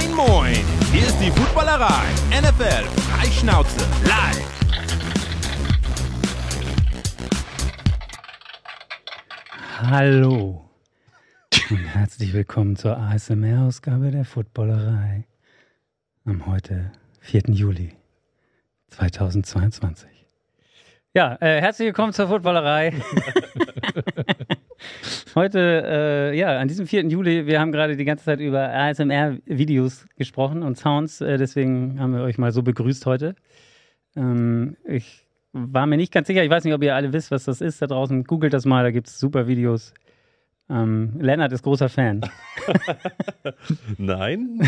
Moin, 0.00 0.14
moin! 0.14 0.54
Hier 0.92 1.06
ist 1.06 1.18
die 1.18 1.30
Footballerei. 1.30 2.06
NFL 2.30 2.84
Freischnauze 3.00 3.80
live. 4.04 4.46
Hallo 9.76 10.64
und 11.68 11.84
herzlich 11.84 12.32
willkommen 12.32 12.76
zur 12.76 12.96
ASMR-Ausgabe 12.96 14.10
der 14.10 14.24
Footballerei 14.24 15.26
am 16.24 16.46
heute 16.46 16.92
4. 17.20 17.42
Juli 17.48 17.94
2022. 18.88 20.08
Ja, 21.12 21.36
äh, 21.40 21.60
herzlich 21.60 21.86
willkommen 21.86 22.14
zur 22.14 22.28
Footballerei. 22.28 22.94
heute, 25.34 25.82
äh, 26.32 26.38
ja, 26.38 26.58
an 26.58 26.68
diesem 26.68 26.86
4. 26.86 27.06
Juli, 27.06 27.46
wir 27.46 27.60
haben 27.60 27.72
gerade 27.72 27.96
die 27.96 28.04
ganze 28.04 28.24
Zeit 28.24 28.40
über 28.40 28.72
ASMR-Videos 28.72 30.06
gesprochen 30.16 30.62
und 30.62 30.76
Sounds, 30.78 31.20
äh, 31.20 31.38
deswegen 31.38 32.00
haben 32.00 32.14
wir 32.14 32.22
euch 32.22 32.38
mal 32.38 32.52
so 32.52 32.62
begrüßt 32.62 33.06
heute. 33.06 33.34
Ähm, 34.16 34.76
ich 34.84 35.26
war 35.52 35.86
mir 35.86 35.96
nicht 35.96 36.12
ganz 36.12 36.26
sicher, 36.26 36.44
ich 36.44 36.50
weiß 36.50 36.64
nicht, 36.64 36.74
ob 36.74 36.82
ihr 36.82 36.94
alle 36.94 37.12
wisst, 37.12 37.30
was 37.30 37.44
das 37.44 37.60
ist 37.60 37.82
da 37.82 37.86
draußen. 37.86 38.24
Googelt 38.24 38.52
das 38.52 38.64
mal, 38.64 38.82
da 38.84 38.90
gibt 38.90 39.08
es 39.08 39.18
super 39.18 39.46
Videos. 39.46 39.92
Ähm, 40.68 41.14
Lennart 41.18 41.52
ist 41.52 41.62
großer 41.62 41.88
Fan. 41.88 42.20
Nein? 43.98 44.60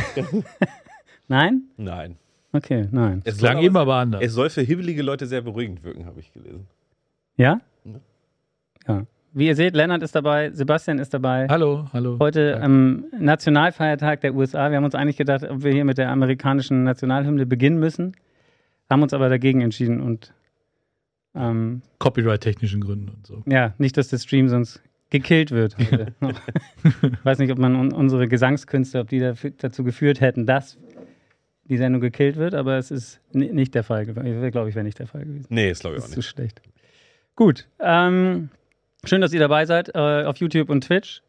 Nein? 1.29 1.63
Nein. 1.77 2.17
Okay, 2.55 2.87
nein. 2.91 3.23
Es 3.25 3.39
Klang 3.39 3.59
eben 3.59 3.77
aber, 3.77 3.95
aber 3.95 4.03
anders. 4.03 4.23
es 4.23 4.35
soll 4.35 4.51
für 4.51 4.61
hibbelige 4.61 5.03
Leute 5.03 5.27
sehr 5.27 5.41
beruhigend 5.41 5.83
wirken, 5.83 6.05
habe 6.05 6.21
ich 6.21 6.33
gelesen. 6.33 6.67
Ja? 7.37 7.61
Ja. 7.85 8.01
Ja. 8.87 9.07
Wie 9.35 9.47
ihr 9.47 9.57
seht, 9.57 9.75
Lennart 9.75 10.03
ist 10.03 10.15
dabei, 10.15 10.51
Sebastian 10.51 10.99
ist 10.99 11.15
dabei. 11.15 11.47
hallo, 11.49 11.87
hallo. 11.93 12.19
Heute 12.21 12.61
am 12.61 13.05
Nationalfeiertag 13.19 14.21
der 14.21 14.35
USA. 14.35 14.71
Wir 14.71 14.77
haben 14.77 14.85
uns 14.85 14.95
eigentlich 14.95 15.17
gedacht, 15.17 15.43
ob 15.49 15.63
wir 15.63 15.73
hier 15.73 15.87
mit 15.87 15.97
der 15.97 16.11
amerikanischen 16.11 16.85
Nationalhymne 16.85 17.47
beginnen 17.47 17.79
müssen, 17.79 18.15
haben 18.91 19.03
uns 19.03 19.15
aber 19.15 19.31
dagegen 19.31 19.63
entschieden 19.63 20.01
und 20.03 20.35
ähm, 21.35 21.81
Copyright-technischen 21.99 22.83
Gründen 22.83 23.09
und 23.09 23.27
so. 23.27 23.43
ja, 23.47 23.73
nicht, 23.79 23.97
dass 23.97 24.09
der 24.09 24.19
Stream 24.19 24.49
sonst 24.51 24.83
gekillt 25.09 25.51
wird. 25.51 25.79
heute 25.79 26.13
ich 26.85 27.25
weiß 27.25 27.39
nicht, 27.39 27.53
ob 27.53 27.59
man 27.59 27.75
un 27.75 27.93
unsere 27.93 28.29
Gesangskünste, 28.29 28.99
ob 29.01 29.09
die 29.09 29.19
dafür, 29.21 29.53
dazu 29.57 29.83
geführt 29.83 30.21
hätten, 30.21 30.45
dass 30.45 30.77
die 31.65 31.79
Sendung 31.79 32.03
gekillt 32.03 32.37
wird, 32.37 32.55
aber 32.55 32.77
es 32.77 32.91
ist 32.91 33.19
ni- 33.33 33.51
nicht 33.51 33.75
der 33.75 33.83
Fall 33.83 34.05
gewesen. 34.05 34.51
Glaube 34.51 34.69
ich, 34.69 34.75
wäre 34.75 34.85
nicht 34.85 34.99
der 34.99 35.07
Fall 35.07 35.25
gewesen. 35.25 35.47
Nee, 35.49 35.71
das 35.71 35.79
glaube 35.81 35.97
ich 35.97 36.03
auch 36.03 36.05
ist 36.09 36.17
nicht. 36.17 36.23
zu 36.27 36.29
schlecht. 36.35 36.61
Gut. 37.35 37.67
Ähm, 37.81 38.51
schön, 39.05 39.21
dass 39.21 39.33
ihr 39.33 39.41
dabei 39.41 39.67
seid 39.67 39.95
äh, 39.95 40.25
auf 40.25 40.37
YouTube 40.37 40.71
und 40.71 40.85
Twitch. 40.85 41.23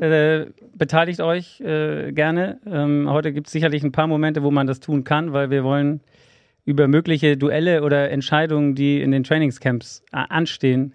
Äh, 0.00 0.46
beteiligt 0.74 1.20
euch 1.20 1.60
äh, 1.60 2.12
gerne. 2.12 2.58
Ähm, 2.66 3.08
heute 3.10 3.32
gibt 3.32 3.48
es 3.48 3.52
sicherlich 3.52 3.82
ein 3.82 3.92
paar 3.92 4.06
Momente, 4.06 4.42
wo 4.42 4.50
man 4.50 4.66
das 4.66 4.80
tun 4.80 5.04
kann, 5.04 5.32
weil 5.32 5.50
wir 5.50 5.64
wollen 5.64 6.00
über 6.64 6.86
mögliche 6.88 7.36
Duelle 7.36 7.82
oder 7.82 8.10
Entscheidungen, 8.10 8.74
die 8.74 9.02
in 9.02 9.10
den 9.10 9.24
Trainingscamps 9.24 10.04
äh, 10.12 10.24
anstehen, 10.28 10.94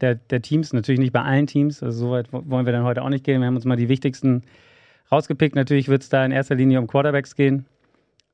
der, 0.00 0.14
der 0.14 0.40
Teams, 0.40 0.72
natürlich 0.72 1.00
nicht 1.00 1.12
bei 1.12 1.22
allen 1.22 1.46
Teams, 1.48 1.82
also 1.82 2.06
soweit 2.06 2.32
wo- 2.32 2.44
wollen 2.46 2.64
wir 2.64 2.72
dann 2.72 2.84
heute 2.84 3.02
auch 3.02 3.08
nicht 3.08 3.24
gehen. 3.24 3.40
Wir 3.40 3.48
haben 3.48 3.56
uns 3.56 3.64
mal 3.64 3.76
die 3.76 3.88
wichtigsten 3.88 4.44
rausgepickt. 5.10 5.56
Natürlich 5.56 5.88
wird 5.88 6.02
es 6.02 6.08
da 6.08 6.24
in 6.24 6.30
erster 6.30 6.54
Linie 6.54 6.78
um 6.78 6.86
Quarterbacks 6.86 7.34
gehen, 7.34 7.66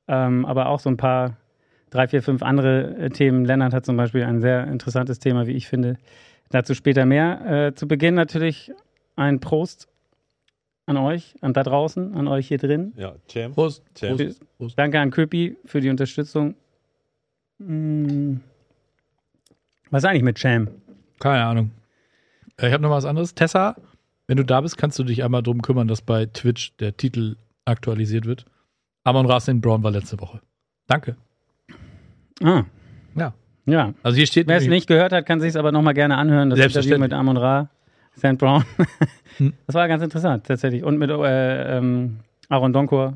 ähm, 0.06 0.44
aber 0.44 0.68
auch 0.68 0.78
so 0.78 0.90
ein 0.90 0.98
paar 0.98 1.38
drei, 1.88 2.06
vier, 2.06 2.22
fünf 2.22 2.42
andere 2.42 2.96
äh, 2.98 3.10
Themen. 3.10 3.46
Lennart 3.46 3.72
hat 3.72 3.86
zum 3.86 3.96
Beispiel 3.96 4.22
ein 4.24 4.42
sehr 4.42 4.66
interessantes 4.66 5.18
Thema, 5.18 5.46
wie 5.46 5.52
ich 5.52 5.66
finde. 5.66 5.96
Dazu 6.50 6.74
später 6.74 7.06
mehr. 7.06 7.66
Äh, 7.68 7.74
zu 7.74 7.88
Beginn 7.88 8.14
natürlich 8.14 8.72
ein 9.16 9.40
Prost 9.40 9.88
an 10.86 10.96
euch, 10.96 11.34
an 11.40 11.52
da 11.52 11.62
draußen, 11.62 12.14
an 12.14 12.28
euch 12.28 12.48
hier 12.48 12.58
drin. 12.58 12.92
Ja, 12.96 13.14
Champ. 13.28 13.54
Prost. 13.54 13.82
Champ. 13.94 14.20
Prost. 14.58 14.78
Danke 14.78 15.00
an 15.00 15.10
Köpi 15.10 15.56
für 15.64 15.80
die 15.80 15.88
Unterstützung. 15.90 16.54
Hm. 17.58 18.40
Was 19.90 20.02
ist 20.02 20.08
eigentlich 20.08 20.22
mit 20.22 20.36
Cham? 20.38 20.68
Keine 21.20 21.44
Ahnung. 21.44 21.70
Äh, 22.58 22.68
Ich 22.68 22.72
habe 22.72 22.82
noch 22.82 22.90
mal 22.90 22.96
was 22.96 23.04
anderes. 23.04 23.34
Tessa, 23.34 23.76
wenn 24.26 24.36
du 24.36 24.44
da 24.44 24.60
bist, 24.60 24.76
kannst 24.76 24.98
du 24.98 25.04
dich 25.04 25.22
einmal 25.24 25.42
drum 25.42 25.62
kümmern, 25.62 25.88
dass 25.88 26.02
bei 26.02 26.26
Twitch 26.26 26.76
der 26.76 26.96
Titel 26.96 27.36
aktualisiert 27.64 28.26
wird. 28.26 28.44
Amon 29.04 29.26
Rasin 29.26 29.60
Brown 29.60 29.82
war 29.82 29.90
letzte 29.90 30.20
Woche. 30.20 30.40
Danke. 30.86 31.16
Ah. 32.42 32.64
Ja. 33.14 33.34
Ja. 33.66 33.94
Also 34.02 34.16
hier 34.16 34.26
steht 34.26 34.46
Wer 34.46 34.58
es 34.58 34.66
nicht 34.66 34.86
gehört 34.86 35.12
hat, 35.12 35.24
kann 35.26 35.40
sich 35.40 35.50
es 35.50 35.56
aber 35.56 35.72
nochmal 35.72 35.94
gerne 35.94 36.16
anhören. 36.16 36.50
Das 36.50 36.58
Interview 36.58 36.72
Selbstverständlich. 36.74 37.10
mit 37.10 37.12
Amon 37.18 37.36
Ra, 37.36 37.70
St. 38.16 38.36
Brown. 38.38 38.64
Hm. 39.38 39.52
Das 39.66 39.74
war 39.74 39.88
ganz 39.88 40.02
interessant, 40.02 40.46
tatsächlich. 40.46 40.84
Und 40.84 40.96
mit 40.98 41.10
äh, 41.10 41.78
ähm, 41.78 42.20
Aaron 42.48 42.72
Donkor. 42.72 43.14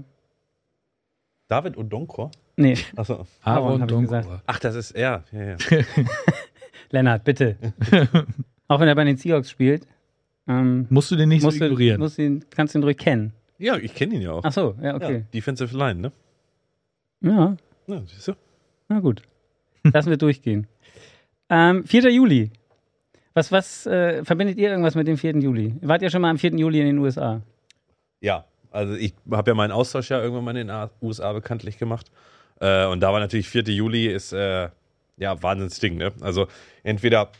David 1.48 1.76
Odonkor? 1.78 2.30
Nee, 2.56 2.76
Achso. 2.96 3.24
Aaron, 3.42 3.64
Aaron 3.66 3.82
hab 3.82 3.88
ich 3.88 3.94
Donkor. 3.94 4.20
gesagt. 4.22 4.42
Ach, 4.46 4.58
das 4.58 4.74
ist 4.74 4.90
er. 4.92 5.22
Ja, 5.30 5.40
ja. 5.40 5.56
Lennart, 6.90 7.22
bitte. 7.24 7.56
Auch 8.68 8.80
wenn 8.80 8.88
er 8.88 8.94
bei 8.96 9.04
den 9.04 9.16
Seahawks 9.16 9.50
spielt. 9.50 9.86
Ähm, 10.48 10.86
Musst 10.90 11.10
du 11.10 11.16
den 11.16 11.28
nicht 11.28 11.42
musst 11.44 11.58
so 11.58 11.64
du, 11.64 11.66
ignorieren. 11.66 12.00
musst 12.00 12.18
du 12.18 12.22
ihn, 12.22 12.44
kannst 12.50 12.74
du 12.74 12.78
ihn 12.80 12.82
ruhig 12.82 12.96
kennen. 12.96 13.32
ja 13.58 13.76
ich 13.76 13.94
kenne 13.94 14.14
ihn 14.16 14.22
ja 14.22 14.32
auch. 14.32 14.42
Ach 14.44 14.52
so, 14.52 14.74
ja, 14.82 14.94
okay. 14.96 15.14
Ja, 15.18 15.20
Defensive 15.32 15.76
Line, 15.76 16.00
ne? 16.00 16.12
Ja, 17.20 17.56
Ja, 17.86 18.02
siehst 18.06 18.28
du? 18.28 18.32
na 18.88 18.98
gut. 19.00 19.22
Lassen 19.92 20.10
wir 20.10 20.16
durchgehen. 20.16 20.66
Ähm, 21.50 21.84
4. 21.84 22.10
Juli. 22.10 22.50
Was, 23.34 23.52
was 23.52 23.86
äh, 23.86 24.24
verbindet 24.24 24.58
ihr 24.58 24.70
irgendwas 24.70 24.94
mit 24.94 25.06
dem 25.06 25.16
4. 25.16 25.36
Juli? 25.38 25.74
Wart 25.82 26.02
ihr 26.02 26.10
schon 26.10 26.22
mal 26.22 26.30
am 26.30 26.38
4. 26.38 26.54
Juli 26.56 26.80
in 26.80 26.86
den 26.86 26.98
USA? 26.98 27.40
Ja, 28.20 28.44
also 28.70 28.94
ich 28.94 29.14
habe 29.30 29.50
ja 29.50 29.54
meinen 29.54 29.72
Austausch 29.72 30.10
ja 30.10 30.20
irgendwann 30.20 30.44
mal 30.44 30.56
in 30.56 30.68
den 30.68 30.88
USA 31.00 31.32
bekanntlich 31.32 31.78
gemacht. 31.78 32.10
Äh, 32.60 32.86
und 32.86 33.00
da 33.00 33.12
war 33.12 33.20
natürlich 33.20 33.48
4. 33.48 33.62
Juli 33.62 34.06
ist 34.06 34.32
äh, 34.32 34.68
ja 35.16 35.42
Wahnsinnsding, 35.42 35.96
ne? 35.96 36.12
Also 36.20 36.48
entweder 36.82 37.30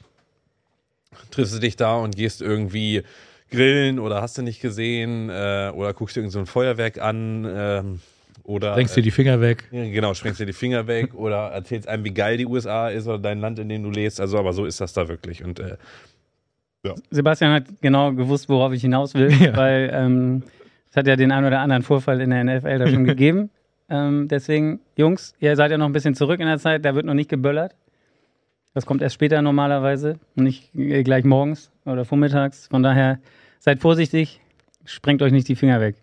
triffst 1.31 1.55
du 1.55 1.59
dich 1.59 1.77
da 1.77 1.97
und 1.97 2.17
gehst 2.17 2.43
irgendwie 2.43 3.03
grillen 3.51 3.99
oder 3.99 4.21
hast 4.23 4.39
du 4.39 4.43
nicht 4.43 4.61
gesehen 4.61 5.31
äh, 5.31 5.73
oder 5.75 5.95
guckst 5.95 6.17
dir 6.17 6.21
irgend 6.21 6.33
so 6.33 6.39
ein 6.39 6.47
Feuerwerk 6.47 6.99
an 6.99 7.47
ähm, 7.49 8.01
oder 8.45 8.75
Denkst 8.75 8.95
dir 8.95 9.03
die 9.03 9.11
Finger 9.11 9.41
weg. 9.41 9.65
Ja, 9.71 9.85
genau, 9.85 10.15
sprengst 10.15 10.41
dir 10.41 10.47
die 10.47 10.53
Finger 10.53 10.87
weg 10.87 11.15
oder 11.19 11.49
erzählst 11.49 11.89
einem, 11.89 12.05
wie 12.05 12.13
geil 12.15 12.37
die 12.37 12.47
USA 12.47 12.89
ist 12.89 13.07
oder 13.07 13.19
dein 13.19 13.41
Land, 13.41 13.59
in 13.59 13.69
dem 13.69 13.83
du 13.83 13.91
lebst. 13.91 14.21
Also, 14.21 14.39
aber 14.39 14.53
so 14.53 14.65
ist 14.65 14.81
das 14.81 14.93
da 14.93 15.09
wirklich. 15.09 15.45
Und 15.45 15.61
äh, 15.61 15.77
Sebastian 17.11 17.53
hat 17.53 17.65
genau 17.81 18.13
gewusst, 18.13 18.49
worauf 18.49 18.73
ich 18.73 18.81
hinaus 18.83 19.15
will, 19.15 19.31
Ja. 19.41 19.57
weil 19.57 19.91
ähm, 19.93 20.43
es 20.91 20.97
hat 20.97 21.07
ja 21.07 21.17
den 21.17 21.33
einen 21.33 21.47
oder 21.47 21.61
anderen 21.61 21.83
Vorfall 21.83 22.21
in 22.21 22.31
der 22.31 22.45
NFL 22.45 22.79
da 22.79 22.87
schon 22.87 23.05
gegeben. 23.05 23.51
Ähm, 23.91 24.29
deswegen, 24.29 24.81
Jungs, 24.97 25.35
ihr 25.41 25.57
seid 25.57 25.71
ja 25.71 25.79
noch 25.79 25.87
ein 25.87 25.93
bisschen 25.93 26.15
zurück 26.15 26.41
in 26.41 26.47
der 26.47 26.59
Zeit, 26.59 26.85
da 26.85 26.95
wird 26.95 27.07
noch 27.07 27.15
nicht 27.15 27.31
geböllert. 27.31 27.75
Das 28.75 28.87
kommt 28.87 29.03
erst 29.03 29.15
später 29.15 29.41
normalerweise 29.43 30.19
und 30.37 30.45
nicht 30.45 30.75
äh, 30.75 31.03
gleich 31.03 31.25
morgens 31.25 31.71
oder 31.85 32.05
vormittags. 32.05 32.69
Von 32.69 32.83
daher 32.83 33.19
seid 33.59 33.81
vorsichtig, 33.81 34.41
sprengt 34.85 35.21
euch 35.23 35.33
nicht 35.33 35.49
die 35.49 35.57
Finger 35.57 35.81
weg. 35.81 35.97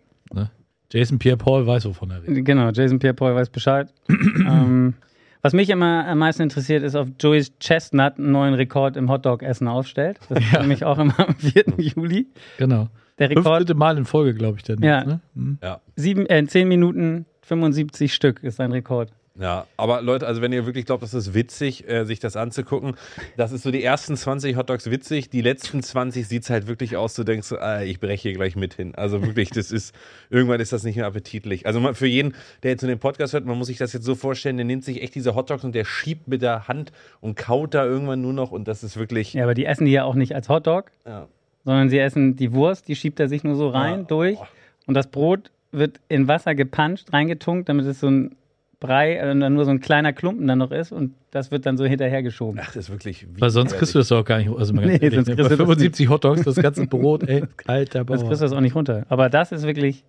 Jason 0.90 1.18
Pierre-Paul 1.18 1.66
weiß, 1.66 1.86
wovon 1.86 2.10
er 2.10 2.22
redet. 2.22 2.44
Genau, 2.44 2.70
Jason 2.70 2.98
Pierre-Paul 2.98 3.34
weiß 3.34 3.50
Bescheid. 3.50 3.92
ähm, 4.08 4.94
was 5.42 5.52
mich 5.52 5.70
immer 5.70 6.06
am 6.06 6.18
meisten 6.18 6.42
interessiert, 6.42 6.82
ist, 6.82 6.94
ob 6.94 7.08
Joey 7.20 7.44
Chestnut 7.60 8.18
einen 8.18 8.32
neuen 8.32 8.54
Rekord 8.54 8.96
im 8.96 9.10
Hotdog-Essen 9.10 9.68
aufstellt. 9.68 10.18
Das 10.28 10.38
ist 10.42 10.52
nämlich 10.52 10.84
auch 10.84 10.98
immer 10.98 11.18
am 11.20 11.34
4. 11.36 11.64
Juli. 11.78 12.26
Genau. 12.58 12.88
Der 13.18 13.30
Rekord, 13.30 13.58
Fünfte 13.58 13.74
Mal 13.74 13.96
in 13.96 14.04
Folge, 14.04 14.34
glaube 14.34 14.56
ich, 14.58 14.64
denn. 14.64 14.82
Ja. 14.82 15.04
Ne? 15.04 15.20
Hm. 15.34 15.58
ja. 15.62 15.80
sieben, 15.94 16.26
äh, 16.26 16.44
10 16.44 16.68
Minuten 16.68 17.26
75 17.42 18.12
Stück 18.12 18.42
ist 18.42 18.56
sein 18.56 18.72
Rekord. 18.72 19.12
Ja, 19.38 19.66
aber 19.76 20.00
Leute, 20.00 20.26
also 20.26 20.40
wenn 20.40 20.52
ihr 20.52 20.64
wirklich 20.64 20.86
glaubt, 20.86 21.02
das 21.02 21.12
ist 21.12 21.34
witzig, 21.34 21.86
äh, 21.88 22.04
sich 22.04 22.20
das 22.20 22.36
anzugucken, 22.36 22.94
das 23.36 23.52
ist 23.52 23.64
so 23.64 23.70
die 23.70 23.82
ersten 23.84 24.16
20 24.16 24.56
Hotdogs 24.56 24.90
witzig, 24.90 25.28
die 25.28 25.42
letzten 25.42 25.82
20 25.82 26.26
sieht's 26.26 26.48
halt 26.48 26.66
wirklich 26.68 26.96
aus, 26.96 27.14
du 27.14 27.22
denkst, 27.22 27.46
so, 27.48 27.58
ah, 27.58 27.82
ich 27.82 28.00
breche 28.00 28.22
hier 28.28 28.32
gleich 28.32 28.56
mit 28.56 28.74
hin. 28.74 28.94
Also 28.94 29.22
wirklich, 29.22 29.50
das 29.50 29.72
ist, 29.72 29.94
irgendwann 30.30 30.60
ist 30.60 30.72
das 30.72 30.84
nicht 30.84 30.96
mehr 30.96 31.06
appetitlich. 31.06 31.66
Also 31.66 31.80
mal 31.80 31.92
für 31.94 32.06
jeden, 32.06 32.34
der 32.62 32.70
jetzt 32.70 32.82
in 32.82 32.88
den 32.88 32.98
Podcast 32.98 33.34
hört, 33.34 33.44
man 33.44 33.58
muss 33.58 33.66
sich 33.66 33.76
das 33.76 33.92
jetzt 33.92 34.04
so 34.04 34.14
vorstellen, 34.14 34.56
der 34.56 34.64
nimmt 34.64 34.84
sich 34.84 35.02
echt 35.02 35.14
diese 35.14 35.34
Hotdogs 35.34 35.64
und 35.64 35.74
der 35.74 35.84
schiebt 35.84 36.28
mit 36.28 36.40
der 36.40 36.66
Hand 36.66 36.92
und 37.20 37.36
kaut 37.36 37.74
da 37.74 37.84
irgendwann 37.84 38.22
nur 38.22 38.32
noch 38.32 38.52
und 38.52 38.66
das 38.68 38.82
ist 38.82 38.96
wirklich, 38.96 39.34
Ja, 39.34 39.44
aber 39.44 39.54
die 39.54 39.66
essen 39.66 39.84
die 39.84 39.92
ja 39.92 40.04
auch 40.04 40.14
nicht 40.14 40.34
als 40.34 40.48
Hotdog, 40.48 40.90
ja. 41.06 41.28
sondern 41.64 41.90
sie 41.90 41.98
essen 41.98 42.36
die 42.36 42.52
Wurst, 42.54 42.88
die 42.88 42.96
schiebt 42.96 43.20
er 43.20 43.28
sich 43.28 43.44
nur 43.44 43.56
so 43.56 43.68
rein, 43.68 44.00
Ja. 44.00 44.04
durch. 44.06 44.38
Und 44.86 44.94
das 44.94 45.08
Brot 45.08 45.50
wird 45.72 46.00
in 46.08 46.26
Wasser 46.26 46.54
gepanscht, 46.54 47.12
reingetunkt, 47.12 47.68
damit 47.68 47.84
es 47.84 48.00
so 48.00 48.06
ein 48.08 48.34
Brei, 48.78 49.14
äh, 49.16 49.38
dann 49.38 49.54
nur 49.54 49.64
so 49.64 49.70
ein 49.70 49.80
kleiner 49.80 50.12
Klumpen 50.12 50.46
dann 50.46 50.58
noch 50.58 50.70
ist 50.70 50.92
und 50.92 51.14
das 51.30 51.50
wird 51.50 51.64
dann 51.66 51.76
so 51.78 51.84
hinterhergeschoben. 51.86 52.60
ach, 52.60 52.66
das 52.66 52.76
ist 52.76 52.90
wirklich 52.90 53.26
Weil 53.38 53.50
sonst 53.50 53.74
kriegst 53.76 53.94
du 53.94 53.98
das 53.98 54.08
doch 54.08 54.24
gar 54.24 54.38
nicht. 54.38 54.50
Also 54.50 54.74
mal 54.74 54.82
ganz 54.82 54.92
Nee, 55.00 55.04
ehrlich, 55.06 55.14
sonst 55.16 55.28
ne? 55.28 55.34
kriegst 55.36 55.48
Bei 55.50 55.56
du 55.56 55.62
das 55.64 55.66
75 55.76 56.08
Hotdogs, 56.10 56.42
das 56.42 56.56
ganze 56.56 56.86
Brot, 56.88 57.22
ey. 57.28 57.44
Alter 57.66 58.04
Sonst 58.06 58.08
kriegst 58.08 58.22
du 58.22 58.26
Bauer. 58.26 58.48
das 58.50 58.52
auch 58.52 58.60
nicht 58.60 58.74
runter. 58.74 59.06
Aber 59.08 59.28
das 59.30 59.52
ist 59.52 59.62
wirklich. 59.66 60.04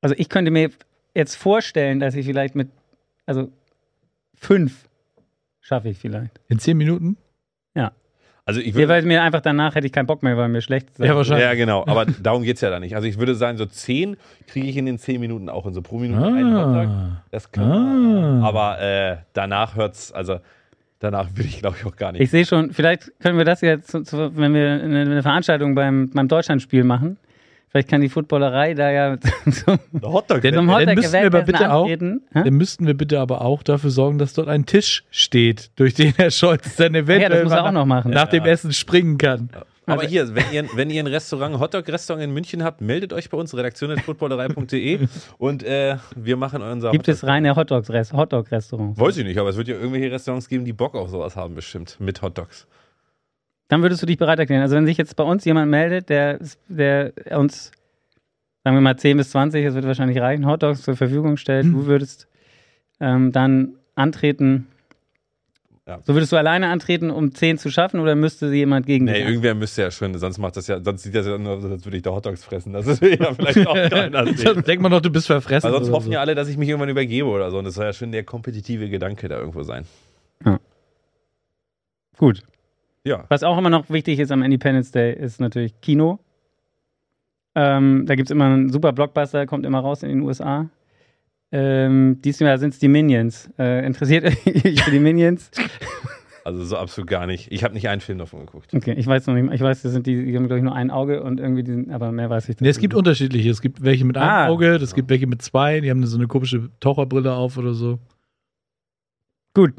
Also 0.00 0.14
ich 0.18 0.28
könnte 0.28 0.50
mir 0.50 0.70
jetzt 1.14 1.34
vorstellen, 1.36 2.00
dass 2.00 2.14
ich 2.14 2.24
vielleicht 2.26 2.54
mit, 2.54 2.68
also 3.26 3.50
fünf 4.34 4.88
schaffe 5.60 5.88
ich 5.88 5.98
vielleicht. 5.98 6.40
In 6.48 6.58
10 6.58 6.76
Minuten? 6.76 7.16
Also 8.48 8.60
ich 8.60 8.68
Ja, 8.68 8.74
würde, 8.76 8.88
weil 8.88 9.02
mir 9.02 9.22
einfach 9.24 9.40
danach 9.40 9.74
hätte 9.74 9.86
ich 9.88 9.92
keinen 9.92 10.06
Bock 10.06 10.22
mehr, 10.22 10.36
weil 10.36 10.48
mir 10.48 10.62
schlecht 10.62 10.88
ist. 10.90 11.00
Ja, 11.00 11.16
wahrscheinlich. 11.16 11.44
ja 11.44 11.54
genau, 11.54 11.84
aber 11.84 12.06
darum 12.22 12.44
geht's 12.44 12.60
ja 12.60 12.70
da 12.70 12.78
nicht. 12.78 12.94
Also 12.94 13.08
ich 13.08 13.18
würde 13.18 13.34
sagen, 13.34 13.58
so 13.58 13.66
10 13.66 14.16
kriege 14.46 14.68
ich 14.68 14.76
in 14.76 14.86
den 14.86 14.98
10 14.98 15.20
Minuten 15.20 15.48
auch 15.48 15.64
und 15.64 15.74
so 15.74 15.82
pro 15.82 15.98
Minute 15.98 16.24
einen 16.24 16.54
Hotdog. 16.56 16.86
Ah. 16.86 17.22
Das 17.32 17.50
kann 17.50 17.70
Ah. 17.70 18.46
Aber 18.46 18.80
äh, 18.80 19.16
danach 19.32 19.74
hört's, 19.74 20.12
also 20.12 20.38
danach 21.00 21.28
will 21.34 21.44
ich 21.44 21.58
glaube 21.60 21.76
ich 21.80 21.84
auch 21.86 21.96
gar 21.96 22.12
nicht. 22.12 22.22
Ich 22.22 22.30
sehe 22.30 22.46
schon, 22.46 22.70
vielleicht 22.72 23.10
können 23.20 23.36
wir 23.36 23.44
das 23.44 23.62
jetzt, 23.62 23.92
wenn 23.92 24.54
wir 24.54 24.70
eine, 24.80 25.00
eine 25.00 25.22
Veranstaltung 25.22 25.74
beim, 25.74 26.10
beim 26.14 26.28
Deutschlandspiel 26.28 26.84
machen, 26.84 27.16
vielleicht 27.68 27.88
kann 27.88 28.00
die 28.00 28.08
Footballerei 28.08 28.74
da 28.74 28.90
ja 28.90 29.16
zum, 29.50 29.78
Hotdog. 30.02 30.40
Denn- 30.42 30.54
zum 30.54 30.66
dann 30.68 30.76
Hotdog 30.76 30.94
müssten 30.96 31.12
wir 31.12 31.26
aber 31.26 31.42
bitte 31.42 31.72
auch- 31.72 31.82
antreten. 31.82 32.22
Hä? 32.32 32.42
Dann 32.44 32.54
müssten 32.54 32.86
wir 32.86 32.94
bitte 32.94 33.20
aber 33.20 33.42
auch 33.42 33.62
dafür 33.62 33.90
sorgen, 33.90 34.18
dass 34.18 34.32
dort 34.34 34.48
ein 34.48 34.66
Tisch 34.66 35.04
steht, 35.10 35.70
durch 35.76 35.94
den 35.94 36.12
Herr 36.16 36.30
Scholz 36.30 36.76
dann 36.76 36.94
eventuell 36.94 37.50
er 37.50 37.72
noch 37.72 37.86
machen. 37.86 38.10
nach 38.12 38.28
dem 38.28 38.44
Essen 38.44 38.72
springen 38.72 39.18
kann. 39.18 39.50
Aber 39.88 40.02
hier, 40.02 40.34
wenn 40.34 40.44
ihr, 40.52 40.64
wenn 40.74 40.90
ihr 40.90 41.00
ein 41.00 41.06
Restaurant, 41.06 41.60
Hotdog-Restaurant 41.60 42.24
in 42.24 42.32
München 42.32 42.64
habt, 42.64 42.80
meldet 42.80 43.12
euch 43.12 43.30
bei 43.30 43.38
uns, 43.38 43.56
redaktion.footballerei.de 43.56 45.06
und 45.38 45.62
äh, 45.62 45.96
wir 46.16 46.36
machen 46.36 46.60
unser 46.62 46.90
Gibt 46.90 47.06
es 47.06 47.22
Hotdog- 47.22 47.28
reine 47.28 47.54
Hotdog-Restaurants? 47.54 48.98
Weiß 48.98 49.16
ich 49.16 49.24
nicht, 49.24 49.38
aber 49.38 49.50
es 49.50 49.56
wird 49.56 49.68
ja 49.68 49.76
irgendwelche 49.76 50.10
Restaurants 50.10 50.48
geben, 50.48 50.64
die 50.64 50.72
Bock 50.72 50.96
auf 50.96 51.08
sowas 51.10 51.36
haben, 51.36 51.54
bestimmt. 51.54 51.96
Mit 52.00 52.20
Hotdogs. 52.20 52.66
Dann 53.68 53.82
würdest 53.82 54.00
du 54.02 54.06
dich 54.06 54.16
bereit 54.18 54.38
erklären. 54.38 54.62
Also 54.62 54.76
wenn 54.76 54.86
sich 54.86 54.96
jetzt 54.96 55.16
bei 55.16 55.24
uns 55.24 55.44
jemand 55.44 55.70
meldet, 55.70 56.08
der, 56.08 56.38
der 56.68 57.12
uns, 57.36 57.72
sagen 58.64 58.76
wir 58.76 58.80
mal 58.80 58.96
10 58.96 59.16
bis 59.16 59.30
20, 59.30 59.64
das 59.64 59.74
wird 59.74 59.86
wahrscheinlich 59.86 60.18
reichen, 60.20 60.46
Hotdogs 60.46 60.82
zur 60.82 60.96
Verfügung 60.96 61.36
stellt, 61.36 61.64
Hm. 61.64 61.72
du 61.72 61.86
würdest 61.86 62.28
ähm, 63.00 63.32
dann 63.32 63.74
antreten. 63.96 64.68
Ja. 65.88 66.00
So 66.04 66.14
würdest 66.14 66.32
du 66.32 66.36
alleine 66.36 66.68
antreten, 66.68 67.10
um 67.10 67.32
10 67.32 67.58
zu 67.58 67.70
schaffen, 67.70 68.00
oder 68.00 68.16
müsste 68.16 68.52
jemand 68.52 68.86
gegen 68.86 69.04
Nee, 69.04 69.14
dich? 69.14 69.24
irgendwer 69.28 69.54
müsste 69.54 69.82
ja 69.82 69.90
schon, 69.92 70.16
sonst 70.18 70.38
macht 70.38 70.56
das 70.56 70.66
ja, 70.66 70.80
sonst 70.82 71.04
sieht 71.04 71.14
das 71.14 71.26
ja 71.26 71.38
nur 71.38 71.52
aus, 71.58 71.64
als 71.64 71.84
würde 71.84 71.96
ich 71.96 72.02
da 72.02 72.10
Hotdogs 72.10 72.42
fressen. 72.44 72.72
Das 72.72 72.86
ist 72.88 73.00
ja 73.02 73.32
vielleicht 73.34 73.66
auch 73.66 73.74
keiner. 73.90 74.24
Denkt 74.24 74.82
man 74.82 74.90
doch, 74.90 75.00
du 75.00 75.10
bist 75.10 75.26
verfressen. 75.28 75.70
Weil 75.70 75.78
sonst 75.78 75.92
hoffen 75.92 76.06
so. 76.06 76.12
ja 76.12 76.20
alle, 76.20 76.34
dass 76.34 76.48
ich 76.48 76.56
mich 76.56 76.68
irgendwann 76.68 76.88
übergebe 76.88 77.28
oder 77.28 77.50
so. 77.52 77.58
Und 77.58 77.64
das 77.66 77.74
soll 77.74 77.84
ja 77.84 77.92
schon 77.92 78.10
der 78.10 78.24
kompetitive 78.24 78.88
Gedanke 78.88 79.28
da 79.28 79.38
irgendwo 79.38 79.62
sein. 79.62 79.84
Gut. 82.18 82.42
Ja. 83.06 83.24
Was 83.28 83.42
auch 83.44 83.56
immer 83.56 83.70
noch 83.70 83.88
wichtig 83.88 84.18
ist 84.18 84.32
am 84.32 84.42
Independence 84.42 84.90
Day, 84.90 85.14
ist 85.14 85.40
natürlich 85.40 85.80
Kino. 85.80 86.18
Ähm, 87.54 88.04
da 88.06 88.16
gibt 88.16 88.28
es 88.28 88.30
immer 88.32 88.46
einen 88.46 88.70
super 88.70 88.92
Blockbuster, 88.92 89.46
kommt 89.46 89.64
immer 89.64 89.78
raus 89.78 90.02
in 90.02 90.08
den 90.10 90.20
USA. 90.22 90.68
Ähm, 91.52 92.20
diesmal 92.22 92.58
sind 92.58 92.74
es 92.74 92.80
die 92.80 92.88
Minions. 92.88 93.48
Äh, 93.58 93.86
interessiert 93.86 94.24
euch 94.54 94.82
für 94.82 94.90
die 94.90 94.98
Minions? 94.98 95.50
Also 96.44 96.64
so 96.64 96.76
absolut 96.76 97.08
gar 97.08 97.26
nicht. 97.26 97.50
Ich 97.50 97.64
habe 97.64 97.74
nicht 97.74 97.88
einen 97.88 98.00
Film 98.00 98.18
davon 98.18 98.40
geguckt. 98.46 98.74
Okay, 98.74 98.94
ich 98.96 99.06
weiß 99.06 99.26
noch 99.28 99.34
nicht. 99.34 99.52
Ich 99.52 99.60
weiß, 99.60 99.82
das 99.82 99.92
sind 99.92 100.06
die, 100.06 100.24
die 100.26 100.36
haben, 100.36 100.46
glaube 100.48 100.58
ich, 100.58 100.64
nur 100.64 100.74
ein 100.74 100.90
Auge 100.90 101.22
und 101.22 101.40
irgendwie, 101.40 101.62
die 101.62 101.72
sind, 101.72 101.90
aber 101.92 102.12
mehr 102.12 102.28
weiß 102.28 102.48
ich 102.48 102.60
Nee, 102.60 102.68
es 102.68 102.78
gibt 102.78 102.94
unterschiedliche. 102.94 103.50
Es 103.50 103.60
gibt 103.60 103.82
welche 103.82 104.04
mit 104.04 104.16
einem 104.16 104.28
Ah. 104.28 104.46
Auge, 104.48 104.74
es 104.74 104.94
gibt 104.94 105.08
welche 105.08 105.26
mit 105.26 105.42
zwei, 105.42 105.80
die 105.80 105.90
haben 105.90 106.04
so 106.06 106.16
eine 106.18 106.26
komische 106.26 106.68
Taucherbrille 106.80 107.32
auf 107.32 107.56
oder 107.56 107.72
so. 107.74 107.98
Gut. 109.54 109.72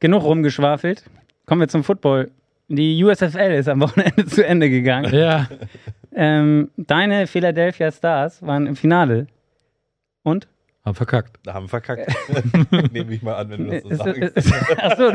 Genug 0.00 0.22
rumgeschwafelt. 0.22 1.04
Kommen 1.46 1.60
wir 1.60 1.68
zum 1.68 1.84
Football. 1.84 2.30
Die 2.68 3.02
USFL 3.04 3.52
ist 3.52 3.68
am 3.68 3.80
Wochenende 3.80 4.26
zu 4.26 4.44
Ende 4.44 4.68
gegangen. 4.68 5.14
Ja, 5.14 5.48
Ähm, 6.18 6.70
deine 6.78 7.26
Philadelphia 7.26 7.92
Stars 7.92 8.42
waren 8.42 8.66
im 8.66 8.74
Finale. 8.74 9.26
Und? 10.22 10.48
Haben 10.86 10.94
verkackt. 10.94 11.38
Haben 11.48 11.68
verkackt. 11.68 12.10
Nehme 12.92 13.12
ich 13.12 13.20
mal 13.22 13.34
an, 13.34 13.50
wenn 13.50 13.64
du 13.66 13.70
das 13.72 13.82
so 13.82 13.94
sagst. 14.04 14.18
ist- 14.22 14.52
Achso, 14.78 15.12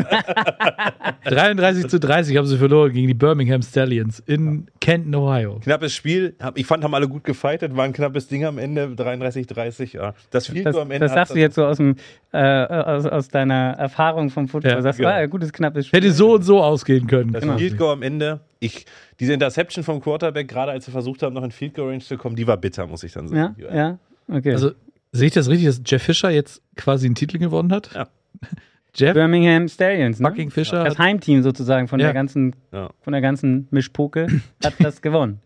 33 1.26 1.88
zu 1.90 2.00
30 2.00 2.38
haben 2.38 2.46
sie 2.46 2.58
verloren 2.58 2.92
gegen 2.92 3.08
die 3.08 3.14
Birmingham 3.14 3.62
Stallions 3.62 4.20
in 4.20 4.68
Kenton, 4.80 5.16
Ohio. 5.16 5.60
Knappes 5.64 5.94
Spiel. 5.94 6.36
Ich 6.56 6.66
fand, 6.66 6.84
haben 6.84 6.94
alle 6.94 7.08
gut 7.08 7.24
gefightet. 7.24 7.76
War 7.76 7.86
ein 7.86 7.94
knappes 7.94 8.28
Ding 8.28 8.46
am 8.46 8.58
Ende. 8.58 8.86
33-30. 8.88 9.96
Ja. 9.96 10.14
Das 10.30 10.48
Field 10.48 10.66
das, 10.66 10.76
am 10.76 10.92
Ende. 10.92 11.06
das 11.06 11.14
sagst 11.14 11.34
du 11.36 11.40
jetzt 11.40 11.56
so 11.56 11.66
aus, 11.66 11.78
dem, 11.78 11.96
äh, 12.34 12.38
aus, 12.38 13.06
aus 13.06 13.28
deiner 13.30 13.72
Erfahrung 13.78 14.30
vom 14.30 14.48
Football. 14.48 14.72
Ja, 14.72 14.82
das 14.82 14.98
genau. 14.98 15.10
war 15.10 15.16
ein 15.16 15.30
gutes, 15.30 15.54
knappes 15.54 15.88
Spiel. 15.88 16.02
Hätte 16.02 16.12
so 16.12 16.34
und 16.36 16.44
so 16.44 16.62
ausgehen 16.62 17.08
können. 17.08 17.32
Das 17.32 17.42
Genau. 17.44 17.58
Field 17.58 17.78
Goal 17.78 17.94
am 17.94 18.02
Ende. 18.04 18.42
Ich, 18.60 18.86
diese 19.20 19.34
Interception 19.34 19.84
vom 19.84 20.02
Quarterback, 20.02 20.48
gerade 20.48 20.72
als 20.72 20.86
sie 20.86 20.92
versucht 20.92 21.24
haben, 21.24 21.34
noch 21.34 21.44
in 21.44 21.52
Field 21.52 21.74
Goal 21.74 21.90
Range 21.90 22.02
zu 22.02 22.18
kommen, 22.18 22.36
die 22.36 22.46
war 22.46 22.58
bitter, 22.58 22.86
muss 22.88 23.04
ich 23.04 23.12
dann 23.14 23.28
Ja, 23.30 23.54
sagen. 23.58 23.76
ja, 23.76 23.98
okay. 24.28 24.52
Also, 24.54 24.72
sehe 25.12 25.28
ich 25.28 25.34
das 25.34 25.50
richtig, 25.50 25.68
dass 25.68 25.82
Jeff 25.86 26.04
Fischer 26.04 26.30
jetzt 26.30 26.62
quasi 26.76 27.06
einen 27.06 27.16
Titel 27.16 27.38
gewonnen 27.38 27.72
hat? 27.72 27.92
Ja. 27.94 28.08
Jeff 28.96 29.14
Birmingham 29.14 29.70
Stallions, 29.70 30.20
ne? 30.20 30.28
fucking 30.30 30.52
Fischer 30.52 30.84
Das 30.84 30.98
Heimteam 31.00 31.44
sozusagen 31.44 31.88
von 31.88 32.00
Ja. 32.00 32.08
der 32.08 32.14
ganzen, 32.14 32.56
Ja. 32.74 32.90
von 33.02 33.14
der 33.14 33.22
ganzen 33.22 33.68
Mischpoke 33.72 34.28
hat 34.64 34.74
das 34.80 35.02
gewonnen. 35.02 35.40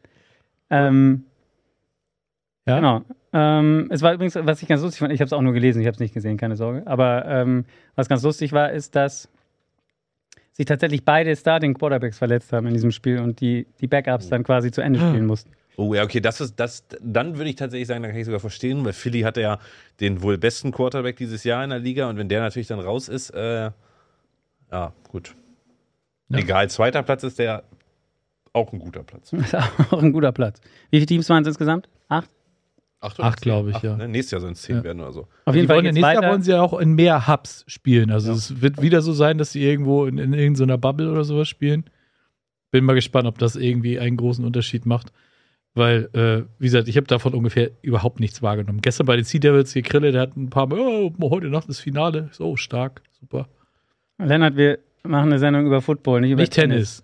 Ähm, 0.72 1.26
Ja? 2.68 2.78
Genau. 2.78 3.02
Ähm, 3.34 3.88
es 3.92 4.02
war 4.02 4.14
übrigens, 4.14 4.36
was 4.36 4.62
ich 4.62 4.68
ganz 4.68 4.82
lustig 4.82 5.00
fand, 5.00 5.14
ich 5.14 5.20
habe 5.20 5.28
es 5.28 5.34
auch 5.34 5.42
nur 5.42 5.54
gelesen, 5.54 5.82
ich 5.82 5.86
habe 5.88 5.94
es 5.94 6.00
nicht 6.00 6.14
gesehen, 6.14 6.38
keine 6.38 6.56
Sorge. 6.56 6.84
Aber 6.88 7.26
ähm, 7.28 7.66
was 7.96 8.08
ganz 8.10 8.24
lustig 8.24 8.52
war, 8.54 8.72
ist, 8.72 8.96
dass 8.96 9.30
sich 10.54 10.66
tatsächlich 10.66 11.04
beide 11.04 11.36
Starting 11.36 11.74
Quarterbacks 11.74 12.18
verletzt 12.18 12.54
haben 12.54 12.66
in 12.66 12.74
diesem 12.74 12.92
Spiel 12.92 13.20
und 13.20 13.42
die, 13.42 13.68
die 13.82 13.88
Backups 13.88 14.30
dann 14.30 14.44
quasi 14.44 14.72
zu 14.72 14.82
Ende 14.82 15.00
spielen 15.00 15.26
mussten. 15.26 15.52
Oh 15.78 15.94
ja, 15.94 16.04
okay, 16.04 16.22
das 16.22 16.42
ist 16.42 16.60
das. 16.60 16.86
Dann 17.02 17.38
würde 17.38 17.50
ich 17.50 17.56
tatsächlich 17.56 17.88
sagen, 17.88 18.02
da 18.04 18.10
kann 18.10 18.18
ich 18.18 18.26
sogar 18.26 18.40
verstehen, 18.40 18.86
weil 18.86 18.94
Philly 18.94 19.22
hatte 19.22 19.42
ja 19.42 19.60
den 20.00 20.22
wohl 20.22 20.38
besten 20.38 20.72
Quarterback 20.72 21.18
dieses 21.18 21.44
Jahr 21.44 21.64
in 21.64 21.70
der 21.70 21.80
Liga 21.80 22.10
und 22.10 22.18
wenn 22.18 22.30
der 22.30 22.42
natürlich 22.42 22.68
dann 22.68 22.80
raus 22.80 23.10
ist, 23.10 23.32
äh, 23.32 23.72
ja 24.72 24.94
gut. 25.10 25.36
Ja. 26.30 26.40
Egal, 26.40 26.70
zweiter 26.70 27.04
Platz 27.04 27.24
ist 27.24 27.40
der 27.40 27.64
auch 28.54 28.72
ein 28.72 28.80
guter 28.80 29.04
Platz. 29.04 29.34
Ist 29.34 29.54
auch 29.54 30.02
ein 30.02 30.14
guter 30.14 30.32
Platz. 30.32 30.62
Wie 30.90 30.98
viele 30.98 31.08
Teams 31.08 31.28
waren 31.30 31.42
es 31.44 31.48
insgesamt? 31.50 31.90
Acht? 32.08 32.30
Acht, 33.02 33.20
Acht, 33.20 33.42
glaube 33.42 33.72
ich, 33.72 33.82
ja. 33.82 33.98
Ne? 33.98 34.08
Nächstes 34.08 34.32
Jahr 34.32 34.42
sollen 34.42 34.54
es 34.54 34.62
zehn 34.62 34.78
Ja. 34.78 34.84
werden 34.86 35.02
oder 35.02 35.12
so. 35.12 35.28
Auf 35.44 35.52
die 35.54 35.60
jeden 35.60 35.68
Fall 35.68 35.76
wollen 35.76 35.86
ja 35.88 35.92
nächstes 35.92 36.08
weiter. 36.10 36.22
Jahr 36.22 36.32
wollen 36.32 36.42
sie 36.42 36.52
ja 36.52 36.62
auch 36.62 36.80
in 36.80 36.94
mehr 36.94 37.28
Hubs 37.28 37.66
spielen. 37.68 38.12
Also 38.12 38.32
es 38.32 38.62
wird 38.62 38.82
wieder 38.82 39.02
so 39.02 39.12
sein, 39.12 39.38
dass 39.38 39.52
sie 39.52 39.62
irgendwo 39.62 40.06
in, 40.06 40.18
in 40.18 40.34
irgendeiner 40.34 40.78
Bubble 40.78 41.12
oder 41.12 41.26
sowas 41.26 41.50
spielen. 41.50 41.84
Bin 42.72 42.86
mal 42.86 42.94
gespannt, 42.94 43.28
ob 43.28 43.38
das 43.38 43.58
irgendwie 43.58 44.00
einen 44.00 44.16
großen 44.16 44.44
Unterschied 44.46 44.86
macht. 44.86 45.12
Weil, 45.76 46.10
äh, 46.14 46.50
wie 46.58 46.68
gesagt, 46.68 46.88
ich 46.88 46.96
habe 46.96 47.06
davon 47.06 47.34
ungefähr 47.34 47.70
überhaupt 47.82 48.22
nichts 48.22 48.42
wahrgenommen. 48.42 48.80
Gestern 48.82 49.06
bei 49.06 49.18
den 49.18 49.26
Sea 49.26 49.42
Devils, 49.42 49.74
hier 49.74 49.82
Krille, 49.82 50.14
der 50.14 50.22
hat 50.22 50.38
ein 50.38 50.50
paar 50.50 50.68
Mal, 50.68 50.80
oh, 50.80 51.12
heute 51.30 51.48
Nacht 51.48 51.68
ist 51.68 51.82
Finale. 51.82 52.30
So 52.32 52.56
stark, 52.56 53.02
super. 53.20 53.50
Lennart, 54.18 54.56
wir 54.56 54.80
machen 55.04 55.32
eine 55.32 55.40
Sendung 55.40 55.66
über 55.66 55.82
Football, 55.82 56.22
nicht 56.22 56.32
über 56.32 56.42
Nicht 56.42 56.54
Tennis. 56.54 57.04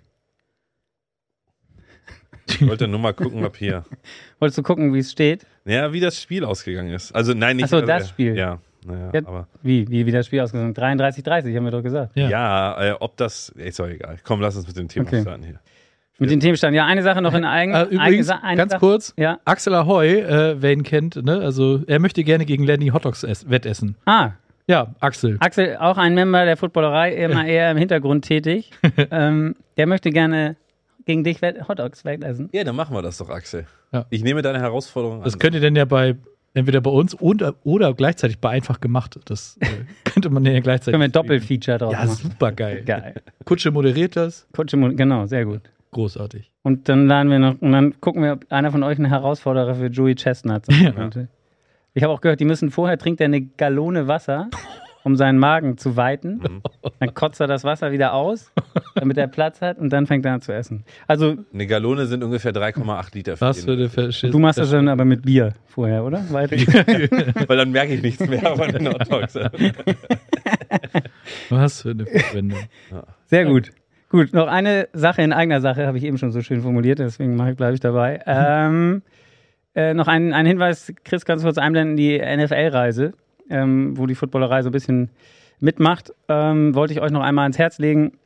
Ich 2.48 2.66
wollte 2.68 2.88
nur 2.88 3.00
mal 3.00 3.14
gucken, 3.14 3.44
ob 3.46 3.58
hier. 3.58 3.84
Wolltest 4.40 4.58
du 4.58 4.64
gucken, 4.64 4.94
wie 4.94 5.00
es 5.00 5.12
steht? 5.12 5.46
Ja, 5.66 5.92
wie 5.94 6.00
das 6.00 6.22
Spiel 6.22 6.44
ausgegangen 6.44 6.94
ist. 6.94 7.14
Also 7.14 7.34
nein, 7.34 7.58
nicht. 7.58 7.66
Ach 7.66 7.70
so, 7.70 7.76
also, 7.78 7.88
das 7.88 8.04
äh, 8.06 8.08
Spiel. 8.08 8.36
Ja, 8.38 8.60
naja, 8.86 9.12
Ja. 9.14 9.20
aber. 9.26 9.48
Wie, 9.62 9.88
wie, 9.90 10.06
wie 10.06 10.12
das 10.12 10.26
Spiel 10.26 10.40
ausgesehen 10.40 10.74
33-30, 10.74 11.56
haben 11.56 11.64
wir 11.66 11.72
doch 11.72 11.84
gesagt. 11.84 12.16
Ja. 12.16 12.30
Ja, 12.30 12.84
äh, 12.84 12.92
ob 13.00 13.16
das. 13.18 13.50
Ist 13.50 13.80
doch 13.80 13.88
egal. 13.88 14.18
Komm, 14.24 14.42
lass 14.42 14.56
uns 14.56 14.68
mit 14.68 14.76
dem 14.78 14.88
Thema 14.88 15.08
Okay. 15.08 15.22
starten 15.22 15.44
hier. 15.44 15.60
Mit 16.22 16.32
den 16.32 16.40
Themenstand. 16.40 16.76
Ja, 16.76 16.86
eine 16.86 17.04
Sache 17.04 17.22
noch 17.22 17.34
in 17.34 17.44
eigen. 17.46 17.74
Äh, 17.74 17.84
übrigens, 17.86 18.30
eine, 18.30 18.44
eine 18.44 18.58
ganz 18.58 18.72
Sache- 18.72 18.80
kurz, 18.80 19.14
Ja. 19.18 19.40
Axel 19.46 19.74
Ahoy, 19.74 20.20
äh, 20.20 20.56
wer 20.62 20.72
ihn 20.72 20.84
kennt, 20.84 21.16
ne? 21.24 21.40
also 21.40 21.82
er 21.88 22.00
möchte 22.00 22.24
gerne 22.24 22.46
gegen 22.46 22.64
Lenny 22.64 22.88
Hotdogs 22.90 23.24
ess- 23.24 23.50
wettessen. 23.50 23.96
Ah, 24.06 24.32
Ja, 24.68 24.94
Axel. 25.00 25.38
Axel, 25.40 25.76
auch 25.78 25.98
ein 25.98 26.14
Member 26.14 26.46
der 26.46 26.56
Footballerei, 26.58 27.14
immer 27.16 27.46
eher 27.46 27.72
im 27.72 27.78
Hintergrund 27.78 28.24
tätig. 28.24 28.72
ähm, 29.12 29.56
der 29.78 29.88
möchte 29.88 30.12
gerne 30.12 30.56
gegen 31.06 31.24
dich 31.24 31.40
Hotdogs 31.68 32.06
wettessen. 32.06 32.50
Ja, 32.54 32.64
dann 32.64 32.76
machen 32.76 32.96
wir 32.96 33.02
das 33.02 33.18
doch, 33.18 33.30
Axel. 33.30 33.66
Ja. 33.92 34.06
Ich 34.12 34.24
nehme 34.24 34.42
deine 34.44 34.60
Herausforderung 34.62 35.24
Das 35.24 35.34
an. 35.34 35.40
könnt 35.40 35.56
ihr 35.56 35.60
denn 35.62 35.76
ja 35.76 35.86
bei, 35.86 36.16
entweder 36.54 36.80
bei 36.80 36.92
uns 36.92 37.20
oder, 37.20 37.56
oder 37.64 37.94
gleichzeitig 37.96 38.38
bei 38.40 38.50
einfach 38.52 38.80
gemacht. 38.80 39.20
Das 39.26 39.58
äh, 39.60 39.66
könnte 40.06 40.30
man 40.30 40.46
ja 40.46 40.58
gleichzeitig. 40.60 40.92
Können 40.94 41.02
wir 41.02 41.06
ein. 41.08 41.12
Doppelfeature 41.12 41.80
drauf 41.80 41.94
Ja, 41.94 42.06
machen. 42.06 42.10
super 42.16 42.52
geil. 42.52 42.84
Geil. 42.86 43.16
Kutsche 43.44 43.72
moderiert 43.72 44.16
das. 44.16 44.48
Kutsche, 44.56 44.78
genau, 44.94 45.26
sehr 45.26 45.44
gut. 45.46 45.62
Großartig. 45.92 46.52
Und 46.64 46.88
dann 46.90 47.08
laden 47.08 47.30
wir 47.30 47.40
noch, 47.40 47.62
und 47.62 47.72
dann 47.72 48.00
gucken 48.00 48.24
wir, 48.24 48.34
ob 48.34 48.52
einer 48.52 48.72
von 48.72 48.84
euch 48.84 48.98
eine 48.98 49.10
Herausforderer 49.10 49.76
für 49.76 49.88
Joey 49.88 50.16
Chestnut 50.16 50.66
sein 50.66 50.96
könnte. 50.96 51.28
Ich 51.94 52.04
habe 52.04 52.14
auch 52.14 52.22
gehört, 52.22 52.40
die 52.40 52.46
müssen 52.46 52.72
vorher 52.72 52.98
trinkt 52.98 53.20
er 53.20 53.26
eine 53.26 53.42
Gallone 53.42 54.08
Wasser, 54.08 54.50
um 55.04 55.18
seinen 55.18 55.38
Magen 55.38 55.78
zu 55.78 55.98
weiten. 55.98 56.36
Mhm. 56.36 56.62
Dann 57.00 57.14
kotzt 57.14 57.42
er 57.42 57.48
das 57.48 57.66
Wasser 57.66 57.92
wieder 57.92 58.14
aus, 58.14 58.54
damit 58.96 59.18
er 59.18 59.28
Platz 59.28 59.62
hat 59.62 59.78
und 59.80 59.90
dann 59.92 60.08
fängt 60.08 60.26
er 60.26 60.34
an 60.34 60.42
zu 60.42 60.54
essen. 60.54 60.86
Also 61.08 61.36
Eine 61.54 61.68
Gallone 61.68 62.06
sind 62.06 62.24
ungefähr 62.24 62.54
3,8 62.54 63.14
Liter. 63.16 63.36
für 63.36 63.46
Was 63.46 63.66
für 63.66 63.74
eine 63.74 63.90
Verschiss 63.90 64.32
du 64.32 64.40
machst 64.40 64.60
das 64.60 64.70
dann 64.70 64.88
aber 64.88 65.04
mit 65.04 65.24
Bier 65.24 65.54
vorher, 65.66 66.06
oder? 66.06 66.24
Weiter. 66.32 66.56
Weil 67.48 67.58
dann 67.58 67.72
merke 67.72 67.94
ich 67.96 68.02
nichts 68.02 68.26
mehr 68.26 68.56
von 68.56 68.72
den 68.72 68.88
Hotdogs. 68.88 69.36
Was 71.50 71.82
für 71.82 71.90
eine 71.90 72.06
Verschwendung. 72.06 72.60
Sehr 73.26 73.46
gut. 73.46 73.72
Gut, 74.12 74.34
noch 74.34 74.48
eine 74.48 74.90
Sache 74.92 75.22
in 75.22 75.32
eigener 75.32 75.62
Sache, 75.62 75.88
habe 75.88 75.98
ich 75.98 76.04
eben 76.04 76.18
schon 76.18 76.34
so 76.34 76.42
schön 76.42 76.62
formuliert, 76.62 77.00
deswegen 77.00 77.38
mache 77.38 77.52
ich, 77.52 77.56
bleibe 77.56 77.76
ich 77.76 77.80
dabei. 77.80 78.20
Ähm, 78.28 79.04
äh, 79.74 79.94
noch 79.94 80.10
ein, 80.10 80.34
ein 80.34 80.46
Hinweis, 80.46 80.92
Chris, 81.06 81.24
kannst 81.24 81.46
du 81.46 81.48
kurz 81.48 81.58
einblenden, 81.58 81.96
die 81.96 82.20
NFL-Reise, 82.20 83.14
ähm, 83.50 83.98
wo 83.98 84.08
die 84.08 84.16
Footballerei 84.16 84.64
so 84.64 84.70
ein 84.70 84.74
bisschen 84.74 85.12
mitmacht, 85.62 86.14
ähm, 86.28 86.76
wollte 86.76 86.94
ich 86.94 87.00
euch 87.00 87.12
noch 87.12 87.22
einmal 87.22 87.44
ans 87.44 87.58
Herz 87.58 87.78
legen. 87.78 88.18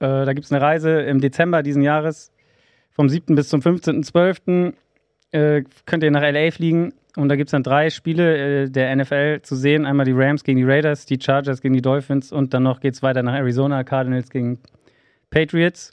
Äh, 0.00 0.24
da 0.24 0.32
gibt 0.32 0.46
es 0.46 0.52
eine 0.52 0.62
Reise 0.62 1.02
im 1.02 1.20
Dezember 1.20 1.62
diesen 1.62 1.82
Jahres 1.82 2.32
vom 2.90 3.10
7. 3.10 3.34
bis 3.34 3.50
zum 3.50 3.60
15.12. 3.60 4.72
Äh, 5.32 5.64
könnt 5.84 6.04
ihr 6.04 6.10
nach 6.10 6.22
LA 6.22 6.52
fliegen 6.52 6.94
und 7.16 7.28
da 7.28 7.36
gibt 7.36 7.48
es 7.48 7.52
dann 7.52 7.62
drei 7.62 7.90
Spiele 7.90 8.62
äh, 8.62 8.70
der 8.70 8.96
NFL 8.96 9.42
zu 9.42 9.56
sehen. 9.56 9.84
Einmal 9.84 10.06
die 10.06 10.12
Rams 10.12 10.42
gegen 10.42 10.56
die 10.56 10.64
Raiders, 10.64 11.04
die 11.04 11.18
Chargers 11.20 11.60
gegen 11.60 11.74
die 11.74 11.82
Dolphins 11.82 12.32
und 12.32 12.54
dann 12.54 12.62
noch 12.62 12.80
geht 12.80 12.94
es 12.94 13.02
weiter 13.02 13.22
nach 13.22 13.34
Arizona, 13.34 13.84
Cardinals 13.84 14.30
gegen 14.30 14.58
Patriots. 15.32 15.92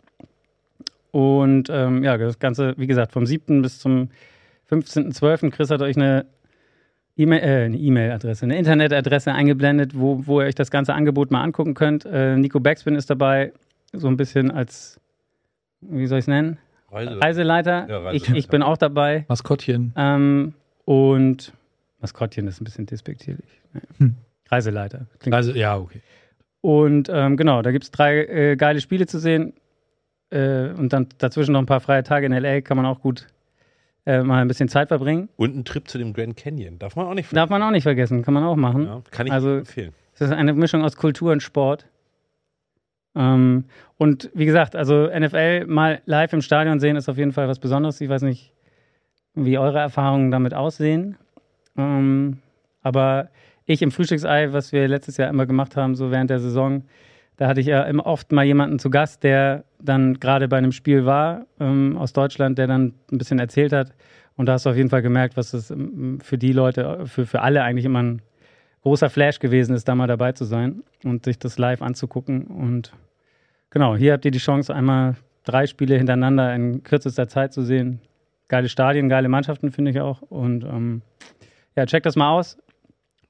Und 1.12 1.69
ähm, 1.72 2.03
ja, 2.03 2.17
das 2.17 2.38
Ganze, 2.38 2.75
wie 2.77 2.86
gesagt, 2.86 3.12
vom 3.12 3.25
7. 3.25 3.63
bis 3.63 3.79
zum 3.79 4.10
15.12. 4.69 5.50
Chris 5.50 5.72
hat 5.72 5.81
euch 5.81 5.96
eine 5.98 6.27
E-Mail, 7.17 7.39
äh, 7.41 7.65
eine 7.65 7.77
E-Mail-Adresse, 7.77 8.46
eine 8.46 8.58
Internetadresse 8.60 9.34
eingeblendet, 9.34 9.98
wo, 9.98 10.27
wo 10.27 10.39
ihr 10.41 10.48
euch 10.48 10.55
das 10.55 10.69
ganze 10.69 10.93
Angebot 10.93 11.31
mal 11.31 11.41
angucken 11.41 11.74
könnt. 11.74 12.05
Äh, 12.05 12.36
Nico 12.38 12.60
Backspin 12.60 12.93
ist 12.96 13.10
dabei, 13.10 13.51
so 13.91 14.08
ein 14.08 14.17
bisschen 14.17 14.51
als, 14.51 15.00
wie 15.81 16.05
soll 16.05 16.19
ich 16.19 16.24
es 16.24 16.27
nennen? 16.27 16.60
Reise- 16.91 17.19
Reiseleiter. 17.22 17.88
Ja, 17.89 17.98
Reiseleiter. 18.00 18.13
Ich, 18.13 18.29
ich 18.36 18.48
bin 18.48 18.62
auch 18.62 18.77
dabei. 18.77 19.25
Maskottchen. 19.27 19.93
Ähm, 19.96 20.53
und 20.86 21.53
Maskottchen 22.01 22.48
ist 22.48 22.62
ein 22.62 22.65
bisschen 22.65 22.86
despektierlich. 22.86 23.62
Hm. 23.98 24.15
Reiseleiter. 24.51 25.08
Klingt 25.19 25.36
Also, 25.36 25.51
ja, 25.53 25.77
okay. 25.77 26.01
Und 26.61 27.09
ähm, 27.11 27.37
genau, 27.37 27.61
da 27.61 27.71
gibt 27.71 27.85
es 27.85 27.91
drei 27.91 28.25
äh, 28.25 28.55
geile 28.55 28.81
Spiele 28.81 29.07
zu 29.07 29.19
sehen. 29.19 29.53
Äh, 30.31 30.69
und 30.77 30.93
dann 30.93 31.07
dazwischen 31.17 31.53
noch 31.53 31.59
ein 31.59 31.65
paar 31.65 31.79
freie 31.79 32.03
Tage 32.03 32.25
in 32.27 32.33
LA, 32.33 32.61
kann 32.61 32.77
man 32.77 32.85
auch 32.85 33.01
gut 33.01 33.27
äh, 34.05 34.21
mal 34.21 34.41
ein 34.41 34.47
bisschen 34.47 34.69
Zeit 34.69 34.89
verbringen. 34.89 35.29
Und 35.37 35.55
ein 35.55 35.65
Trip 35.65 35.87
zu 35.87 35.97
dem 35.97 36.13
Grand 36.13 36.35
Canyon. 36.37 36.77
Darf 36.79 36.95
man 36.95 37.07
auch 37.07 37.13
nicht 37.13 37.35
Darf 37.35 37.49
man 37.49 37.61
auch 37.63 37.71
nicht 37.71 37.83
vergessen, 37.83 38.21
kann 38.21 38.33
man 38.33 38.43
auch 38.43 38.55
machen. 38.55 38.85
Ja, 38.85 39.01
kann 39.11 39.27
ich 39.27 39.33
Also- 39.33 39.57
empfehlen. 39.57 39.93
Es 40.13 40.21
ist 40.21 40.31
eine 40.31 40.51
Mischung 40.53 40.83
aus 40.83 40.97
Kultur 40.97 41.31
und 41.31 41.41
Sport. 41.41 41.85
Ähm, 43.15 43.65
und 43.97 44.29
wie 44.33 44.45
gesagt, 44.45 44.75
also 44.75 45.07
NFL 45.07 45.65
mal 45.65 46.01
live 46.05 46.33
im 46.33 46.41
Stadion 46.41 46.79
sehen 46.81 46.95
ist 46.97 47.07
auf 47.09 47.17
jeden 47.17 47.31
Fall 47.31 47.47
was 47.47 47.59
Besonderes. 47.59 47.99
Ich 48.01 48.09
weiß 48.09 48.21
nicht, 48.23 48.53
wie 49.33 49.57
eure 49.57 49.79
Erfahrungen 49.79 50.29
damit 50.29 50.53
aussehen. 50.53 51.17
Ähm, 51.77 52.39
aber 52.81 53.29
ich 53.69 53.83
im 53.83 53.91
Frühstücksei, 53.91 54.51
was 54.51 54.71
wir 54.71 54.88
letztes 54.88 55.17
Jahr 55.17 55.29
immer 55.29 55.45
gemacht 55.45 55.75
haben, 55.75 55.93
so 55.93 56.09
während 56.09 56.31
der 56.31 56.39
Saison, 56.39 56.85
da 57.38 57.47
hatte 57.47 57.61
ich 57.61 57.67
ja 57.67 57.83
immer 57.83 58.05
oft 58.07 58.31
mal 58.31 58.43
jemanden 58.43 58.79
zu 58.79 58.89
Gast, 58.89 59.23
der 59.23 59.63
dann 59.79 60.19
gerade 60.19 60.47
bei 60.47 60.57
einem 60.57 60.71
Spiel 60.71 61.05
war 61.05 61.45
ähm, 61.59 61.95
aus 61.95 62.11
Deutschland, 62.11 62.57
der 62.57 62.65
dann 62.65 62.95
ein 63.11 63.19
bisschen 63.19 63.38
erzählt 63.38 63.71
hat. 63.71 63.93
Und 64.35 64.47
da 64.47 64.53
hast 64.53 64.65
du 64.65 64.71
auf 64.71 64.75
jeden 64.75 64.89
Fall 64.89 65.03
gemerkt, 65.03 65.38
was 65.38 65.51
das 65.51 65.69
ähm, 65.69 66.19
für 66.19 66.39
die 66.39 66.51
Leute, 66.51 67.05
für, 67.05 67.27
für 67.27 67.41
alle 67.41 67.61
eigentlich 67.61 67.85
immer 67.85 68.01
ein 68.01 68.21
großer 68.81 69.09
Flash 69.11 69.38
gewesen 69.38 69.75
ist, 69.75 69.88
da 69.88 69.93
mal 69.93 70.07
dabei 70.07 70.31
zu 70.31 70.45
sein 70.45 70.81
und 71.03 71.25
sich 71.25 71.38
das 71.38 71.59
live 71.59 71.83
anzugucken. 71.83 72.45
Und 72.45 72.91
genau, 73.69 73.95
hier 73.95 74.13
habt 74.13 74.25
ihr 74.25 74.31
die 74.31 74.39
Chance, 74.39 74.73
einmal 74.73 75.15
drei 75.43 75.67
Spiele 75.67 75.95
hintereinander 75.95 76.55
in 76.55 76.81
kürzester 76.81 77.27
Zeit 77.27 77.53
zu 77.53 77.61
sehen. 77.61 78.01
Geile 78.47 78.67
Stadien, 78.67 79.09
geile 79.09 79.29
Mannschaften, 79.29 79.71
finde 79.71 79.91
ich 79.91 79.99
auch. 79.99 80.23
Und 80.23 80.63
ähm, 80.63 81.03
ja, 81.75 81.85
checkt 81.85 82.07
das 82.07 82.15
mal 82.15 82.31
aus. 82.31 82.57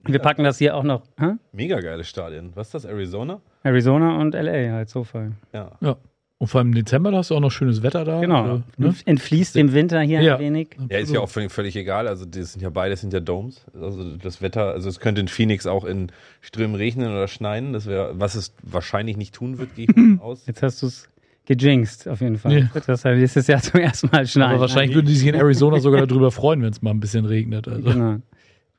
Wir 0.06 0.20
packen 0.20 0.44
das 0.44 0.58
hier 0.58 0.76
auch 0.76 0.84
noch. 0.84 1.04
Hä? 1.20 1.34
Mega 1.52 1.80
geile 1.80 2.04
Stadien. 2.04 2.52
Was 2.56 2.68
ist 2.68 2.74
das? 2.74 2.86
Arizona? 2.86 3.42
Arizona 3.64 4.18
und 4.20 4.34
LA 4.34 4.72
halt, 4.72 4.90
so 4.90 5.04
Fall. 5.04 5.34
Ja. 5.54 5.72
Ja. 5.82 5.98
Und 6.38 6.48
vor 6.48 6.60
allem 6.60 6.70
im 6.70 6.76
Dezember, 6.76 7.12
da 7.12 7.18
hast 7.18 7.32
du 7.32 7.36
auch 7.36 7.42
noch 7.42 7.52
schönes 7.52 7.84
Wetter 7.84 8.06
da. 8.06 8.22
Genau. 8.22 8.44
Also, 8.44 8.64
ne? 8.78 8.96
Entfließt 9.06 9.56
dem 9.56 9.74
Winter 9.74 10.00
hier 10.00 10.22
Ja. 10.22 10.36
ein 10.36 10.40
wenig. 10.42 10.70
Ja, 10.90 11.00
ist 11.00 11.12
ja 11.12 11.20
auch 11.20 11.28
völlig, 11.28 11.52
völlig 11.52 11.76
egal. 11.76 12.08
Also, 12.08 12.24
das 12.24 12.54
sind 12.54 12.62
ja 12.62 12.70
beide 12.70 12.96
sind 12.96 13.12
ja 13.12 13.20
Domes. 13.20 13.66
Also, 13.74 14.16
das 14.16 14.42
Wetter, 14.42 14.72
also, 14.72 14.88
es 14.88 15.02
könnte 15.02 15.20
in 15.20 15.28
Phoenix 15.28 15.68
auch 15.68 15.84
in 15.84 16.14
Strömen 16.40 16.76
regnen 16.78 17.12
oder 17.12 17.28
schneien. 17.28 17.74
Das 17.74 17.88
wäre, 17.88 18.18
was 18.18 18.36
es 18.36 18.54
wahrscheinlich 18.64 19.18
nicht 19.18 19.36
tun 19.36 19.58
wird, 19.58 19.76
gehe 19.76 19.88
ich 19.90 19.96
mal 19.98 20.20
aus. 20.24 20.46
Jetzt 20.48 20.64
hast 20.64 20.82
du 20.82 20.88
es 20.88 21.10
gejinxt, 21.46 22.08
auf 22.08 22.22
jeden 22.22 22.38
Fall. 22.38 22.58
Ja. 22.58 22.70
Das 22.88 23.04
heißt, 23.04 23.20
nächstes 23.20 23.48
Jahr 23.48 23.62
zum 23.62 23.82
ersten 23.82 24.08
Mal 24.10 24.26
schneien. 24.26 24.52
Aber 24.52 24.62
wahrscheinlich 24.62 24.96
würden 24.96 25.08
die 25.08 25.16
sich 25.16 25.28
in 25.28 25.36
Arizona 25.36 25.82
sogar 25.82 26.08
darüber 26.08 26.32
freuen, 26.32 26.62
wenn 26.62 26.70
es 26.72 26.82
mal 26.82 26.92
ein 26.92 27.02
bisschen 27.02 27.26
regnet. 27.26 27.68
Also. 27.68 27.82
Genau. 27.92 28.16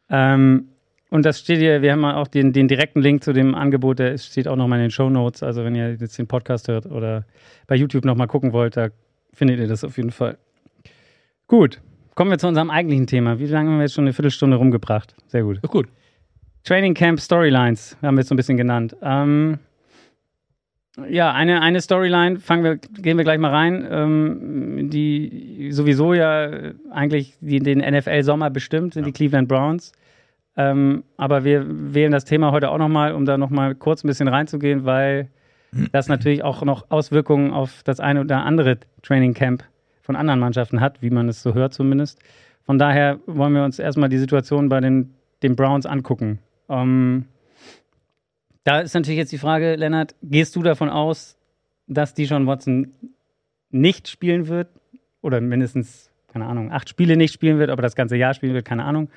Ähm, 0.09 0.69
und 1.11 1.26
das 1.26 1.40
steht 1.40 1.59
hier, 1.59 1.83
wir 1.83 1.93
haben 1.93 2.05
auch 2.05 2.29
den, 2.29 2.52
den 2.52 2.69
direkten 2.69 3.02
Link 3.02 3.25
zu 3.25 3.33
dem 3.33 3.55
Angebot, 3.57 3.99
der 3.99 4.17
steht 4.17 4.47
auch 4.47 4.55
nochmal 4.55 4.79
in 4.79 4.85
den 4.85 4.90
Show 4.93 5.11
Notes. 5.11 5.43
Also 5.43 5.64
wenn 5.64 5.75
ihr 5.75 5.95
jetzt 5.95 6.19
den 6.19 6.29
Podcast 6.29 6.69
hört 6.69 6.87
oder 6.87 7.25
bei 7.67 7.75
YouTube 7.75 8.05
nochmal 8.05 8.29
gucken 8.29 8.52
wollt, 8.52 8.76
da 8.76 8.88
findet 9.33 9.59
ihr 9.59 9.67
das 9.67 9.83
auf 9.83 9.97
jeden 9.97 10.12
Fall. 10.12 10.38
Gut, 11.49 11.81
kommen 12.14 12.31
wir 12.31 12.38
zu 12.38 12.47
unserem 12.47 12.71
eigentlichen 12.71 13.09
Thema. 13.09 13.40
Wie 13.40 13.47
lange 13.47 13.71
haben 13.71 13.79
wir 13.79 13.83
jetzt 13.83 13.95
schon 13.95 14.05
eine 14.05 14.12
Viertelstunde 14.12 14.57
rumgebracht? 14.57 15.17
Sehr 15.26 15.43
gut. 15.43 15.59
Ja, 15.62 15.69
gut. 15.69 15.88
Training 16.62 16.95
Camp 16.95 17.19
Storylines 17.19 17.97
haben 18.02 18.14
wir 18.14 18.21
jetzt 18.21 18.29
so 18.29 18.35
ein 18.35 18.37
bisschen 18.37 18.57
genannt. 18.57 18.97
Ähm, 19.02 19.59
ja, 21.09 21.33
eine, 21.33 21.61
eine 21.61 21.81
Storyline, 21.81 22.38
fangen 22.38 22.62
wir, 22.62 22.76
gehen 22.76 23.17
wir 23.17 23.25
gleich 23.25 23.38
mal 23.38 23.50
rein, 23.50 23.87
ähm, 23.90 24.90
die 24.90 25.71
sowieso 25.73 26.14
ja 26.14 26.73
eigentlich 26.90 27.37
die, 27.40 27.59
den 27.59 27.79
NFL-Sommer 27.79 28.50
bestimmt, 28.50 28.95
sind 28.95 29.07
die 29.07 29.12
Cleveland 29.12 29.49
Browns. 29.49 29.93
Ähm, 30.61 31.05
aber 31.17 31.45
wir 31.45 31.64
wählen 31.67 32.12
das 32.12 32.26
Thema 32.26 32.52
heute 32.52 32.69
auch 32.71 32.76
nochmal, 32.76 33.14
um 33.14 33.25
da 33.25 33.38
nochmal 33.38 33.75
kurz 33.75 34.05
ein 34.05 34.09
bisschen 34.09 34.29
reinzugehen, 34.29 34.85
weil 34.85 35.31
das 35.90 36.09
natürlich 36.09 36.45
auch 36.45 36.62
noch 36.64 36.90
Auswirkungen 36.90 37.50
auf 37.50 37.83
das 37.83 37.99
eine 37.99 38.21
oder 38.21 38.45
andere 38.45 38.76
Training 39.02 39.33
Camp 39.33 39.64
von 40.02 40.17
anderen 40.17 40.38
Mannschaften 40.38 40.83
hat, 40.83 41.00
wie 41.00 41.09
man 41.09 41.31
es 41.31 41.43
so 41.43 41.55
hört 41.55 41.73
zumindest. 41.73 42.19
Von 42.67 42.79
daher 42.79 43.21
wollen 43.26 43.55
wir 43.55 43.64
uns 43.64 43.79
erstmal 43.79 44.11
die 44.11 44.19
Situation 44.19 44.69
bei 44.69 44.81
den, 44.81 45.14
den 45.43 45.57
Browns 45.57 45.87
angucken. 45.87 46.40
Ähm, 46.69 47.25
da 48.64 48.81
ist 48.81 48.93
natürlich 48.93 49.19
jetzt 49.19 49.33
die 49.33 49.38
Frage, 49.38 49.76
Lennart, 49.76 50.14
gehst 50.23 50.55
du 50.57 50.62
davon 50.62 50.90
aus, 50.90 51.38
dass 51.87 52.12
Deshaun 52.12 52.47
Watson 52.47 52.93
nicht 53.71 54.09
spielen 54.09 54.49
wird 54.49 54.69
oder 55.23 55.40
mindestens, 55.40 56.11
keine 56.29 56.45
Ahnung, 56.45 56.71
acht 56.71 56.90
Spiele 56.90 57.17
nicht 57.17 57.33
spielen 57.33 57.59
wird, 57.59 57.71
aber 57.71 57.81
das 57.81 57.95
ganze 57.95 58.17
Jahr 58.17 58.35
spielen 58.35 58.52
wird, 58.52 58.67
keine 58.67 58.85
Ahnung. 58.85 59.09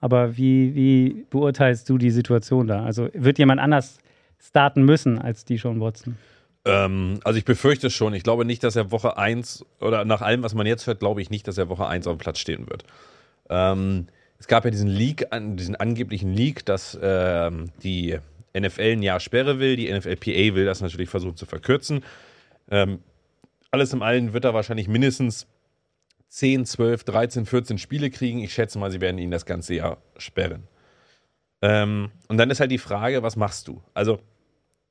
Aber 0.00 0.36
wie, 0.36 0.74
wie 0.74 1.26
beurteilst 1.30 1.88
du 1.88 1.98
die 1.98 2.10
Situation 2.10 2.66
da? 2.66 2.84
Also 2.84 3.08
wird 3.12 3.38
jemand 3.38 3.60
anders 3.60 3.98
starten 4.38 4.82
müssen 4.84 5.18
als 5.18 5.44
Deshaun 5.44 5.80
Watson? 5.80 6.16
Ähm, 6.64 7.20
also 7.24 7.38
ich 7.38 7.44
befürchte 7.44 7.88
es 7.88 7.94
schon. 7.94 8.14
Ich 8.14 8.22
glaube 8.22 8.44
nicht, 8.44 8.64
dass 8.64 8.76
er 8.76 8.90
Woche 8.90 9.16
1 9.16 9.64
oder 9.80 10.04
nach 10.04 10.22
allem, 10.22 10.42
was 10.42 10.54
man 10.54 10.66
jetzt 10.66 10.86
hört, 10.86 11.00
glaube 11.00 11.20
ich 11.20 11.30
nicht, 11.30 11.46
dass 11.48 11.58
er 11.58 11.68
Woche 11.68 11.86
1 11.86 12.06
auf 12.06 12.16
dem 12.16 12.18
Platz 12.18 12.38
stehen 12.38 12.68
wird. 12.68 12.84
Ähm, 13.48 14.06
es 14.38 14.46
gab 14.46 14.64
ja 14.64 14.70
diesen 14.70 14.88
Leak, 14.88 15.26
diesen 15.32 15.76
angeblichen 15.76 16.32
Leak, 16.32 16.64
dass 16.64 16.98
ähm, 17.02 17.70
die 17.82 18.18
NFL 18.58 18.92
ein 18.92 19.02
Jahr 19.02 19.20
Sperre 19.20 19.58
will. 19.58 19.76
Die 19.76 19.92
NFLPA 19.92 20.54
will 20.54 20.64
das 20.64 20.80
natürlich 20.80 21.10
versuchen 21.10 21.36
zu 21.36 21.44
verkürzen. 21.44 22.02
Ähm, 22.70 23.00
alles 23.70 23.92
im 23.92 24.02
Allen 24.02 24.32
wird 24.32 24.44
er 24.44 24.54
wahrscheinlich 24.54 24.88
mindestens 24.88 25.46
10, 26.30 26.64
12, 26.64 27.04
13, 27.04 27.44
14 27.46 27.78
Spiele 27.78 28.08
kriegen. 28.10 28.38
Ich 28.40 28.54
schätze 28.54 28.78
mal, 28.78 28.90
sie 28.90 29.00
werden 29.00 29.18
ihn 29.18 29.30
das 29.30 29.44
ganze 29.46 29.74
Jahr 29.74 29.98
sperren. 30.16 30.66
Ähm, 31.62 32.10
und 32.28 32.38
dann 32.38 32.50
ist 32.50 32.60
halt 32.60 32.70
die 32.70 32.78
Frage, 32.78 33.22
was 33.22 33.36
machst 33.36 33.68
du? 33.68 33.82
Also 33.92 34.20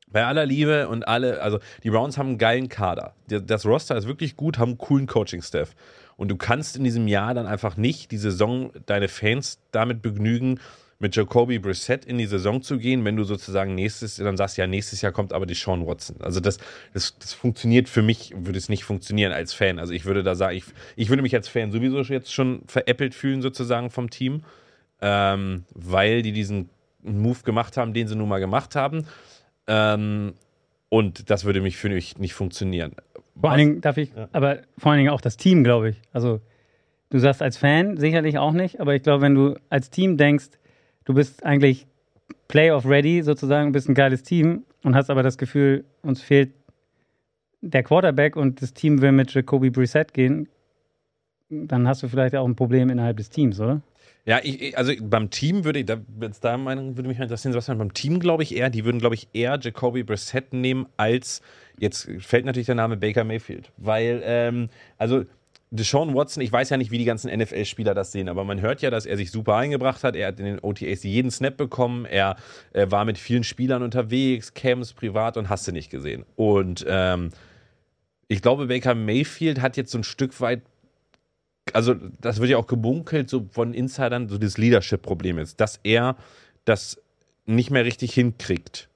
bei 0.08 0.25
aller 0.25 0.46
Liebe 0.46 0.88
und 0.89 1.08
alle, 1.08 1.41
also 1.41 1.60
die 1.84 1.89
Browns 1.89 2.17
haben 2.17 2.29
einen 2.29 2.38
geilen 2.38 2.69
Kader. 2.69 3.15
Der- 3.29 3.41
Das 3.41 3.65
Roster 3.65 3.96
ist 3.98 4.08
wirklich 4.08 4.36
gut, 4.36 4.58
haben 4.58 4.69
einen 4.69 4.77
coolen 4.77 5.08
Coaching-Staff. 5.08 5.75
Und 6.17 6.27
du 6.29 6.36
kannst 6.36 6.75
in 6.75 6.84
diesem 6.84 7.08
Jahr 7.08 7.34
dann 7.34 7.48
einfach 7.48 7.77
nicht 7.77 8.12
die 8.12 8.17
Saison 8.17 8.72
deine 8.86 9.08
Fans 9.08 9.60
damit 9.72 10.01
begnügen, 10.01 10.60
mit 11.01 11.15
Jacoby 11.15 11.59
Brissett 11.59 12.03
in 12.03 12.17
die 12.17 12.25
Saison 12.25 12.61
zu 12.61 12.77
gehen, 12.77 13.05
wenn 13.05 13.15
du 13.15 13.23
sozusagen 13.23 13.73
nächstes, 13.73 14.17
dann 14.17 14.35
sagst 14.35 14.57
ja, 14.57 14.67
nächstes 14.67 15.01
Jahr 15.01 15.13
kommt 15.13 15.31
aber 15.31 15.45
die 15.45 15.53
Sean 15.53 15.87
Watson. 15.87 16.17
Also 16.19 16.41
das, 16.41 16.57
das, 16.93 17.17
das 17.17 17.33
funktioniert 17.33 17.87
für 17.87 18.01
mich, 18.01 18.33
würde 18.35 18.57
es 18.57 18.67
nicht 18.67 18.83
funktionieren 18.83 19.31
als 19.31 19.53
Fan. 19.53 19.79
Also 19.79 19.93
ich 19.93 20.03
würde 20.05 20.23
da 20.23 20.35
sagen, 20.35 20.57
ich, 20.57 20.65
ich 20.97 21.07
würde 21.09 21.21
mich 21.23 21.33
als 21.33 21.47
Fan 21.47 21.71
sowieso 21.71 22.01
jetzt 22.01 22.33
schon 22.33 22.63
veräppelt 22.67 23.15
fühlen 23.15 23.41
sozusagen 23.41 23.89
vom 23.89 24.09
Team, 24.09 24.43
ähm, 25.01 25.63
weil 25.73 26.21
die 26.21 26.33
diesen 26.33 26.69
Move 27.01 27.39
gemacht 27.45 27.77
haben, 27.77 27.93
den 27.93 28.09
sie 28.09 28.17
nun 28.17 28.27
mal 28.27 28.39
gemacht 28.39 28.75
haben. 28.75 29.05
Ähm, 29.67 30.33
und 30.89 31.29
das 31.29 31.45
würde 31.45 31.61
mich 31.61 31.77
für 31.77 31.87
mich 31.89 32.17
nicht 32.17 32.33
funktionieren. 32.33 32.91
Vor 33.39 33.51
allen 33.51 33.59
Dingen 33.59 33.81
darf 33.81 33.95
ich, 33.95 34.11
Ja. 34.13 34.27
aber 34.33 34.59
vor 34.77 34.91
allen 34.91 34.99
Dingen 34.99 35.11
auch 35.11 35.21
das 35.21 35.37
Team, 35.37 35.63
glaube 35.63 35.91
ich. 35.91 36.01
Also 36.11 36.41
du 37.09 37.19
sagst 37.19 37.41
als 37.41 37.55
Fan 37.55 37.95
sicherlich 37.95 38.37
auch 38.37 38.51
nicht, 38.51 38.81
aber 38.81 38.95
ich 38.95 39.03
glaube, 39.03 39.21
wenn 39.21 39.35
du 39.35 39.55
als 39.69 39.89
Team 39.91 40.17
denkst, 40.17 40.47
du 41.09 41.15
bist 41.15 41.43
eigentlich 41.43 41.87
Playoff 42.47 42.85
ready 42.85 43.23
sozusagen, 43.23 43.71
bist 43.71 43.89
ein 43.89 43.95
geiles 43.95 44.21
Team 44.21 44.63
und 44.83 44.95
hast 44.95 45.09
aber 45.09 45.23
das 45.23 45.39
Gefühl, 45.39 45.83
uns 46.03 46.21
fehlt 46.21 46.53
der 47.61 47.81
Quarterback 47.81 48.35
und 48.35 48.61
das 48.61 48.75
Team 48.75 49.01
will 49.01 49.11
mit 49.11 49.33
Jacoby 49.33 49.71
Brissett 49.71 50.13
gehen, 50.13 50.47
dann 51.49 51.87
hast 51.87 52.03
du 52.03 52.07
vielleicht 52.07 52.35
auch 52.35 52.47
ein 52.47 52.55
Problem 52.55 52.91
innerhalb 52.91 53.17
des 53.17 53.31
Teams, 53.31 53.59
oder? 53.59 53.81
Ja, 54.25 54.39
ich, 54.43 54.77
also 54.77 54.93
beim 55.01 55.31
Team 55.31 55.65
würde 55.65 55.79
ich, 55.79 55.87
da, 55.87 55.97
jetzt 56.21 56.43
da 56.43 56.57
Meinung 56.57 56.95
würde 56.95 57.09
mich 57.09 57.19
interessieren, 57.19 57.55
was 57.55 57.65
beim 57.65 57.93
Team 57.95 58.19
glaube 58.19 58.43
ich 58.43 58.55
eher, 58.55 58.69
die 58.69 58.85
würden 58.85 58.99
glaube 58.99 59.15
ich 59.15 59.29
eher 59.33 59.57
Jacoby 59.59 60.03
Brissett 60.03 60.53
nehmen 60.53 60.85
als, 60.95 61.41
jetzt 61.79 62.07
fällt 62.19 62.45
natürlich 62.45 62.67
der 62.67 62.75
Name 62.75 62.97
Baker 62.97 63.23
Mayfield, 63.23 63.71
weil, 63.77 64.21
ähm, 64.23 64.69
also 64.99 65.25
Deshaun 65.71 66.15
Watson, 66.15 66.41
ich 66.41 66.51
weiß 66.51 66.71
ja 66.71 66.77
nicht, 66.77 66.89
wie 66.89 66.97
die 66.97 67.05
ganzen 67.05 67.31
NFL-Spieler 67.31 67.93
das 67.93 68.11
sehen, 68.11 68.27
aber 68.27 68.43
man 68.43 68.59
hört 68.59 68.81
ja, 68.81 68.89
dass 68.89 69.05
er 69.05 69.17
sich 69.17 69.29
super 69.29 69.55
eingebracht 69.55 70.03
hat. 70.03 70.15
Er 70.15 70.29
hat 70.29 70.39
in 70.39 70.45
den 70.45 70.59
OTAs 70.59 71.03
jeden 71.03 71.29
Snap 71.29 71.57
bekommen. 71.57 72.05
Er, 72.05 72.38
er 72.73 72.91
war 72.91 73.05
mit 73.05 73.19
vielen 73.19 73.43
Spielern 73.43 73.83
unterwegs, 73.83 74.55
Camps, 74.55 74.93
privat 74.93 75.38
und 75.38 75.49
hast 75.49 75.67
du 75.67 75.71
nicht 75.71 75.91
gesehen. 75.91 76.25
Und 76.35 76.85
ähm, 76.88 77.29
ich 78.27 78.41
glaube, 78.41 78.65
Baker 78.65 78.95
Mayfield 78.95 79.61
hat 79.61 79.77
jetzt 79.77 79.91
so 79.91 79.99
ein 79.99 80.03
Stück 80.03 80.41
weit, 80.41 80.61
also 81.73 81.93
das 81.93 82.39
wird 82.39 82.49
ja 82.49 82.57
auch 82.57 82.67
gebunkelt, 82.67 83.29
so 83.29 83.47
von 83.51 83.75
Insidern, 83.75 84.27
so 84.27 84.39
das 84.39 84.57
Leadership-Problem 84.57 85.38
ist, 85.38 85.61
dass 85.61 85.79
er 85.83 86.15
das 86.65 86.99
nicht 87.45 87.69
mehr 87.69 87.85
richtig 87.85 88.13
hinkriegt, 88.13 88.89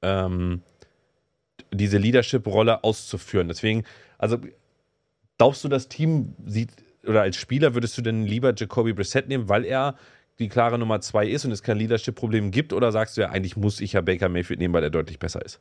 ähm, 0.00 0.62
diese 1.70 1.98
Leadership-Rolle 1.98 2.82
auszuführen. 2.82 3.48
Deswegen, 3.48 3.84
also 4.16 4.38
Glaubst 5.38 5.64
du, 5.64 5.68
das 5.68 5.88
Team 5.88 6.34
sieht, 6.46 6.70
oder 7.06 7.22
als 7.22 7.36
Spieler 7.36 7.74
würdest 7.74 7.98
du 7.98 8.02
denn 8.02 8.24
lieber 8.24 8.54
Jacoby 8.56 8.92
Brissett 8.92 9.28
nehmen, 9.28 9.48
weil 9.48 9.64
er 9.64 9.96
die 10.38 10.48
klare 10.48 10.78
Nummer 10.78 11.00
zwei 11.00 11.26
ist 11.26 11.44
und 11.44 11.52
es 11.52 11.62
kein 11.62 11.78
Leadership-Problem 11.78 12.50
gibt? 12.50 12.72
Oder 12.72 12.92
sagst 12.92 13.16
du 13.16 13.22
ja, 13.22 13.30
eigentlich 13.30 13.56
muss 13.56 13.80
ich 13.80 13.92
ja 13.92 14.00
Baker 14.00 14.28
Mayfield 14.28 14.60
nehmen, 14.60 14.74
weil 14.74 14.82
er 14.82 14.90
deutlich 14.90 15.18
besser 15.18 15.44
ist? 15.44 15.60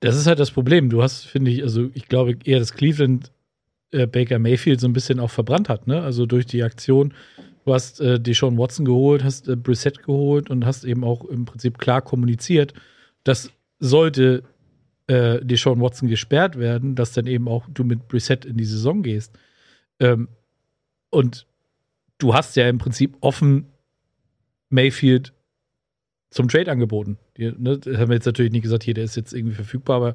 Das 0.00 0.16
ist 0.16 0.26
halt 0.26 0.38
das 0.38 0.50
Problem. 0.50 0.88
Du 0.90 1.02
hast, 1.02 1.24
finde 1.24 1.50
ich, 1.50 1.62
also 1.62 1.90
ich 1.94 2.06
glaube 2.06 2.36
eher, 2.44 2.58
dass 2.60 2.72
Cleveland 2.72 3.32
äh, 3.90 4.06
Baker 4.06 4.38
Mayfield 4.38 4.80
so 4.80 4.86
ein 4.86 4.92
bisschen 4.92 5.18
auch 5.18 5.30
verbrannt 5.30 5.68
hat, 5.68 5.86
ne? 5.86 6.02
Also 6.02 6.26
durch 6.26 6.46
die 6.46 6.62
Aktion. 6.62 7.14
Du 7.64 7.74
hast 7.74 8.00
äh, 8.00 8.20
Deshaun 8.20 8.56
Watson 8.56 8.84
geholt, 8.84 9.24
hast 9.24 9.48
äh, 9.48 9.56
Brissett 9.56 10.02
geholt 10.02 10.48
und 10.50 10.64
hast 10.64 10.84
eben 10.84 11.04
auch 11.04 11.24
im 11.24 11.44
Prinzip 11.44 11.78
klar 11.78 12.02
kommuniziert, 12.02 12.72
dass 13.24 13.50
sollte 13.80 14.42
äh, 15.08 15.44
Deshaun 15.44 15.80
Watson 15.80 16.08
gesperrt 16.08 16.58
werden, 16.58 16.94
dass 16.94 17.12
dann 17.12 17.26
eben 17.26 17.48
auch 17.48 17.66
du 17.68 17.84
mit 17.84 18.08
Brissett 18.08 18.44
in 18.44 18.56
die 18.56 18.64
Saison 18.64 19.02
gehst. 19.02 19.36
Ähm, 20.00 20.28
und 21.10 21.46
du 22.18 22.34
hast 22.34 22.56
ja 22.56 22.68
im 22.68 22.78
Prinzip 22.78 23.16
offen 23.20 23.66
Mayfield 24.70 25.32
zum 26.30 26.48
Trade 26.48 26.70
angeboten. 26.70 27.18
Die, 27.36 27.52
ne, 27.56 27.78
das 27.78 27.96
haben 27.96 28.08
wir 28.08 28.16
jetzt 28.16 28.26
natürlich 28.26 28.52
nicht 28.52 28.62
gesagt, 28.62 28.84
hier, 28.84 28.94
der 28.94 29.04
ist 29.04 29.16
jetzt 29.16 29.32
irgendwie 29.32 29.54
verfügbar, 29.54 29.96
aber 29.96 30.14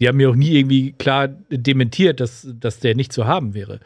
die 0.00 0.08
haben 0.08 0.16
mir 0.16 0.28
auch 0.28 0.36
nie 0.36 0.58
irgendwie 0.58 0.92
klar 0.92 1.28
dementiert, 1.28 2.20
dass, 2.20 2.46
dass 2.60 2.80
der 2.80 2.94
nicht 2.94 3.12
zu 3.12 3.26
haben 3.26 3.54
wäre. 3.54 3.80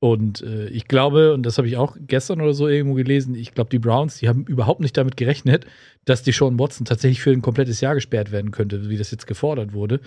Und 0.00 0.42
äh, 0.42 0.68
ich 0.68 0.86
glaube, 0.86 1.34
und 1.34 1.44
das 1.44 1.58
habe 1.58 1.66
ich 1.66 1.76
auch 1.76 1.96
gestern 2.00 2.40
oder 2.40 2.54
so 2.54 2.68
irgendwo 2.68 2.94
gelesen, 2.94 3.34
ich 3.34 3.52
glaube, 3.52 3.70
die 3.70 3.80
Browns, 3.80 4.18
die 4.18 4.28
haben 4.28 4.44
überhaupt 4.44 4.80
nicht 4.80 4.96
damit 4.96 5.16
gerechnet, 5.16 5.66
dass 6.04 6.22
die 6.22 6.32
Sean 6.32 6.58
Watson 6.58 6.84
tatsächlich 6.84 7.20
für 7.20 7.32
ein 7.32 7.42
komplettes 7.42 7.80
Jahr 7.80 7.94
gesperrt 7.94 8.30
werden 8.30 8.52
könnte, 8.52 8.88
wie 8.88 8.96
das 8.96 9.10
jetzt 9.10 9.26
gefordert 9.26 9.72
wurde. 9.72 10.00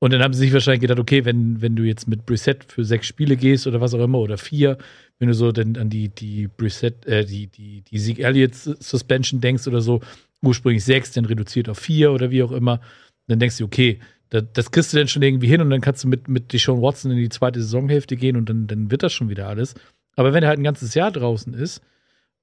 Und 0.00 0.12
dann 0.12 0.22
haben 0.22 0.34
sie 0.34 0.40
sich 0.40 0.52
wahrscheinlich 0.52 0.80
gedacht, 0.80 0.98
okay, 0.98 1.24
wenn, 1.24 1.62
wenn 1.62 1.76
du 1.76 1.84
jetzt 1.84 2.08
mit 2.08 2.26
Brissett 2.26 2.64
für 2.64 2.84
sechs 2.84 3.06
Spiele 3.06 3.36
gehst 3.36 3.66
oder 3.66 3.80
was 3.80 3.94
auch 3.94 4.02
immer, 4.02 4.18
oder 4.18 4.36
vier, 4.36 4.76
wenn 5.18 5.28
du 5.28 5.34
so 5.34 5.52
dann 5.52 5.76
an 5.76 5.88
die, 5.88 6.08
die 6.08 6.48
Brissett, 6.48 7.06
äh, 7.06 7.24
die, 7.24 7.46
die, 7.46 7.82
die 7.82 7.98
Sieg 7.98 8.18
Elliott 8.18 8.54
Suspension 8.54 9.40
denkst 9.40 9.66
oder 9.68 9.80
so, 9.80 10.00
ursprünglich 10.42 10.84
sechs, 10.84 11.12
dann 11.12 11.24
reduziert 11.24 11.68
auf 11.68 11.78
vier 11.78 12.12
oder 12.12 12.30
wie 12.32 12.42
auch 12.42 12.50
immer, 12.50 12.80
dann 13.28 13.38
denkst 13.38 13.58
du, 13.58 13.64
okay, 13.64 14.00
das, 14.32 14.44
das 14.54 14.70
kriegst 14.70 14.92
du 14.92 14.96
dann 14.96 15.08
schon 15.08 15.22
irgendwie 15.22 15.46
hin 15.46 15.60
und 15.60 15.68
dann 15.68 15.82
kannst 15.82 16.04
du 16.04 16.08
mit, 16.08 16.26
mit 16.26 16.54
Deshaun 16.54 16.80
Watson 16.80 17.10
in 17.10 17.18
die 17.18 17.28
zweite 17.28 17.60
Saisonhälfte 17.60 18.16
gehen 18.16 18.36
und 18.36 18.48
dann, 18.48 18.66
dann 18.66 18.90
wird 18.90 19.02
das 19.02 19.12
schon 19.12 19.28
wieder 19.28 19.46
alles. 19.46 19.74
Aber 20.16 20.32
wenn 20.32 20.42
er 20.42 20.48
halt 20.48 20.58
ein 20.58 20.64
ganzes 20.64 20.94
Jahr 20.94 21.12
draußen 21.12 21.52
ist 21.52 21.82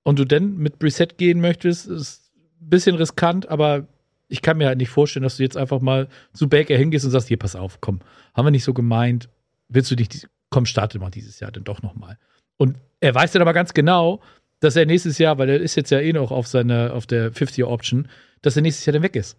und 0.04 0.20
du 0.20 0.26
dann 0.26 0.58
mit 0.58 0.78
Preset 0.78 1.18
gehen 1.18 1.42
möchtest, 1.42 1.88
ist 1.88 2.32
ein 2.62 2.70
bisschen 2.70 2.96
riskant, 2.96 3.50
aber 3.50 3.88
ich 4.28 4.44
kann 4.44 4.58
mir 4.58 4.68
halt 4.68 4.78
nicht 4.78 4.90
vorstellen, 4.90 5.24
dass 5.24 5.38
du 5.38 5.44
jetzt 5.44 5.58
einfach 5.58 5.82
mal 5.82 6.10
zu 6.32 6.48
Baker 6.48 6.78
hingehst 6.78 7.06
und 7.06 7.12
sagst, 7.12 7.28
hier, 7.28 7.38
pass 7.38 7.56
auf, 7.56 7.82
komm, 7.82 8.02
haben 8.36 8.46
wir 8.46 8.52
nicht 8.52 8.64
so 8.64 8.76
gemeint, 8.76 9.28
willst 9.68 9.90
du 9.90 9.96
dich, 9.96 10.28
komm, 10.52 10.68
starte 10.68 11.00
mal 11.00 11.10
dieses 11.10 11.40
Jahr 11.40 11.52
dann 11.52 11.64
doch 11.64 11.82
nochmal. 11.82 12.20
Und 12.58 12.78
er 13.00 13.16
weiß 13.16 13.32
dann 13.32 13.42
aber 13.42 13.54
ganz 13.54 13.74
genau, 13.74 14.22
dass 14.60 14.76
er 14.76 14.86
nächstes 14.86 15.18
Jahr, 15.18 15.40
weil 15.40 15.50
er 15.50 15.60
ist 15.60 15.76
jetzt 15.76 15.90
ja 15.90 16.00
eh 16.00 16.14
noch 16.14 16.30
auf 16.30 16.46
seiner, 16.46 16.94
auf 16.94 17.08
der 17.08 17.34
50-Option, 17.34 18.08
dass 18.44 18.56
er 18.56 18.62
nächstes 18.62 18.86
Jahr 18.86 18.94
dann 18.94 19.04
weg 19.04 19.16
ist. 19.16 19.38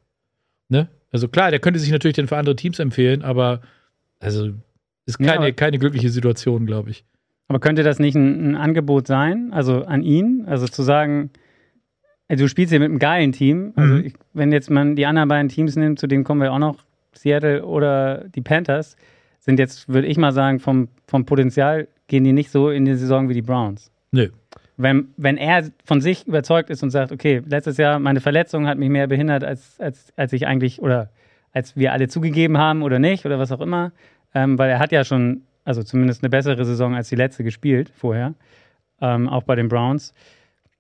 Ne? 0.70 0.88
Also 1.12 1.28
klar, 1.28 1.50
der 1.50 1.60
könnte 1.60 1.80
sich 1.80 1.90
natürlich 1.90 2.16
dann 2.16 2.28
für 2.28 2.38
andere 2.38 2.56
Teams 2.56 2.78
empfehlen, 2.78 3.22
aber 3.22 3.60
also 4.20 4.50
ist 5.04 5.18
keine, 5.18 5.46
ja, 5.46 5.52
keine 5.52 5.78
glückliche 5.78 6.08
Situation, 6.08 6.66
glaube 6.66 6.90
ich. 6.90 7.04
Aber 7.48 7.58
könnte 7.58 7.82
das 7.82 7.98
nicht 7.98 8.14
ein, 8.14 8.52
ein, 8.52 8.56
Angebot 8.56 9.08
sein, 9.08 9.52
also 9.52 9.84
an 9.84 10.02
ihn, 10.02 10.44
also 10.46 10.66
zu 10.68 10.82
sagen, 10.82 11.30
also 12.28 12.44
du 12.44 12.48
spielst 12.48 12.70
hier 12.70 12.78
mit 12.78 12.90
einem 12.90 13.00
geilen 13.00 13.32
Team, 13.32 13.72
also 13.74 13.94
mhm. 13.94 14.04
ich, 14.04 14.14
wenn 14.32 14.52
jetzt 14.52 14.70
man 14.70 14.94
die 14.94 15.06
anderen 15.06 15.28
beiden 15.28 15.48
Teams 15.48 15.74
nimmt, 15.74 15.98
zu 15.98 16.06
denen 16.06 16.22
kommen 16.22 16.40
wir 16.40 16.52
auch 16.52 16.58
noch, 16.58 16.84
Seattle 17.12 17.64
oder 17.64 18.28
die 18.28 18.40
Panthers, 18.40 18.96
sind 19.40 19.58
jetzt, 19.58 19.88
würde 19.88 20.06
ich 20.06 20.16
mal 20.16 20.30
sagen, 20.30 20.60
vom, 20.60 20.88
vom 21.08 21.26
Potenzial 21.26 21.88
gehen 22.06 22.22
die 22.22 22.32
nicht 22.32 22.52
so 22.52 22.70
in 22.70 22.84
die 22.84 22.94
Saison 22.94 23.28
wie 23.28 23.34
die 23.34 23.42
Browns. 23.42 23.90
Nö 24.12 24.28
wenn, 24.82 25.08
wenn 25.16 25.36
er 25.36 25.70
von 25.84 26.00
sich 26.00 26.26
überzeugt 26.26 26.70
ist 26.70 26.82
und 26.82 26.90
sagt, 26.90 27.12
okay, 27.12 27.42
letztes 27.46 27.76
Jahr 27.76 27.98
meine 27.98 28.20
Verletzung 28.20 28.66
hat 28.66 28.78
mich 28.78 28.88
mehr 28.88 29.06
behindert, 29.06 29.44
als, 29.44 29.78
als, 29.80 30.12
als 30.16 30.32
ich 30.32 30.46
eigentlich 30.46 30.80
oder 30.80 31.10
als 31.52 31.76
wir 31.76 31.92
alle 31.92 32.08
zugegeben 32.08 32.58
haben 32.58 32.82
oder 32.82 32.98
nicht 32.98 33.26
oder 33.26 33.38
was 33.38 33.52
auch 33.52 33.60
immer, 33.60 33.92
ähm, 34.34 34.58
weil 34.58 34.70
er 34.70 34.78
hat 34.78 34.92
ja 34.92 35.04
schon, 35.04 35.42
also 35.64 35.82
zumindest 35.82 36.22
eine 36.22 36.30
bessere 36.30 36.64
Saison 36.64 36.94
als 36.94 37.08
die 37.08 37.16
letzte 37.16 37.44
gespielt 37.44 37.90
vorher, 37.94 38.34
ähm, 39.00 39.28
auch 39.28 39.42
bei 39.42 39.56
den 39.56 39.68
Browns. 39.68 40.14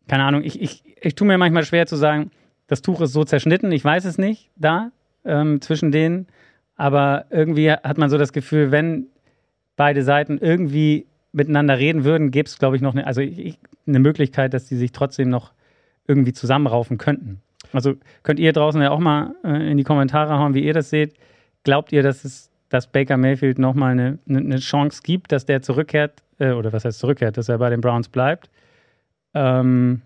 Keine 0.08 0.24
Ahnung, 0.24 0.42
ich, 0.44 0.60
ich, 0.60 0.82
ich 1.00 1.14
tue 1.14 1.26
mir 1.26 1.38
manchmal 1.38 1.64
schwer 1.64 1.86
zu 1.86 1.96
sagen, 1.96 2.30
das 2.66 2.82
Tuch 2.82 3.00
ist 3.00 3.12
so 3.12 3.24
zerschnitten, 3.24 3.72
ich 3.72 3.84
weiß 3.84 4.04
es 4.04 4.18
nicht 4.18 4.50
da 4.56 4.92
ähm, 5.24 5.60
zwischen 5.60 5.90
denen, 5.90 6.28
aber 6.76 7.26
irgendwie 7.30 7.72
hat 7.72 7.98
man 7.98 8.08
so 8.08 8.16
das 8.16 8.32
Gefühl, 8.32 8.70
wenn 8.70 9.06
beide 9.76 10.02
Seiten 10.02 10.38
irgendwie 10.38 11.06
miteinander 11.32 11.78
reden 11.78 12.04
würden, 12.04 12.30
gäbe 12.30 12.46
es, 12.46 12.58
glaube 12.58 12.76
ich, 12.76 12.82
noch 12.82 12.94
eine, 12.94 13.06
also 13.06 13.20
ich, 13.20 13.58
eine 13.86 13.98
Möglichkeit, 13.98 14.54
dass 14.54 14.66
die 14.66 14.76
sich 14.76 14.92
trotzdem 14.92 15.28
noch 15.28 15.52
irgendwie 16.06 16.32
zusammenraufen 16.32 16.98
könnten. 16.98 17.40
Also 17.72 17.94
könnt 18.22 18.40
ihr 18.40 18.52
draußen 18.52 18.80
ja 18.82 18.90
auch 18.90 18.98
mal 18.98 19.34
äh, 19.44 19.70
in 19.70 19.76
die 19.76 19.84
Kommentare 19.84 20.38
hauen, 20.38 20.54
wie 20.54 20.64
ihr 20.64 20.74
das 20.74 20.90
seht. 20.90 21.14
Glaubt 21.62 21.92
ihr, 21.92 22.02
dass 22.02 22.24
es, 22.24 22.50
dass 22.68 22.86
Baker 22.86 23.16
Mayfield 23.16 23.58
nochmal 23.58 23.92
eine, 23.92 24.18
eine 24.28 24.58
Chance 24.58 25.02
gibt, 25.04 25.30
dass 25.32 25.46
der 25.46 25.62
zurückkehrt, 25.62 26.22
äh, 26.38 26.50
oder 26.50 26.72
was 26.72 26.84
heißt 26.84 26.98
zurückkehrt, 26.98 27.36
dass 27.36 27.48
er 27.48 27.58
bei 27.58 27.70
den 27.70 27.80
Browns 27.80 28.08
bleibt? 28.08 28.50
Ähm, 29.34 30.02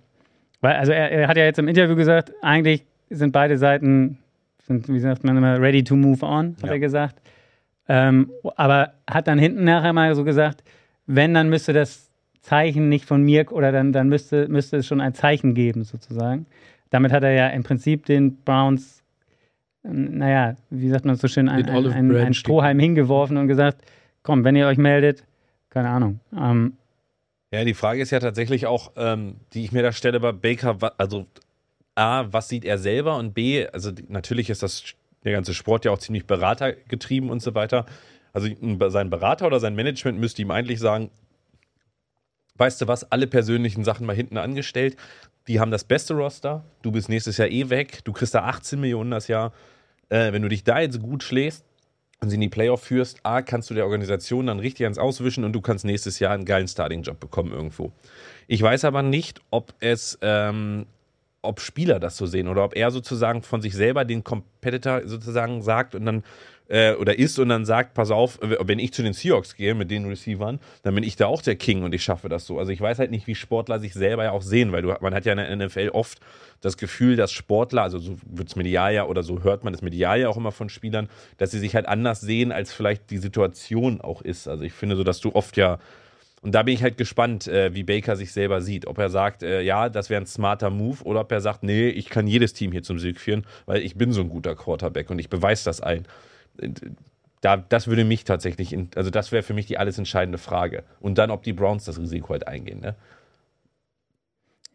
weil, 0.61 0.77
also 0.77 0.93
er, 0.93 1.11
er, 1.11 1.29
hat 1.29 1.37
ja 1.37 1.45
jetzt 1.45 1.59
im 1.59 1.69
Interview 1.69 1.97
gesagt, 1.97 2.33
eigentlich 2.43 2.85
sind 3.11 3.33
beide 3.33 3.57
Seiten, 3.57 4.19
sind, 4.63 4.89
wie 4.89 4.99
sagt 4.99 5.25
man 5.25 5.37
immer, 5.37 5.61
ready 5.61 5.85
to 5.85 5.97
move 5.97 6.25
on, 6.25 6.57
hat 6.57 6.67
ja. 6.67 6.73
er 6.73 6.79
gesagt. 6.79 7.17
Ähm, 7.89 8.31
aber 8.57 8.95
hat 9.09 9.29
dann 9.29 9.39
hinten 9.39 9.65
nachher 9.65 9.93
mal 9.93 10.15
so 10.15 10.25
gesagt, 10.25 10.65
wenn, 11.07 11.35
dann 11.35 11.49
müsste 11.49 11.73
das 11.73 12.11
Zeichen 12.40 12.88
nicht 12.88 13.05
von 13.05 13.23
mir 13.23 13.51
oder 13.53 13.73
dann, 13.73 13.93
dann 13.93 14.09
müsste, 14.09 14.49
müsste 14.49 14.79
es 14.79 14.87
schon 14.87 15.01
ein 15.01 15.14
Zeichen 15.14 15.55
geben, 15.55 15.85
sozusagen. 15.85 16.47
Damit 16.90 17.12
hat 17.12 17.23
er 17.23 17.33
ja 17.33 17.49
im 17.49 17.62
Prinzip 17.62 18.05
den 18.07 18.37
Browns, 18.37 19.03
naja, 19.83 20.55
wie 20.71 20.88
sagt 20.88 21.05
man 21.05 21.17
so 21.17 21.27
schön, 21.29 21.49
ein, 21.49 21.69
ein, 21.69 21.87
ein, 21.87 22.17
ein 22.17 22.35
Strohhalm 22.35 22.79
hingeworfen 22.79 23.37
und 23.37 23.49
gesagt, 23.49 23.83
komm, 24.23 24.45
wenn 24.45 24.57
ihr 24.57 24.67
euch 24.67 24.79
meldet, 24.79 25.25
keine 25.71 25.88
Ahnung. 25.88 26.21
Ähm, 26.37 26.75
ja, 27.53 27.64
die 27.64 27.75
Frage 27.75 28.03
ist 28.03 28.11
ja 28.11 28.21
tatsächlich 28.21 28.67
auch, 28.67 28.93
ähm, 28.97 29.37
die 29.53 29.64
ich 29.64 29.73
mir 29.73 29.83
da 29.83 29.93
stelle 29.93 30.21
bei 30.21 30.33
Baker, 30.33 30.77
also 30.99 31.27
A, 31.95 32.27
was 32.31 32.49
sieht 32.49 32.64
er 32.64 32.79
selber 32.79 33.17
und 33.17 33.33
B, 33.33 33.67
also 33.69 33.93
natürlich 34.09 34.51
ist 34.51 34.62
das 34.62 34.95
der 35.25 35.33
ganze 35.33 35.55
Sport 35.55 35.85
ja 35.85 35.93
auch 35.93 35.99
ziemlich 35.99 36.27
beratergetrieben 36.27 37.31
und 37.31 37.40
so 37.40 37.55
weiter. 37.55 37.87
Also 38.35 38.49
sein 38.90 39.11
Berater 39.11 39.47
oder 39.47 39.61
sein 39.61 39.77
Management 39.77 40.18
müsste 40.18 40.42
ihm 40.42 40.51
eigentlich 40.51 40.81
sagen, 40.81 41.11
weißt 42.57 42.81
du 42.81 42.88
was, 42.88 43.11
alle 43.11 43.27
persönlichen 43.27 43.85
Sachen 43.85 44.07
mal 44.07 44.16
hinten 44.16 44.37
angestellt. 44.37 44.97
Die 45.47 45.61
haben 45.61 45.70
das 45.70 45.85
beste 45.85 46.14
Roster. 46.14 46.64
Du 46.83 46.90
bist 46.90 47.09
nächstes 47.09 47.37
Jahr 47.37 47.49
eh 47.49 47.70
weg. 47.70 48.01
Du 48.05 48.12
kriegst 48.12 48.35
da 48.35 48.42
18 48.44 48.81
Millionen 48.81 49.12
das 49.12 49.29
Jahr. 49.29 49.53
Äh, 50.09 50.33
wenn 50.33 50.42
du 50.42 50.49
dich 50.49 50.64
da 50.64 50.81
jetzt 50.81 51.01
gut 51.01 51.23
schlägst 51.23 51.64
und 52.20 52.31
sie 52.31 52.35
in 52.35 52.40
die 52.40 52.49
Playoff 52.49 52.83
führst, 52.83 53.20
A, 53.23 53.40
kannst 53.40 53.70
du 53.70 53.75
der 53.75 53.85
Organisation 53.85 54.47
dann 54.49 54.59
richtig 54.59 54.85
ans 54.85 54.99
Auswischen 54.99 55.44
und 55.44 55.53
du 55.53 55.61
kannst 55.61 55.85
nächstes 55.85 56.18
Jahr 56.18 56.33
einen 56.33 56.44
geilen 56.44 56.68
Starting-Job 56.68 57.20
bekommen 57.20 57.53
irgendwo. 57.53 57.92
Ich 58.49 58.61
weiß 58.61 58.85
aber 58.85 59.03
nicht, 59.03 59.40
ob 59.51 59.75
es, 59.81 60.18
ähm, 60.23 60.87
ob 61.42 61.61
Spieler 61.61 62.01
das 62.01 62.16
so 62.16 62.27
sehen 62.27 62.49
oder 62.49 62.64
ob 62.64 62.75
er 62.75 62.90
sozusagen 62.90 63.42
von 63.42 63.62
sich 63.62 63.75
selber 63.75 64.05
den 64.05 64.25
Competitor 64.25 65.03
sozusagen 65.07 65.62
sagt 65.62 65.94
und 65.94 66.07
dann 66.07 66.25
äh, 66.68 66.94
oder 66.94 67.18
ist 67.18 67.38
und 67.38 67.48
dann 67.48 67.64
sagt, 67.64 67.94
pass 67.94 68.11
auf, 68.11 68.38
wenn 68.40 68.79
ich 68.79 68.92
zu 68.92 69.03
den 69.03 69.12
Seahawks 69.12 69.57
gehe 69.57 69.74
mit 69.74 69.90
den 69.90 70.07
Receivern, 70.07 70.61
dann 70.83 70.94
bin 70.94 71.05
ich 71.05 71.16
da 71.16 71.27
auch 71.27 71.42
der 71.42 71.57
King 71.57 71.83
und 71.83 71.94
ich 71.94 72.03
schaffe 72.03 72.29
das 72.29 72.46
so. 72.46 72.59
Also 72.59 72.72
ich 72.72 72.81
weiß 72.81 72.98
halt 72.98 73.11
nicht, 73.11 73.27
wie 73.27 73.35
Sportler 73.35 73.79
sich 73.79 73.92
selber 73.92 74.24
ja 74.24 74.33
auch 74.33 74.42
sehen, 74.42 74.72
weil 74.72 74.83
du, 74.83 74.94
man 75.00 75.14
hat 75.14 75.27
ja 75.27 75.33
in 75.33 75.59
der 75.59 75.66
NFL 75.66 75.90
oft 75.92 76.20
das 76.61 76.77
Gefühl, 76.79 77.16
dass 77.16 77.33
Sportler, 77.33 77.83
also 77.83 77.98
so 77.98 78.16
wird 78.24 78.48
es 78.48 78.57
medial 78.57 78.94
ja 78.94 79.05
oder 79.05 79.22
so 79.22 79.42
hört 79.42 79.64
man 79.64 79.72
das 79.72 79.83
medial 79.83 80.20
ja 80.20 80.29
auch 80.29 80.37
immer 80.37 80.53
von 80.53 80.70
Spielern, 80.70 81.09
dass 81.37 81.50
sie 81.50 81.59
sich 81.59 81.74
halt 81.74 81.87
anders 81.87 82.20
sehen, 82.20 82.53
als 82.53 82.72
vielleicht 82.72 83.11
die 83.11 83.18
Situation 83.18 84.00
auch 84.00 84.22
ist. 84.22 84.48
Also 84.48 84.64
ich 84.64 84.72
finde 84.72 84.96
so, 84.96 85.05
dass 85.05 85.20
du 85.20 85.35
oft 85.35 85.57
ja 85.57 85.79
und 86.40 86.55
da 86.55 86.62
bin 86.62 86.74
ich 86.74 86.83
halt 86.83 86.98
gespannt, 86.98 87.48
äh, 87.48 87.74
wie 87.74 87.85
Baker 87.85 88.16
sich 88.16 88.31
selber 88.31 88.61
sieht. 88.61 88.87
Ob 88.87 88.98
er 88.98 89.09
sagt, 89.09 89.42
äh, 89.42 89.62
ja, 89.62 89.88
das 89.88 90.11
wäre 90.11 90.20
ein 90.20 90.27
smarter 90.27 90.68
Move 90.68 91.03
oder 91.05 91.20
ob 91.20 91.33
er 91.33 91.40
sagt, 91.40 91.62
nee, 91.62 91.88
ich 91.88 92.11
kann 92.11 92.27
jedes 92.27 92.53
Team 92.53 92.70
hier 92.70 92.83
zum 92.83 92.98
Sieg 92.98 93.18
führen, 93.18 93.46
weil 93.64 93.81
ich 93.81 93.96
bin 93.96 94.12
so 94.12 94.20
ein 94.20 94.29
guter 94.29 94.55
Quarterback 94.55 95.09
und 95.09 95.18
ich 95.18 95.31
beweise 95.31 95.64
das 95.64 95.81
allen 95.81 96.07
da, 97.40 97.57
das 97.57 97.87
würde 97.88 98.05
mich 98.05 98.25
tatsächlich, 98.25 98.73
in, 98.73 98.88
also 98.97 99.11
das 99.11 99.31
wäre 99.31 99.43
für 99.43 99.55
mich 99.55 99.67
die 99.67 99.77
alles 99.77 99.99
entscheidende 99.99 100.38
Frage. 100.38 100.85
Und 101.01 101.19
dann, 101.19 101.31
ob 101.31 101.43
die 101.43 101.53
Browns 101.53 101.85
das 101.85 101.99
Risiko 101.99 102.31
halt 102.31 102.49
eingehen. 102.49 102.81
Ne? 102.81 102.95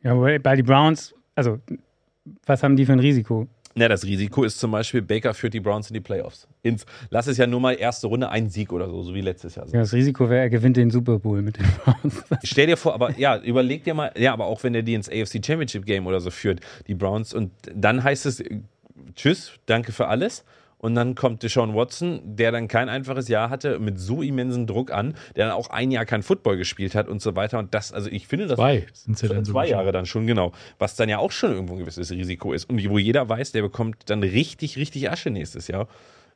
Ja, 0.04 0.14
bei 0.14 0.56
die 0.56 0.64
Browns, 0.64 1.16
also 1.36 1.60
was 2.46 2.62
haben 2.62 2.76
die 2.76 2.86
für 2.86 2.94
ein 2.94 3.00
Risiko? 3.00 3.48
Ja, 3.76 3.88
das 3.88 4.04
Risiko 4.04 4.44
ist 4.44 4.60
zum 4.60 4.72
Beispiel, 4.72 5.02
Baker 5.02 5.34
führt 5.34 5.54
die 5.54 5.60
Browns 5.60 5.90
in 5.90 5.94
die 5.94 6.00
Playoffs. 6.00 6.48
Ins, 6.64 6.86
lass 7.10 7.28
es 7.28 7.38
ja 7.38 7.48
nur 7.48 7.60
mal 7.60 7.74
erste 7.74 8.08
Runde 8.08 8.30
ein 8.30 8.50
Sieg 8.50 8.74
oder 8.74 8.90
so, 8.90 9.02
so 9.04 9.14
wie 9.14 9.22
letztes 9.22 9.56
Jahr. 9.56 9.68
Ja, 9.68 9.80
das 9.80 9.94
Risiko 9.94 10.30
wäre, 10.30 10.42
er 10.42 10.50
gewinnt 10.50 10.76
den 10.78 10.90
Super 10.90 11.20
Bowl 11.20 11.42
mit 11.42 11.58
den 11.58 11.66
Browns. 11.84 12.24
Stell 12.44 12.68
dir 12.68 12.78
vor, 12.78 12.94
aber 12.94 13.18
ja, 13.18 13.38
überleg 13.38 13.84
dir 13.84 13.94
mal, 13.94 14.12
ja, 14.18 14.34
aber 14.34 14.46
auch 14.46 14.64
wenn 14.64 14.76
er 14.76 14.84
die 14.84 14.96
ins 14.96 15.08
AFC 15.08 15.44
Championship 15.44 15.86
Game 15.86 16.08
oder 16.08 16.20
so 16.20 16.30
führt, 16.30 16.60
die 16.88 16.96
Browns, 16.96 17.34
und 17.34 17.52
dann 17.74 18.04
heißt 18.04 18.26
es, 18.26 18.44
tschüss, 19.16 19.54
danke 19.66 19.92
für 19.92 20.08
alles. 20.08 20.44
Und 20.80 20.96
dann 20.96 21.14
kommt 21.14 21.44
Deshaun 21.44 21.76
Watson, 21.76 22.22
der 22.24 22.52
dann 22.52 22.70
kein 22.70 22.88
einfaches 22.88 23.28
Jahr 23.28 23.50
hatte, 23.50 23.80
mit 23.80 24.00
so 24.00 24.22
immensen 24.22 24.66
Druck 24.66 24.92
an, 24.92 25.14
der 25.36 25.48
dann 25.48 25.56
auch 25.56 25.70
ein 25.70 25.92
Jahr 25.92 26.06
kein 26.06 26.24
Football 26.24 26.56
gespielt 26.56 26.96
hat 26.96 27.10
und 27.10 27.22
so 27.22 27.36
weiter. 27.36 27.60
Und 27.60 27.74
das, 27.74 27.92
also 27.92 28.10
ich 28.10 28.28
finde 28.28 28.48
das. 28.48 28.56
Zwei 28.58 28.88
sind 28.94 29.22
ja 29.22 29.28
dann 29.28 29.46
zwei 29.46 29.68
Jahre 29.68 29.92
dann 29.92 30.06
schon, 30.06 30.26
genau. 30.26 30.54
Was 30.80 30.96
dann 30.96 31.10
ja 31.10 31.18
auch 31.18 31.32
schon 31.32 31.52
irgendwo 31.52 31.74
ein 31.74 31.80
gewisses 31.80 32.10
Risiko 32.12 32.54
ist. 32.54 32.70
Und 32.70 32.90
wo 32.90 32.98
jeder 32.98 33.28
weiß, 33.28 33.52
der 33.52 33.62
bekommt 33.62 34.10
dann 34.10 34.24
richtig, 34.24 34.78
richtig 34.78 35.12
Asche 35.12 35.30
nächstes 35.30 35.68
Jahr. 35.68 35.90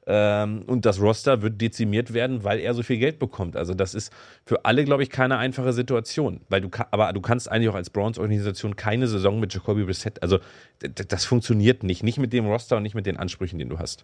Ähm, 0.05 0.63
und 0.67 0.85
das 0.85 0.99
Roster 0.99 1.41
wird 1.41 1.61
dezimiert 1.61 2.13
werden, 2.13 2.43
weil 2.43 2.59
er 2.59 2.73
so 2.73 2.83
viel 2.83 2.97
Geld 2.97 3.19
bekommt. 3.19 3.55
Also 3.55 3.73
das 3.73 3.95
ist 3.95 4.11
für 4.45 4.65
alle, 4.65 4.83
glaube 4.83 5.03
ich, 5.03 5.09
keine 5.09 5.37
einfache 5.37 5.71
Situation. 5.71 6.41
Weil 6.49 6.59
du, 6.61 6.69
aber 6.91 7.13
du 7.13 7.21
kannst 7.21 7.49
eigentlich 7.49 7.69
auch 7.69 7.75
als 7.75 7.89
Browns-Organisation 7.89 8.75
keine 8.75 9.07
Saison 9.07 9.39
mit 9.39 9.53
Jacoby 9.53 9.85
Brissett, 9.85 10.21
also 10.21 10.39
das 10.79 11.23
funktioniert 11.23 11.83
nicht. 11.83 12.03
Nicht 12.03 12.17
mit 12.17 12.33
dem 12.33 12.45
Roster 12.45 12.75
und 12.75 12.83
nicht 12.83 12.95
mit 12.95 13.05
den 13.05 13.15
Ansprüchen, 13.15 13.57
den 13.57 13.69
du 13.69 13.79
hast. 13.79 14.03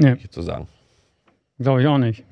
Ja, 0.00 0.14
Ich 0.14 0.30
zu 0.30 0.42
sagen. 0.42 0.66
glaube 1.58 1.82
ich 1.82 1.86
auch 1.86 1.98
nicht. 1.98 2.24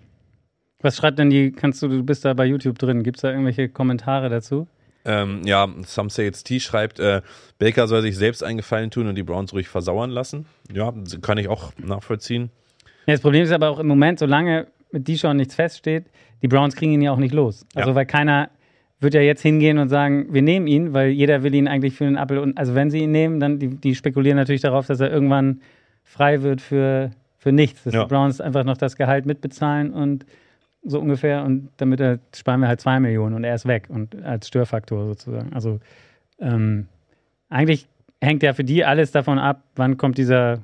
Was 0.81 0.97
schreibt 0.97 1.19
denn 1.19 1.31
die, 1.31 1.53
kannst 1.53 1.81
du, 1.83 1.89
du 1.89 2.03
bist 2.03 2.25
da 2.25 2.35
bei 2.35 2.45
YouTube 2.47 2.79
drin, 2.79 3.03
gibt 3.05 3.19
es 3.19 3.23
da 3.23 3.31
irgendwelche 3.31 3.69
Kommentare 3.69 4.29
dazu? 4.29 4.67
Ähm, 5.05 5.43
ja, 5.45 5.69
Some 5.85 6.11
Say 6.11 6.27
It's 6.27 6.43
T 6.45 6.59
schreibt, 6.61 6.99
äh, 7.01 7.23
Baker 7.59 7.87
soll 7.89 8.03
sich 8.03 8.17
selbst 8.17 8.43
einen 8.43 8.57
Gefallen 8.57 8.91
tun 8.91 9.07
und 9.09 9.15
die 9.17 9.23
Browns 9.23 9.53
ruhig 9.53 9.69
versauern 9.69 10.11
lassen. 10.11 10.47
Ja, 10.73 10.93
kann 11.21 11.39
ich 11.39 11.49
auch 11.49 11.73
nachvollziehen. 11.79 12.51
Ja, 13.07 13.15
das 13.15 13.21
Problem 13.21 13.43
ist 13.45 13.53
aber 13.53 13.69
auch 13.69 13.79
im 13.81 13.87
Moment, 13.89 14.19
solange 14.19 14.69
mit 14.93 15.07
Deshaun 15.09 15.37
nichts 15.37 15.55
feststeht, 15.55 16.05
die 16.41 16.49
Browns 16.49 16.75
kriegen 16.77 16.93
ihn 16.93 17.03
ja 17.03 17.13
auch 17.13 17.19
nicht 17.19 17.35
los. 17.35 17.65
Also 17.75 17.91
Ja. 17.91 17.95
weil 17.97 18.07
keiner 18.07 18.51
wird 19.01 19.15
ja 19.15 19.21
jetzt 19.21 19.43
hingehen 19.43 19.79
und 19.79 19.89
sagen, 19.89 20.33
wir 20.33 20.43
nehmen 20.43 20.69
ihn, 20.69 20.93
weil 20.93 21.11
jeder 21.11 21.43
will 21.43 21.55
ihn 21.55 21.67
eigentlich 21.67 21.95
für 21.95 22.05
einen 22.07 22.17
Appel 22.17 22.39
und 22.39 22.57
also 22.59 22.75
wenn 22.77 22.91
sie 22.91 23.01
ihn 23.01 23.11
nehmen, 23.11 23.41
dann 23.41 23.59
die, 23.59 23.69
die 23.69 23.95
spekulieren 23.97 24.37
natürlich 24.37 24.61
darauf, 24.63 24.87
dass 24.87 25.01
er 25.01 25.11
irgendwann 25.11 25.61
frei 26.05 26.43
wird 26.43 26.61
für, 26.61 27.11
für 27.43 27.51
nichts. 27.51 27.83
Dass 27.83 27.93
Ja. 27.93 28.05
die 28.05 28.09
Browns 28.09 28.41
einfach 28.41 28.63
noch 28.63 28.77
das 28.77 28.95
Gehalt 28.95 29.27
mitbezahlen 29.27 29.93
und 29.93 30.25
so 30.85 31.01
ungefähr 31.01 31.45
und 31.45 31.71
damit 31.77 32.01
er, 32.01 32.21
sparen 32.35 32.61
wir 32.61 32.69
halt 32.69 32.81
zwei 32.81 33.01
Millionen 33.01 33.35
und 33.35 33.43
er 33.43 33.55
ist 33.57 33.67
weg 33.67 33.87
und 33.89 34.23
als 34.23 34.47
Störfaktor 34.47 35.07
sozusagen. 35.07 35.53
Also 35.53 35.81
ähm, 36.39 36.87
eigentlich 37.49 37.89
hängt 38.21 38.45
ja 38.45 38.53
für 38.53 38.63
die 38.63 38.85
alles 38.85 39.11
davon 39.11 39.41
ab, 39.41 39.65
wann 39.75 39.97
kommt 39.97 40.19
dieser 40.19 40.61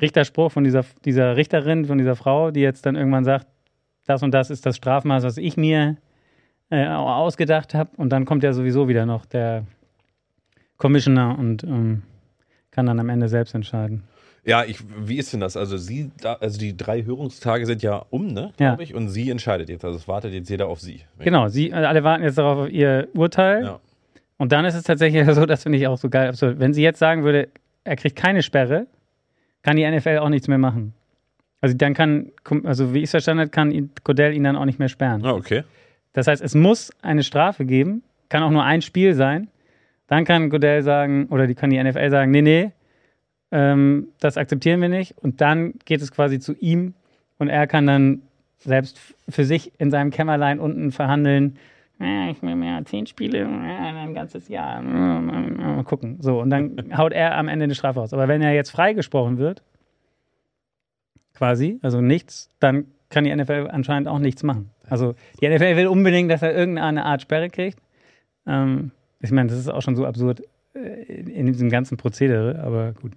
Richterspruch 0.00 0.52
von 0.52 0.62
dieser, 0.62 0.84
dieser 1.04 1.36
Richterin, 1.36 1.84
von 1.86 1.98
dieser 1.98 2.14
Frau, 2.14 2.52
die 2.52 2.60
jetzt 2.60 2.86
dann 2.86 2.94
irgendwann 2.94 3.24
sagt, 3.24 3.48
das 4.06 4.22
und 4.22 4.30
das 4.32 4.50
ist 4.50 4.66
das 4.66 4.76
Strafmaß, 4.76 5.24
was 5.24 5.36
ich 5.36 5.56
mir 5.56 5.96
äh, 6.70 6.86
ausgedacht 6.86 7.74
habe. 7.74 7.90
Und 7.96 8.10
dann 8.10 8.24
kommt 8.24 8.44
ja 8.44 8.52
sowieso 8.52 8.86
wieder 8.86 9.04
noch 9.04 9.26
der 9.26 9.64
Commissioner 10.76 11.36
und 11.36 11.64
ähm, 11.64 12.02
kann 12.70 12.86
dann 12.86 13.00
am 13.00 13.08
Ende 13.08 13.28
selbst 13.28 13.54
entscheiden. 13.54 14.04
Ja, 14.46 14.64
ich, 14.64 14.78
wie 15.04 15.16
ist 15.18 15.32
denn 15.32 15.40
das? 15.40 15.56
Also 15.56 15.76
sie, 15.76 16.10
also 16.22 16.58
die 16.58 16.76
drei 16.76 17.04
Hörungstage 17.04 17.66
sind 17.66 17.82
ja 17.82 18.04
um, 18.10 18.28
ne, 18.28 18.52
Ja. 18.58 18.70
glaube 18.70 18.84
ich, 18.84 18.94
und 18.94 19.08
sie 19.08 19.28
entscheidet 19.28 19.68
jetzt. 19.68 19.84
Also 19.84 19.98
es 19.98 20.06
wartet 20.06 20.32
jetzt 20.32 20.48
jeder 20.48 20.68
auf 20.68 20.80
sie. 20.80 21.00
Genau, 21.18 21.48
sie, 21.48 21.70
äh, 21.70 21.74
alle 21.74 22.04
warten 22.04 22.22
jetzt 22.22 22.38
darauf 22.38 22.66
auf 22.66 22.70
ihr 22.70 23.08
Urteil. 23.14 23.64
Ja. 23.64 23.80
Und 24.38 24.52
dann 24.52 24.64
ist 24.64 24.74
es 24.74 24.84
tatsächlich 24.84 25.26
so, 25.34 25.46
das 25.46 25.64
finde 25.64 25.78
ich 25.78 25.86
auch 25.88 25.98
so 25.98 26.08
geil. 26.08 26.28
absurd. 26.28 26.60
Wenn 26.60 26.72
sie 26.72 26.82
jetzt 26.82 27.00
sagen 27.00 27.24
würde, 27.24 27.48
er 27.84 27.96
kriegt 27.96 28.14
keine 28.16 28.42
Sperre, 28.42 28.86
kann 29.62 29.76
die 29.76 29.90
NFL 29.90 30.18
auch 30.18 30.28
nichts 30.28 30.46
mehr 30.46 30.58
machen. 30.58 30.94
Also 31.60 31.76
dann 31.76 31.94
kann, 31.94 32.30
also 32.64 32.94
wie 32.94 32.98
ich 32.98 33.04
es 33.04 33.10
verstanden 33.10 33.40
habe, 33.40 33.50
kann 33.50 33.90
Cordell 34.04 34.32
ihn 34.32 34.44
dann 34.44 34.54
auch 34.56 34.64
nicht 34.66 34.78
mehr 34.78 34.88
sperren. 34.88 35.24
Ah, 35.24 35.32
okay. 35.32 35.64
Das 36.12 36.28
heißt, 36.28 36.40
es 36.42 36.54
muss 36.54 36.92
eine 37.02 37.24
Strafe 37.24 37.64
geben, 37.64 38.02
kann 38.28 38.42
auch 38.44 38.50
nur 38.50 38.62
ein 38.62 38.80
Spiel 38.82 39.14
sein. 39.14 39.48
Dann 40.06 40.24
kann 40.24 40.50
Godell 40.50 40.82
sagen, 40.82 41.26
oder 41.30 41.48
die 41.48 41.56
kann 41.56 41.70
die 41.70 41.82
NFL 41.82 42.10
sagen, 42.10 42.30
nee, 42.30 42.42
nee, 42.42 42.70
ähm, 43.52 44.08
das 44.20 44.36
akzeptieren 44.36 44.80
wir 44.80 44.88
nicht. 44.88 45.14
Und 45.18 45.40
dann 45.40 45.74
geht 45.84 46.00
es 46.02 46.10
quasi 46.12 46.38
zu 46.40 46.54
ihm 46.54 46.94
und 47.38 47.48
er 47.48 47.66
kann 47.66 47.86
dann 47.86 48.22
selbst 48.58 48.98
für 49.28 49.44
sich 49.44 49.72
in 49.78 49.90
seinem 49.90 50.10
Kämmerlein 50.10 50.58
unten 50.58 50.90
verhandeln. 50.92 51.56
"Ah, 51.98 52.28
Ich 52.30 52.42
will 52.42 52.56
mehr 52.56 52.84
zehn 52.84 53.06
Spiele, 53.06 53.46
ein 53.46 54.14
ganzes 54.14 54.48
Jahr. 54.48 54.82
Mal 54.82 55.84
gucken. 55.84 56.16
So, 56.20 56.40
und 56.40 56.50
dann 56.50 56.76
haut 56.96 57.12
er 57.12 57.36
am 57.36 57.48
Ende 57.48 57.64
eine 57.64 57.74
Strafe 57.74 58.00
raus. 58.00 58.12
Aber 58.12 58.28
wenn 58.28 58.42
er 58.42 58.52
jetzt 58.54 58.70
freigesprochen 58.70 59.38
wird, 59.38 59.62
quasi, 61.34 61.78
also 61.82 62.00
nichts, 62.00 62.48
dann 62.60 62.86
kann 63.10 63.24
die 63.24 63.34
NFL 63.34 63.68
anscheinend 63.70 64.08
auch 64.08 64.18
nichts 64.18 64.42
machen. 64.42 64.70
Also 64.88 65.14
die 65.40 65.48
NFL 65.48 65.76
will 65.76 65.86
unbedingt, 65.86 66.30
dass 66.30 66.42
er 66.42 66.54
irgendeine 66.54 67.04
Art 67.04 67.22
Sperre 67.22 67.50
kriegt. 67.50 67.78
Ähm, 68.46 68.90
ich 69.20 69.30
meine, 69.30 69.48
das 69.48 69.58
ist 69.58 69.68
auch 69.68 69.82
schon 69.82 69.96
so 69.96 70.06
absurd 70.06 70.42
äh, 70.74 71.02
in 71.12 71.46
diesem 71.46 71.70
ganzen 71.70 71.96
Prozedere, 71.96 72.60
aber 72.64 72.92
gut. 72.92 73.12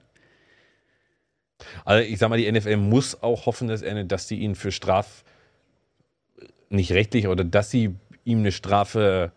Also 1.86 2.08
ich 2.08 2.20
sag 2.20 2.30
mal, 2.30 2.38
die 2.38 2.52
NFL 2.52 2.78
muss 2.78 3.22
auch 3.22 3.46
hoffen, 3.46 3.68
dass, 3.68 3.82
er, 3.82 4.04
dass 4.04 4.28
die 4.28 4.40
ihn 4.40 4.56
für 4.56 4.72
Straf 4.72 5.24
nicht 6.70 6.92
rechtlich 6.92 7.28
oder 7.28 7.44
dass 7.44 7.72
sie 7.72 7.96
ihm 8.24 8.40
eine 8.40 8.52
Strafe 8.52 9.32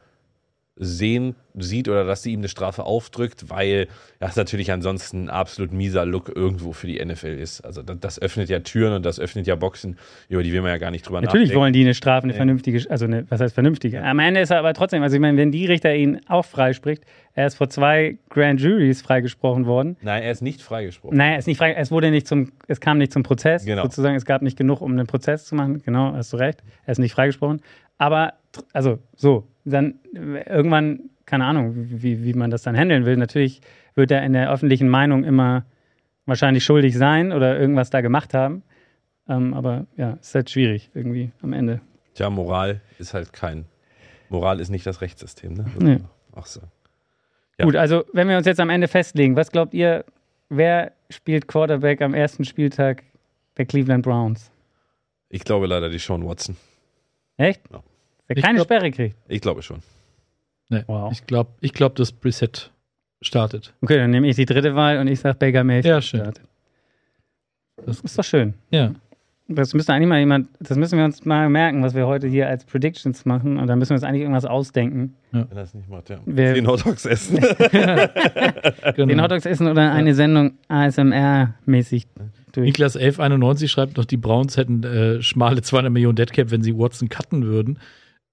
sehen, 0.84 1.34
sieht 1.54 1.88
oder 1.88 2.04
dass 2.04 2.22
sie 2.22 2.32
ihm 2.32 2.40
eine 2.40 2.48
Strafe 2.48 2.84
aufdrückt, 2.84 3.50
weil 3.50 3.86
das 4.18 4.36
natürlich 4.36 4.72
ansonsten 4.72 5.24
ein 5.24 5.30
absolut 5.30 5.72
mieser 5.72 6.04
Look 6.06 6.32
irgendwo 6.34 6.72
für 6.72 6.86
die 6.86 7.04
NFL 7.04 7.38
ist. 7.38 7.60
Also 7.60 7.82
das, 7.82 7.98
das 8.00 8.22
öffnet 8.22 8.48
ja 8.48 8.60
Türen 8.60 8.94
und 8.94 9.04
das 9.06 9.20
öffnet 9.20 9.46
ja 9.46 9.54
Boxen, 9.54 9.98
über 10.28 10.42
die 10.42 10.52
will 10.52 10.62
man 10.62 10.70
ja 10.70 10.78
gar 10.78 10.90
nicht 10.90 11.06
drüber 11.06 11.20
Natürlich 11.20 11.48
nachdenken. 11.48 11.60
wollen 11.60 11.72
die 11.72 11.82
eine 11.82 11.94
Strafe, 11.94 12.24
eine 12.24 12.34
vernünftige, 12.34 12.90
also 12.90 13.04
eine, 13.04 13.30
was 13.30 13.40
heißt 13.40 13.54
vernünftige? 13.54 14.02
Am 14.02 14.18
Ende 14.18 14.40
ist 14.40 14.50
er 14.50 14.58
aber 14.58 14.72
trotzdem, 14.74 15.02
also 15.02 15.14
ich 15.14 15.20
meine, 15.20 15.36
wenn 15.38 15.52
die 15.52 15.66
Richter 15.66 15.94
ihn 15.94 16.20
auch 16.26 16.44
freispricht, 16.44 17.04
er 17.34 17.46
ist 17.46 17.54
vor 17.56 17.68
zwei 17.68 18.18
Grand 18.30 18.60
Juries 18.60 19.02
freigesprochen 19.02 19.66
worden. 19.66 19.96
Nein, 20.02 20.22
er 20.22 20.32
ist 20.32 20.42
nicht 20.42 20.62
freigesprochen. 20.62 21.16
Naja, 21.16 21.32
er 21.32 21.38
ist 21.38 21.46
nicht 21.46 21.58
frei, 21.58 21.74
es 21.74 21.90
wurde 21.90 22.10
nicht 22.10 22.26
zum, 22.26 22.52
es 22.66 22.80
kam 22.80 22.98
nicht 22.98 23.12
zum 23.12 23.22
Prozess, 23.22 23.64
Genau. 23.64 23.82
sozusagen, 23.82 24.16
es 24.16 24.24
gab 24.24 24.42
nicht 24.42 24.56
genug, 24.58 24.80
um 24.80 24.92
einen 24.92 25.06
Prozess 25.06 25.44
zu 25.44 25.54
machen. 25.54 25.82
Genau, 25.84 26.12
hast 26.14 26.32
du 26.32 26.38
recht. 26.38 26.62
Er 26.86 26.92
ist 26.92 26.98
nicht 26.98 27.12
freigesprochen. 27.12 27.60
Aber, 27.98 28.32
also, 28.72 28.98
so, 29.16 29.46
dann 29.64 30.00
äh, 30.14 30.48
irgendwann, 30.48 31.10
keine 31.26 31.44
Ahnung, 31.44 31.74
wie, 31.76 32.24
wie 32.24 32.34
man 32.34 32.50
das 32.50 32.62
dann 32.62 32.76
handeln 32.76 33.04
will. 33.04 33.16
Natürlich 33.16 33.60
wird 33.94 34.10
er 34.10 34.22
in 34.22 34.32
der 34.32 34.50
öffentlichen 34.50 34.88
Meinung 34.88 35.24
immer 35.24 35.64
wahrscheinlich 36.26 36.64
schuldig 36.64 36.96
sein 36.96 37.32
oder 37.32 37.58
irgendwas 37.58 37.90
da 37.90 38.00
gemacht 38.00 38.34
haben. 38.34 38.62
Ähm, 39.28 39.54
aber 39.54 39.86
ja, 39.96 40.18
ist 40.20 40.34
halt 40.34 40.50
schwierig 40.50 40.90
irgendwie 40.94 41.30
am 41.42 41.52
Ende. 41.52 41.80
Tja, 42.14 42.28
Moral 42.30 42.80
ist 42.98 43.14
halt 43.14 43.32
kein. 43.32 43.66
Moral 44.28 44.60
ist 44.60 44.70
nicht 44.70 44.86
das 44.86 45.00
Rechtssystem, 45.00 45.54
ne? 45.54 45.66
Nee. 45.78 45.98
Ach 46.34 46.46
so. 46.46 46.60
Ja. 47.58 47.66
Gut, 47.66 47.76
also 47.76 48.04
wenn 48.12 48.28
wir 48.28 48.36
uns 48.36 48.46
jetzt 48.46 48.60
am 48.60 48.70
Ende 48.70 48.88
festlegen, 48.88 49.36
was 49.36 49.52
glaubt 49.52 49.74
ihr, 49.74 50.04
wer 50.48 50.92
spielt 51.10 51.48
Quarterback 51.48 52.00
am 52.00 52.14
ersten 52.14 52.44
Spieltag 52.44 53.04
der 53.56 53.66
Cleveland 53.66 54.04
Browns? 54.04 54.50
Ich 55.28 55.44
glaube 55.44 55.66
leider 55.66 55.88
die 55.88 55.98
Sean 55.98 56.26
Watson. 56.26 56.56
Echt? 57.36 57.62
Ja. 57.70 57.82
Der 58.34 58.38
Ich 58.38 58.44
keine 58.44 58.56
glaub- 58.56 58.66
Sperre 58.66 58.90
kriegt. 58.90 59.16
Ich 59.28 59.40
glaube 59.40 59.62
schon. 59.62 59.78
Nee, 60.68 60.82
Wow. 60.86 61.12
Ich 61.12 61.26
glaube, 61.26 61.50
ich 61.60 61.72
glaub, 61.72 61.94
dass 61.96 62.12
Brissett 62.12 62.70
startet. 63.20 63.72
Okay, 63.82 63.98
dann 63.98 64.10
nehme 64.10 64.28
ich 64.28 64.36
die 64.36 64.46
dritte 64.46 64.74
Wahl 64.74 64.98
und 64.98 65.06
ich 65.08 65.20
sage 65.20 65.36
Baker 65.38 65.64
Mayfield. 65.64 65.84
Ja, 65.86 66.00
schön. 66.02 66.20
startet. 66.20 66.44
Das, 67.86 68.00
Ist 68.00 68.18
doch 68.18 68.24
schön. 68.24 68.54
ja. 68.70 68.92
Das 69.48 69.74
müsste 69.74 69.92
eigentlich 69.92 70.08
mal 70.08 70.18
jemand, 70.20 70.48
das 70.60 70.78
müssen 70.78 70.96
wir 70.98 71.04
uns 71.04 71.24
mal 71.26 71.48
merken, 71.50 71.82
was 71.82 71.94
wir 71.94 72.06
heute 72.06 72.26
hier 72.26 72.48
als 72.48 72.64
Predictions 72.64 73.24
machen. 73.26 73.58
Und 73.58 73.66
da 73.66 73.76
müssen 73.76 73.90
wir 73.90 73.96
uns 73.96 74.04
eigentlich 74.04 74.22
irgendwas 74.22 74.46
ausdenken. 74.46 75.14
Wenn 75.32 75.46
er 75.54 75.62
es 75.64 75.74
nicht 75.74 75.90
macht, 75.90 76.08
ja. 76.08 76.20
Wer- 76.24 76.54
Den 76.54 76.66
Hotdogs 76.66 77.04
essen. 77.04 77.36
Den 77.40 79.08
genau. 79.08 79.24
Hotdogs 79.24 79.44
essen 79.44 79.66
oder 79.66 79.92
eine 79.92 80.14
Sendung 80.14 80.52
ASMR-mäßig 80.68 82.04
durch. 82.52 82.66
Niklas 82.66 82.96
1191 82.96 83.70
schreibt 83.70 83.96
noch, 83.98 84.04
die 84.04 84.16
Browns 84.16 84.56
hätten 84.56 84.84
äh, 84.84 85.20
schmale 85.22 85.60
200 85.60 85.92
Millionen 85.92 86.16
Deadcap, 86.16 86.50
wenn 86.50 86.62
sie 86.62 86.78
Watson 86.78 87.08
cutten 87.08 87.44
würden. 87.44 87.78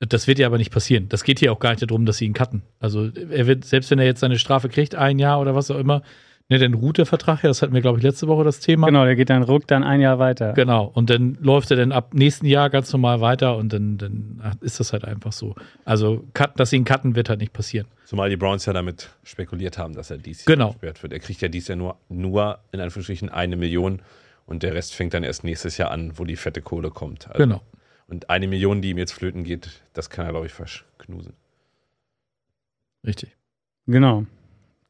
Das 0.08 0.28
wird 0.28 0.40
ja 0.40 0.48
aber 0.48 0.58
nicht 0.58 0.72
passieren. 0.72 1.10
Das 1.10 1.24
geht 1.26 1.40
hier 1.40 1.52
auch 1.52 1.60
gar 1.60 1.72
nicht 1.72 1.82
darum, 1.82 2.06
dass 2.06 2.18
sie 2.18 2.26
ihn 2.26 2.34
cutten. 2.34 2.62
Also 2.80 3.10
er 3.32 3.48
wird, 3.48 3.66
selbst 3.66 3.92
wenn 3.92 4.00
er 4.00 4.06
jetzt 4.06 4.22
seine 4.22 4.40
Strafe 4.40 4.70
kriegt, 4.70 4.96
ein 4.96 5.20
Jahr 5.20 5.42
oder 5.42 5.56
was 5.56 5.70
auch 5.72 5.78
immer, 5.78 6.04
ne, 6.48 6.58
dann 6.58 6.74
ruht 6.74 6.98
der 7.00 7.06
Vertrag 7.06 7.44
ja. 7.44 7.50
Das 7.50 7.62
hatten 7.62 7.74
wir, 7.74 7.82
glaube 7.82 7.98
ich, 7.98 8.04
letzte 8.06 8.28
Woche 8.30 8.46
das 8.46 8.62
Thema. 8.62 8.88
Genau, 8.88 9.04
der 9.04 9.18
geht 9.18 9.30
dann 9.30 9.44
ruck 9.44 9.68
dann 9.68 9.84
ein 9.84 10.00
Jahr 10.00 10.18
weiter. 10.18 10.54
Genau. 10.54 10.86
Und 10.86 11.10
dann 11.10 11.38
läuft 11.42 11.70
er 11.72 11.76
dann 11.78 11.92
ab 11.92 12.14
nächsten 12.14 12.46
Jahr 12.46 12.70
ganz 12.70 12.94
normal 12.94 13.20
weiter 13.20 13.58
und 13.58 13.74
dann, 13.74 13.98
dann 13.98 14.42
ist 14.62 14.80
das 14.80 14.94
halt 14.94 15.04
einfach 15.04 15.34
so. 15.34 15.54
Also, 15.84 16.24
cut, 16.34 16.58
dass 16.58 16.70
sie 16.70 16.78
ihn 16.78 16.86
cutten, 16.86 17.16
wird 17.18 17.28
halt 17.28 17.42
nicht 17.42 17.52
passieren. 17.52 17.86
Zumal 18.06 18.30
die 18.30 18.38
Browns 18.38 18.66
ja 18.66 18.72
damit 18.74 19.10
spekuliert 19.24 19.78
haben, 19.78 19.94
dass 19.96 20.12
er 20.12 20.18
dies 20.18 20.46
Jahr 20.46 20.56
Genau. 20.56 20.68
gesperrt 20.72 21.04
wird. 21.04 21.12
Er 21.12 21.20
kriegt 21.20 21.42
ja 21.42 21.50
dies 21.50 21.68
Jahr 21.68 21.76
nur, 21.78 21.98
nur 22.08 22.60
in 22.72 22.80
Anführungsstrichen 22.80 23.28
eine 23.30 23.58
Million 23.58 24.02
Und 24.46 24.64
der 24.64 24.74
Rest 24.74 24.96
fängt 24.96 25.14
dann 25.14 25.24
erst 25.24 25.44
nächstes 25.44 25.78
Jahr 25.78 25.92
an, 25.92 26.14
wo 26.16 26.24
die 26.24 26.36
fette 26.38 26.62
Kohle 26.62 26.90
kommt. 26.90 27.28
Also, 27.28 27.38
Genau. 27.38 27.62
Und 28.10 28.30
eine 28.30 28.48
Million, 28.48 28.82
die 28.82 28.90
ihm 28.90 28.98
jetzt 28.98 29.12
flöten 29.12 29.44
geht, 29.44 29.82
das 29.94 30.10
kann 30.10 30.26
er, 30.26 30.32
glaube 30.32 30.48
ich, 30.48 30.54
verschknusen. 30.54 31.34
Richtig. 33.06 33.36
Genau. 33.86 34.26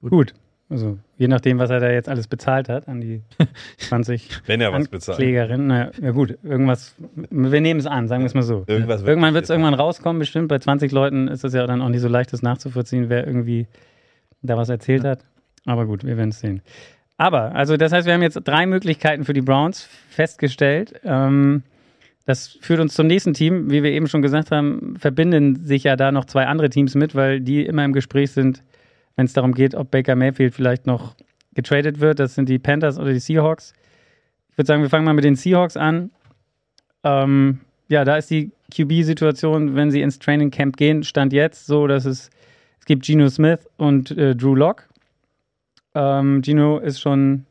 Gut. 0.02 0.12
Gut. 0.12 0.34
Also, 0.72 1.00
je 1.18 1.28
nachdem, 1.28 1.58
was 1.58 1.72
er 1.72 1.80
da 1.80 1.90
jetzt 1.90 2.08
alles 2.08 2.28
bezahlt 2.28 2.70
hat 2.70 2.88
an 2.88 3.02
die 3.02 3.24
20 3.80 4.30
Wenn 4.46 4.62
er 4.62 4.72
was 4.72 4.88
bezahlt. 4.88 5.18
Anklägerinnen. 5.18 5.66
Naja, 5.66 5.92
ja 6.00 6.12
gut, 6.12 6.38
irgendwas, 6.44 6.96
wir 7.16 7.60
nehmen 7.60 7.80
es 7.80 7.88
an, 7.88 8.08
sagen 8.08 8.22
wir 8.22 8.28
es 8.28 8.36
mal 8.36 8.44
so. 8.44 8.66
Irgendwas 8.68 9.02
Irgendwann 9.02 9.34
wird 9.34 9.46
es 9.46 9.50
irgendwann 9.50 9.74
rauskommen, 9.74 10.20
bestimmt. 10.20 10.48
Bei 10.48 10.60
20 10.60 10.92
Leuten 10.92 11.28
ist 11.28 11.44
es 11.44 11.54
ja 11.54 11.66
dann 11.66 11.82
auch 11.82 11.90
nicht 11.90 12.02
so 12.02 12.08
leicht, 12.08 12.32
das 12.34 12.44
nachzuvollziehen, 12.44 13.10
wer 13.10 13.26
irgendwie 13.26 13.68
da 14.44 14.58
was 14.58 14.70
erzählt 14.70 15.04
hat. 15.06 15.26
Aber 15.66 15.88
gut, 15.88 16.04
wir 16.04 16.18
werden 16.18 16.30
es 16.30 16.40
sehen. 16.40 16.62
Aber, 17.18 17.56
also 17.56 17.76
das 17.76 17.92
heißt, 17.92 18.06
wir 18.06 18.14
haben 18.14 18.22
jetzt 18.22 18.40
drei 18.44 18.68
Möglichkeiten 18.68 19.26
für 19.26 19.34
die 19.34 19.42
Browns 19.42 19.82
festgestellt. 20.10 21.02
Ähm, 21.04 21.64
das 22.30 22.60
führt 22.62 22.80
uns 22.80 22.94
zum 22.94 23.08
nächsten 23.08 23.34
Team. 23.34 23.72
Wie 23.72 23.82
wir 23.82 23.90
eben 23.90 24.08
schon 24.08 24.22
gesagt 24.22 24.52
haben, 24.52 24.96
verbinden 25.00 25.66
sich 25.66 25.84
ja 25.86 25.96
da 25.96 26.12
noch 26.12 26.26
zwei 26.26 26.46
andere 26.46 26.70
Teams 26.70 26.94
mit, 26.94 27.16
weil 27.16 27.42
die 27.42 27.66
immer 27.66 27.84
im 27.84 27.92
Gespräch 27.92 28.30
sind, 28.30 28.62
wenn 29.16 29.26
es 29.26 29.34
darum 29.34 29.56
geht, 29.56 29.74
ob 29.74 29.90
Baker 29.90 30.16
Mayfield 30.16 30.54
vielleicht 30.54 30.86
noch 30.86 31.16
getradet 31.56 32.00
wird. 32.02 32.20
Das 32.20 32.36
sind 32.36 32.48
die 32.48 32.60
Panthers 32.60 33.00
oder 33.00 33.14
die 33.14 33.20
Seahawks. 33.20 33.74
Ich 34.52 34.60
würde 34.60 34.68
sagen, 34.68 34.84
wir 34.84 34.92
fangen 34.92 35.06
mal 35.06 35.16
mit 35.16 35.24
den 35.24 35.36
Seahawks 35.36 35.76
an. 35.76 36.12
Ähm, 37.04 37.62
ja, 37.88 38.06
da 38.06 38.18
ist 38.18 38.30
die 38.30 38.52
QB-Situation, 38.76 39.76
wenn 39.76 39.90
sie 39.90 40.02
ins 40.02 40.20
Training 40.20 40.52
Camp 40.52 40.78
gehen, 40.78 41.02
stand 41.02 41.34
jetzt 41.34 41.66
so, 41.66 41.88
dass 41.88 42.06
es, 42.06 42.30
es 42.80 42.86
gibt 42.86 43.08
Geno 43.08 43.28
Smith 43.30 43.68
und 43.78 44.12
äh, 44.12 44.36
Drew 44.36 44.54
Lock. 44.54 44.88
Ähm, 45.96 46.44
Gino 46.44 46.78
ist 46.78 47.02
schon, 47.02 47.48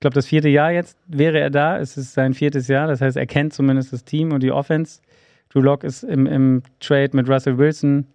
ich 0.00 0.02
glaube, 0.02 0.14
das 0.14 0.28
vierte 0.28 0.48
Jahr 0.48 0.72
jetzt 0.72 0.96
wäre 1.08 1.38
er 1.38 1.50
da. 1.50 1.78
Es 1.78 1.98
ist 1.98 2.14
sein 2.14 2.32
viertes 2.32 2.68
Jahr, 2.68 2.86
das 2.88 3.02
heißt, 3.02 3.18
er 3.18 3.26
kennt 3.26 3.52
zumindest 3.52 3.92
das 3.92 4.02
Team 4.02 4.32
und 4.32 4.42
die 4.42 4.50
Offense. 4.50 5.02
Drew 5.50 5.60
Lock 5.60 5.84
ist 5.84 6.04
im, 6.04 6.24
im 6.24 6.62
Trade 6.80 7.10
mit 7.12 7.28
Russell 7.28 7.58
Wilson, 7.58 8.06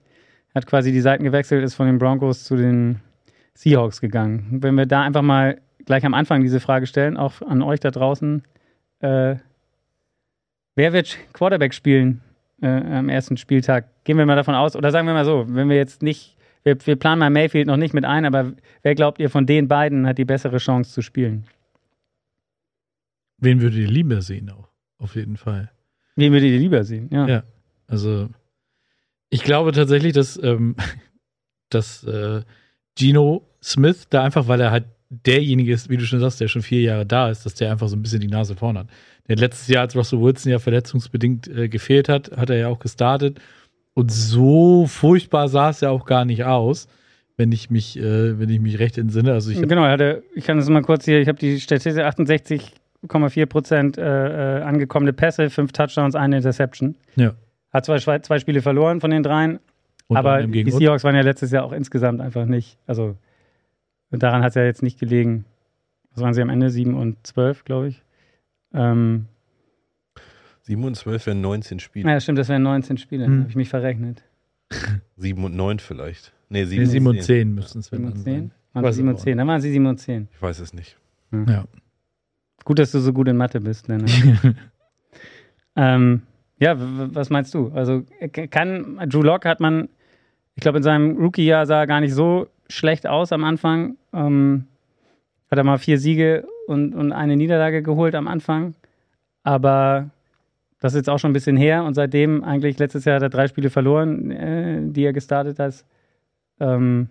hat 0.56 0.66
quasi 0.66 0.92
die 0.92 1.00
Seiten 1.00 1.24
gewechselt, 1.24 1.64
ist 1.64 1.76
von 1.76 1.86
den 1.86 2.00
Broncos 2.00 2.44
zu 2.44 2.56
den 2.56 3.02
Seahawks 3.54 4.02
gegangen. 4.02 4.48
Wenn 4.64 4.74
wir 4.74 4.88
da 4.88 5.04
einfach 5.04 5.22
mal 5.22 5.62
gleich 5.86 6.04
am 6.04 6.16
Anfang 6.16 6.42
diese 6.42 6.60
Frage 6.60 6.88
stellen, 6.88 7.18
auch 7.18 7.44
an 7.44 7.62
euch 7.62 7.82
da 7.82 7.92
draußen, 7.92 8.42
äh, 9.02 9.36
wer 10.74 10.92
wird 10.92 11.20
Quarterback 11.34 11.76
spielen 11.76 12.22
äh, 12.64 12.68
am 12.68 13.10
ersten 13.10 13.38
Spieltag? 13.38 13.86
Gehen 14.06 14.18
wir 14.18 14.26
mal 14.26 14.36
davon 14.36 14.56
aus, 14.56 14.76
oder 14.76 14.90
sagen 14.90 15.06
wir 15.06 15.14
mal 15.14 15.26
so, 15.26 15.46
wenn 15.50 15.70
wir 15.70 15.78
jetzt 15.78 16.02
nicht, 16.02 16.36
wir, 16.64 16.78
wir 16.84 16.96
planen 16.96 17.20
mal 17.20 17.30
Mayfield 17.30 17.68
noch 17.68 17.78
nicht 17.78 17.94
mit 17.94 18.06
ein, 18.06 18.26
aber 18.26 18.54
wer 18.82 18.96
glaubt 18.96 19.20
ihr 19.20 19.30
von 19.30 19.46
den 19.46 19.68
beiden 19.68 20.08
hat 20.08 20.18
die 20.18 20.26
bessere 20.26 20.58
Chance 20.58 20.92
zu 20.92 21.04
spielen? 21.04 21.46
Wen 23.38 23.62
würdet 23.62 23.80
ihr 23.80 23.88
lieber 23.88 24.22
sehen 24.22 24.50
auch? 24.50 24.70
Auf 24.98 25.16
jeden 25.16 25.38
Fall. 25.38 25.72
Wen 26.16 26.32
würdet 26.32 26.50
ihr 26.50 26.60
lieber 26.60 26.84
sehen? 26.84 27.10
Ja. 27.12 27.28
Ja. 27.28 27.44
Also, 27.88 28.30
ich 29.30 29.44
glaube 29.44 29.72
tatsächlich, 29.72 30.14
dass, 30.14 30.42
ähm, 30.42 30.76
dass 31.70 32.04
äh, 32.04 32.42
Gino 32.98 33.48
Smith 33.62 34.08
da 34.10 34.24
einfach, 34.24 34.48
weil 34.48 34.62
er 34.62 34.72
halt 34.72 34.86
derjenige 35.10 35.74
ist, 35.74 35.90
wie 35.90 35.98
du 35.98 36.06
schon 36.06 36.20
sagst, 36.20 36.42
der 36.42 36.48
schon 36.48 36.62
vier 36.62 36.82
Jahre 36.82 37.06
da 37.06 37.30
ist, 37.30 37.46
dass 37.46 37.56
der 37.56 37.72
einfach 37.72 37.88
so 37.88 37.96
ein 37.96 38.02
bisschen 38.02 38.22
die 38.22 38.28
Nase 38.28 38.56
vorn 38.56 38.78
hat. 38.78 38.88
Der 39.28 39.36
letztes 39.36 39.68
Jahr, 39.68 39.82
als 39.82 39.96
Russell 39.96 40.22
Wilson 40.22 40.52
ja 40.52 40.60
verletzungsbedingt 40.60 41.48
äh, 41.48 41.70
gefehlt 41.70 42.10
hat, 42.10 42.36
hat 42.36 42.50
er 42.50 42.58
ja 42.58 42.68
auch 42.68 42.80
gestartet. 42.80 43.40
Und 43.94 44.12
so 44.12 44.88
furchtbar 44.88 45.48
sah 45.48 45.70
es 45.70 45.82
ja 45.82 45.90
auch 45.90 46.06
gar 46.06 46.26
nicht 46.26 46.44
aus, 46.44 46.88
wenn 47.38 47.52
ich 47.52 47.70
mich, 47.70 47.98
äh, 47.98 48.40
wenn 48.40 48.50
ich 48.50 48.60
mich 48.60 48.80
recht 48.80 48.98
entsinne. 48.98 49.34
Also 49.34 49.52
ich 49.52 49.62
Genau, 49.62 49.84
er 49.84 49.92
hatte, 49.92 50.24
ich 50.36 50.46
kann 50.46 50.58
das 50.58 50.70
mal 50.70 50.82
kurz 50.82 51.06
hier, 51.06 51.20
ich 51.20 51.28
habe 51.28 51.40
die 51.40 51.60
Statistik 51.60 52.64
68,4 53.08 53.46
Prozent 53.46 53.98
äh, 53.98 54.60
äh, 54.60 54.62
angekommene 54.62 55.14
Pässe, 55.14 55.50
fünf 55.50 55.72
Touchdowns, 55.72 56.16
eine 56.16 56.38
Interception. 56.38 56.96
Ja. 57.16 57.34
Hat 57.72 57.86
zwei, 57.86 57.98
zwei 58.20 58.40
Spiele 58.40 58.62
verloren 58.62 59.02
von 59.02 59.12
den 59.12 59.24
dreien, 59.24 59.60
unter 60.08 60.20
aber 60.20 60.48
die. 60.48 60.70
Seahawks 60.72 61.04
waren 61.04 61.16
ja 61.16 61.22
letztes 61.22 61.52
Jahr 61.52 61.64
auch 61.64 61.72
insgesamt 61.74 62.22
einfach 62.22 62.46
nicht, 62.46 62.78
also 62.88 63.16
und 64.12 64.24
daran 64.24 64.42
hat 64.44 64.50
es 64.50 64.56
ja 64.56 64.64
jetzt 64.64 64.84
nicht 64.84 65.00
gelegen. 65.00 65.46
Was 66.14 66.24
waren 66.24 66.34
sie 66.34 66.42
am 66.42 66.50
Ende? 66.50 66.70
7 66.70 66.94
und 66.94 67.18
12, 67.28 67.66
glaube 67.66 67.90
ich. 67.90 68.02
Ähm, 68.74 69.26
7 70.62 70.84
und 70.84 70.96
12 70.96 71.26
wären 71.28 71.42
19 71.42 71.80
Spiele. 71.80 72.10
ja, 72.10 72.20
stimmt, 72.20 72.38
das 72.40 72.48
wären 72.50 72.64
19 72.64 72.98
Spiele, 72.98 73.26
Hm. 73.26 73.40
habe 73.42 73.50
ich 73.50 73.56
mich 73.56 73.70
verrechnet. 73.70 74.24
7 75.18 75.44
und 75.44 75.56
9 75.56 75.80
vielleicht. 75.80 76.34
Nee, 76.50 76.60
Nee, 76.62 76.66
7, 76.66 76.86
7 76.86 77.08
und 77.08 77.16
10. 77.16 77.24
10 77.24 77.56
müssten 77.56 77.80
es 77.80 77.86
7 77.88 78.04
dann 78.04 78.12
und 78.14 78.18
sein. 78.20 78.24
10? 78.24 78.52
Waren 78.74 78.84
Weiß 78.86 78.96
sie 78.96 78.98
7 79.00 79.08
und 79.10 79.16
aber 79.16 79.24
10? 79.24 79.38
Dann 79.38 79.48
waren 79.48 79.62
sie 79.62 79.72
7 79.72 79.86
und 79.86 79.98
10. 79.98 80.28
Ich 80.32 80.42
weiß 80.42 80.60
es 80.60 80.74
nicht. 80.74 80.98
Ja. 81.32 81.66
Gut, 82.66 82.80
dass 82.80 82.92
du 82.92 83.00
so 83.00 83.14
gut 83.14 83.30
in 83.30 83.38
Mathe 83.38 83.62
bist, 83.62 83.88
Lennart. 83.88 84.12
Ähm, 85.76 86.22
ja, 86.60 86.76
was 86.78 87.30
meinst 87.30 87.54
du? 87.54 87.72
Also 87.74 88.04
kann 88.50 88.98
Drew 89.10 89.22
Lock 89.22 89.46
hat 89.46 89.60
man, 89.60 89.90
ich 90.56 90.62
glaube, 90.62 90.78
in 90.78 90.84
seinem 90.84 91.18
Rookie-Jahr 91.18 91.66
sah 91.66 91.82
er 91.82 91.88
gar 91.88 92.00
nicht 92.00 92.14
so 92.14 92.48
schlecht 92.70 93.08
aus 93.08 93.32
am 93.32 93.44
Anfang. 93.44 93.98
Ähm, 94.14 94.66
hat 95.52 95.58
er 95.58 95.64
mal 95.66 95.78
vier 95.78 96.00
Siege 96.00 96.48
und, 96.68 96.96
und 96.96 97.12
eine 97.12 97.36
Niederlage 97.36 97.84
geholt 97.84 98.16
am 98.16 98.28
Anfang. 98.28 98.74
Aber 99.44 100.10
das 100.80 100.94
ist 100.94 101.00
jetzt 101.00 101.10
auch 101.10 101.20
schon 101.20 101.32
ein 101.32 101.34
bisschen 101.34 101.58
her 101.58 101.84
und 101.84 101.94
seitdem 101.94 102.44
eigentlich 102.44 102.80
letztes 102.80 103.06
Jahr 103.06 103.18
hat 103.18 103.24
er 103.24 103.30
drei 103.30 103.48
Spiele 103.48 103.70
verloren, 103.70 104.32
äh, 104.32 104.80
die 104.82 105.04
er 105.04 105.14
gestartet 105.14 105.60
hat. 105.60 105.84
Ähm, 106.60 107.10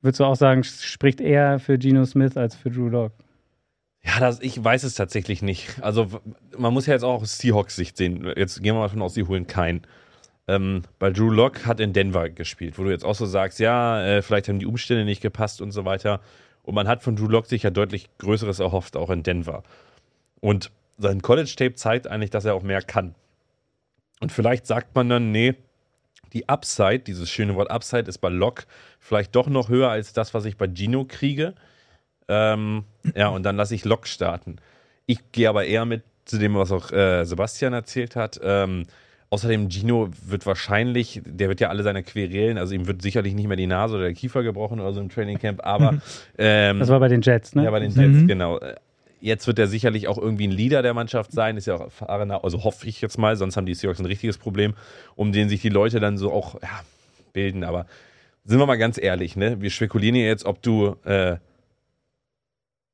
würdest 0.00 0.20
du 0.20 0.24
auch 0.24 0.36
sagen, 0.36 0.62
spricht 0.62 1.20
eher 1.20 1.58
für 1.58 1.78
Geno 1.78 2.04
Smith 2.04 2.36
als 2.36 2.54
für 2.54 2.70
Drew 2.70 2.88
Lock? 2.88 3.12
Ja, 4.04 4.18
das, 4.18 4.40
ich 4.40 4.62
weiß 4.62 4.82
es 4.82 4.94
tatsächlich 4.94 5.42
nicht. 5.42 5.82
Also 5.82 6.08
man 6.56 6.72
muss 6.72 6.86
ja 6.86 6.94
jetzt 6.94 7.04
auch 7.04 7.22
aus 7.22 7.38
Seahawks-Sicht 7.38 7.96
sehen. 7.96 8.32
Jetzt 8.36 8.56
gehen 8.56 8.74
wir 8.74 8.80
mal 8.80 8.86
davon 8.86 9.02
aus, 9.02 9.14
sie 9.14 9.24
holen 9.24 9.46
keinen. 9.46 9.82
Ähm, 10.48 10.82
weil 10.98 11.12
Drew 11.12 11.30
Lock 11.30 11.66
hat 11.66 11.78
in 11.78 11.92
Denver 11.92 12.28
gespielt, 12.28 12.78
wo 12.78 12.82
du 12.82 12.90
jetzt 12.90 13.04
auch 13.04 13.14
so 13.14 13.26
sagst, 13.26 13.60
ja, 13.60 14.04
äh, 14.04 14.22
vielleicht 14.22 14.48
haben 14.48 14.58
die 14.58 14.66
Umstände 14.66 15.04
nicht 15.04 15.22
gepasst 15.22 15.60
und 15.60 15.70
so 15.70 15.84
weiter. 15.84 16.20
Und 16.62 16.74
man 16.74 16.88
hat 16.88 17.02
von 17.02 17.14
Drew 17.14 17.28
Lock 17.28 17.46
sich 17.46 17.62
ja 17.62 17.70
deutlich 17.70 18.08
Größeres 18.18 18.58
erhofft, 18.58 18.96
auch 18.96 19.10
in 19.10 19.22
Denver. 19.22 19.62
Und 20.40 20.72
sein 20.98 21.22
College-Tape 21.22 21.74
zeigt 21.74 22.08
eigentlich, 22.08 22.30
dass 22.30 22.44
er 22.44 22.54
auch 22.54 22.62
mehr 22.62 22.82
kann. 22.82 23.14
Und 24.20 24.32
vielleicht 24.32 24.66
sagt 24.66 24.94
man 24.94 25.08
dann, 25.08 25.30
nee, 25.30 25.54
die 26.32 26.48
Upside, 26.48 27.00
dieses 27.00 27.30
schöne 27.30 27.54
Wort 27.54 27.70
Upside, 27.70 28.08
ist 28.08 28.18
bei 28.18 28.28
Lock 28.28 28.66
vielleicht 28.98 29.34
doch 29.36 29.48
noch 29.48 29.68
höher 29.68 29.90
als 29.90 30.12
das, 30.12 30.34
was 30.34 30.44
ich 30.44 30.56
bei 30.56 30.66
Gino 30.66 31.04
kriege. 31.04 31.54
Ähm, 32.32 32.84
ja, 33.14 33.28
und 33.28 33.42
dann 33.42 33.56
lasse 33.56 33.74
ich 33.74 33.84
Lok 33.84 34.06
starten. 34.06 34.56
Ich 35.06 35.18
gehe 35.32 35.48
aber 35.48 35.64
eher 35.66 35.84
mit 35.84 36.02
zu 36.24 36.38
dem, 36.38 36.54
was 36.54 36.72
auch 36.72 36.90
äh, 36.92 37.24
Sebastian 37.24 37.72
erzählt 37.72 38.16
hat. 38.16 38.40
Ähm, 38.42 38.84
außerdem, 39.28 39.68
Gino 39.70 40.08
wird 40.24 40.46
wahrscheinlich, 40.46 41.20
der 41.26 41.48
wird 41.48 41.60
ja 41.60 41.68
alle 41.68 41.82
seine 41.82 42.02
Querelen, 42.02 42.58
also 42.58 42.74
ihm 42.74 42.86
wird 42.86 43.02
sicherlich 43.02 43.34
nicht 43.34 43.48
mehr 43.48 43.56
die 43.56 43.66
Nase 43.66 43.96
oder 43.96 44.04
der 44.04 44.14
Kiefer 44.14 44.42
gebrochen 44.42 44.80
oder 44.80 44.92
so 44.92 45.00
im 45.00 45.08
Trainingcamp, 45.08 45.60
aber 45.64 46.00
ähm, 46.38 46.78
Das 46.78 46.88
war 46.88 47.00
bei 47.00 47.08
den 47.08 47.22
Jets, 47.22 47.54
ne? 47.54 47.64
ja, 47.64 47.70
bei 47.70 47.80
den 47.80 47.90
Jets, 47.90 48.22
Mhm. 48.22 48.26
genau. 48.28 48.60
Jetzt 49.20 49.46
wird 49.46 49.58
er 49.58 49.68
sicherlich 49.68 50.08
auch 50.08 50.18
irgendwie 50.18 50.48
ein 50.48 50.50
Leader 50.50 50.82
der 50.82 50.94
Mannschaft 50.94 51.32
sein, 51.32 51.56
ist 51.56 51.66
ja 51.66 51.74
auch 51.76 51.80
erfahrener, 51.80 52.42
also 52.44 52.64
hoffe 52.64 52.88
ich 52.88 53.00
jetzt 53.00 53.18
mal, 53.18 53.36
sonst 53.36 53.56
haben 53.56 53.66
die 53.66 53.74
Seahawks 53.74 54.00
ein 54.00 54.06
richtiges 54.06 54.36
Problem, 54.38 54.74
um 55.16 55.32
den 55.32 55.48
sich 55.48 55.60
die 55.60 55.68
Leute 55.68 56.00
dann 56.00 56.18
so 56.18 56.32
auch 56.32 56.54
ja, 56.60 56.80
bilden. 57.32 57.62
Aber 57.64 57.86
sind 58.44 58.58
wir 58.58 58.66
mal 58.66 58.76
ganz 58.76 58.98
ehrlich, 59.00 59.36
ne? 59.36 59.60
Wir 59.60 59.70
spekulieren 59.70 60.16
hier 60.16 60.26
jetzt, 60.26 60.44
ob 60.44 60.60
du, 60.62 60.96
äh, 61.04 61.36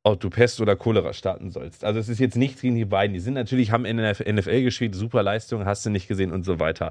ob 0.03 0.21
du 0.21 0.31
Pest 0.31 0.61
oder 0.61 0.77
Cholera 0.77 1.13
starten 1.13 1.51
sollst. 1.51 1.85
Also 1.85 2.01
es 2.01 2.09
ist 2.09 2.21
jetzt 2.21 2.37
nichts 2.37 2.63
gegen 2.63 2.77
die 2.77 2.85
beiden. 2.85 3.15
Die 3.15 3.21
sind 3.21 3.35
natürlich, 3.35 3.71
haben 3.71 3.85
in 3.85 3.97
der 3.97 4.13
NFL 4.13 4.63
gespielt, 4.63 4.95
super 4.95 5.23
Leistung, 5.23 5.65
hast 5.65 5.85
du 5.85 5.91
nicht 5.91 6.09
gesehen 6.09 6.33
und 6.33 6.45
so 6.45 6.61
weiter. 6.61 6.91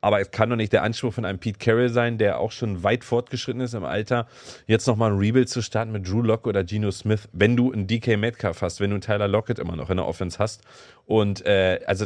Aber 0.00 0.20
es 0.20 0.30
kann 0.30 0.50
doch 0.50 0.56
nicht 0.56 0.72
der 0.72 0.82
Anspruch 0.82 1.14
von 1.14 1.24
einem 1.24 1.38
Pete 1.38 1.58
Carroll 1.58 1.88
sein, 1.88 2.18
der 2.18 2.38
auch 2.38 2.52
schon 2.52 2.82
weit 2.82 3.04
fortgeschritten 3.04 3.62
ist 3.62 3.72
im 3.72 3.84
Alter, 3.84 4.26
jetzt 4.66 4.86
nochmal 4.86 5.10
ein 5.10 5.18
Rebuild 5.18 5.48
zu 5.48 5.62
starten 5.62 5.92
mit 5.92 6.06
Drew 6.06 6.20
Lock 6.20 6.46
oder 6.46 6.62
Geno 6.62 6.90
Smith, 6.90 7.26
wenn 7.32 7.56
du 7.56 7.72
einen 7.72 7.86
DK 7.86 8.18
Metcalf 8.18 8.60
hast, 8.60 8.80
wenn 8.80 8.90
du 8.90 8.96
einen 8.96 9.00
Tyler 9.00 9.28
Lockett 9.28 9.58
immer 9.58 9.76
noch 9.76 9.88
in 9.88 9.96
der 9.96 10.06
Offense 10.06 10.38
hast. 10.38 10.62
Und 11.06 11.44
äh, 11.46 11.80
also 11.86 12.04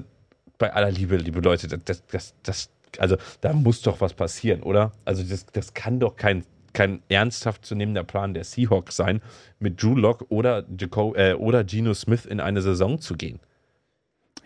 bei 0.58 0.72
aller 0.72 0.92
Liebe, 0.92 1.16
liebe 1.16 1.40
Leute, 1.40 1.66
das, 1.66 1.80
das, 1.84 2.06
das, 2.06 2.34
das 2.44 2.70
also 2.98 3.16
da 3.40 3.52
muss 3.52 3.82
doch 3.82 4.00
was 4.00 4.14
passieren, 4.14 4.62
oder? 4.62 4.92
Also 5.04 5.22
das, 5.22 5.46
das 5.46 5.74
kann 5.74 6.00
doch 6.00 6.16
kein, 6.16 6.44
kein 6.78 7.02
ernsthaft 7.08 7.66
zu 7.66 7.74
nehmender 7.74 8.04
Plan 8.04 8.34
der 8.34 8.44
Seahawks 8.44 8.94
sein, 8.94 9.20
mit 9.58 9.82
Drew 9.82 9.96
Lock 9.96 10.24
oder, 10.28 10.64
Jaco 10.78 11.12
äh, 11.16 11.34
oder 11.34 11.64
Geno 11.64 11.92
Smith 11.92 12.24
in 12.24 12.38
eine 12.38 12.62
Saison 12.62 13.00
zu 13.00 13.16
gehen. 13.16 13.40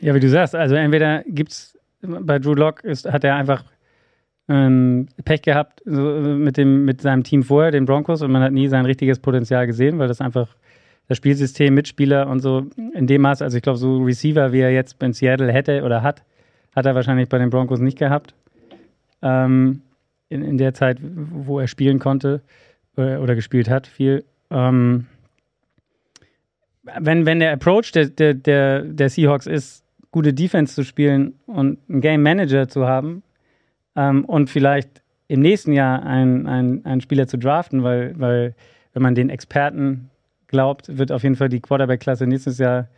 Ja, 0.00 0.14
wie 0.14 0.20
du 0.20 0.30
sagst, 0.30 0.54
also 0.54 0.74
entweder 0.74 1.22
gibt's 1.26 1.78
bei 2.00 2.38
Drew 2.38 2.54
Lock 2.54 2.84
ist, 2.84 3.04
hat 3.04 3.22
er 3.22 3.36
einfach 3.36 3.64
ähm, 4.48 5.08
Pech 5.26 5.42
gehabt 5.42 5.82
so, 5.84 6.00
mit, 6.00 6.56
dem, 6.56 6.86
mit 6.86 7.02
seinem 7.02 7.22
Team 7.22 7.42
vorher, 7.42 7.70
den 7.70 7.84
Broncos, 7.84 8.22
und 8.22 8.32
man 8.32 8.42
hat 8.42 8.52
nie 8.52 8.68
sein 8.68 8.86
richtiges 8.86 9.18
Potenzial 9.18 9.66
gesehen, 9.66 9.98
weil 9.98 10.08
das 10.08 10.22
einfach 10.22 10.48
das 11.08 11.18
Spielsystem, 11.18 11.74
Mitspieler 11.74 12.28
und 12.28 12.40
so 12.40 12.66
in 12.94 13.06
dem 13.06 13.20
Maß, 13.20 13.42
also 13.42 13.58
ich 13.58 13.62
glaube, 13.62 13.78
so 13.78 13.98
Receiver, 13.98 14.52
wie 14.52 14.60
er 14.60 14.72
jetzt 14.72 15.02
in 15.02 15.12
Seattle 15.12 15.52
hätte 15.52 15.82
oder 15.82 16.02
hat, 16.02 16.22
hat 16.74 16.86
er 16.86 16.94
wahrscheinlich 16.94 17.28
bei 17.28 17.36
den 17.36 17.50
Broncos 17.50 17.80
nicht 17.80 17.98
gehabt. 17.98 18.34
Ähm, 19.20 19.82
in, 20.32 20.42
in 20.42 20.58
der 20.58 20.74
Zeit, 20.74 20.98
wo 21.02 21.60
er 21.60 21.68
spielen 21.68 21.98
konnte 21.98 22.40
äh, 22.96 23.16
oder 23.16 23.34
gespielt 23.34 23.68
hat, 23.70 23.86
viel. 23.86 24.24
Ähm, 24.50 25.06
wenn, 26.82 27.26
wenn 27.26 27.38
der 27.38 27.52
Approach 27.52 27.92
der, 27.92 28.06
der, 28.06 28.34
der, 28.34 28.82
der 28.82 29.08
Seahawks 29.08 29.46
ist, 29.46 29.84
gute 30.10 30.34
Defense 30.34 30.74
zu 30.74 30.84
spielen 30.84 31.34
und 31.46 31.78
einen 31.88 32.00
Game 32.00 32.22
Manager 32.22 32.68
zu 32.68 32.86
haben 32.86 33.22
ähm, 33.96 34.24
und 34.24 34.50
vielleicht 34.50 35.02
im 35.28 35.40
nächsten 35.40 35.72
Jahr 35.72 36.02
einen, 36.02 36.46
einen, 36.46 36.84
einen 36.84 37.00
Spieler 37.00 37.26
zu 37.26 37.38
draften, 37.38 37.82
weil, 37.82 38.18
weil 38.18 38.54
wenn 38.92 39.02
man 39.02 39.14
den 39.14 39.30
Experten 39.30 40.10
glaubt, 40.48 40.98
wird 40.98 41.12
auf 41.12 41.22
jeden 41.22 41.36
Fall 41.36 41.48
die 41.48 41.60
Quarterback-Klasse 41.60 42.26
nächstes 42.26 42.58
Jahr 42.58 42.88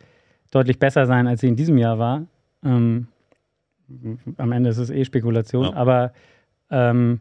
deutlich 0.51 0.77
besser 0.77 1.05
sein, 1.05 1.27
als 1.27 1.41
sie 1.41 1.47
in 1.47 1.55
diesem 1.55 1.77
Jahr 1.77 1.99
war. 1.99 2.25
Ähm, 2.63 3.07
am 4.37 4.51
Ende 4.51 4.69
ist 4.71 4.77
es 4.77 4.89
eh 4.89 5.05
Spekulation, 5.05 5.65
Ja. 5.65 5.73
aber 5.73 6.11
ähm, 6.69 7.19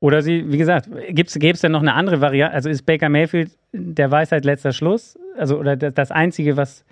oder 0.00 0.22
sie, 0.22 0.52
wie 0.52 0.58
gesagt, 0.58 0.88
gäbe 1.08 1.52
es 1.52 1.60
denn 1.60 1.72
noch 1.72 1.80
eine 1.80 1.94
andere 1.94 2.20
Variante? 2.20 2.54
Also 2.54 2.68
ist 2.68 2.82
Baker 2.84 3.08
Mayfield 3.08 3.50
der 3.72 4.10
Weisheit 4.10 4.44
letzter 4.44 4.72
Schluss? 4.72 5.18
Also, 5.38 5.58
oder 5.58 5.76
das, 5.76 6.10
Einzige, 6.10 6.56
was 6.56 6.84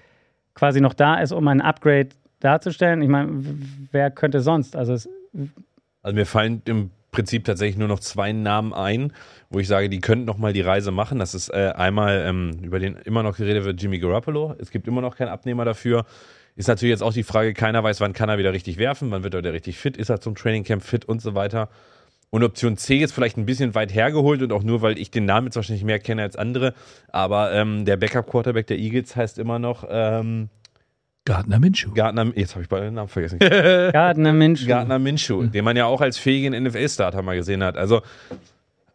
quasi 0.54 0.80
noch 0.80 0.94
da 0.94 1.20
ist, 1.20 1.32
um 1.32 1.46
ein 1.48 1.60
Upgrade 1.60 2.08
darzustellen? 2.40 3.02
Ich 3.02 3.08
meine, 3.08 3.44
wer 3.92 4.10
könnte 4.10 4.40
sonst? 4.40 4.74
Also, 4.74 4.94
es, 4.94 5.08
Also 6.02 6.14
mir 6.14 6.26
fallen 6.26 6.62
im 6.64 6.90
Prinzip 7.10 7.44
tatsächlich 7.44 7.78
nur 7.78 7.88
noch 7.88 8.00
zwei 8.00 8.32
Namen 8.32 8.72
ein, 8.72 9.12
wo 9.48 9.60
ich 9.60 9.68
sage, 9.68 9.88
die 9.88 10.00
könnten 10.00 10.24
noch 10.24 10.38
mal 10.38 10.52
die 10.52 10.62
Reise 10.62 10.90
machen. 10.90 11.18
Das 11.18 11.34
ist 11.34 11.50
äh, 11.50 11.72
einmal, 11.76 12.24
ähm, 12.26 12.58
über 12.62 12.78
den 12.80 12.96
immer 12.96 13.22
noch 13.22 13.36
geredet 13.36 13.64
wird, 13.64 13.80
Jimmy 13.80 13.98
Garoppolo. 13.98 14.56
Es 14.58 14.70
gibt 14.70 14.88
immer 14.88 15.00
noch 15.00 15.16
keinen 15.16 15.28
Abnehmer 15.28 15.64
dafür. 15.64 16.04
Ist 16.56 16.68
natürlich 16.68 16.90
jetzt 16.90 17.02
auch 17.02 17.12
die 17.12 17.24
Frage, 17.24 17.52
keiner 17.52 17.82
weiß, 17.82 18.00
wann 18.00 18.12
kann 18.12 18.28
er 18.28 18.38
wieder 18.38 18.52
richtig 18.52 18.78
werfen, 18.78 19.10
wann 19.10 19.24
wird 19.24 19.34
er 19.34 19.38
wieder 19.38 19.52
richtig 19.52 19.76
fit, 19.76 19.96
ist 19.96 20.08
er 20.08 20.20
zum 20.20 20.34
Trainingcamp 20.34 20.82
fit 20.82 21.04
und 21.04 21.20
so 21.20 21.34
weiter. 21.34 21.68
Und 22.30 22.42
Option 22.42 22.76
C 22.76 22.98
ist 22.98 23.12
vielleicht 23.12 23.36
ein 23.36 23.46
bisschen 23.46 23.74
weit 23.74 23.94
hergeholt 23.94 24.42
und 24.42 24.52
auch 24.52 24.64
nur, 24.64 24.82
weil 24.82 24.98
ich 24.98 25.10
den 25.10 25.24
Namen 25.24 25.46
jetzt 25.46 25.56
wahrscheinlich 25.56 25.84
mehr 25.84 26.00
kenne 26.00 26.22
als 26.22 26.36
andere. 26.36 26.74
Aber 27.12 27.52
ähm, 27.52 27.84
der 27.84 27.96
Backup-Quarterback 27.96 28.66
der 28.66 28.78
Eagles 28.78 29.14
heißt 29.14 29.38
immer 29.38 29.60
noch 29.60 29.86
ähm, 29.88 30.48
Gardner 31.24 31.58
Minshew. 31.58 31.92
Gardner. 31.94 32.32
Jetzt 32.34 32.54
habe 32.54 32.62
ich 32.62 32.68
beide 32.68 32.86
den 32.86 32.94
Namen 32.94 33.08
vergessen. 33.08 33.38
Gardner 33.92 34.32
Minshew. 34.32 34.66
Gardner 34.66 34.98
Minshew, 34.98 35.44
den 35.44 35.64
man 35.64 35.76
ja 35.76 35.86
auch 35.86 36.00
als 36.00 36.18
fähigen 36.18 36.60
NFL-Starter 36.60 37.22
mal 37.22 37.36
gesehen 37.36 37.62
hat. 37.62 37.76
Also, 37.76 38.02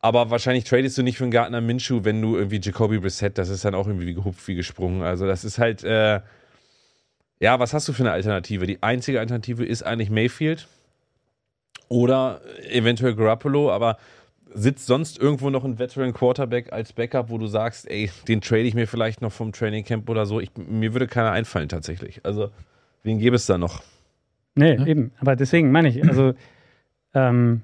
aber 0.01 0.29
wahrscheinlich 0.29 0.65
tradest 0.65 0.97
du 0.97 1.03
nicht 1.03 1.17
für 1.17 1.23
einen 1.23 1.31
Gardner 1.31 1.61
Minshew, 1.61 2.03
wenn 2.03 2.21
du 2.21 2.35
irgendwie 2.35 2.59
Jacoby 2.61 2.99
Brissett, 2.99 3.37
das 3.37 3.49
ist 3.49 3.65
dann 3.65 3.73
auch 3.73 3.87
irgendwie 3.87 4.07
wie 4.07 4.13
gehupft, 4.13 4.47
wie 4.47 4.55
gesprungen. 4.55 5.01
Also, 5.01 5.25
das 5.25 5.43
ist 5.43 5.57
halt, 5.57 5.83
äh, 5.83 6.19
ja, 7.39 7.59
was 7.59 7.73
hast 7.73 7.87
du 7.87 7.93
für 7.93 8.03
eine 8.03 8.11
Alternative? 8.11 8.65
Die 8.65 8.83
einzige 8.83 9.19
Alternative 9.19 9.65
ist 9.65 9.83
eigentlich 9.83 10.09
Mayfield 10.09 10.67
oder 11.87 12.41
eventuell 12.69 13.15
Garoppolo, 13.15 13.71
aber 13.71 13.97
sitzt 14.53 14.87
sonst 14.87 15.19
irgendwo 15.19 15.49
noch 15.49 15.63
ein 15.63 15.79
Veteran 15.79 16.13
Quarterback 16.13 16.73
als 16.73 16.93
Backup, 16.93 17.29
wo 17.29 17.37
du 17.37 17.47
sagst, 17.47 17.89
ey, 17.89 18.09
den 18.27 18.41
trade 18.41 18.63
ich 18.63 18.73
mir 18.73 18.87
vielleicht 18.87 19.21
noch 19.21 19.31
vom 19.31 19.51
Training 19.51 19.85
Camp 19.85 20.09
oder 20.09 20.25
so. 20.25 20.39
Ich, 20.39 20.51
mir 20.57 20.93
würde 20.93 21.07
keiner 21.07 21.31
einfallen 21.31 21.69
tatsächlich. 21.69 22.21
Also, 22.25 22.49
wen 23.03 23.19
gäbe 23.19 23.35
es 23.35 23.45
da 23.45 23.57
noch? 23.57 23.83
Nee, 24.55 24.75
Ja. 24.75 24.85
eben. 24.87 25.11
Aber 25.19 25.35
deswegen 25.35 25.71
meine 25.71 25.89
ich, 25.89 26.03
also 26.03 26.33
ähm, 27.13 27.61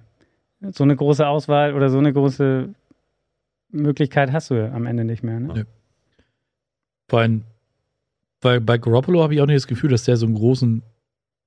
so 0.71 0.83
eine 0.83 0.95
große 0.95 1.27
Auswahl 1.27 1.73
oder 1.73 1.89
so 1.89 1.97
eine 1.97 2.13
große 2.13 2.69
Möglichkeit 3.71 4.31
hast 4.31 4.51
du 4.51 4.55
ja 4.55 4.71
am 4.71 4.85
Ende 4.85 5.03
nicht 5.05 5.23
mehr. 5.23 5.39
Ne? 5.39 5.53
Nee. 5.53 5.63
Vor 7.09 7.19
allem, 7.19 7.43
weil 8.41 8.61
bei 8.61 8.77
Garoppolo 8.77 9.23
habe 9.23 9.33
ich 9.33 9.41
auch 9.41 9.45
nicht 9.45 9.57
das 9.57 9.67
Gefühl, 9.67 9.89
dass 9.89 10.03
der 10.03 10.17
so, 10.17 10.25
einen 10.25 10.35
großen, 10.35 10.83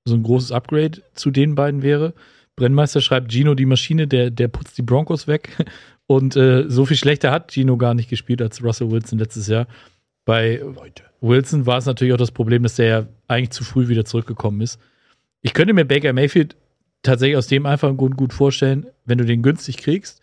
so 0.05 0.15
ein 0.15 0.23
großes 0.23 0.51
Upgrade 0.51 1.01
zu 1.13 1.31
den 1.31 1.55
beiden 1.55 1.81
wäre. 1.81 2.13
Brennmeister 2.55 3.01
schreibt, 3.01 3.31
Gino 3.31 3.55
die 3.55 3.65
Maschine, 3.65 4.07
der, 4.07 4.31
der 4.31 4.47
putzt 4.47 4.77
die 4.77 4.81
Broncos 4.81 5.27
weg. 5.27 5.49
Und 6.07 6.35
äh, 6.35 6.65
so 6.67 6.85
viel 6.85 6.97
schlechter 6.97 7.31
hat 7.31 7.51
Gino 7.51 7.77
gar 7.77 7.93
nicht 7.93 8.09
gespielt 8.09 8.41
als 8.41 8.63
Russell 8.63 8.89
Wilson 8.89 9.19
letztes 9.19 9.47
Jahr. 9.47 9.67
Bei 10.25 10.61
Wilson 11.21 11.65
war 11.65 11.77
es 11.77 11.85
natürlich 11.85 12.13
auch 12.13 12.17
das 12.17 12.31
Problem, 12.31 12.63
dass 12.63 12.75
der 12.75 12.87
ja 12.87 13.07
eigentlich 13.27 13.51
zu 13.51 13.63
früh 13.63 13.87
wieder 13.87 14.05
zurückgekommen 14.05 14.61
ist. 14.61 14.79
Ich 15.41 15.53
könnte 15.53 15.73
mir 15.73 15.85
Baker 15.85 16.13
Mayfield 16.13 16.55
tatsächlich 17.03 17.37
aus 17.37 17.47
dem 17.47 17.65
einfachen 17.65 17.97
Grund 17.97 18.17
gut 18.17 18.33
vorstellen, 18.33 18.87
wenn 19.05 19.17
du 19.17 19.25
den 19.25 19.41
günstig 19.41 19.77
kriegst, 19.77 20.21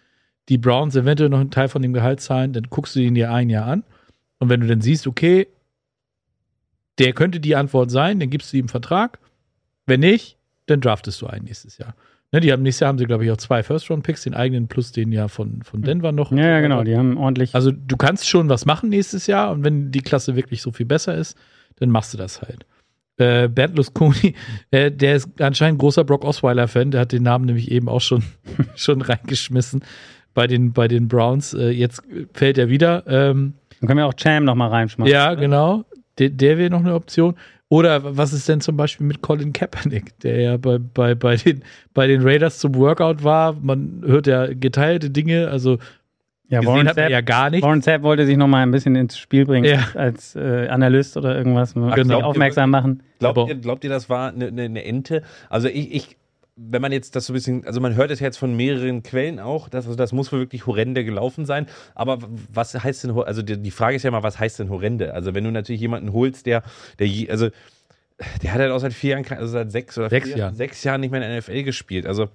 die 0.48 0.58
Browns 0.58 0.94
eventuell 0.96 1.30
noch 1.30 1.40
einen 1.40 1.50
Teil 1.50 1.68
von 1.68 1.82
dem 1.82 1.92
Gehalt 1.92 2.20
zahlen, 2.20 2.52
dann 2.52 2.64
guckst 2.70 2.94
du 2.94 3.00
ihn 3.00 3.14
dir 3.14 3.32
ein 3.32 3.50
Jahr 3.50 3.66
an. 3.66 3.84
Und 4.38 4.48
wenn 4.48 4.60
du 4.60 4.66
dann 4.66 4.80
siehst, 4.80 5.06
okay, 5.06 5.48
der 6.98 7.12
könnte 7.12 7.40
die 7.40 7.56
Antwort 7.56 7.90
sein, 7.90 8.20
dann 8.20 8.30
gibst 8.30 8.52
du 8.52 8.56
ihm 8.56 8.62
einen 8.62 8.68
Vertrag. 8.68 9.18
Wenn 9.86 10.00
nicht, 10.00 10.38
dann 10.66 10.80
draftest 10.80 11.20
du 11.22 11.26
einen 11.26 11.44
nächstes 11.44 11.78
Jahr. 11.78 11.94
Ne, 12.32 12.40
die 12.40 12.52
haben 12.52 12.62
nächstes 12.62 12.80
Jahr 12.80 12.88
haben 12.88 12.98
sie, 12.98 13.04
glaube 13.04 13.24
ich, 13.24 13.30
auch 13.30 13.36
zwei 13.36 13.62
First-Round-Picks, 13.62 14.24
den 14.24 14.34
eigenen 14.34 14.66
plus 14.66 14.90
den 14.90 15.12
ja 15.12 15.28
von, 15.28 15.62
von 15.62 15.82
Denver 15.82 16.10
noch. 16.10 16.32
Ja, 16.32 16.48
ja, 16.48 16.60
genau. 16.60 16.82
Die 16.82 16.96
haben 16.96 17.16
ordentlich. 17.16 17.54
Also 17.54 17.70
du 17.70 17.96
kannst 17.96 18.28
schon 18.28 18.48
was 18.48 18.66
machen 18.66 18.88
nächstes 18.88 19.28
Jahr 19.28 19.52
und 19.52 19.64
wenn 19.64 19.92
die 19.92 20.00
Klasse 20.00 20.34
wirklich 20.34 20.60
so 20.60 20.72
viel 20.72 20.86
besser 20.86 21.14
ist, 21.14 21.38
dann 21.76 21.90
machst 21.90 22.12
du 22.14 22.18
das 22.18 22.42
halt. 22.42 22.66
Äh, 23.18 23.48
Bernd 23.48 23.76
Lusconi, 23.76 24.34
äh, 24.72 24.90
der 24.90 25.16
ist 25.16 25.40
anscheinend 25.40 25.78
großer 25.78 26.04
Brock 26.04 26.24
Osweiler-Fan, 26.24 26.90
der 26.90 27.02
hat 27.02 27.12
den 27.12 27.22
Namen 27.22 27.44
nämlich 27.44 27.70
eben 27.70 27.88
auch 27.88 28.00
schon, 28.00 28.24
schon 28.74 29.02
reingeschmissen 29.02 29.84
bei 30.34 30.48
den, 30.48 30.72
bei 30.72 30.88
den 30.88 31.06
Browns. 31.06 31.54
Äh, 31.54 31.70
jetzt 31.70 32.02
fällt 32.34 32.58
er 32.58 32.68
wieder. 32.68 33.04
Ähm, 33.06 33.54
Dann 33.80 33.86
können 33.86 33.98
wir 33.98 34.06
auch 34.06 34.14
Cham 34.14 34.44
noch 34.44 34.56
mal 34.56 34.68
reinschmeißen. 34.68 35.12
ja, 35.12 35.34
genau. 35.34 35.84
Der, 36.18 36.30
der 36.30 36.58
wäre 36.58 36.70
noch 36.70 36.80
eine 36.80 36.94
Option. 36.94 37.34
Oder 37.68 38.16
was 38.16 38.32
ist 38.32 38.48
denn 38.48 38.60
zum 38.60 38.76
Beispiel 38.76 39.06
mit 39.06 39.22
Colin 39.22 39.52
Kaepernick, 39.52 40.18
der 40.20 40.40
ja 40.40 40.56
bei, 40.56 40.78
bei, 40.78 41.14
bei, 41.16 41.36
den, 41.36 41.64
bei 41.94 42.06
den 42.06 42.22
Raiders 42.22 42.58
zum 42.58 42.76
Workout 42.76 43.24
war? 43.24 43.54
Man 43.54 44.02
hört 44.06 44.28
ja 44.28 44.46
geteilte 44.46 45.10
Dinge, 45.10 45.48
also 45.48 45.78
ja 46.48 46.60
gesehen 46.60 46.74
Warren 46.74 46.88
hat 46.88 46.94
Sapp, 46.94 47.10
ja 47.10 47.20
gar 47.20 47.50
nicht. 47.50 47.64
Warren 47.64 47.82
Sapp 47.82 48.02
wollte 48.02 48.24
sich 48.24 48.36
noch 48.36 48.46
mal 48.46 48.62
ein 48.62 48.70
bisschen 48.70 48.94
ins 48.94 49.18
Spiel 49.18 49.44
bringen 49.44 49.64
Ja. 49.64 49.84
als 49.94 50.36
äh, 50.36 50.68
Analyst 50.68 51.16
oder 51.16 51.36
irgendwas. 51.36 51.74
Mal 51.74 51.92
Ach, 51.92 51.96
ihr 51.96 52.24
aufmerksam 52.24 52.70
machen. 52.70 53.02
Glaubt 53.18 53.48
ihr, 53.48 53.56
glaubt 53.56 53.82
ihr, 53.82 53.90
das 53.90 54.08
war 54.08 54.32
eine, 54.32 54.46
eine, 54.46 54.62
eine 54.62 54.84
Ente? 54.84 55.22
Also 55.50 55.66
ich, 55.66 55.92
ich, 55.92 56.16
wenn 56.58 56.80
man 56.80 56.90
jetzt 56.90 57.14
das 57.14 57.26
so 57.26 57.32
ein 57.32 57.34
bisschen, 57.34 57.66
also 57.66 57.80
man 57.80 57.96
hört 57.96 58.10
es 58.10 58.18
jetzt 58.18 58.38
von 58.38 58.56
mehreren 58.56 59.02
Quellen 59.02 59.38
auch, 59.38 59.68
dass, 59.68 59.84
also 59.84 59.94
das 59.96 60.12
muss 60.12 60.32
wohl 60.32 60.38
wirklich 60.38 60.66
horrende 60.66 61.04
gelaufen 61.04 61.44
sein. 61.44 61.66
Aber 61.94 62.18
was 62.52 62.72
heißt 62.72 63.04
denn, 63.04 63.10
also 63.12 63.42
die, 63.42 63.58
die 63.58 63.70
Frage 63.70 63.96
ist 63.96 64.04
ja 64.04 64.10
mal, 64.10 64.22
was 64.22 64.38
heißt 64.38 64.58
denn 64.58 64.70
horrende? 64.70 65.12
Also 65.12 65.34
wenn 65.34 65.44
du 65.44 65.50
natürlich 65.50 65.82
jemanden 65.82 66.12
holst, 66.14 66.46
der, 66.46 66.62
der 66.98 67.06
je, 67.08 67.28
also 67.30 67.50
der 68.42 68.54
hat 68.54 68.60
halt 68.60 68.70
auch 68.72 68.78
seit 68.78 68.94
vier 68.94 69.10
Jahren, 69.20 69.26
also 69.38 69.52
seit 69.52 69.70
sechs 69.70 69.98
oder 69.98 70.08
Sechs 70.08 70.28
vier, 70.28 70.38
Jahren. 70.38 70.54
sechs 70.54 70.82
Jahren 70.82 71.02
nicht 71.02 71.10
mehr 71.10 71.20
in 71.22 71.28
der 71.28 71.38
NFL 71.40 71.62
gespielt. 71.62 72.06
Also 72.06 72.28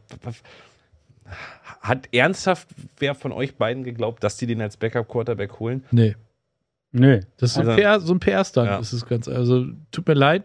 hat 1.82 2.10
ernsthaft 2.14 2.68
wer 3.00 3.16
von 3.16 3.32
euch 3.32 3.56
beiden 3.56 3.84
geglaubt, 3.84 4.24
dass 4.24 4.38
die 4.38 4.46
den 4.46 4.62
als 4.62 4.78
Backup-Quarterback 4.78 5.60
holen? 5.60 5.84
Nee. 5.92 6.16
Nö. 6.92 7.22
Das 7.38 7.52
ist 7.52 7.54
so 7.56 7.62
ein 7.62 7.68
Also- 7.70 7.82
PR, 7.82 8.00
so 8.02 8.14
ein 8.14 8.20
PR-Stunt. 8.20 8.68
Ja. 8.68 8.78
Das 8.78 8.94
ist 8.94 9.08
ganz, 9.08 9.28
also 9.28 9.66
tut 9.92 10.08
mir 10.08 10.14
leid. 10.14 10.44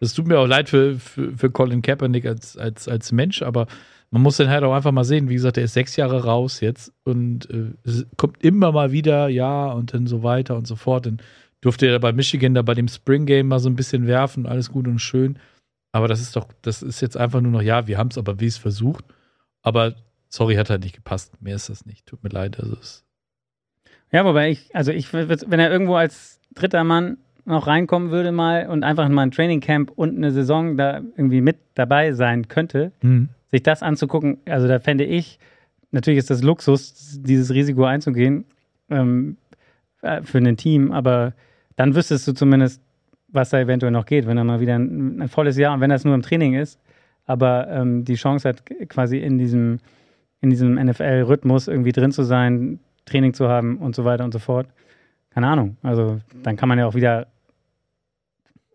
Das 0.00 0.14
tut 0.14 0.26
mir 0.26 0.38
auch 0.38 0.46
leid 0.46 0.68
für, 0.68 0.98
für, 0.98 1.36
für 1.36 1.50
Colin 1.50 1.82
Kaepernick 1.82 2.26
als, 2.26 2.56
als, 2.56 2.88
als 2.88 3.12
Mensch, 3.12 3.42
aber 3.42 3.66
man 4.10 4.22
muss 4.22 4.36
dann 4.36 4.48
halt 4.48 4.62
auch 4.62 4.74
einfach 4.74 4.92
mal 4.92 5.04
sehen, 5.04 5.28
wie 5.28 5.34
gesagt, 5.34 5.58
er 5.58 5.64
ist 5.64 5.74
sechs 5.74 5.96
Jahre 5.96 6.24
raus 6.24 6.60
jetzt 6.60 6.92
und 7.04 7.50
äh, 7.50 8.04
kommt 8.16 8.42
immer 8.42 8.72
mal 8.72 8.92
wieder, 8.92 9.28
ja, 9.28 9.70
und 9.72 9.94
dann 9.94 10.06
so 10.06 10.22
weiter 10.22 10.56
und 10.56 10.66
so 10.66 10.76
fort. 10.76 11.06
Dann 11.06 11.18
durfte 11.60 11.86
er 11.86 11.98
bei 11.98 12.12
Michigan 12.12 12.54
da 12.54 12.62
bei 12.62 12.74
dem 12.74 12.88
Spring 12.88 13.26
Game 13.26 13.48
mal 13.48 13.58
so 13.58 13.68
ein 13.68 13.76
bisschen 13.76 14.06
werfen, 14.06 14.46
alles 14.46 14.70
gut 14.70 14.86
und 14.86 15.00
schön. 15.00 15.38
Aber 15.92 16.08
das 16.08 16.20
ist 16.20 16.36
doch, 16.36 16.48
das 16.62 16.82
ist 16.82 17.00
jetzt 17.00 17.16
einfach 17.16 17.40
nur 17.40 17.52
noch, 17.52 17.62
ja, 17.62 17.86
wir 17.86 17.98
haben 17.98 18.10
es 18.10 18.18
aber 18.18 18.38
wie 18.38 18.46
es 18.46 18.58
versucht. 18.58 19.04
Aber 19.62 19.94
sorry, 20.28 20.54
hat 20.56 20.70
halt 20.70 20.84
nicht 20.84 20.94
gepasst. 20.94 21.40
Mehr 21.42 21.56
ist 21.56 21.68
das 21.68 21.86
nicht. 21.86 22.06
Tut 22.06 22.22
mir 22.22 22.28
leid. 22.28 22.60
Also 22.60 22.76
es, 22.80 23.04
Ja, 24.12 24.24
wobei 24.24 24.50
ich, 24.50 24.74
also 24.76 24.92
ich, 24.92 25.12
wenn 25.12 25.58
er 25.60 25.70
irgendwo 25.70 25.96
als 25.96 26.38
dritter 26.54 26.84
Mann 26.84 27.18
noch 27.46 27.66
reinkommen 27.66 28.10
würde 28.10 28.32
mal 28.32 28.68
und 28.68 28.82
einfach 28.82 29.08
mal 29.08 29.22
ein 29.22 29.30
Trainingcamp 29.30 29.92
und 29.92 30.16
eine 30.16 30.32
Saison 30.32 30.76
da 30.76 31.00
irgendwie 31.16 31.40
mit 31.40 31.56
dabei 31.74 32.12
sein 32.12 32.48
könnte, 32.48 32.92
hm. 33.00 33.28
sich 33.50 33.62
das 33.62 33.82
anzugucken, 33.82 34.38
also 34.46 34.68
da 34.68 34.80
fände 34.80 35.04
ich, 35.04 35.38
natürlich 35.92 36.18
ist 36.18 36.30
das 36.30 36.42
Luxus, 36.42 37.20
dieses 37.22 37.54
Risiko 37.54 37.84
einzugehen 37.84 38.44
ähm, 38.90 39.36
äh, 40.02 40.22
für 40.22 40.38
ein 40.38 40.56
Team, 40.56 40.92
aber 40.92 41.32
dann 41.76 41.94
wüsstest 41.94 42.26
du 42.26 42.32
zumindest, 42.32 42.82
was 43.28 43.50
da 43.50 43.60
eventuell 43.60 43.92
noch 43.92 44.06
geht, 44.06 44.26
wenn 44.26 44.36
er 44.36 44.44
mal 44.44 44.60
wieder 44.60 44.76
ein, 44.76 45.22
ein 45.22 45.28
volles 45.28 45.56
Jahr 45.56 45.72
und 45.74 45.80
wenn 45.80 45.90
das 45.90 46.04
nur 46.04 46.14
im 46.14 46.22
Training 46.22 46.54
ist, 46.54 46.80
aber 47.26 47.68
ähm, 47.68 48.04
die 48.04 48.14
Chance 48.14 48.48
hat 48.48 48.64
quasi 48.88 49.18
in 49.18 49.38
diesem, 49.38 49.78
in 50.40 50.50
diesem 50.50 50.74
NFL-Rhythmus 50.74 51.68
irgendwie 51.68 51.92
drin 51.92 52.12
zu 52.12 52.24
sein, 52.24 52.80
Training 53.04 53.34
zu 53.34 53.48
haben 53.48 53.78
und 53.78 53.94
so 53.94 54.04
weiter 54.04 54.24
und 54.24 54.32
so 54.32 54.40
fort. 54.40 54.66
Keine 55.30 55.48
Ahnung. 55.48 55.76
Also 55.82 56.18
dann 56.42 56.56
kann 56.56 56.68
man 56.68 56.78
ja 56.78 56.86
auch 56.86 56.94
wieder, 56.94 57.28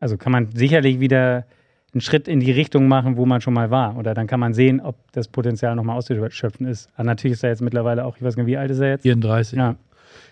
also 0.02 0.18
kann 0.18 0.34
man 0.34 0.50
sicherlich 0.54 1.00
wieder 1.00 1.46
einen 1.94 2.02
Schritt 2.02 2.28
in 2.28 2.40
die 2.40 2.52
Richtung 2.52 2.88
machen, 2.88 3.18
wo 3.18 3.26
man 3.26 3.42
schon 3.42 3.54
mal 3.54 3.70
war. 3.70 3.98
Oder 3.98 4.14
dann 4.14 4.28
kann 4.28 4.40
man 4.40 4.54
sehen, 4.54 4.82
ob 4.82 4.96
das 5.12 5.28
Potenzial 5.28 5.76
nochmal 5.76 5.98
auszuschöpfen 5.98 6.68
ist. 6.68 6.90
Aber 6.96 7.04
natürlich 7.06 7.34
ist 7.36 7.44
er 7.44 7.52
jetzt 7.52 7.62
mittlerweile 7.62 8.06
auch, 8.06 8.18
ich 8.18 8.24
weiß 8.24 8.36
gar 8.36 8.44
nicht, 8.44 8.52
wie 8.52 8.58
alt 8.58 8.72
ist 8.72 8.80
er 8.80 8.90
jetzt? 8.90 9.04
34. 9.04 9.58
Ja. 9.58 9.76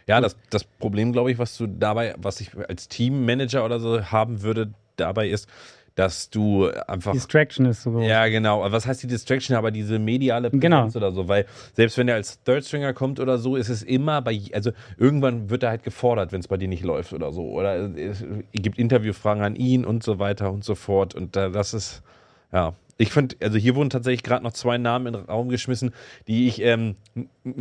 Ja, 0.07 0.19
das, 0.21 0.35
das 0.49 0.63
Problem, 0.63 1.13
glaube 1.13 1.31
ich, 1.31 1.37
was 1.37 1.55
du 1.57 1.67
dabei, 1.67 2.15
was 2.17 2.41
ich 2.41 2.51
als 2.67 2.87
Teammanager 2.87 3.63
oder 3.63 3.79
so 3.79 4.01
haben 4.03 4.41
würde, 4.41 4.73
dabei 4.95 5.29
ist, 5.29 5.47
dass 5.95 6.29
du 6.29 6.69
einfach 6.87 7.11
Distraction 7.11 7.65
ist 7.65 7.83
so 7.83 7.99
ja, 7.99 8.27
genau. 8.27 8.61
Was 8.71 8.85
heißt 8.87 9.03
die 9.03 9.07
Distraction? 9.07 9.55
Aber 9.57 9.71
diese 9.71 9.99
mediale 9.99 10.49
Präsenz 10.49 10.61
Genau. 10.61 10.87
oder 10.95 11.11
so. 11.11 11.27
Weil 11.27 11.45
selbst 11.73 11.97
wenn 11.97 12.07
er 12.07 12.15
als 12.15 12.41
Third 12.43 12.63
Stringer 12.65 12.93
kommt 12.93 13.19
oder 13.19 13.37
so, 13.37 13.55
ist 13.55 13.69
es 13.69 13.83
immer 13.83 14.21
bei, 14.21 14.39
also 14.53 14.71
irgendwann 14.97 15.49
wird 15.49 15.63
er 15.63 15.69
halt 15.69 15.83
gefordert, 15.83 16.31
wenn 16.31 16.39
es 16.39 16.47
bei 16.47 16.57
dir 16.57 16.67
nicht 16.67 16.83
läuft 16.83 17.13
oder 17.13 17.31
so. 17.33 17.43
Oder 17.49 17.89
es 17.97 18.23
gibt 18.53 18.77
Interviewfragen 18.79 19.43
an 19.43 19.55
ihn 19.55 19.83
und 19.85 20.03
so 20.03 20.19
weiter 20.19 20.51
und 20.51 20.63
so 20.63 20.75
fort. 20.75 21.15
Und 21.15 21.35
da, 21.35 21.49
das 21.49 21.73
ist, 21.73 22.01
ja. 22.53 22.73
Ich 23.01 23.11
finde, 23.13 23.37
also 23.41 23.57
hier 23.57 23.75
wurden 23.75 23.89
tatsächlich 23.89 24.23
gerade 24.23 24.43
noch 24.43 24.51
zwei 24.51 24.77
Namen 24.77 25.07
in 25.07 25.13
den 25.13 25.23
Raum 25.23 25.47
geschmissen, 25.47 25.91
die 26.27 26.49
ich 26.49 26.61
ähm, 26.61 26.95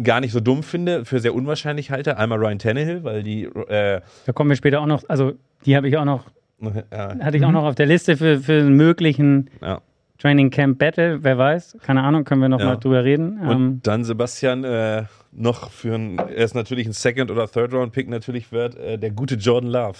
gar 0.03 0.19
nicht 0.21 0.33
so 0.33 0.41
dumm 0.41 0.65
finde, 0.65 1.05
für 1.05 1.21
sehr 1.21 1.33
unwahrscheinlich 1.33 1.93
halte. 1.93 2.19
Einmal 2.19 2.39
Ryan 2.39 2.59
Tannehill, 2.59 3.05
weil 3.05 3.23
die, 3.23 3.45
äh, 3.45 4.01
Da 4.27 4.33
kommen 4.33 4.51
wir 4.51 4.57
später 4.57 4.81
auch 4.81 4.87
noch, 4.87 5.05
also 5.09 5.35
die 5.65 5.77
habe 5.77 5.89
ich 5.89 5.97
auch 5.97 6.05
noch, 6.05 6.25
hatte 6.61 7.37
ich 7.37 7.45
auch 7.45 7.53
noch 7.53 7.65
auf 7.65 7.75
der 7.75 7.87
Liste 7.87 8.17
für, 8.17 8.41
für 8.41 8.61
einen 8.61 8.75
möglichen 8.75 9.51
ja. 9.63 9.81
Training 10.19 10.51
Camp 10.51 10.79
Battle, 10.79 11.23
wer 11.23 11.39
weiß, 11.39 11.79
keine 11.83 12.03
Ahnung, 12.03 12.25
können 12.25 12.41
wir 12.41 12.49
noch 12.49 12.59
Ja. 12.59 12.67
mal 12.67 12.77
drüber 12.77 13.05
reden. 13.05 13.39
Und 13.39 13.51
Ähm, 13.51 13.81
dann 13.85 14.05
Sebastian 14.05 14.65
äh, 14.65 15.05
noch 15.31 15.71
für 15.71 15.95
ein, 15.95 16.19
er 16.19 16.45
ist 16.45 16.55
natürlich 16.55 16.87
ein 16.87 16.93
Second- 16.93 17.31
oder 17.31 17.47
Third-Round-Pick 17.49 18.09
natürlich 18.09 18.51
wird, 18.51 18.77
äh, 18.77 18.99
der 18.99 19.11
gute 19.13 19.37
Jordan 19.37 19.71
Love. 19.71 19.99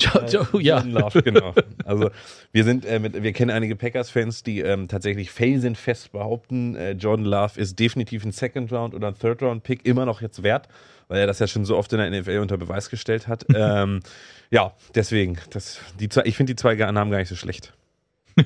Jo- 0.00 0.44
jo- 0.52 0.58
ja. 0.60 0.76
Jordan 0.80 0.92
Love, 0.92 1.22
genau. 1.22 1.54
Also 1.84 2.10
wir 2.52 2.64
sind, 2.64 2.84
äh, 2.86 2.98
mit, 2.98 3.22
wir 3.22 3.32
kennen 3.32 3.50
einige 3.50 3.76
Packers-Fans, 3.76 4.42
die 4.42 4.60
ähm, 4.60 4.88
tatsächlich 4.88 5.30
felsenfest 5.30 6.10
behaupten, 6.10 6.74
äh, 6.74 6.92
Jordan 6.92 7.26
Love 7.26 7.60
ist 7.60 7.78
definitiv 7.78 8.24
ein 8.24 8.32
Second-Round- 8.32 8.94
oder 8.94 9.08
ein 9.08 9.14
Third-Round-Pick 9.18 9.86
immer 9.86 10.06
noch 10.06 10.20
jetzt 10.22 10.42
wert, 10.42 10.68
weil 11.10 11.18
er 11.18 11.26
das 11.26 11.40
ja 11.40 11.48
schon 11.48 11.64
so 11.64 11.76
oft 11.76 11.92
in 11.92 11.98
der 11.98 12.08
NFL 12.08 12.38
unter 12.38 12.56
Beweis 12.56 12.88
gestellt 12.88 13.26
hat. 13.26 13.44
ähm, 13.54 14.00
ja, 14.50 14.72
deswegen, 14.94 15.36
das, 15.50 15.80
die 15.98 16.08
zwei, 16.08 16.22
ich 16.24 16.36
finde 16.36 16.52
die 16.52 16.56
zwei 16.56 16.74
Namen 16.76 17.10
gar 17.10 17.18
nicht 17.18 17.28
so 17.28 17.34
schlecht. 17.36 17.74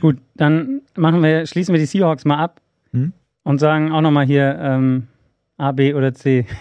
Gut, 0.00 0.16
dann 0.34 0.80
machen 0.96 1.22
wir, 1.22 1.46
schließen 1.46 1.74
wir 1.74 1.78
die 1.78 1.86
Seahawks 1.86 2.24
mal 2.24 2.38
ab 2.42 2.60
Hm? 2.92 3.12
und 3.42 3.58
sagen 3.58 3.92
auch 3.92 4.00
nochmal 4.00 4.24
hier 4.24 4.58
ähm, 4.60 5.08
A, 5.58 5.70
B 5.72 5.94
oder 5.94 6.12
C. 6.14 6.46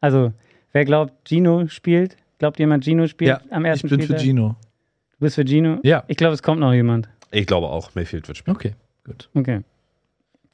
Also, 0.00 0.32
wer 0.72 0.84
glaubt, 0.84 1.12
Gino 1.28 1.68
spielt? 1.68 2.16
Glaubt 2.40 2.58
jemand, 2.58 2.82
Gino 2.82 3.06
spielt 3.06 3.28
Ja, 3.28 3.40
am 3.50 3.64
ich 3.64 3.68
ersten 3.68 3.88
bin 3.88 4.00
für 4.00 4.04
Spieltag? 4.06 4.24
Gino. 4.24 4.56
Du 5.12 5.18
bist 5.20 5.36
für 5.36 5.44
Gino? 5.44 5.78
Ja. 5.84 6.02
Ich 6.08 6.16
glaube, 6.16 6.34
es 6.34 6.42
kommt 6.42 6.58
noch 6.58 6.72
jemand. 6.72 7.08
Ich 7.30 7.46
glaube 7.46 7.68
auch, 7.68 7.94
Mayfield 7.94 8.26
wird 8.26 8.36
spielen. 8.36 8.56
Okay, 8.56 8.74
gut. 9.04 9.28
Okay. 9.32 9.60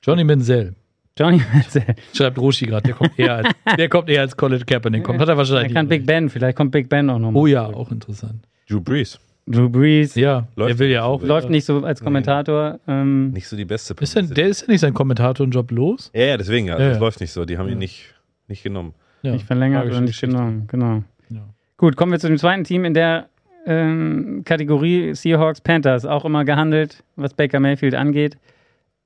Johnny 0.02 0.22
Menzel. 0.22 0.74
Johnny 1.18 1.42
Manziel. 1.52 1.84
Schreibt 2.14 2.38
Roshi 2.38 2.66
gerade, 2.66 2.82
der 2.82 2.94
kommt 2.94 3.18
eher 3.18 3.36
als, 3.36 3.48
der 3.78 3.88
kommt 3.88 4.08
eher 4.08 4.20
als 4.22 4.36
College 4.36 4.64
Kaepernick 4.64 5.04
kommt. 5.04 5.20
Hat 5.20 5.28
er 5.28 5.36
wahrscheinlich. 5.36 5.72
Vielleicht 5.72 5.74
kann 5.74 5.88
Big 5.88 6.06
Ben, 6.06 6.28
vielleicht 6.28 6.56
kommt 6.56 6.70
Big 6.70 6.88
Ben 6.88 7.10
auch 7.10 7.18
nochmal. 7.18 7.42
Oh 7.42 7.46
ja, 7.46 7.66
auch 7.66 7.90
interessant. 7.90 8.46
Drew 8.68 8.80
Brees, 8.80 9.18
Drew 9.46 9.68
Brees 9.68 10.14
Ja, 10.14 10.46
Läuft 10.56 10.70
der 10.70 10.78
will 10.78 10.88
ja 10.90 11.04
auch. 11.04 11.22
läuft 11.22 11.48
nicht 11.48 11.64
so 11.64 11.82
als 11.84 12.02
Kommentator. 12.02 12.78
Ähm, 12.86 13.30
nicht 13.30 13.48
so 13.48 13.56
die 13.56 13.64
beste 13.64 13.94
Ist 13.98 14.14
denn, 14.14 14.28
der 14.30 14.48
ist 14.48 14.62
ja 14.62 14.68
nicht 14.68 14.80
sein 14.80 14.94
Kommentatorenjob 14.94 15.70
los? 15.70 16.10
Ja, 16.14 16.24
ja, 16.24 16.36
deswegen, 16.36 16.66
ja. 16.66 16.78
Ja, 16.78 16.88
das 16.88 16.96
ja. 16.96 17.00
läuft 17.00 17.20
nicht 17.20 17.32
so. 17.32 17.44
Die 17.44 17.56
haben 17.56 17.68
ihn 17.68 17.78
nicht, 17.78 18.14
nicht 18.46 18.62
genommen. 18.62 18.94
Ja, 19.22 19.32
nicht 19.32 19.46
verlängert 19.46 19.86
oder 19.86 20.00
nicht 20.00 20.20
genommen. 20.20 20.66
Genau. 20.68 21.02
Ja. 21.30 21.42
Gut, 21.76 21.96
kommen 21.96 22.12
wir 22.12 22.18
zu 22.18 22.28
dem 22.28 22.38
zweiten 22.38 22.64
Team 22.64 22.84
in 22.84 22.94
der 22.94 23.28
ähm, 23.66 24.42
Kategorie 24.44 25.14
Seahawks 25.14 25.60
Panthers. 25.60 26.04
Auch 26.04 26.24
immer 26.24 26.44
gehandelt, 26.44 27.02
was 27.16 27.34
Baker 27.34 27.58
Mayfield 27.60 27.94
angeht. 27.94 28.36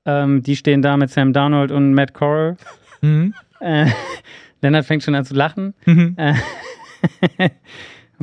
Ähm, 0.05 0.43
die 0.43 0.55
stehen 0.55 0.81
da 0.81 0.97
mit 0.97 1.09
Sam 1.09 1.33
Darnold 1.33 1.71
und 1.71 1.93
Matt 1.93 2.13
Corral. 2.13 2.57
Mhm. 3.01 3.33
Äh, 3.59 3.87
Lennart 4.61 4.85
fängt 4.85 5.03
schon 5.03 5.15
an 5.15 5.25
zu 5.25 5.33
lachen. 5.33 5.73
Mhm. 5.85 6.15
Äh, 6.17 6.35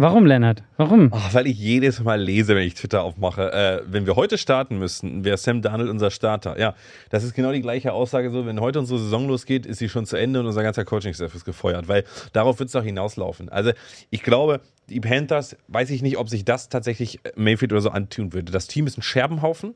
Warum, 0.00 0.24
Lennart? 0.24 0.62
Warum? 0.78 1.10
Ach, 1.12 1.34
weil 1.34 1.46
ich 1.46 1.58
jedes 1.58 2.02
Mal 2.02 2.18
lese, 2.18 2.56
wenn 2.56 2.66
ich 2.66 2.72
Twitter 2.72 3.02
aufmache, 3.02 3.52
äh, 3.52 3.82
wenn 3.84 4.06
wir 4.06 4.16
heute 4.16 4.38
starten 4.38 4.78
müssten, 4.78 5.26
wäre 5.26 5.36
Sam 5.36 5.60
Darnold 5.60 5.90
unser 5.90 6.10
Starter. 6.10 6.58
Ja, 6.58 6.74
das 7.10 7.22
ist 7.22 7.34
genau 7.34 7.52
die 7.52 7.60
gleiche 7.60 7.92
Aussage 7.92 8.30
so, 8.30 8.46
wenn 8.46 8.62
heute 8.62 8.78
unsere 8.78 8.98
Saison 8.98 9.28
losgeht, 9.28 9.66
ist 9.66 9.76
sie 9.76 9.90
schon 9.90 10.06
zu 10.06 10.16
Ende 10.16 10.40
und 10.40 10.46
unser 10.46 10.62
ganzer 10.62 10.86
Coaching-Staff 10.86 11.34
ist 11.34 11.44
gefeuert, 11.44 11.86
weil 11.86 12.04
darauf 12.32 12.58
wird 12.60 12.68
es 12.68 12.72
doch 12.72 12.82
hinauslaufen. 12.82 13.50
Also 13.50 13.72
ich 14.08 14.22
glaube, 14.22 14.62
die 14.88 15.00
Panthers, 15.00 15.54
weiß 15.68 15.90
ich 15.90 16.00
nicht, 16.00 16.16
ob 16.16 16.30
sich 16.30 16.46
das 16.46 16.70
tatsächlich 16.70 17.20
Mayfield 17.36 17.70
oder 17.70 17.82
so 17.82 17.90
antun 17.90 18.32
würde. 18.32 18.52
Das 18.52 18.68
Team 18.68 18.86
ist 18.86 18.96
ein 18.96 19.02
Scherbenhaufen. 19.02 19.74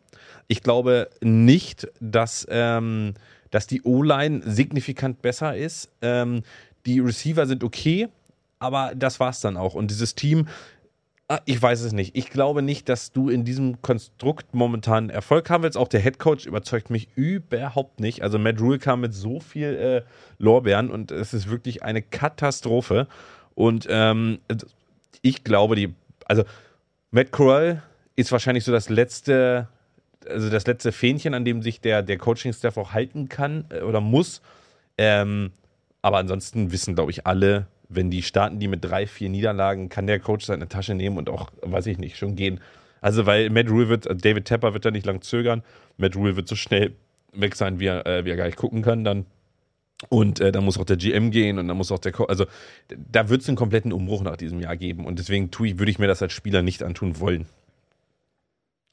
Ich 0.49 0.63
glaube 0.63 1.11
nicht, 1.21 1.87
dass, 2.01 2.47
ähm, 2.49 3.13
dass 3.51 3.67
die 3.67 3.83
O-Line 3.83 4.41
signifikant 4.47 5.21
besser 5.21 5.55
ist. 5.55 5.91
Ähm, 6.01 6.45
die 6.87 7.01
Receiver 7.01 7.47
sind 7.47 7.63
okay, 7.63 8.09
aber 8.65 8.95
das 8.95 9.21
war's 9.21 9.41
dann 9.41 9.57
auch. 9.57 9.75
Und 9.75 9.91
dieses 9.91 10.15
Team, 10.15 10.49
ah, 11.29 11.41
ich 11.45 11.61
weiß 11.61 11.83
es 11.83 11.93
nicht. 11.93 12.17
Ich 12.17 12.31
glaube 12.31 12.63
nicht, 12.63 12.89
dass 12.89 13.13
du 13.13 13.29
in 13.29 13.45
diesem 13.45 13.83
Konstrukt 13.83 14.55
momentan 14.55 15.11
Erfolg 15.11 15.51
haben 15.51 15.63
willst. 15.63 15.77
Auch 15.77 15.89
der 15.89 16.01
Headcoach 16.01 16.47
überzeugt 16.47 16.91
mich 16.91 17.09
überhaupt 17.15 18.01
nicht. 18.01 18.23
Also 18.23 18.39
Matt 18.39 18.61
Rule 18.61 18.79
kam 18.79 19.01
mit 19.01 19.15
so 19.15 19.41
viel 19.41 19.75
äh, 19.75 20.03
Lorbeeren 20.39 20.91
und 20.91 21.11
es 21.11 21.35
ist 21.35 21.51
wirklich 21.51 21.83
eine 21.83 22.03
Katastrophe. 22.03 23.07
Und 23.55 23.87
ähm, 23.91 24.39
ich 25.23 25.45
glaube, 25.45 25.77
die, 25.77 25.95
also 26.27 26.45
Matt 27.11 27.31
Corral 27.31 27.83
ist 28.17 28.33
wahrscheinlich 28.33 28.65
so 28.65 28.73
das 28.73 28.89
letzte, 28.89 29.69
also 30.29 30.51
das 30.51 30.67
letzte 30.67 30.93
Fähnchen, 30.93 31.35
an 31.35 31.45
dem 31.45 31.63
sich 31.63 31.81
der, 31.81 32.03
der 32.03 32.19
Coaching-Staff 32.19 32.77
auch 32.77 32.93
halten 32.93 33.29
kann 33.29 33.67
äh, 33.71 33.81
oder 33.81 34.01
muss. 34.01 34.41
Ähm, 34.97 35.53
aber 36.03 36.19
ansonsten 36.19 36.71
wissen, 36.71 36.95
glaube 36.95 37.11
ich, 37.11 37.27
alle, 37.27 37.67
wenn 37.89 38.11
die 38.11 38.23
starten, 38.23 38.59
die 38.59 38.69
mit 38.69 38.85
drei, 38.85 39.07
vier 39.07 39.29
Niederlagen, 39.29 39.89
kann 39.89 40.07
der 40.07 40.21
Coach 40.21 40.47
seine 40.47 40.69
Tasche 40.69 40.95
nehmen 40.95 41.19
und 41.19 41.29
auch, 41.29 41.51
weiß 41.63 41.87
ich 41.87 41.99
nicht, 41.99 42.17
schon 42.17 42.37
gehen. 42.37 42.61
Also, 43.01 43.27
weil 43.27 43.51
Matt 43.51 43.69
Rule 43.69 43.89
wird, 43.89 44.07
äh, 44.07 44.17
David 44.17 44.47
Tepper 44.47 44.73
wird 44.73 44.85
da 44.85 44.91
nicht 44.91 45.07
lang 45.07 45.21
zögern. 45.21 45.63
Matt 45.99 46.17
Rule 46.17 46.37
wird 46.37 46.49
so 46.49 46.57
schnell 46.57 46.93
weg 47.33 47.55
sein, 47.55 47.79
wie 47.81 47.87
er, 47.87 48.07
äh, 48.07 48.25
wie 48.25 48.31
er 48.31 48.37
gar 48.37 48.47
nicht 48.47 48.57
gucken 48.57 48.83
kann 48.83 49.05
dann. 49.05 49.27
Und 50.09 50.41
äh, 50.41 50.53
dann 50.53 50.65
muss 50.65 50.79
auch 50.79 50.85
der 50.85 50.97
GM 50.97 51.31
gehen 51.31 51.59
und 51.59 51.69
dann 51.69 51.77
muss 51.77 51.93
auch 51.93 51.99
der 51.99 52.13
Co 52.13 52.25
Also, 52.25 52.47
da 52.89 53.29
wird 53.29 53.43
es 53.43 53.49
einen 53.49 53.57
kompletten 53.57 53.93
Umbruch 53.93 54.23
nach 54.23 54.37
diesem 54.37 54.61
Jahr 54.61 54.77
geben. 54.77 55.05
Und 55.07 55.19
deswegen 55.19 55.51
tue 55.51 55.69
ich, 55.69 55.79
würde 55.79 55.91
ich 55.91 55.99
mir 55.99 56.07
das 56.07 56.23
als 56.23 56.33
Spieler 56.33 56.63
nicht 56.63 56.83
antun 56.83 57.21
wollen. 57.21 57.47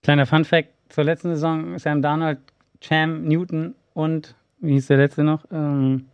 Kleiner 0.04 0.26
Fun-Fact 0.26 0.70
zur 0.90 1.04
letzten 1.04 1.30
Saison: 1.30 1.78
Sam 1.80 2.02
Darnold, 2.02 2.40
Cam 2.82 3.24
Newton 3.24 3.76
und, 3.94 4.36
wie 4.60 4.74
hieß 4.74 4.88
der 4.88 4.98
letzte 4.98 5.24
noch? 5.24 5.46
Ähm, 5.52 6.08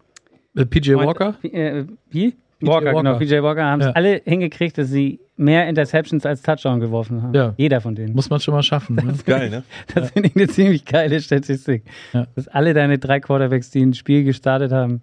Äh, 0.55 0.65
PJ 0.65 0.95
Walker? 0.95 1.35
Äh, 1.43 1.85
wie? 2.09 2.35
PJ 2.59 2.67
Walker, 2.67 2.85
genau. 2.93 3.03
Walker. 3.13 3.19
PJ 3.19 3.41
Walker 3.43 3.63
haben 3.65 3.81
es 3.81 3.87
Ja. 3.87 3.91
alle 3.93 4.21
hingekriegt, 4.25 4.77
dass 4.77 4.89
sie 4.89 5.19
mehr 5.35 5.67
Interceptions 5.67 6.25
als 6.25 6.41
Touchdown 6.41 6.79
geworfen 6.79 7.21
haben. 7.21 7.33
Ja. 7.33 7.53
Jeder 7.57 7.81
von 7.81 7.93
denen. 7.95 8.13
Muss 8.15 8.29
man 8.29 8.39
schon 8.39 8.53
mal 8.53 8.63
schaffen. 8.63 8.95
Ne? 8.95 9.13
Geil, 9.25 9.49
ne? 9.49 9.63
Das 9.93 10.11
finde 10.11 10.29
ich 10.29 10.35
eine 10.35 10.47
ziemlich 10.47 10.85
geile 10.85 11.21
Statistik. 11.21 11.83
Ja. 12.13 12.25
Dass 12.35 12.47
alle 12.47 12.73
deine 12.73 12.97
drei 12.97 13.19
Quarterbacks, 13.19 13.69
die 13.69 13.81
ein 13.81 13.93
Spiel 13.93 14.23
gestartet 14.23 14.71
haben, 14.71 15.01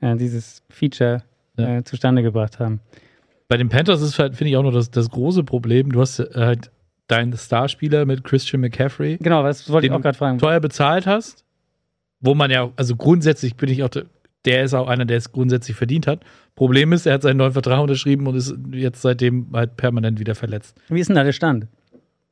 äh, 0.00 0.16
dieses 0.16 0.62
Feature 0.70 1.22
Ja. 1.58 1.78
äh, 1.78 1.84
zustande 1.84 2.22
gebracht 2.22 2.58
haben. 2.58 2.80
Bei 3.48 3.56
den 3.56 3.68
Panthers 3.68 4.02
ist 4.02 4.18
halt, 4.18 4.34
finde 4.36 4.50
ich, 4.50 4.56
auch 4.56 4.62
noch 4.62 4.72
das, 4.72 4.90
das 4.90 5.10
große 5.10 5.44
Problem. 5.44 5.92
Du 5.92 6.00
hast 6.00 6.18
äh, 6.18 6.28
halt 6.34 6.70
deinen 7.08 7.36
Starspieler 7.36 8.04
mit 8.04 8.24
Christian 8.24 8.60
McCaffrey, 8.62 9.18
Genau, 9.18 9.44
was 9.44 9.70
wollte 9.70 9.86
ich 9.86 9.92
auch 9.92 10.00
gerade 10.00 10.18
fragen. 10.18 10.38
teuer 10.38 10.58
bezahlt 10.58 11.06
hast, 11.06 11.44
wo 12.20 12.34
man 12.34 12.50
ja, 12.50 12.70
also 12.76 12.96
grundsätzlich 12.96 13.54
bin 13.56 13.68
ich 13.68 13.82
auch, 13.84 13.90
der- 14.44 14.64
ist 14.64 14.74
auch 14.74 14.88
einer, 14.88 15.04
der 15.04 15.16
es 15.16 15.32
grundsätzlich 15.32 15.76
verdient 15.76 16.06
hat. 16.06 16.20
Problem 16.54 16.92
ist, 16.92 17.06
er 17.06 17.14
hat 17.14 17.22
seinen 17.22 17.36
neuen 17.38 17.52
Vertrag 17.52 17.80
unterschrieben 17.80 18.26
und 18.26 18.34
ist 18.36 18.54
jetzt 18.72 19.02
seitdem 19.02 19.48
halt 19.52 19.76
permanent 19.76 20.18
wieder 20.20 20.34
verletzt. 20.34 20.76
Wie 20.88 21.00
ist 21.00 21.08
denn 21.08 21.16
da 21.16 21.24
der 21.24 21.32
Stand? 21.32 21.66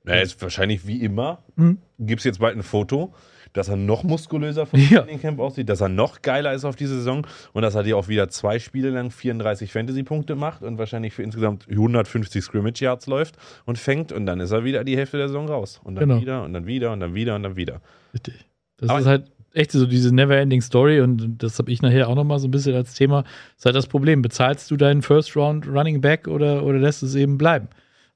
Er 0.06 0.22
ist 0.22 0.40
wahrscheinlich 0.42 0.86
wie 0.86 1.00
immer. 1.02 1.42
Mhm. 1.56 1.78
Gibt 1.98 2.20
es 2.20 2.24
jetzt 2.24 2.38
bald 2.38 2.56
ein 2.56 2.62
Foto, 2.62 3.14
dass 3.54 3.68
er 3.68 3.76
noch 3.76 4.02
muskulöser 4.02 4.66
vom 4.66 4.78
Ja. 4.90 5.00
Trainingcamp 5.02 5.40
aussieht, 5.40 5.68
dass 5.68 5.80
er 5.80 5.88
noch 5.88 6.20
geiler 6.22 6.52
ist 6.52 6.64
auf 6.64 6.76
die 6.76 6.86
Saison 6.86 7.26
und 7.54 7.62
dass 7.62 7.74
er 7.74 7.82
dir 7.84 7.96
auch 7.96 8.08
wieder 8.08 8.28
zwei 8.28 8.58
Spiele 8.58 8.90
lang 8.90 9.10
34 9.10 9.72
Fantasy-Punkte 9.72 10.34
macht 10.36 10.62
und 10.62 10.76
wahrscheinlich 10.76 11.14
für 11.14 11.22
insgesamt 11.22 11.66
150 11.70 12.44
Scrimmage-Yards 12.44 13.06
läuft 13.06 13.36
und 13.64 13.78
fängt 13.78 14.12
und 14.12 14.26
dann 14.26 14.40
ist 14.40 14.50
er 14.50 14.64
wieder 14.64 14.84
die 14.84 14.96
Hälfte 14.96 15.16
der 15.16 15.28
Saison 15.28 15.48
raus. 15.48 15.80
Und 15.84 15.94
dann 15.94 16.08
Genau. 16.08 16.20
wieder 16.20 16.42
und 16.44 16.52
dann 16.52 16.66
wieder 16.66 16.92
und 16.92 17.00
dann 17.00 17.14
wieder 17.14 17.34
und 17.36 17.42
dann 17.42 17.56
wieder. 17.56 17.80
Richtig. 18.12 18.46
Das 18.76 18.90
Aber- 18.90 18.98
ist 19.00 19.06
halt 19.06 19.30
echt 19.54 19.72
so 19.72 19.86
diese 19.86 20.14
Never-Ending 20.14 20.60
Story 20.60 21.00
und 21.00 21.42
das 21.42 21.58
habe 21.58 21.70
ich 21.70 21.80
nachher 21.80 22.08
auch 22.08 22.14
nochmal 22.14 22.38
so 22.38 22.48
ein 22.48 22.50
bisschen 22.50 22.74
als 22.74 22.94
Thema. 22.94 23.24
ist 23.56 23.64
halt 23.64 23.76
das 23.76 23.86
Problem. 23.86 24.22
Bezahlst 24.22 24.70
du 24.70 24.76
deinen 24.76 25.02
First 25.02 25.36
Round 25.36 25.66
Running 25.66 26.00
Back 26.00 26.28
oder, 26.28 26.64
oder 26.64 26.78
lässt 26.78 27.02
es 27.02 27.14
eben 27.14 27.38
bleiben? 27.38 27.68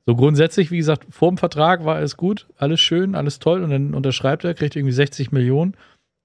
So 0.07 0.16
grundsätzlich, 0.16 0.70
wie 0.70 0.78
gesagt, 0.78 1.07
vor 1.11 1.30
dem 1.30 1.39
Vertrag 1.39 1.84
war 1.84 1.97
alles 1.97 2.16
gut, 2.16 2.47
alles 2.57 2.80
schön, 2.80 3.14
alles 3.14 3.39
toll 3.39 3.62
und 3.62 3.70
dann 3.70 3.95
unterschreibt 3.95 4.45
er, 4.45 4.55
kriegt 4.55 4.74
irgendwie 4.74 4.93
60 4.93 5.32
Millionen 5.32 5.74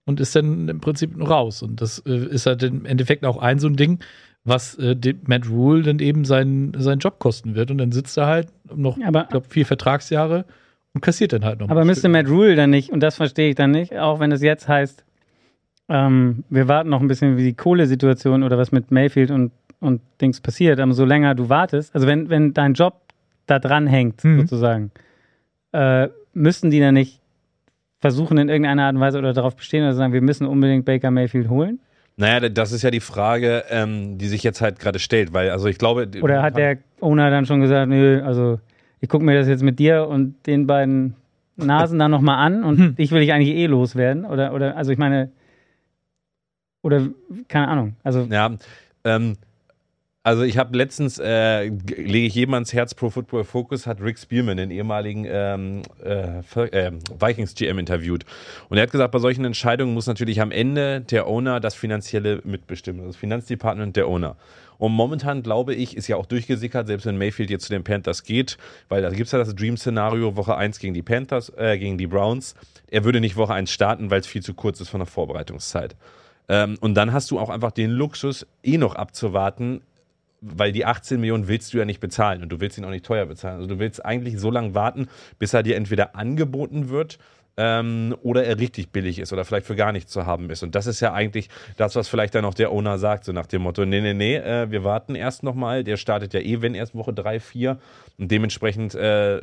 und 0.05 0.19
ist 0.19 0.35
dann 0.35 0.69
im 0.69 0.79
Prinzip 0.79 1.11
raus. 1.19 1.61
Und 1.61 1.81
das 1.81 1.99
äh, 2.05 2.27
ist 2.27 2.45
halt 2.45 2.63
im 2.63 2.85
Endeffekt 2.85 3.25
auch 3.25 3.37
ein 3.37 3.59
so 3.59 3.67
ein 3.67 3.75
Ding, 3.75 3.99
was 4.45 4.75
äh, 4.75 4.95
Matt 5.27 5.49
Rule 5.49 5.83
dann 5.83 5.99
eben 5.99 6.25
seinen, 6.25 6.73
seinen 6.79 6.99
Job 6.99 7.19
kosten 7.19 7.55
wird. 7.55 7.71
Und 7.71 7.77
dann 7.77 7.91
sitzt 7.91 8.17
er 8.17 8.27
halt 8.27 8.47
noch, 8.73 8.97
ich 8.97 9.03
glaube, 9.03 9.47
vier 9.49 9.65
Vertragsjahre 9.65 10.45
und 10.93 11.01
kassiert 11.01 11.33
dann 11.33 11.43
halt 11.45 11.59
noch. 11.59 11.69
Aber 11.69 11.85
müsste. 11.85 12.09
Matt 12.09 12.27
Rule 12.27 12.55
dann 12.55 12.69
nicht, 12.69 12.89
und 12.91 13.01
das 13.01 13.15
verstehe 13.15 13.49
ich 13.49 13.55
dann 13.55 13.71
nicht, 13.71 13.97
auch 13.97 14.19
wenn 14.19 14.31
es 14.31 14.41
jetzt 14.41 14.67
heißt, 14.67 15.03
ähm, 15.89 16.43
wir 16.49 16.67
warten 16.67 16.89
noch 16.89 17.01
ein 17.01 17.07
bisschen, 17.07 17.37
wie 17.37 17.43
die 17.43 17.53
Kohlesituation 17.53 18.43
oder 18.43 18.57
was 18.57 18.71
mit 18.71 18.91
Mayfield 18.91 19.31
und, 19.31 19.51
und 19.79 20.01
Dings 20.21 20.39
passiert, 20.39 20.79
aber 20.79 20.93
so 20.93 21.05
länger 21.05 21.35
du 21.35 21.49
wartest, 21.49 21.93
also 21.93 22.07
wenn, 22.07 22.29
wenn 22.29 22.53
dein 22.53 22.73
Job 22.73 23.01
da 23.47 23.59
dran 23.59 23.87
hängt, 23.87 24.23
Mhm. 24.23 24.41
sozusagen, 24.41 24.91
äh, 25.73 26.07
müssten 26.33 26.69
die 26.69 26.79
dann 26.79 26.93
nicht 26.93 27.19
versuchen, 27.99 28.37
in 28.37 28.49
irgendeiner 28.49 28.83
Art 28.85 28.95
und 28.95 29.01
Weise 29.01 29.17
oder 29.17 29.33
darauf 29.33 29.55
bestehen 29.55 29.83
oder 29.83 29.93
sagen, 29.93 30.13
wir 30.13 30.21
müssen 30.21 30.45
unbedingt 30.47 30.85
Baker 30.85 31.11
Mayfield 31.11 31.49
holen? 31.49 31.79
Naja, 32.15 32.47
das 32.47 32.71
ist 32.71 32.83
ja 32.83 32.91
die 32.91 32.99
Frage, 32.99 33.63
ähm, 33.69 34.17
die 34.19 34.27
sich 34.27 34.43
jetzt 34.43 34.61
halt 34.61 34.79
gerade 34.79 34.99
stellt, 34.99 35.33
weil, 35.33 35.49
also 35.49 35.67
ich 35.67 35.79
glaube. 35.79 36.07
Oder 36.21 36.43
hat 36.43 36.57
der 36.57 36.77
Owner 37.01 37.31
dann 37.31 37.45
schon 37.47 37.59
gesagt, 37.59 37.89
nö, 37.89 38.21
also 38.23 38.59
ich 39.03 39.09
gucke 39.09 39.25
mir 39.25 39.37
das 39.37 39.49
jetzt 39.49 39.63
mit 39.63 39.79
dir 39.79 40.07
und 40.07 40.35
den 40.47 40.65
beiden 40.65 41.15
Nasen 41.57 41.99
dann 41.99 42.09
nochmal 42.09 42.37
an 42.37 42.63
und 42.63 42.77
Hm. 42.79 42.93
ich 42.97 43.11
will 43.11 43.19
dich 43.19 43.33
eigentlich 43.33 43.53
eh 43.53 43.65
loswerden? 43.65 44.23
Oder, 44.23 44.53
oder, 44.53 44.77
also 44.77 44.91
ich 44.93 44.97
meine, 44.97 45.29
oder, 46.83 47.09
keine 47.49 47.67
Ahnung, 47.67 47.95
also 48.03 48.21
Ja, 48.29 48.55
ähm, 49.03 49.35
also 50.23 50.43
ich 50.43 50.57
habe 50.57 50.77
letztens, 50.77 51.19
äh, 51.19 51.65
lege 51.65 52.27
ich 52.27 52.33
jedem 52.35 52.53
ans 52.53 52.71
Herz, 52.71 52.93
Pro 52.95 53.09
Football 53.09 53.43
Focus 53.43 53.85
hat 53.85 53.99
Rick 53.99 54.17
Spearman, 54.17 54.55
den 54.55 54.71
ehemaligen 54.71 55.25
ähm, 55.27 55.81
äh, 56.01 56.41
Ver- 56.41 56.71
äh, 56.71 56.93
Vikings 57.19 57.55
GM, 57.55 57.79
interviewt. 57.79 58.23
Und 58.69 58.77
er 58.77 58.83
hat 58.83 58.91
gesagt, 58.91 59.11
bei 59.11 59.19
solchen 59.19 59.43
Entscheidungen 59.43 59.93
muss 59.93 60.07
natürlich 60.07 60.39
am 60.39 60.51
Ende 60.51 61.01
der 61.01 61.27
Owner 61.27 61.59
das 61.59 61.75
Finanzielle 61.75 62.39
mitbestimmen, 62.45 63.01
also 63.01 63.11
das 63.11 63.17
Finanzdepartment 63.17 63.97
der 63.97 64.07
Owner. 64.07 64.37
Und 64.83 64.91
momentan 64.91 65.43
glaube 65.43 65.73
ich, 65.73 65.95
ist 65.95 66.09
ja 66.09 66.17
auch 66.17 66.25
durchgesickert, 66.25 66.87
selbst 66.87 67.05
wenn 67.05 67.17
Mayfield 67.17 67.49
jetzt 67.49 67.67
zu 67.67 67.71
den 67.71 67.85
Panthers 67.85 68.25
geht, 68.25 68.57
weil 68.89 69.01
da 69.01 69.11
gibt 69.11 69.27
es 69.27 69.31
ja 69.31 69.39
das 69.39 69.55
Dream-Szenario, 69.55 70.35
Woche 70.35 70.57
1 70.57 70.77
gegen 70.79 70.93
die 70.93 71.01
Panthers, 71.01 71.53
äh, 71.55 71.77
gegen 71.77 71.97
die 71.97 72.05
Browns. 72.05 72.53
Er 72.91 73.05
würde 73.05 73.21
nicht 73.21 73.37
Woche 73.37 73.53
1 73.53 73.71
starten, 73.71 74.11
weil 74.11 74.19
es 74.19 74.27
viel 74.27 74.43
zu 74.43 74.53
kurz 74.53 74.81
ist 74.81 74.89
von 74.89 74.99
der 74.99 75.07
Vorbereitungszeit. 75.07 75.95
Ähm, 76.49 76.77
und 76.81 76.95
dann 76.95 77.13
hast 77.13 77.31
du 77.31 77.39
auch 77.39 77.47
einfach 77.47 77.71
den 77.71 77.91
Luxus, 77.91 78.45
eh 78.61 78.77
noch 78.77 78.95
abzuwarten, 78.95 79.83
weil 80.41 80.73
die 80.73 80.83
18 80.83 81.17
Millionen 81.17 81.47
willst 81.47 81.73
du 81.73 81.77
ja 81.77 81.85
nicht 81.85 82.01
bezahlen 82.01 82.43
und 82.43 82.49
du 82.49 82.59
willst 82.59 82.77
ihn 82.77 82.83
auch 82.83 82.89
nicht 82.89 83.05
teuer 83.05 83.25
bezahlen. 83.25 83.55
Also 83.55 83.69
du 83.69 83.79
willst 83.79 84.03
eigentlich 84.03 84.37
so 84.37 84.51
lange 84.51 84.75
warten, 84.75 85.07
bis 85.39 85.53
er 85.53 85.63
dir 85.63 85.77
entweder 85.77 86.17
angeboten 86.17 86.89
wird 86.89 87.19
ähm, 87.57 88.15
oder 88.21 88.45
er 88.45 88.59
richtig 88.59 88.89
billig 88.89 89.19
ist 89.19 89.31
oder 89.33 89.45
vielleicht 89.45 89.67
für 89.67 89.75
gar 89.75 89.91
nichts 89.91 90.11
zu 90.11 90.25
haben 90.25 90.49
ist. 90.49 90.63
Und 90.63 90.75
das 90.75 90.87
ist 90.87 90.99
ja 90.99 91.13
eigentlich 91.13 91.49
das, 91.77 91.95
was 91.95 92.07
vielleicht 92.07 92.35
dann 92.35 92.45
auch 92.45 92.53
der 92.53 92.71
Owner 92.71 92.97
sagt, 92.97 93.25
so 93.25 93.31
nach 93.31 93.45
dem 93.45 93.61
Motto, 93.61 93.85
nee, 93.85 94.01
nee, 94.01 94.13
nee, 94.13 94.35
äh, 94.37 94.71
wir 94.71 94.83
warten 94.83 95.15
erst 95.15 95.43
nochmal, 95.43 95.83
der 95.83 95.97
startet 95.97 96.33
ja 96.33 96.39
eh, 96.39 96.61
wenn 96.61 96.75
erst 96.75 96.95
Woche 96.95 97.13
3, 97.13 97.39
4 97.39 97.79
und 98.17 98.31
dementsprechend 98.31 98.95
äh, 98.95 99.41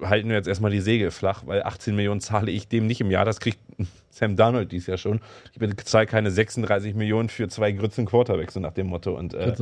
halten 0.00 0.28
wir 0.28 0.36
jetzt 0.36 0.48
erstmal 0.48 0.70
die 0.70 0.80
Segel 0.80 1.10
flach, 1.10 1.42
weil 1.46 1.62
18 1.62 1.94
Millionen 1.94 2.20
zahle 2.20 2.50
ich 2.50 2.68
dem 2.68 2.86
nicht 2.86 3.00
im 3.00 3.10
Jahr, 3.10 3.24
das 3.24 3.40
kriegt 3.40 3.58
Sam 4.10 4.36
Darnold 4.36 4.72
dies 4.72 4.86
Jahr 4.86 4.98
schon. 4.98 5.20
Ich 5.52 5.58
bezahle 5.58 6.06
keine 6.06 6.30
36 6.30 6.94
Millionen 6.94 7.28
für 7.28 7.48
zwei 7.48 7.72
Grützen 7.72 8.04
Quarterbacks, 8.04 8.54
so 8.54 8.60
nach 8.60 8.72
dem 8.72 8.88
Motto. 8.88 9.16
Und 9.16 9.32
äh, 9.32 9.54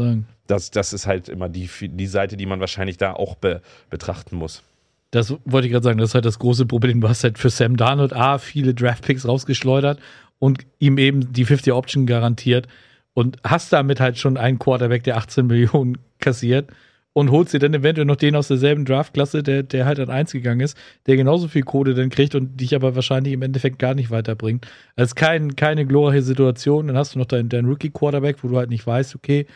das, 0.46 0.72
das 0.72 0.92
ist 0.92 1.06
halt 1.06 1.28
immer 1.28 1.48
die, 1.48 1.68
die 1.80 2.06
Seite, 2.06 2.36
die 2.36 2.46
man 2.46 2.58
wahrscheinlich 2.58 2.96
da 2.96 3.12
auch 3.12 3.36
be, 3.36 3.62
betrachten 3.90 4.36
muss. 4.36 4.64
Das 5.10 5.34
wollte 5.44 5.66
ich 5.66 5.72
gerade 5.72 5.84
sagen, 5.84 5.98
das 5.98 6.10
ist 6.10 6.14
halt 6.14 6.24
das 6.24 6.38
große 6.38 6.66
Problem. 6.66 7.00
Du 7.00 7.08
hast 7.08 7.24
halt 7.24 7.38
für 7.38 7.50
Sam 7.50 7.76
Darnold 7.76 8.12
A 8.12 8.38
viele 8.38 8.74
Draftpicks 8.74 9.26
rausgeschleudert 9.26 9.98
und 10.38 10.64
ihm 10.78 10.98
eben 10.98 11.32
die 11.32 11.46
50-Option 11.46 12.06
garantiert 12.06 12.68
und 13.12 13.38
hast 13.44 13.72
damit 13.72 14.00
halt 14.00 14.18
schon 14.18 14.36
einen 14.36 14.58
Quarterback, 14.58 15.02
der 15.04 15.16
18 15.16 15.46
Millionen 15.46 15.98
kassiert 16.20 16.70
und 17.12 17.30
holst 17.30 17.52
dir 17.52 17.58
dann 17.58 17.74
eventuell 17.74 18.04
noch 18.04 18.16
den 18.16 18.36
aus 18.36 18.48
derselben 18.48 18.84
Draftklasse, 18.84 19.42
der, 19.42 19.62
der 19.62 19.84
halt 19.84 19.98
an 19.98 20.10
1 20.10 20.32
gegangen 20.32 20.60
ist, 20.60 20.76
der 21.06 21.16
genauso 21.16 21.48
viel 21.48 21.62
Kohle 21.62 21.94
dann 21.94 22.10
kriegt 22.10 22.34
und 22.34 22.60
dich 22.60 22.74
aber 22.74 22.94
wahrscheinlich 22.94 23.32
im 23.32 23.42
Endeffekt 23.42 23.78
gar 23.78 23.94
nicht 23.94 24.10
weiterbringt. 24.10 24.66
Also 24.96 25.14
kein, 25.14 25.56
keine 25.56 25.86
glorreiche 25.86 26.22
Situation. 26.22 26.86
Dann 26.86 26.96
hast 26.96 27.14
du 27.14 27.18
noch 27.18 27.26
deinen, 27.26 27.48
deinen 27.48 27.68
Rookie-Quarterback, 27.68 28.42
wo 28.42 28.48
du 28.48 28.56
halt 28.56 28.70
nicht 28.70 28.86
weißt, 28.86 29.16
okay, 29.16 29.46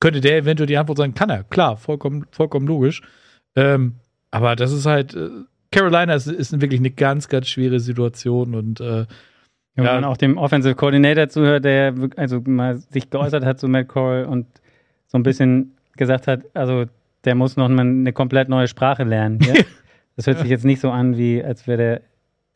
könnte 0.00 0.20
der 0.20 0.38
eventuell 0.38 0.66
die 0.66 0.76
Antwort 0.78 0.98
sein, 0.98 1.14
kann 1.14 1.30
er, 1.30 1.44
klar, 1.44 1.76
vollkommen, 1.76 2.26
vollkommen 2.30 2.66
logisch. 2.66 3.02
Ähm, 3.56 3.96
aber 4.36 4.56
das 4.56 4.72
ist 4.72 4.86
halt, 4.86 5.14
äh, 5.14 5.28
Carolina 5.70 6.14
ist, 6.14 6.26
ist 6.28 6.60
wirklich 6.60 6.80
eine 6.80 6.90
ganz, 6.90 7.28
ganz 7.28 7.48
schwere 7.48 7.80
Situation 7.80 8.54
und 8.54 8.80
äh, 8.80 9.06
Wenn 9.74 9.84
Ja. 9.84 9.94
man 9.94 10.04
auch 10.04 10.16
dem 10.16 10.38
Offensive 10.38 10.74
Coordinator 10.74 11.28
zuhört, 11.28 11.64
der 11.64 11.92
also 12.16 12.40
mal 12.46 12.78
sich 12.78 13.10
geäußert 13.10 13.44
hat 13.44 13.60
zu 13.60 13.68
Matt 13.68 13.88
Corral 13.88 14.24
und 14.24 14.46
so 15.06 15.18
ein 15.18 15.22
bisschen 15.22 15.72
gesagt 15.96 16.26
hat, 16.28 16.44
also 16.54 16.84
der 17.24 17.34
muss 17.34 17.56
noch 17.56 17.68
mal 17.68 17.80
eine 17.82 18.12
komplett 18.12 18.48
neue 18.48 18.68
Sprache 18.68 19.04
lernen. 19.04 19.38
Ja? 19.46 19.54
Das 20.16 20.26
hört 20.26 20.38
sich 20.38 20.48
jetzt 20.48 20.64
nicht 20.64 20.80
so 20.80 20.90
an, 20.90 21.18
wie 21.18 21.44
als 21.44 21.66
wäre 21.66 21.76
der 21.76 22.00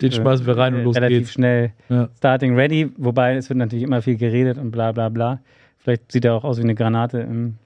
den 0.00 0.12
schmeißen 0.12 0.46
wir 0.46 0.56
rein 0.56 0.72
und 0.72 0.80
äh, 0.80 0.84
los 0.84 0.96
relativ 0.96 1.18
geht's. 1.18 1.32
schnell 1.32 1.72
Ja. 1.90 2.08
starting 2.16 2.54
ready, 2.56 2.90
wobei 2.96 3.34
es 3.36 3.50
wird 3.50 3.58
natürlich 3.58 3.84
immer 3.84 4.00
viel 4.00 4.16
geredet 4.16 4.56
und 4.56 4.70
bla 4.70 4.92
bla 4.92 5.10
bla. 5.10 5.40
Vielleicht 5.76 6.10
sieht 6.10 6.24
er 6.24 6.32
auch 6.32 6.44
aus 6.44 6.56
wie 6.56 6.62
eine 6.62 6.74
Granate 6.74 7.18
im, 7.20 7.56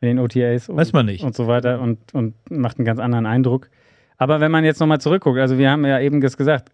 in 0.00 0.08
den 0.08 0.18
OTAs 0.18 0.68
und, 0.68 0.76
Weiß 0.76 0.92
man 0.92 1.06
nicht. 1.06 1.22
und 1.24 1.34
so 1.34 1.46
weiter 1.46 1.80
und, 1.80 1.98
und 2.14 2.34
macht 2.50 2.78
einen 2.78 2.86
ganz 2.86 2.98
anderen 3.00 3.26
Eindruck. 3.26 3.68
Aber 4.16 4.40
wenn 4.40 4.50
man 4.50 4.64
jetzt 4.64 4.80
nochmal 4.80 5.00
zurückguckt, 5.00 5.38
also 5.38 5.58
wir 5.58 5.70
haben 5.70 5.84
ja 5.86 5.98
eben 6.00 6.20
das 6.20 6.36
gesagt, 6.36 6.70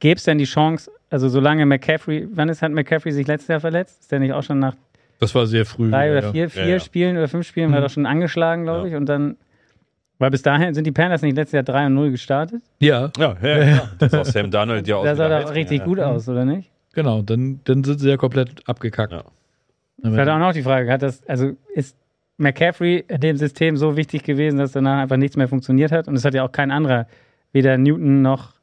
gäbe 0.00 0.16
es 0.16 0.24
denn 0.24 0.38
die 0.38 0.44
Chance, 0.44 0.90
also 1.10 1.28
solange 1.28 1.64
McCaffrey, 1.66 2.28
wann 2.32 2.48
ist, 2.48 2.62
hat 2.62 2.72
McCaffrey 2.72 3.12
sich 3.12 3.26
letztes 3.26 3.48
Jahr 3.48 3.60
verletzt? 3.60 4.00
Ist 4.00 4.12
der 4.12 4.20
nicht 4.20 4.32
auch 4.32 4.42
schon 4.42 4.58
nach 4.58 4.74
Das 5.18 5.34
war 5.34 5.46
sehr 5.46 5.64
früh. 5.66 5.90
drei 5.90 6.10
oder 6.12 6.22
ja. 6.22 6.32
vier, 6.32 6.50
vier 6.50 6.62
Ja, 6.64 6.68
ja. 6.70 6.80
Spielen 6.80 7.16
oder 7.16 7.28
fünf 7.28 7.46
Spielen 7.46 7.72
war 7.72 7.78
Mhm. 7.80 7.82
doch 7.84 7.90
schon 7.90 8.06
angeschlagen, 8.06 8.64
glaube 8.64 8.88
Ja. 8.88 8.94
ich. 8.94 8.94
Und 9.00 9.06
dann, 9.06 9.36
weil 10.18 10.30
bis 10.30 10.42
dahin 10.42 10.74
sind 10.74 10.86
die 10.86 10.92
Panthers 10.92 11.22
nicht 11.22 11.36
letztes 11.36 11.52
Jahr 11.54 11.62
3 11.62 11.86
und 11.86 11.94
0 11.94 12.10
gestartet. 12.10 12.62
Ja, 12.80 13.10
Ja, 13.18 13.36
ja, 13.42 13.64
ja. 13.64 13.88
Das 13.98 14.12
auch 14.14 14.24
Sam 14.26 14.50
Darnold 14.50 14.86
ja 14.88 14.96
aus. 14.98 15.04
Das 15.04 15.16
sah 15.18 15.40
doch 15.42 15.54
richtig 15.54 15.78
ja. 15.80 15.84
gut 15.84 16.00
aus, 16.00 16.28
oder 16.28 16.44
nicht? 16.44 16.70
genau. 16.94 17.22
Dann, 17.22 17.60
dann 17.64 17.84
sind 17.84 17.98
sie 18.00 18.08
ja 18.08 18.16
komplett 18.16 18.66
abgekackt. 18.68 19.12
Ja. 19.12 19.24
Das 19.98 20.14
halt 20.16 20.28
auch 20.28 20.38
noch 20.38 20.52
die 20.52 20.62
Frage, 20.62 20.90
hat 20.92 21.02
das, 21.02 21.26
also 21.28 21.52
ist 21.74 21.96
McCaffrey 22.38 23.04
dem 23.08 23.36
System 23.36 23.76
so 23.76 23.96
wichtig 23.96 24.22
gewesen, 24.22 24.58
dass 24.58 24.72
danach 24.72 25.02
einfach 25.02 25.16
nichts 25.16 25.36
mehr 25.36 25.48
funktioniert 25.48 25.92
hat? 25.92 26.08
Und 26.08 26.16
es 26.16 26.24
hat 26.24 26.34
ja 26.34 26.44
auch 26.44 26.52
kein 26.52 26.70
anderer, 26.70 27.06
weder 27.52 27.76
Newton 27.76 28.22
noch 28.22 28.54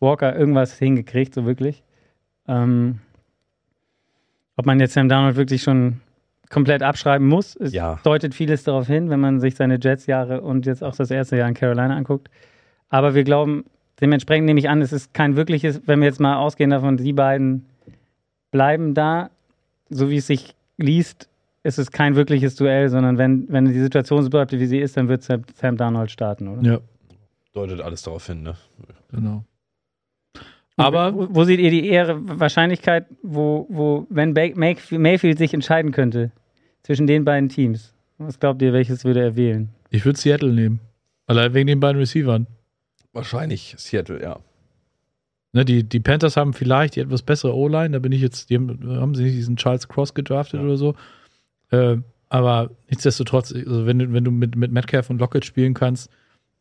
Walker, 0.00 0.36
irgendwas 0.36 0.78
hingekriegt, 0.78 1.32
so 1.34 1.46
wirklich. 1.46 1.82
Ähm, 2.48 2.98
ob 4.56 4.66
man 4.66 4.80
jetzt 4.80 4.94
Sam 4.94 5.08
Darnold 5.08 5.36
wirklich 5.36 5.62
schon 5.62 6.00
komplett 6.50 6.82
abschreiben 6.82 7.26
muss, 7.26 7.56
es 7.56 7.72
Ja. 7.72 7.98
deutet 8.02 8.34
vieles 8.34 8.64
darauf 8.64 8.86
hin, 8.86 9.08
wenn 9.08 9.20
man 9.20 9.40
sich 9.40 9.54
seine 9.54 9.78
Jets-Jahre 9.80 10.42
und 10.42 10.66
jetzt 10.66 10.84
auch 10.84 10.94
das 10.94 11.10
erste 11.10 11.36
Jahr 11.36 11.48
in 11.48 11.54
Carolina 11.54 11.96
anguckt. 11.96 12.28
Aber 12.90 13.14
wir 13.14 13.24
glauben, 13.24 13.64
dementsprechend 14.00 14.44
nehme 14.46 14.60
ich 14.60 14.68
an, 14.68 14.82
es 14.82 14.92
ist 14.92 15.14
kein 15.14 15.36
wirkliches, 15.36 15.80
wenn 15.86 16.00
wir 16.00 16.06
jetzt 16.06 16.20
mal 16.20 16.36
ausgehen 16.36 16.70
davon, 16.70 16.98
die 16.98 17.14
beiden 17.14 17.64
bleiben 18.50 18.92
da, 18.92 19.30
so 19.88 20.10
wie 20.10 20.18
es 20.18 20.26
sich 20.26 20.54
liest, 20.76 21.28
ist 21.64 21.78
es 21.78 21.90
kein 21.90 22.16
wirkliches 22.16 22.56
Duell, 22.56 22.88
sondern 22.88 23.18
wenn, 23.18 23.46
wenn 23.48 23.66
die 23.66 23.78
Situation 23.80 24.22
so 24.22 24.30
bleibt, 24.30 24.52
wie 24.52 24.66
sie 24.66 24.78
ist, 24.80 24.96
dann 24.96 25.08
wird 25.08 25.22
Sam, 25.22 25.42
Sam 25.54 25.76
Darnold 25.76 26.10
starten, 26.10 26.48
oder? 26.48 26.62
Ja, 26.62 26.78
Deutet 27.52 27.80
alles 27.80 28.02
darauf 28.02 28.26
hin, 28.26 28.42
ne? 28.42 28.56
genau. 29.10 29.44
Aber 30.76 31.14
wo, 31.14 31.28
wo 31.30 31.44
seht 31.44 31.60
ihr 31.60 31.70
die 31.70 31.86
eher 31.86 32.16
Wahrscheinlichkeit, 32.40 33.06
wo, 33.22 33.66
wo 33.68 34.06
wenn 34.08 34.32
Ba- 34.34 34.52
Mayfield 34.54 35.38
sich 35.38 35.52
entscheiden 35.54 35.92
könnte 35.92 36.32
zwischen 36.82 37.06
den 37.06 37.24
beiden 37.24 37.48
Teams? 37.48 37.94
Was 38.18 38.40
glaubt 38.40 38.62
ihr, 38.62 38.72
welches 38.72 39.04
würde 39.04 39.20
er 39.20 39.36
wählen? 39.36 39.68
ich 39.90 40.04
würde 40.06 40.18
Seattle 40.18 40.52
nehmen. 40.52 40.80
Allein 41.26 41.52
wegen 41.52 41.66
den 41.66 41.80
beiden 41.80 41.98
Receivern. 42.00 42.46
Wahrscheinlich 43.12 43.74
Seattle, 43.76 44.22
ja. 44.22 44.38
Ne, 45.52 45.66
die, 45.66 45.84
die 45.84 46.00
Panthers 46.00 46.38
haben 46.38 46.54
vielleicht 46.54 46.96
die 46.96 47.00
etwas 47.00 47.20
bessere 47.22 47.54
O-Line. 47.54 47.90
Da 47.90 47.98
bin 47.98 48.10
ich 48.12 48.22
jetzt, 48.22 48.48
die 48.48 48.54
haben, 48.56 48.78
haben 48.98 49.14
sie 49.14 49.24
nicht 49.24 49.36
diesen 49.36 49.56
Charles 49.56 49.86
Cross 49.86 50.14
gedraftet 50.14 50.60
Ja. 50.60 50.66
oder 50.66 50.76
so. 50.78 50.94
Äh, 51.72 51.96
aber 52.28 52.70
nichtsdestotrotz, 52.88 53.52
also 53.52 53.86
wenn 53.86 53.98
du, 53.98 54.12
wenn 54.12 54.24
du 54.24 54.30
mit, 54.30 54.56
mit 54.56 54.70
Metcalf 54.70 55.10
und 55.10 55.18
Lockett 55.18 55.44
spielen 55.44 55.74
kannst, 55.74 56.10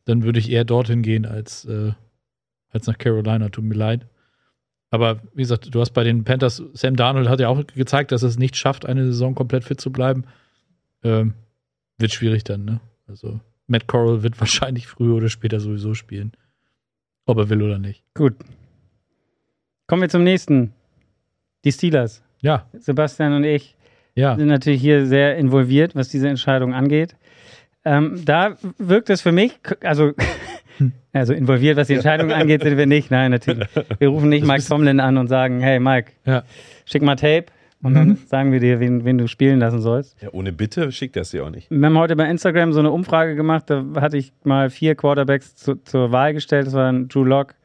dann 0.06 0.24
würde 0.24 0.40
ich 0.40 0.50
eher 0.50 0.66
dorthin 0.66 1.04
gehen 1.04 1.26
als, 1.26 1.66
äh, 1.66 1.92
als 2.72 2.88
nach 2.88 2.98
Carolina. 2.98 3.50
Tut 3.50 3.66
mir 3.66 3.76
leid. 3.76 4.08
Aber 4.90 5.22
wie 5.34 5.44
gesagt, 5.44 5.74
du 5.74 5.80
hast 5.80 5.92
bei 5.92 6.04
den 6.04 6.24
Panthers, 6.26 6.62
Sam 6.74 6.96
Darnold 6.96 7.30
hat 7.30 7.40
ja 7.40 7.48
auch 7.48 7.64
gezeigt, 7.66 8.12
dass 8.12 8.24
er 8.24 8.30
es 8.30 8.38
nicht 8.38 8.58
schafft, 8.58 8.86
eine 8.86 9.06
Saison 9.06 9.36
komplett 9.36 9.64
fit 9.64 9.80
zu 9.80 9.92
bleiben. 9.92 10.26
Ähm, 11.04 11.36
wird 11.98 12.12
schwierig 12.12 12.44
dann, 12.44 12.66
ne? 12.66 12.82
Also 13.08 13.40
Matt 13.68 13.88
Corral 13.88 14.24
wird 14.24 14.40
wahrscheinlich 14.40 14.88
früher 14.88 15.16
oder 15.16 15.30
später 15.30 15.60
sowieso 15.60 15.94
spielen. 15.94 16.34
Ob 17.26 17.38
er 17.38 17.50
will 17.50 17.62
oder 17.62 17.80
nicht. 17.80 18.04
Gut. 18.14 18.36
Kommen 19.88 20.02
wir 20.02 20.10
zum 20.10 20.24
nächsten. 20.24 20.74
Die 21.64 21.72
Steelers. 21.72 22.24
Ja, 22.42 22.68
Sebastian 22.74 23.34
und 23.34 23.44
ich 23.44 23.78
ja. 24.16 24.36
sind 24.36 24.48
natürlich 24.48 24.82
hier 24.82 25.06
sehr 25.06 25.38
involviert, 25.38 25.96
was 25.96 26.10
diese 26.10 26.28
Entscheidung 26.30 26.74
angeht. 26.74 27.16
Ähm, 27.84 28.22
da 28.26 28.56
wirkt 28.78 29.10
es 29.10 29.22
für 29.22 29.32
mich, 29.32 29.54
also, 29.84 30.12
also 31.14 31.34
involviert, 31.34 31.78
was 31.78 31.88
die 31.88 31.96
Entscheidung 31.96 32.32
angeht, 32.32 32.62
sind 32.64 32.78
wir 32.78 32.86
nicht. 32.86 33.10
Nein, 33.12 33.32
natürlich. 33.32 33.68
Wir 34.00 34.10
rufen 34.10 34.30
nicht 34.30 34.46
Mike 34.46 34.64
Tomlin 34.68 35.00
an 35.00 35.18
und 35.18 35.28
sagen, 35.28 35.60
hey 35.62 35.80
Mike, 35.80 36.12
Ja. 36.26 36.44
schick 36.86 37.02
mal 37.02 37.16
Tape 37.16 37.46
und 37.82 37.94
Mhm. 37.94 37.96
dann 37.96 38.18
sagen 38.28 38.52
wir 38.52 38.60
dir, 38.60 38.80
wen, 38.80 39.04
wen 39.04 39.18
du 39.18 39.28
spielen 39.28 39.58
lassen 39.60 39.82
sollst. 39.82 40.22
ja. 40.22 40.30
Ohne 40.32 40.52
Bitte 40.54 40.92
schickt 40.92 41.16
er 41.16 41.24
es 41.24 41.32
dir 41.32 41.44
auch 41.44 41.50
nicht. 41.50 41.72
Wir 41.72 41.84
haben 41.84 41.98
heute 41.98 42.16
bei 42.16 42.30
Instagram 42.30 42.72
so 42.74 42.80
eine 42.80 42.92
Umfrage 42.92 43.34
gemacht, 43.36 43.64
da 43.72 43.84
hatte 43.96 44.18
ich 44.18 44.32
mal 44.44 44.70
vier 44.70 44.94
Quarterbacks 44.94 45.56
zu, 45.56 45.76
zur 45.84 46.12
Wahl 46.12 46.34
gestellt. 46.36 46.68
Das 46.68 46.74
waren 46.74 47.08
Drew 47.08 47.24
Lock, 47.24 47.56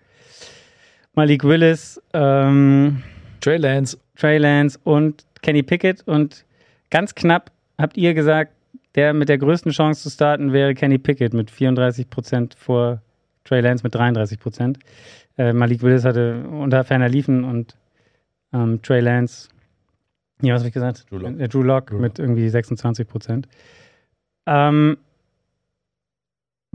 Malik 1.15 1.45
Willis, 1.45 2.01
ähm, 2.15 3.03
Trey 3.47 3.59
Lance, 3.59 3.97
Trey 4.17 4.39
Lance 4.39 4.77
und 4.83 5.25
Kenny 5.41 5.63
Pickett. 5.63 6.03
Und 6.09 6.45
ganz 6.91 7.15
knapp 7.15 7.53
habt 7.79 7.97
ihr 7.97 8.13
gesagt, 8.13 8.53
der 8.97 9.13
mit 9.15 9.29
der 9.29 9.39
größten 9.39 9.71
Chance 9.71 10.03
zu 10.03 10.11
starten 10.11 10.53
wäre 10.53 10.75
Kenny 10.75 10.99
Pickett 10.99 11.33
mit 11.33 11.53
34 11.53 12.11
Prozent 12.11 12.57
vor 12.59 13.01
Trey 13.45 13.61
Lance 13.61 13.85
mit 13.85 13.95
33 13.95 14.41
Prozent. 14.41 14.81
Äh, 15.39 15.53
Malik 15.53 15.83
Willis 15.83 16.05
hatte 16.05 16.45
unter 16.49 16.83
ferner 16.83 17.09
Liefen 17.09 17.45
und 17.45 17.77
ähm, 18.53 18.83
Trey 18.83 18.99
Lance, 18.99 19.49
ja, 20.43 20.55
was 20.55 20.63
habe 20.63 20.69
ich 20.69 20.75
gesagt? 20.75 21.07
Drew 21.09 21.19
Lock. 21.19 21.39
Äh, 21.39 21.47
Drew 21.47 21.63
Lock 21.63 21.87
Drew 21.91 22.01
mit 22.01 22.19
irgendwie 22.19 22.49
26 22.49 23.07
Prozent. 23.07 23.47
Ähm, 24.47 24.97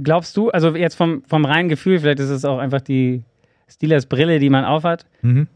glaubst 0.01 0.37
du, 0.37 0.51
also 0.51 0.73
jetzt 0.73 0.95
vom, 0.95 1.23
vom 1.23 1.43
reinen 1.43 1.67
Gefühl, 1.67 1.99
vielleicht 1.99 2.19
ist 2.19 2.29
es 2.29 2.45
auch 2.45 2.59
einfach 2.59 2.79
die 2.79 3.23
Steelers 3.67 4.05
Brille, 4.05 4.39
die 4.39 4.49
man 4.49 4.63
aufhat, 4.63 5.05
Mhm. 5.21 5.47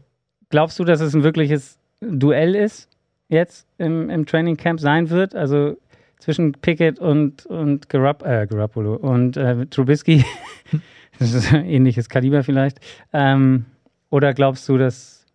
Glaubst 0.50 0.78
du, 0.78 0.84
dass 0.84 1.00
es 1.00 1.14
ein 1.14 1.22
wirkliches 1.22 1.78
Duell 2.00 2.54
ist 2.54 2.88
jetzt 3.28 3.66
im, 3.78 4.10
im 4.10 4.26
Training 4.26 4.56
Camp 4.56 4.80
sein 4.80 5.10
wird? 5.10 5.34
Also 5.34 5.76
zwischen 6.18 6.52
Pickett 6.52 6.98
und, 6.98 7.46
und 7.46 7.88
Garup 7.88 8.22
äh, 8.24 8.46
Garoppolo 8.46 8.94
und 8.96 9.36
äh, 9.36 9.66
Trubisky. 9.66 10.24
das 11.18 11.32
ist 11.32 11.52
ein 11.52 11.66
ähnliches 11.66 12.08
Kaliber 12.08 12.42
vielleicht. 12.42 12.80
Ähm, 13.12 13.66
oder 14.10 14.32
glaubst 14.34 14.68
du, 14.68 14.78
dass, 14.78 15.26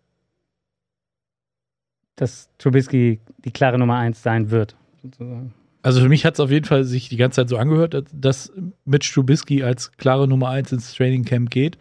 dass 2.16 2.50
Trubisky 2.58 3.20
die 3.44 3.50
klare 3.50 3.78
Nummer 3.78 3.98
eins 3.98 4.22
sein 4.22 4.50
wird? 4.50 4.76
Sozusagen? 5.02 5.54
Also 5.84 6.00
für 6.00 6.08
mich 6.08 6.24
hat 6.24 6.34
es 6.34 6.40
auf 6.40 6.50
jeden 6.50 6.64
Fall 6.66 6.84
sich 6.84 7.08
die 7.08 7.16
ganze 7.16 7.36
Zeit 7.36 7.48
so 7.48 7.56
angehört, 7.56 8.04
dass- 8.12 8.52
Mitch 8.84 9.12
Trubisky 9.12 9.62
als 9.64 9.92
klare 9.96 10.28
Nummer 10.28 10.48
eins 10.50 10.70
ins 10.72 10.94
Training 10.94 11.24
Camp 11.24 11.50
geht. 11.50 11.76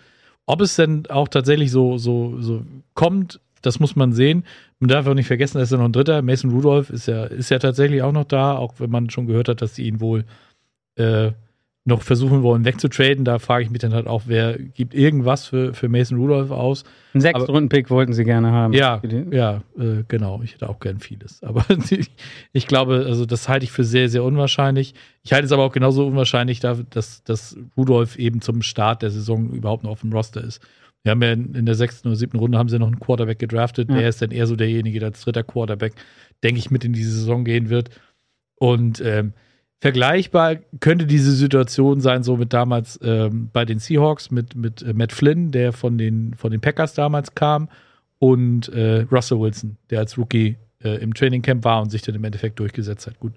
Ob 0.52 0.60
es 0.60 0.76
denn 0.76 1.06
auch 1.08 1.30
tatsächlich 1.30 1.72
so, 1.72 1.98
so, 1.98 2.36
so 2.42 2.66
kommt, 2.94 3.40
das 3.62 3.80
muss 3.80 3.96
man 3.96 4.12
sehen. 4.12 4.44
Man 4.80 4.90
darf 4.90 5.08
auch 5.08 5.14
nicht 5.14 5.28
vergessen, 5.28 5.60
da 5.60 5.64
ist 5.64 5.72
ja 5.72 5.78
noch 5.78 5.86
ein 5.86 5.94
dritter. 5.94 6.22
Mason 6.22 6.52
Rudolph 6.52 6.90
ist 6.90 7.06
ja, 7.06 7.24
ist 7.24 7.52
ja 7.52 7.58
tatsächlich 7.58 8.02
auch 8.02 8.12
noch 8.12 8.26
da, 8.26 8.58
auch 8.58 8.74
wenn 8.80 8.90
man 8.90 9.10
schon 9.10 9.28
gehört 9.28 9.48
hat, 9.48 9.62
dass 9.62 9.76
sie 9.76 9.88
ihn 9.88 10.02
wohl 10.02 10.26
äh, 10.96 11.32
noch 11.84 12.04
versuchen 12.04 12.44
wollen 12.44 12.64
wegzutraden. 12.64 13.26
Da 13.26 13.40
frage 13.40 13.64
ich 13.64 13.72
mich 13.72 13.80
dann 13.80 13.94
halt 13.94 14.06
auch, 14.06 14.24
wer 14.28 14.58
gibt 14.60 14.94
irgendwas 14.94 15.48
für, 15.48 15.74
für 15.74 15.90
Mason 15.90 16.20
Rudolph 16.20 16.52
aus? 16.52 16.84
Einen 17.14 17.22
Sechs-Runden-Pick 17.22 17.90
wollten 17.90 18.14
sie 18.14 18.24
gerne 18.24 18.52
haben. 18.52 18.74
Ja, 18.74 19.02
ja, 19.32 19.64
äh, 19.80 20.04
genau. 20.08 20.42
Ich 20.44 20.54
hätte 20.54 20.70
auch 20.70 20.80
gern 20.80 21.00
vieles. 21.00 21.42
Aber 21.42 21.66
ich, 22.54 22.68
glaube, 22.68 23.06
also 23.08 23.26
das 23.26 23.50
halte 23.50 23.64
ich 23.64 23.72
für 23.72 23.84
sehr, 23.84 24.10
sehr 24.10 24.24
unwahrscheinlich. 24.24 24.94
Ich 25.24 25.34
halte 25.34 25.46
es 25.46 25.52
aber 25.52 25.64
auch 25.64 25.72
genauso 25.74 26.06
unwahrscheinlich, 26.06 26.60
da- 26.60 26.78
dass, 26.90 27.24
dass 27.24 27.58
Rudolph 27.76 28.16
eben 28.18 28.42
zum 28.42 28.62
Start 28.62 29.02
der 29.02 29.10
Saison 29.10 29.50
überhaupt 29.50 29.84
noch 29.84 29.92
auf 29.92 30.02
dem 30.02 30.14
Roster 30.14 30.44
ist. 30.44 30.62
Wir 31.04 31.12
haben 31.14 31.22
ja 31.24 31.32
in, 31.32 31.56
in 31.56 31.66
der 31.66 31.74
sechsten 31.74 32.10
oder 32.10 32.16
siebten 32.16 32.38
Runde 32.38 32.60
haben 32.60 32.70
sie 32.70 32.78
noch 32.78 32.86
einen 32.86 33.00
Quarterback 33.00 33.40
gedraftet. 33.40 33.90
Ja. 33.90 33.96
Der 33.98 34.10
ist 34.10 34.22
dann 34.22 34.30
eher 34.30 34.46
so 34.46 34.56
derjenige, 34.56 35.00
der 35.00 35.08
als 35.10 35.22
dritter 35.24 35.44
Quarterback, 35.44 35.94
denke 36.44 36.60
ich, 36.60 36.70
mit 36.70 36.86
in 36.86 36.94
diese 36.94 37.12
Saison 37.12 37.44
gehen 37.44 37.70
wird. 37.72 37.90
Und 38.56 39.02
ähm, 39.04 39.34
vergleichbar 39.82 40.58
könnte 40.80 41.08
diese 41.08 41.32
Situation 41.32 42.02
sein, 42.02 42.22
so 42.22 42.38
mit 42.38 42.54
damals 42.54 43.00
ähm, 43.04 43.50
bei 43.52 43.66
den 43.66 43.80
Seahawks, 43.80 44.30
mit, 44.30 44.56
mit 44.56 44.84
äh, 44.84 44.94
Matt 44.94 45.12
Flynn, 45.12 45.52
der 45.52 45.74
von 45.74 45.98
den, 45.98 46.36
von 46.36 46.52
den 46.52 46.62
Packers 46.62 46.94
damals 46.94 47.34
kam, 47.34 47.68
und 48.20 48.70
äh, 48.70 49.08
Russell 49.12 49.40
Wilson, 49.40 49.78
der 49.90 50.00
als 50.00 50.20
Rookie 50.20 50.58
äh, 50.84 51.02
im 51.02 51.16
Training 51.16 51.42
Camp 51.42 51.64
war 51.64 51.82
und 51.82 51.90
sich 51.90 52.04
dann 52.04 52.14
im 52.14 52.24
Endeffekt 52.24 52.60
durchgesetzt 52.60 53.08
hat. 53.08 53.20
Gut. 53.20 53.34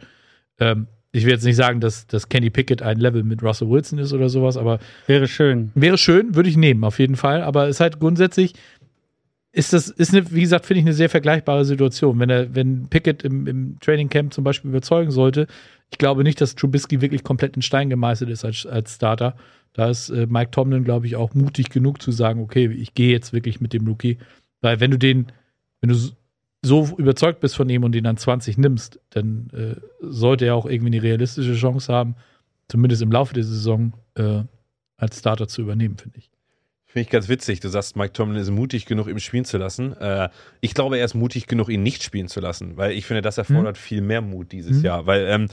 Ähm, 0.61 0.87
ich 1.13 1.25
will 1.25 1.33
jetzt 1.33 1.45
nicht 1.45 1.57
sagen, 1.57 1.81
dass, 1.81 2.07
dass 2.07 2.29
Kenny 2.29 2.51
Pickett 2.51 2.83
ein 2.83 2.99
Level 2.99 3.23
mit 3.23 3.43
Russell 3.43 3.71
Wilson 3.71 3.99
ist 3.99 4.13
oder 4.13 4.29
sowas, 4.29 4.59
aber 4.59 4.81
Wäre 5.07 5.27
schön. 5.27 5.73
Wäre 5.75 5.97
schön, 5.97 6.35
würde 6.35 6.51
ich 6.51 6.59
nehmen, 6.59 6.85
auf 6.85 6.99
jeden 6.99 7.17
Fall. 7.17 7.43
Aber 7.43 7.69
es 7.69 7.77
ist 7.77 7.81
halt 7.81 8.01
grundsätzlich, 8.01 8.53
ist 9.55 9.73
das, 9.73 9.89
ist 9.89 10.13
eine, 10.13 10.31
wie 10.33 10.41
gesagt, 10.41 10.67
finde 10.67 10.81
ich 10.81 10.87
eine 10.87 10.95
sehr 10.95 11.09
vergleichbare 11.09 11.65
Situation. 11.65 12.19
Wenn 12.19 12.29
er, 12.29 12.55
wenn 12.55 12.89
Pickett 12.89 13.23
im, 13.23 13.47
im 13.47 13.79
Training 13.79 14.09
Camp 14.09 14.35
zum 14.35 14.43
Beispiel 14.43 14.71
überzeugen 14.71 15.13
sollte, 15.13 15.47
ich 15.91 15.99
glaube 15.99 16.25
nicht, 16.25 16.41
dass 16.41 16.57
Trubisky 16.57 17.01
wirklich 17.01 17.23
komplett 17.23 17.55
in 17.55 17.63
Stein 17.63 17.89
gemeißelt 17.89 18.31
ist 18.31 18.45
als, 18.45 18.67
als 18.67 18.97
Starter. 18.97 19.37
Da 19.73 19.89
ist 19.89 20.11
äh, 20.11 20.27
Mike 20.27 20.51
Tomlin, 20.51 20.83
glaube 20.83 21.07
ich, 21.07 21.15
auch 21.15 21.35
mutig 21.35 21.71
genug 21.71 22.03
zu 22.03 22.11
sagen, 22.11 22.41
okay, 22.41 22.67
ich 22.67 22.95
gehe 22.95 23.13
jetzt 23.13 23.33
wirklich 23.33 23.61
mit 23.61 23.73
dem 23.73 23.87
Rookie. 23.87 24.19
Weil 24.61 24.81
wenn 24.81 24.91
du 24.91 24.99
den, 24.99 25.27
wenn 25.81 25.91
du 25.91 25.97
so 26.63 26.89
überzeugt 26.97 27.39
bist 27.39 27.55
von 27.55 27.69
ihm 27.69 27.85
und 27.85 27.95
ihn 27.95 28.07
an 28.07 28.17
20 28.17 28.59
nimmst, 28.59 28.99
dann 29.11 29.51
äh, 29.53 29.77
sollte 30.01 30.47
er 30.47 30.57
auch 30.57 30.67
irgendwie 30.67 30.97
eine 30.97 31.03
realistische 31.03 31.55
Chance 31.55 31.93
haben, 31.93 32.17
zumindest 32.67 33.03
im 33.03 33.13
Laufe 33.13 33.35
der 33.35 33.45
Saison 33.45 33.93
äh, 34.17 34.43
als 34.97 35.21
Starter 35.21 35.47
zu 35.47 35.63
übernehmen, 35.63 35.97
finde 35.97 36.19
ich. 36.19 36.34
Finde 36.95 37.07
ich 37.07 37.11
ganz 37.11 37.29
witzig. 37.29 37.59
Du 37.59 37.67
sagst, 37.69 37.97
Mike 37.97 38.13
Tomlin 38.13 38.41
ist 38.41 38.51
mutig 38.53 38.87
genug, 38.87 39.09
ihn 39.09 39.19
spielen 39.19 39.45
zu 39.45 39.59
lassen. 39.59 39.97
Äh, 39.97 40.29
ich 40.61 40.75
glaube, 40.75 40.97
er 40.97 41.05
ist 41.05 41.15
mutig 41.15 41.49
genug, 41.49 41.69
ihn 41.69 41.83
nicht 41.83 42.05
spielen 42.05 42.29
zu 42.29 42.39
lassen, 42.39 42.77
weil 42.77 42.93
ich 42.93 43.05
finde, 43.05 43.21
das 43.21 43.37
erfordert 43.37 43.77
viel 43.77 44.01
mehr 44.01 44.21
Mut 44.21 44.53
dieses 44.53 44.79
Mhm. 44.79 44.85
Jahr. 44.85 45.05
Weil, 45.07 45.27
ähm, 45.29 45.49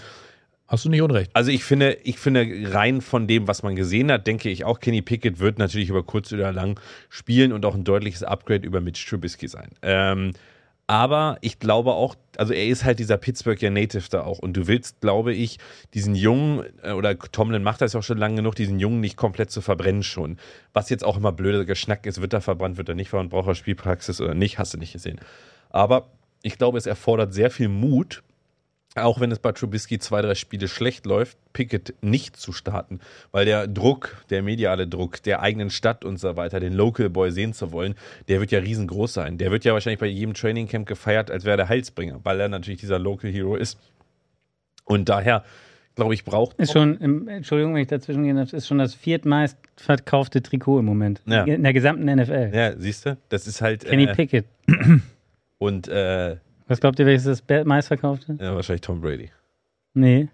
Hast 0.67 0.85
du 0.85 0.89
nicht 0.89 1.01
unrecht. 1.01 1.31
also 1.33 1.49
ich 1.49 1.63
finde, 1.63 1.97
ich 2.03 2.19
finde, 2.19 2.45
rein 2.71 3.01
von 3.01 3.25
dem, 3.25 3.47
was 3.47 3.63
man 3.63 3.75
gesehen 3.75 4.11
hat, 4.11 4.27
denke 4.27 4.49
ich 4.51 4.65
auch, 4.65 4.79
Kenny 4.79 5.01
Pickett 5.01 5.39
wird 5.39 5.57
natürlich 5.57 5.89
über 5.89 6.03
kurz 6.03 6.31
oder 6.31 6.53
lang 6.53 6.79
spielen 7.09 7.53
und 7.53 7.65
auch 7.65 7.73
ein 7.73 7.83
deutliches 7.83 8.21
Upgrade 8.21 8.65
über 8.67 8.79
Mitch 8.79 9.03
Trubisky 9.09 9.47
sein. 9.47 9.69
Ähm, 9.81 10.33
aber 10.91 11.37
ich 11.39 11.57
glaube 11.57 11.93
auch, 11.93 12.15
also 12.35 12.51
er 12.51 12.67
ist 12.67 12.83
halt 12.83 12.99
dieser 12.99 13.15
Pittsburgher 13.15 13.69
Native 13.69 14.09
da 14.09 14.23
auch. 14.23 14.39
Und 14.39 14.57
du 14.57 14.67
willst, 14.67 14.99
glaube 14.99 15.33
ich, 15.33 15.57
diesen 15.93 16.15
Jungen, 16.15 16.65
äh, 16.83 16.91
oder 16.91 17.17
Tomlin 17.17 17.63
macht 17.63 17.79
das 17.79 17.95
auch 17.95 18.03
schon 18.03 18.17
lange 18.17 18.35
genug, 18.35 18.55
diesen 18.55 18.77
Jungen 18.77 18.99
nicht 18.99 19.15
komplett 19.15 19.51
zu 19.51 19.61
verbrennen 19.61 20.03
schon. 20.03 20.37
Was 20.73 20.89
jetzt 20.89 21.05
auch 21.05 21.15
immer 21.15 21.31
blöder 21.31 21.63
Geschnack 21.63 22.05
ist, 22.05 22.21
wird 22.21 22.33
er 22.33 22.41
verbrannt, 22.41 22.75
wird 22.75 22.89
er 22.89 22.95
nicht 22.95 23.07
verbrannt, 23.07 23.29
braucht 23.29 23.47
er 23.47 23.55
Spielpraxis 23.55 24.19
oder 24.19 24.33
nicht, 24.33 24.59
hast 24.59 24.73
du 24.73 24.77
nicht 24.77 24.91
gesehen. 24.91 25.21
Aber 25.69 26.09
ich 26.43 26.57
glaube, 26.57 26.77
es 26.77 26.87
erfordert 26.87 27.33
sehr 27.33 27.51
viel 27.51 27.69
Mut, 27.69 28.21
auch 28.95 29.19
wenn 29.21 29.31
es 29.31 29.39
bei 29.39 29.51
Trubisky 29.53 29.99
zwei, 29.99 30.21
drei 30.21 30.35
Spiele 30.35 30.67
schlecht 30.67 31.05
läuft, 31.05 31.37
Pickett 31.53 31.93
nicht 32.01 32.35
zu 32.35 32.51
starten, 32.51 32.99
weil 33.31 33.45
der 33.45 33.67
Druck, 33.67 34.25
der 34.29 34.43
mediale 34.43 34.87
Druck 34.87 35.23
der 35.23 35.41
eigenen 35.41 35.69
Stadt 35.69 36.03
und 36.03 36.19
so 36.19 36.35
weiter, 36.35 36.59
den 36.59 36.73
Local 36.73 37.09
Boy 37.09 37.31
sehen 37.31 37.53
zu 37.53 37.71
wollen, 37.71 37.95
der 38.27 38.41
wird 38.41 38.51
ja 38.51 38.59
riesengroß 38.59 39.13
sein. 39.13 39.37
Der 39.37 39.51
wird 39.51 39.63
ja 39.63 39.73
wahrscheinlich 39.73 39.99
bei 39.99 40.07
jedem 40.07 40.33
Training 40.33 40.67
Camp 40.67 40.87
gefeiert, 40.87 41.31
als 41.31 41.45
wäre 41.45 41.57
der 41.57 41.69
Heilsbringer, 41.69 42.19
weil 42.23 42.39
er 42.39 42.49
natürlich 42.49 42.81
dieser 42.81 42.99
Local 42.99 43.31
Hero 43.31 43.55
ist. 43.55 43.79
Und 44.83 45.07
daher, 45.07 45.45
glaube 45.95 46.13
ich, 46.13 46.25
braucht 46.25 46.59
Ist 46.59 46.73
schon, 46.73 46.97
im, 46.97 47.29
Entschuldigung, 47.29 47.73
wenn 47.75 47.83
ich 47.83 47.87
dazwischen 47.87 48.23
gehen 48.23 48.35
darf, 48.35 48.51
ist 48.51 48.67
schon 48.67 48.77
das 48.77 48.93
viertmeist 48.93 49.57
verkaufte 49.77 50.41
Trikot 50.41 50.79
im 50.79 50.85
Moment. 50.85 51.21
Ja. 51.25 51.45
In 51.45 51.63
der 51.63 51.73
gesamten 51.73 52.13
NFL. 52.13 52.51
ja, 52.53 52.75
siehst 52.77 53.05
du, 53.05 53.17
das 53.29 53.47
ist 53.47 53.61
halt 53.61 53.85
Kenny 53.85 54.03
äh, 54.03 54.15
Pickett. 54.15 54.45
und 55.59 55.87
äh, 55.87 56.37
Was 56.71 56.79
glaubt 56.79 56.97
ihr, 56.99 57.05
welches 57.05 57.25
das 57.25 57.41
be- 57.41 57.65
meistverkaufte? 57.65 58.37
ja, 58.39 58.55
wahrscheinlich 58.55 58.79
Tom 58.79 59.01
Brady. 59.01 59.29
Nee. 59.93 60.29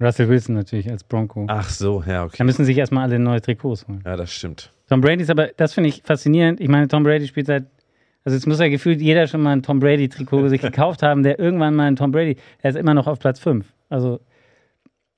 Russell 0.00 0.28
Wilson 0.28 0.54
natürlich 0.54 0.90
als 0.90 1.04
Bronco. 1.04 1.44
Ach 1.48 1.68
so, 1.68 2.00
ja, 2.06 2.06
Da 2.20 2.24
okay. 2.24 2.44
müssen 2.44 2.64
sich 2.64 2.78
erstmal 2.78 3.04
alle 3.04 3.18
neue 3.18 3.40
Trikots 3.42 3.86
holen. 3.86 4.02
Ja, 4.06 4.16
das 4.16 4.32
stimmt. 4.32 4.72
Tom 4.88 5.00
Brady 5.02 5.22
ist 5.22 5.30
aber, 5.30 5.48
das 5.56 5.74
finde 5.74 5.90
ich 5.90 6.02
faszinierend. 6.02 6.60
Ich 6.60 6.68
meine, 6.68 6.88
Tom 6.88 7.02
Brady 7.02 7.26
spielt 7.26 7.46
seit, 7.46 7.66
also 8.24 8.36
es 8.38 8.46
muss 8.46 8.58
ja 8.58 8.68
gefühlt 8.68 9.02
jeder 9.02 9.26
schon 9.26 9.42
mal 9.42 9.52
ein 9.52 9.62
Tom 9.62 9.80
Brady-Trikot 9.80 10.48
sich 10.48 10.60
gekauft 10.62 11.02
haben, 11.02 11.22
der 11.22 11.38
irgendwann 11.38 11.74
mal 11.74 11.84
ein 11.88 11.96
Tom 11.96 12.10
Brady, 12.10 12.36
er 12.62 12.70
ist 12.70 12.76
immer 12.76 12.94
noch 12.94 13.06
auf 13.06 13.18
Platz 13.18 13.38
5. 13.40 13.66
Also 13.90 14.20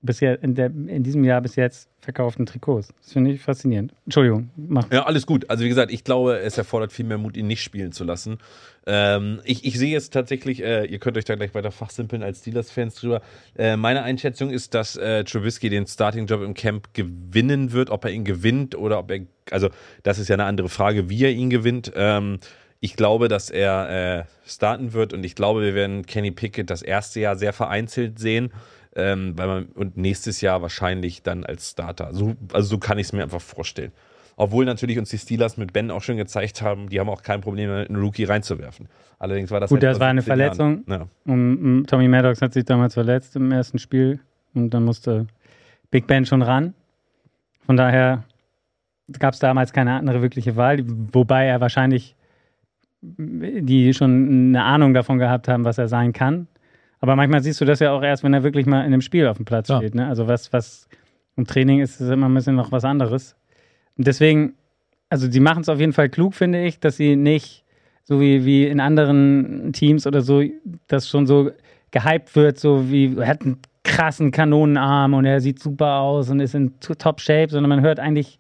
bisher, 0.03 0.43
in, 0.43 0.55
der, 0.55 0.67
in 0.67 1.03
diesem 1.03 1.25
Jahr 1.25 1.41
bis 1.41 1.57
jetzt 1.57 1.89
verkauften 2.01 2.47
Trikots. 2.47 2.89
Das 3.03 3.13
finde 3.13 3.33
ich 3.33 3.41
faszinierend. 3.41 3.93
Entschuldigung, 4.07 4.51
mach. 4.57 4.91
Ja, 4.91 5.05
alles 5.05 5.27
gut. 5.27 5.49
Also 5.51 5.65
wie 5.65 5.69
gesagt, 5.69 5.93
ich 5.93 6.05
glaube, 6.05 6.39
es 6.39 6.57
erfordert 6.57 6.93
viel 6.93 7.05
mehr 7.05 7.19
Mut, 7.19 7.37
ihn 7.37 7.47
nicht 7.47 7.63
spielen 7.63 7.93
zu 7.93 8.05
lassen. 8.05 8.39
Ähm, 8.87 9.41
ich, 9.45 9.65
ich 9.65 9.79
sehe 9.79 9.91
jetzt 9.91 10.13
tatsächlich, 10.13 10.63
äh, 10.63 10.87
ihr 10.87 10.99
könnt 10.99 11.19
euch 11.19 11.27
da 11.27 11.35
gleich 11.35 11.55
weiter 11.55 11.71
fachsimpeln 11.71 12.23
als 12.23 12.41
Steelers-Fans 12.41 12.95
drüber. 12.95 13.21
Äh, 13.57 13.77
meine 13.77 14.03
Einschätzung 14.03 14.51
ist, 14.51 14.75
dass 14.75 14.97
äh, 14.97 15.25
Trubisky 15.25 15.69
den 15.69 15.87
Starting-Job 15.87 16.43
im 16.43 16.55
Camp 16.55 16.95
gewinnen 16.95 17.73
wird. 17.73 17.91
Ob 17.91 18.05
er 18.05 18.11
ihn 18.11 18.25
gewinnt 18.25 18.75
oder 18.75 18.99
ob 18.99 19.11
er, 19.11 19.21
also 19.51 19.69
das 20.03 20.19
ist 20.19 20.29
ja 20.29 20.35
eine 20.35 20.45
andere 20.45 20.71
Frage, 20.71 21.11
wie 21.11 21.25
er 21.25 21.33
ihn 21.33 21.51
gewinnt. 21.51 21.93
Ähm, 21.95 22.39
ich 22.81 22.97
glaube, 22.97 23.29
dass 23.29 23.51
er 23.51 24.21
äh, 24.21 24.25
starten 24.47 24.95
wird 24.95 25.13
und 25.13 25.23
ich 25.23 25.35
glaube, 25.35 25.61
wir 25.61 25.75
werden 25.75 26.07
Kenny 26.07 26.31
Pickett 26.31 26.71
das 26.71 26.81
erste 26.81 27.21
Jahr 27.21 27.37
sehr 27.37 27.53
vereinzelt 27.53 28.19
sehen. 28.19 28.53
Ähm, 28.97 29.35
weil 29.37 29.47
man, 29.47 29.67
und 29.67 29.97
nächstes 29.97 30.41
Jahr 30.41 30.63
wahrscheinlich 30.63 31.23
dann 31.23 31.45
als 31.45 31.71
Starter. 31.71 32.13
So, 32.13 32.35
also 32.53 32.69
so 32.69 32.79
kann 32.79 32.99
ich 32.99 33.07
es 33.07 33.13
mir 33.13 33.23
einfach 33.23 33.41
vorstellen. 33.41 33.93
Obwohl 34.37 34.65
natürlich 34.65 34.99
uns 34.99 35.11
die 35.11 35.19
Steelers 35.19 35.57
mit 35.59 35.73
Ben 35.73 35.91
auch 35.91 36.03
schon 36.03 36.17
gezeigt 36.17 36.63
haben, 36.63 36.89
die 36.89 36.99
haben 36.99 37.09
auch 37.09 37.23
kein 37.23 37.41
Problem, 37.41 37.71
einen 37.71 37.97
Rookie 37.97 38.25
reinzuwerfen. 38.25 38.89
Allerdings 39.19 39.51
war 39.51 39.61
das 39.61 39.69
Gut, 39.69 39.83
halt 39.83 39.93
das 39.93 40.01
war 40.01 40.09
eine 40.09 40.23
17 40.23 40.39
Jahren. 40.39 40.55
Verletzung. 40.57 40.85
Ja. 40.89 41.07
Und, 41.27 41.81
mm, 41.81 41.87
Tommy 41.87 42.09
Maddox 42.09 42.41
hat 42.41 42.55
sich 42.55 42.65
damals 42.65 42.95
verletzt 42.95 43.37
im 43.37 43.53
ersten 43.53 43.79
Spiel 43.79 44.19
und 44.55 44.73
dann 44.73 44.85
musste 44.85 45.27
Big 45.91 46.07
Ben 46.07 46.25
schon 46.25 46.43
ran. 46.43 46.75
Von 47.67 47.77
daher 47.77 48.25
gab 49.19 49.35
es 49.35 49.41
damals 49.41 49.73
keine 49.73 49.93
andere 49.93 50.23
wirkliche 50.23 50.57
Wahl, 50.57 50.83
wobei 51.13 51.47
er 51.47 51.61
wahrscheinlich 51.61 52.17
die 53.03 53.95
schon 53.95 54.55
eine 54.55 54.65
Ahnung 54.65 54.95
davon 54.95 55.19
gehabt 55.19 55.49
haben, 55.49 55.65
was 55.65 55.79
er 55.79 55.89
sein 55.89 56.13
kann. 56.13 56.49
Aber 57.01 57.17
manchmal 57.17 57.43
siehst 57.43 57.61
du 57.61 57.65
das 57.65 57.81
ja 57.81 57.93
auch 57.93 58.03
erst, 58.03 58.23
wenn 58.25 58.35
er 58.35 58.43
wirklich 58.43 58.67
mal 58.67 58.81
in 58.81 58.87
einem 58.93 59.01
Spiel 59.01 59.27
auf 59.27 59.37
dem 59.39 59.47
Platz 59.47 59.69
Ja. 59.69 59.79
steht. 59.79 59.95
Ne? 59.95 60.07
Also 60.07 60.29
was, 60.29 60.53
was 60.53 60.89
im 61.37 61.47
Training 61.47 61.81
ist, 61.81 62.01
ist 62.01 62.11
immer 62.11 62.29
ein 62.29 62.35
bisschen 62.35 62.57
noch 62.57 62.73
was 62.73 62.85
anderes. 62.85 63.37
Und 63.97 64.07
deswegen, 64.07 64.55
also 65.09 65.31
sie 65.31 65.41
machen 65.41 65.63
es 65.63 65.69
auf 65.69 65.81
jeden 65.81 65.93
Fall 65.95 66.09
klug, 66.11 66.35
finde 66.35 66.63
ich, 66.65 66.79
dass 66.79 66.97
sie 66.97 67.17
nicht 67.17 67.65
so 68.05 68.21
wie, 68.21 68.45
wie 68.45 68.67
in 68.67 68.81
anderen 68.81 69.73
Teams 69.73 70.07
oder 70.07 70.21
so, 70.21 70.43
das 70.89 71.09
schon 71.09 71.27
so 71.27 71.51
gehypt 71.91 72.37
wird, 72.37 72.59
so 72.59 72.91
wie 72.91 73.17
er 73.17 73.27
hat 73.29 73.43
einen 73.43 73.59
krassen 73.83 74.31
Kanonenarm 74.31 75.15
und 75.15 75.25
er 75.25 75.41
sieht 75.41 75.59
super 75.61 76.01
aus 76.01 76.29
und 76.29 76.41
ist 76.41 76.55
in 76.55 76.79
to- 76.81 76.95
top 76.95 77.21
Shape, 77.21 77.49
sondern 77.51 77.69
man 77.71 77.81
hört 77.81 77.99
eigentlich 77.99 78.39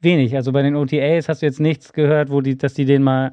wenig. 0.00 0.36
Also 0.36 0.52
bei 0.52 0.62
den 0.62 0.76
OTAs 0.76 1.28
hast 1.28 1.42
du 1.42 1.46
jetzt 1.46 1.60
nichts 1.60 1.92
gehört, 1.92 2.30
wo 2.30 2.40
die, 2.40 2.56
dass 2.56 2.74
die 2.74 2.84
den 2.84 3.02
mal 3.02 3.32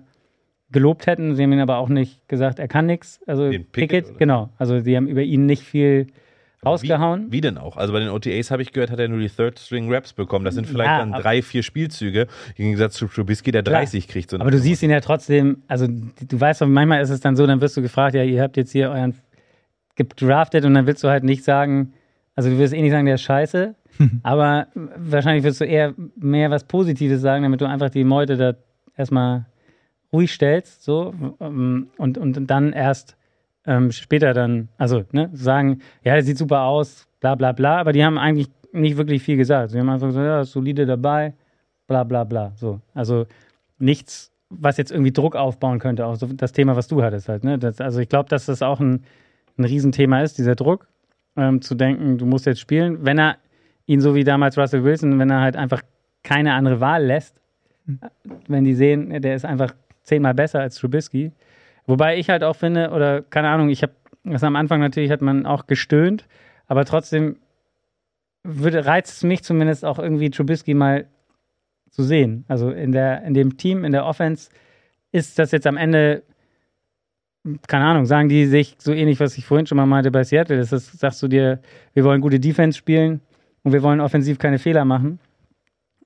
gelobt 0.72 1.08
hätten. 1.08 1.36
Sie 1.36 1.44
haben 1.44 1.52
ihn 1.54 1.60
aber 1.60 1.78
auch 1.78 1.90
nicht 1.90 2.28
gesagt, 2.28 2.60
er 2.60 2.68
kann 2.68 2.86
nichts. 2.86 3.20
Also 3.28 3.50
Den 3.50 3.66
Pickett, 3.66 4.06
Pickett, 4.06 4.20
genau. 4.20 4.50
Also 4.58 4.80
sie 4.80 4.96
haben 4.96 5.08
über 5.08 5.22
ihn 5.22 5.46
nicht 5.46 5.64
viel 5.64 6.08
rausgehauen. 6.66 7.28
Wie, 7.28 7.38
wie 7.38 7.42
denn 7.42 7.58
auch? 7.58 7.78
Also 7.78 7.94
bei 7.94 8.00
den 8.00 8.10
OTAs 8.10 8.52
habe 8.52 8.62
ich 8.62 8.72
gehört, 8.72 8.92
hat 8.92 9.00
er 9.00 9.08
nur 9.08 9.20
die 9.20 9.30
Third-String-Raps 9.30 10.14
bekommen. 10.14 10.46
Das 10.46 10.56
sind 10.56 10.68
vielleicht 10.68 10.90
Ja, 10.90 11.00
dann 11.00 11.12
drei, 11.12 11.42
vier 11.42 11.64
Spielzüge, 11.64 12.28
im 12.56 12.66
Gegensatz 12.66 12.94
zu 12.96 13.08
Trubisky, 13.08 13.52
der 13.52 13.64
Klar. 13.64 13.80
30 13.82 14.08
kriegt. 14.08 14.30
So 14.30 14.40
Aber 14.40 14.52
du 14.52 14.60
siehst 14.60 14.84
ihn 14.84 14.92
ja 14.92 15.02
trotzdem, 15.02 15.64
also 15.68 15.88
du 15.88 16.40
weißt 16.40 16.62
doch, 16.62 16.68
manchmal 16.68 17.02
ist 17.02 17.10
es 17.10 17.20
dann 17.20 17.36
so, 17.36 17.48
dann 17.48 17.62
wirst 17.62 17.78
du 17.78 17.82
gefragt, 17.82 18.16
ja, 18.16 18.24
ihr 18.24 18.42
habt 18.42 18.58
jetzt 18.58 18.72
hier 18.72 18.92
euren 18.92 19.16
gedraftet 19.96 20.66
und 20.66 20.74
dann 20.74 20.88
willst 20.88 21.04
du 21.04 21.10
halt 21.10 21.24
nicht 21.24 21.44
sagen, 21.44 21.94
also 22.36 22.50
du 22.50 22.58
wirst 22.58 22.74
eh 22.74 22.82
nicht 22.82 22.92
sagen, 22.92 23.06
der 23.06 23.16
ist 23.16 23.22
scheiße, 23.24 23.76
aber 24.24 24.68
wahrscheinlich 24.74 25.44
wirst 25.44 25.62
du 25.62 25.66
eher 25.66 25.94
mehr 26.16 26.50
was 26.50 26.64
Positives 26.64 27.22
sagen, 27.22 27.44
damit 27.44 27.60
du 27.62 27.66
einfach 27.66 27.90
die 27.90 28.04
Meute 28.04 28.38
da 28.38 28.54
erstmal 28.96 29.46
ruhig 30.14 30.32
stellst, 30.32 30.84
so, 30.84 31.14
ähm, 31.40 31.88
und, 31.98 32.18
und 32.18 32.48
dann 32.48 32.74
erst 32.74 33.18
ähm, 33.66 33.92
später 33.92 34.34
dann, 34.34 34.70
also, 34.78 35.04
ne, 35.12 35.30
sagen, 35.34 35.82
ja, 36.04 36.14
der 36.14 36.24
sieht 36.24 36.38
super 36.38 36.64
aus, 36.64 37.08
bla 37.20 37.36
bla 37.36 37.52
bla, 37.52 37.80
aber 37.80 37.94
die 37.94 38.04
haben 38.04 38.18
eigentlich 38.18 38.48
nicht 38.74 38.98
wirklich 38.98 39.22
viel 39.22 39.38
gesagt. 39.38 39.72
Sie 39.72 39.80
haben 39.80 39.90
einfach 39.90 40.08
gesagt, 40.08 40.26
ja, 40.26 40.44
solide 40.44 40.86
dabei, 40.86 41.34
bla 41.88 42.04
bla 42.04 42.24
bla, 42.24 42.54
so. 42.56 42.80
Also 42.94 43.26
nichts, 43.78 44.32
was 44.50 44.78
jetzt 44.78 44.92
irgendwie 44.92 45.12
Druck 45.12 45.36
aufbauen 45.36 45.80
könnte, 45.80 46.06
auch 46.06 46.16
so 46.16 46.28
das 46.28 46.52
Thema, 46.52 46.76
was 46.76 46.88
du 46.88 47.04
hattest 47.04 47.30
halt, 47.30 47.44
ne, 47.44 47.58
das, 47.58 47.80
also 47.80 48.00
ich 48.00 48.10
glaube, 48.10 48.30
dass 48.30 48.46
das 48.46 48.62
auch 48.62 48.80
ein, 48.80 49.04
ein 49.58 49.66
Riesenthema 49.66 50.22
ist, 50.22 50.38
dieser 50.38 50.56
Druck, 50.56 50.88
ähm, 51.38 51.62
zu 51.62 51.76
denken, 51.76 52.18
du 52.18 52.26
musst 52.26 52.46
jetzt 52.46 52.60
spielen, 52.60 53.06
wenn 53.06 53.20
er 53.20 53.38
ihn 53.86 54.02
so 54.02 54.16
wie 54.16 54.24
damals 54.24 54.58
Russell 54.58 54.84
Wilson, 54.84 55.20
wenn 55.20 55.30
er 55.30 55.42
halt 55.42 55.56
einfach 55.56 55.82
keine 56.24 56.54
andere 56.54 56.80
Wahl 56.80 57.06
lässt, 57.06 57.40
wenn 58.48 58.64
die 58.64 58.74
sehen, 58.74 59.22
der 59.22 59.36
ist 59.36 59.46
einfach 59.46 59.74
zehnmal 60.04 60.34
besser 60.34 60.60
als 60.60 60.76
Trubisky. 60.76 61.32
Wobei 61.88 62.18
ich 62.18 62.30
halt 62.30 62.44
auch 62.44 62.56
finde, 62.56 62.92
oder 62.92 63.22
keine 63.22 63.50
Ahnung, 63.50 63.70
ich 63.70 63.84
habe 63.84 63.94
das 64.24 64.44
am 64.44 64.56
Anfang 64.56 64.80
natürlich 64.80 65.12
hat 65.12 65.22
man 65.22 65.46
auch 65.46 65.66
gestöhnt, 65.66 66.28
aber 66.68 66.86
trotzdem 66.86 67.38
würde, 68.44 68.86
reizt 68.86 69.18
es 69.18 69.24
mich 69.24 69.44
zumindest 69.44 69.84
auch 69.86 70.00
irgendwie 70.00 70.30
Trubisky 70.30 70.74
mal 70.74 71.08
zu 71.90 72.04
sehen. 72.04 72.46
Also 72.48 72.72
in 72.72 72.92
der, 72.92 73.24
in 73.24 73.34
dem 73.34 73.58
Team, 73.58 73.84
in 73.84 73.92
der 73.92 74.06
Offense 74.06 74.50
ist 75.12 75.38
das 75.40 75.52
jetzt 75.52 75.68
am 75.68 75.78
Ende, 75.78 76.24
keine 77.68 77.86
Ahnung, 77.86 78.06
sagen 78.06 78.30
die 78.30 78.46
sich 78.46 78.76
so 78.80 78.94
ähnlich, 78.94 79.20
was 79.20 79.38
ich 79.38 79.46
vorhin 79.46 79.66
schon 79.68 79.78
mal 79.78 79.86
meinte 79.86 80.12
bei 80.12 80.24
Seattle. 80.24 80.58
Das 80.58 80.72
ist, 80.72 81.00
sagst 81.00 81.22
du 81.22 81.28
dir, 81.28 81.60
wir 81.94 82.04
wollen 82.04 82.22
gute 82.22 82.40
Defense 82.40 82.78
spielen 82.78 83.22
und 83.64 83.74
wir 83.74 83.84
wollen 83.84 84.00
offensiv 84.00 84.40
keine 84.40 84.60
Fehler 84.60 84.86
machen. 84.86 85.20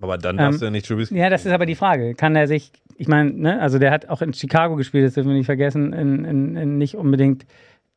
Aber 0.02 0.18
dann 0.18 0.38
darfst 0.38 0.58
Ähm, 0.58 0.60
du 0.60 0.66
ja 0.66 0.72
nicht 0.72 0.88
Trubisky. 0.88 1.18
Ja, 1.18 1.30
das 1.30 1.46
ist 1.46 1.52
aber 1.52 1.66
die 1.66 1.76
Frage. 1.76 2.16
Kann 2.16 2.36
er 2.36 2.48
sich, 2.48 2.72
ich 2.98 3.08
meine, 3.08 3.32
ne, 3.32 3.62
also 3.62 3.80
der 3.80 3.92
hat 3.92 4.10
auch 4.10 4.22
in 4.22 4.34
Chicago 4.34 4.76
gespielt, 4.76 5.06
das 5.06 5.14
dürfen 5.14 5.30
wir 5.30 5.36
nicht 5.36 5.46
vergessen, 5.46 5.94
in, 5.94 6.26
in, 6.26 6.56
in 6.56 6.78
nicht 6.78 6.96
unbedingt 6.96 7.46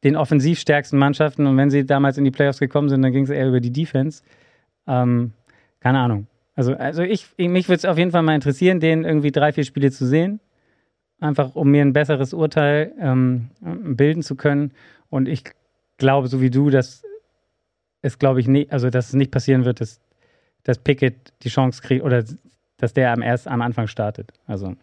den 0.04 0.16
offensiv 0.16 0.58
stärksten 0.58 0.98
Mannschaften. 0.98 1.46
Und 1.46 1.56
wenn 1.56 1.70
sie 1.70 1.84
damals 1.84 2.18
in 2.18 2.24
die 2.24 2.30
Playoffs 2.30 2.58
gekommen 2.58 2.88
sind, 2.88 3.02
dann 3.02 3.12
ging 3.12 3.24
es 3.24 3.30
eher 3.30 3.48
über 3.48 3.60
die 3.60 3.72
Defense. 3.72 4.22
Ähm, 4.86 5.32
keine 5.80 5.98
Ahnung. 5.98 6.26
Also, 6.54 6.74
also 6.74 7.02
ich 7.02 7.26
mich 7.36 7.68
würde 7.68 7.78
es 7.78 7.84
auf 7.84 7.98
jeden 7.98 8.10
Fall 8.10 8.22
mal 8.22 8.34
interessieren, 8.34 8.80
den 8.80 9.04
irgendwie 9.04 9.30
drei, 9.30 9.52
vier 9.52 9.64
Spiele 9.64 9.90
zu 9.90 10.06
sehen. 10.06 10.40
Einfach 11.20 11.54
um 11.54 11.70
mir 11.70 11.82
ein 11.82 11.92
besseres 11.92 12.32
Urteil 12.32 12.92
ähm, 13.00 13.50
bilden 13.60 14.22
zu 14.22 14.36
können. 14.36 14.72
Und 15.10 15.28
ich 15.28 15.44
glaube, 15.96 16.28
so 16.28 16.40
wie 16.40 16.50
du, 16.50 16.70
dass 16.70 17.02
es, 18.02 18.18
glaube 18.18 18.40
ich, 18.40 18.48
nicht, 18.48 18.72
also 18.72 18.90
dass 18.90 19.08
es 19.08 19.14
nicht 19.14 19.30
passieren 19.30 19.64
wird, 19.64 19.80
dass, 19.80 20.00
dass 20.62 20.78
Pickett 20.78 21.32
die 21.42 21.48
Chance 21.48 21.82
kriegt 21.82 22.04
oder 22.04 22.24
dass 22.78 22.94
der 22.94 23.12
am 23.12 23.22
erst 23.22 23.46
am 23.46 23.60
Anfang 23.60 23.86
startet. 23.86 24.32
Also 24.46 24.74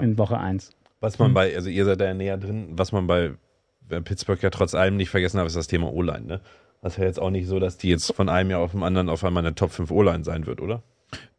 in 0.00 0.18
Woche 0.18 0.38
1. 0.38 0.72
Was 1.00 1.18
man 1.18 1.34
bei, 1.34 1.54
also 1.54 1.68
ihr 1.68 1.84
seid 1.84 2.00
da 2.00 2.06
ja 2.06 2.14
näher 2.14 2.36
drin, 2.36 2.68
was 2.72 2.90
man 2.90 3.06
bei, 3.06 3.32
bei 3.88 4.00
Pittsburgh 4.00 4.42
ja 4.42 4.50
trotz 4.50 4.74
allem 4.74 4.96
nicht 4.96 5.10
vergessen 5.10 5.38
hat, 5.38 5.46
ist 5.46 5.54
das 5.56 5.66
Thema 5.68 5.92
O-Line, 5.92 6.26
ne? 6.26 6.40
Das 6.82 6.94
ist 6.94 6.98
ja 6.98 7.04
jetzt 7.04 7.20
auch 7.20 7.30
nicht 7.30 7.46
so, 7.46 7.60
dass 7.60 7.78
die 7.78 7.88
jetzt 7.88 8.12
von 8.12 8.28
einem 8.28 8.50
Jahr 8.50 8.60
auf 8.60 8.72
dem 8.72 8.82
anderen 8.82 9.08
auf 9.08 9.24
einmal 9.24 9.44
eine 9.44 9.54
Top 9.54 9.70
5 9.70 9.90
O-Line 9.90 10.24
sein 10.24 10.46
wird, 10.46 10.60
oder? 10.60 10.82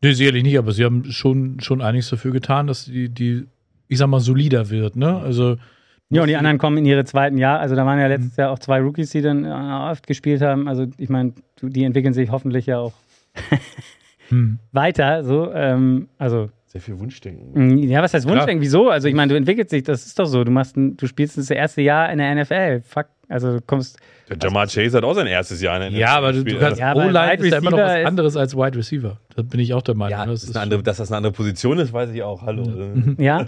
Nee, 0.02 0.14
sicherlich 0.14 0.44
nicht, 0.44 0.58
aber 0.58 0.72
sie 0.72 0.86
haben 0.86 1.12
schon, 1.12 1.60
schon 1.60 1.82
einiges 1.82 2.10
dafür 2.10 2.32
getan, 2.32 2.68
dass 2.68 2.86
die, 2.86 3.10
die, 3.10 3.46
ich 3.88 3.98
sag 3.98 4.08
mal, 4.08 4.20
solider 4.20 4.70
wird, 4.70 4.96
ne? 4.96 5.18
Also, 5.20 5.58
Ja, 6.10 6.22
und 6.22 6.30
die 6.30 6.36
anderen 6.36 6.58
kommen 6.58 6.78
in 6.78 6.86
ihre 6.86 7.04
zweiten 7.06 7.38
Jahr. 7.38 7.60
Also 7.60 7.76
da 7.76 7.86
waren 7.86 8.00
ja 8.00 8.08
letztes 8.08 8.38
Jahr 8.38 8.52
auch 8.52 8.60
zwei 8.60 8.80
Rookies, 8.80 9.10
die 9.10 9.22
dann 9.22 9.44
äh, 9.46 9.92
oft 9.92 10.08
gespielt 10.08 10.42
haben. 10.42 10.68
Also 10.68 10.88
ich 10.98 11.10
meine, 11.10 11.34
die 11.62 11.84
entwickeln 11.84 12.14
sich 12.14 12.32
hoffentlich 12.32 12.68
ja 12.68 12.80
auch 12.80 12.94
hm. 14.30 14.60
weiter. 14.72 15.24
So, 15.24 15.52
ähm, 15.54 16.10
also 16.18 16.50
Sehr 16.68 16.82
viel 16.82 17.00
Wunschdenken. 17.00 17.52
mh, 17.54 17.86
ja, 17.86 18.02
was 18.02 18.14
heißt 18.14 18.26
Klar. 18.26 18.38
Wunschdenken? 18.38 18.62
Wieso? 18.62 18.90
Also 18.90 19.08
ich 19.08 19.14
meine, 19.14 19.32
du 19.32 19.38
entwickelst 19.38 19.72
dich. 19.72 19.84
Das 19.84 20.06
ist 20.06 20.18
doch 20.20 20.26
so. 20.26 20.44
Du 20.44 20.52
machst, 20.52 20.78
ein, 20.78 20.98
du 20.98 21.08
spielst 21.08 21.38
das 21.38 21.50
erste 21.50 21.82
Jahr 21.82 22.12
in 22.12 22.18
der 22.20 22.36
NFL. 22.36 22.82
Fuck. 22.82 23.08
Also 23.28 23.54
du 23.54 23.62
kommst. 23.62 23.98
Der 24.30 24.38
Jamal 24.42 24.68
Chase 24.68 24.98
hat 24.98 25.04
auch 25.04 25.14
sein 25.14 25.28
erstes 25.28 25.62
Jahr 25.62 25.76
in 25.84 25.92
der 25.92 26.00
ja, 26.00 26.16
aber 26.16 26.34
du, 26.34 26.44
du 26.44 26.58
kannst, 26.58 26.80
Ja, 26.80 26.96
O-Line 26.96 27.34
ist 27.36 27.52
ja 27.52 27.58
immer 27.58 27.72
noch 27.72 27.78
was 27.78 28.06
anderes 28.06 28.38
als 28.38 28.56
Wide 28.56 28.78
Receiver. 28.78 29.20
Da 29.36 29.42
bin 29.44 29.60
ich 29.60 29.74
auch 29.74 29.84
der 29.84 29.96
Meinung. 29.96 30.18
Ja, 30.18 30.26
ne? 30.26 30.32
das 30.32 30.44
ist 30.44 30.56
eine 30.56 30.64
andere, 30.64 30.84
dass 30.84 30.98
das 30.98 31.10
eine 31.12 31.18
andere 31.18 31.34
Position 31.34 31.78
ist, 31.80 31.94
weiß 31.94 32.10
ich 32.12 32.24
auch. 32.24 32.42
Hallo. 32.42 32.64
Ja, 33.18 33.46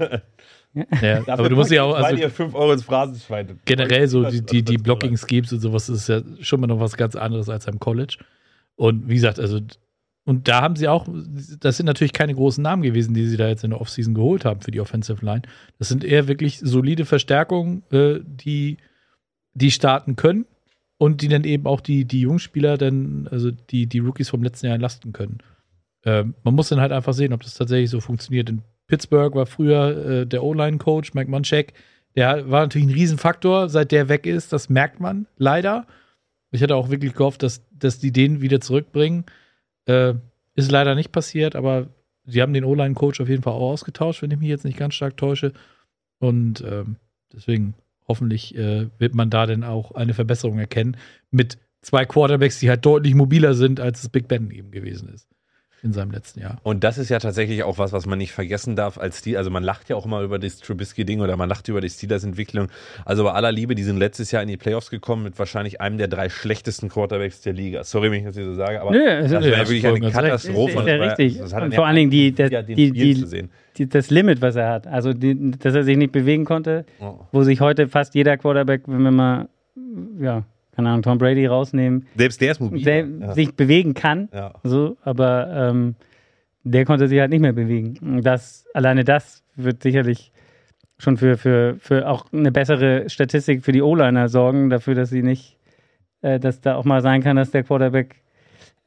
ja, 1.02 1.22
aber 1.28 1.50
du 1.50 1.56
musst 1.56 1.72
ja 1.72 1.84
auch, 1.84 1.96
Weil 1.96 2.04
also 2.04 2.22
ihr 2.22 2.30
5 2.30 2.54
Euro 2.54 2.74
ins 2.74 2.84
Phrasenschwein. 2.84 3.60
generell 3.66 4.08
so 4.08 4.24
die, 4.30 4.42
die, 4.42 4.64
die 4.64 4.78
Blocking-Schemes 4.78 5.54
und 5.54 5.60
sowas 5.60 5.90
ist 5.90 6.08
ja 6.10 6.22
schon 6.42 6.60
mal 6.60 6.68
noch 6.68 6.80
was 6.80 6.98
ganz 6.98 7.16
anderes 7.16 7.50
als 7.50 7.68
am 7.68 7.80
College. 7.80 8.18
Und 8.76 9.08
wie 9.10 9.16
gesagt, 9.16 9.40
also, 9.40 9.60
und 10.28 10.50
da 10.50 10.62
haben 10.62 10.76
sie 10.76 10.90
auch, 10.90 11.08
das 11.62 11.78
sind 11.78 11.86
natürlich 11.86 12.12
keine 12.12 12.36
großen 12.36 12.62
Namen 12.62 12.84
gewesen, 12.84 13.14
die 13.14 13.26
sie 13.26 13.38
da 13.38 13.48
jetzt 13.48 13.64
in 13.64 13.70
der 13.70 13.80
Offseason 13.80 14.14
geholt 14.14 14.44
haben 14.44 14.60
für 14.60 14.72
die 14.72 14.82
Offensive 14.82 15.26
Line. 15.26 15.44
Das 15.80 15.88
sind 15.88 16.04
eher 16.04 16.28
wirklich 16.28 16.60
solide 16.60 17.06
Verstärkungen, 17.06 17.84
äh, 17.92 18.20
die, 18.26 18.76
die 19.54 19.72
starten 19.72 20.18
können 20.18 20.46
und 20.98 21.22
die 21.22 21.30
dann 21.30 21.46
eben 21.46 21.66
auch 21.66 21.80
die, 21.80 22.04
die 22.04 22.20
Jungspieler 22.20 22.78
dann, 22.78 23.30
also 23.32 23.52
die, 23.52 23.88
die 23.88 24.00
Rookies 24.00 24.28
vom 24.28 24.44
letzten 24.44 24.66
Jahr 24.66 24.76
entlasten 24.76 25.14
können. 25.14 25.38
Ähm, 26.04 26.34
man 26.44 26.56
muss 26.56 26.68
dann 26.68 26.82
halt 26.82 26.92
einfach 26.92 27.14
sehen, 27.14 27.32
ob 27.32 27.42
das 27.42 27.54
tatsächlich 27.54 27.90
so 27.90 28.02
funktioniert. 28.02 28.50
In 28.50 28.64
Pittsburgh 28.88 29.34
war 29.34 29.46
früher 29.46 30.06
äh, 30.06 30.28
der 30.28 30.44
O-Line-Coach, 30.44 31.14
Mike 31.14 31.32
Munchak, 31.32 31.72
der 32.18 32.52
war 32.52 32.64
natürlich 32.64 32.88
ein 32.90 32.94
Riesenfaktor, 32.94 33.70
seit 33.70 33.94
der 33.94 34.10
weg 34.10 34.26
ist, 34.26 34.52
das 34.52 34.68
merkt 34.68 35.00
man 35.00 35.26
leider. 35.38 35.88
Ich 36.52 36.62
hatte 36.62 36.76
auch 36.76 36.90
wirklich 36.90 37.14
gehofft, 37.14 37.44
dass, 37.44 37.62
dass 37.72 38.00
die 38.00 38.12
den 38.12 38.42
wieder 38.42 38.60
zurückbringen. 38.60 39.24
Äh, 39.88 40.14
ist 40.56 40.72
leider 40.72 40.96
nicht 40.96 41.12
passiert, 41.12 41.56
aber 41.56 41.88
sie 42.26 42.42
haben 42.42 42.54
den 42.54 42.66
O-Line-Coach 42.66 43.22
auf 43.22 43.30
jeden 43.30 43.44
Fall 43.44 43.54
auch 43.54 43.72
ausgetauscht, 43.72 44.22
wenn 44.22 44.32
ich 44.32 44.40
mich 44.40 44.50
jetzt 44.50 44.66
nicht 44.66 44.78
ganz 44.78 44.96
stark 44.96 45.18
täusche. 45.18 45.54
Und 46.20 46.64
ähm, 46.68 46.96
deswegen 47.34 47.76
hoffentlich 48.08 48.56
äh, 48.56 48.88
wird 48.98 49.14
man 49.14 49.30
da 49.30 49.46
dann 49.46 49.64
auch 49.64 49.92
eine 49.92 50.14
Verbesserung 50.14 50.58
erkennen 50.60 50.98
mit 51.30 51.58
zwei 51.82 52.06
Quarterbacks, 52.06 52.60
die 52.60 52.70
halt 52.70 52.86
deutlich 52.86 53.14
mobiler 53.14 53.54
sind, 53.54 53.80
als 53.80 54.04
es 54.04 54.10
Big 54.10 54.28
Ben 54.28 54.50
eben 54.52 54.72
gewesen 54.72 55.10
ist 55.10 55.28
in 55.84 55.94
seinem 55.94 56.10
letzten 56.12 56.40
Jahr. 56.42 56.58
Und 56.64 56.84
das 56.84 56.98
ist 56.98 57.10
ja 57.10 57.20
tatsächlich 57.20 57.62
auch 57.64 57.78
was, 57.78 57.94
was 57.94 58.06
man 58.08 58.18
nicht 58.18 58.32
vergessen 58.32 58.76
darf 58.76 58.98
als 58.98 59.22
die, 59.22 59.38
also 59.38 59.52
man 59.52 59.64
lacht 59.64 59.90
ja 59.90 59.96
auch 59.96 60.06
immer 60.06 60.22
über 60.22 60.40
das 60.40 60.58
Trubisky-Ding 60.58 61.22
oder 61.22 61.38
man 61.38 61.48
lacht 61.48 61.68
über 61.68 61.82
die 61.82 61.90
Steelers-Entwicklung. 61.90 62.68
Also 63.06 63.24
bei 63.24 63.32
aller 63.32 63.52
Liebe, 63.52 63.76
die 63.76 63.84
sind 63.84 63.98
letztes 63.98 64.32
Jahr 64.32 64.42
in 64.42 64.48
die 64.50 64.58
Playoffs 64.58 64.90
gekommen 64.90 65.24
mit 65.24 65.38
wahrscheinlich 65.38 65.80
einem 65.80 65.98
der 66.00 66.08
drei 66.08 66.30
schlechtesten 66.30 66.90
Quarterbacks 66.90 67.42
der 67.42 67.54
Liga. 67.54 67.84
Sorry, 67.84 68.10
wenn 68.12 68.20
ich 68.20 68.26
das 68.26 68.36
hier 68.36 68.46
so 68.46 68.56
sage, 68.56 68.82
aber 68.82 68.92
Nö, 68.92 68.98
es 69.06 69.32
das 69.32 69.46
ist- 69.46 69.52
war 69.52 69.58
ja 69.60 69.70
wirklich 69.70 69.86
eine. 69.86 70.12
Katastrophe. 70.12 70.72
Ist- 70.74 70.80
ist 70.80 70.88
ja 70.88 70.96
richtig. 70.96 71.38
das 71.38 71.54
hat 71.54 71.74
vor 71.76 71.86
allen 71.86 71.96
Dingen 71.96 72.10
die- 72.12 72.32
der- 72.32 72.64
die- 72.64 72.74
Spiel 72.74 72.92
die- 72.92 73.16
zu 73.22 73.28
sehen. 73.28 73.50
die, 73.78 73.88
das 73.88 74.10
Limit, 74.10 74.42
was 74.42 74.56
er 74.56 74.70
hat. 74.70 74.88
Also 74.88 75.14
die, 75.14 75.52
dass 75.52 75.76
er 75.76 75.84
sich 75.84 75.96
nicht 75.96 76.12
bewegen 76.12 76.44
konnte, 76.46 76.86
Oh. 77.00 77.20
wo 77.32 77.44
sich 77.44 77.62
heute 77.62 77.88
fast 77.88 78.16
jeder 78.16 78.36
Quarterback, 78.38 78.82
wenn 78.88 79.04
wir 79.04 79.12
mal, 79.12 79.48
ja, 80.20 80.44
keine 80.78 80.90
Ahnung, 80.90 81.02
Tom 81.02 81.18
Brady 81.18 81.46
rausnehmen, 81.48 82.06
Selbst 82.16 82.40
der 82.40 82.52
ist 82.52 82.62
mobil. 82.62 82.84
der 82.84 83.06
ja. 83.08 83.34
sich 83.34 83.56
bewegen 83.56 83.96
kann, 83.96 84.30
Ja. 84.32 84.54
so, 84.64 84.96
aber 85.02 85.70
ähm, 85.72 85.96
der 86.64 86.86
konnte 86.86 87.08
sich 87.08 87.20
halt 87.20 87.32
nicht 87.32 87.42
mehr 87.42 87.52
bewegen. 87.54 88.22
Das, 88.22 88.66
alleine 88.76 89.04
das 89.04 89.44
wird 89.56 89.82
sicherlich 89.82 90.32
schon 91.00 91.18
für, 91.18 91.36
für, 91.38 91.78
für 91.80 92.08
auch 92.08 92.26
eine 92.32 92.52
bessere 92.52 93.10
Statistik 93.10 93.66
für 93.66 93.72
die 93.72 93.82
O-Liner 93.82 94.30
sorgen, 94.30 94.70
dafür, 94.70 94.94
dass 94.94 95.10
sie 95.10 95.24
nicht, 95.24 95.58
äh, 96.22 96.40
dass 96.40 96.62
da 96.62 96.76
auch 96.76 96.86
mal 96.86 97.02
sein 97.02 97.24
kann, 97.24 97.38
dass 97.38 97.50
der 97.52 97.64
Quarterback 97.64 98.18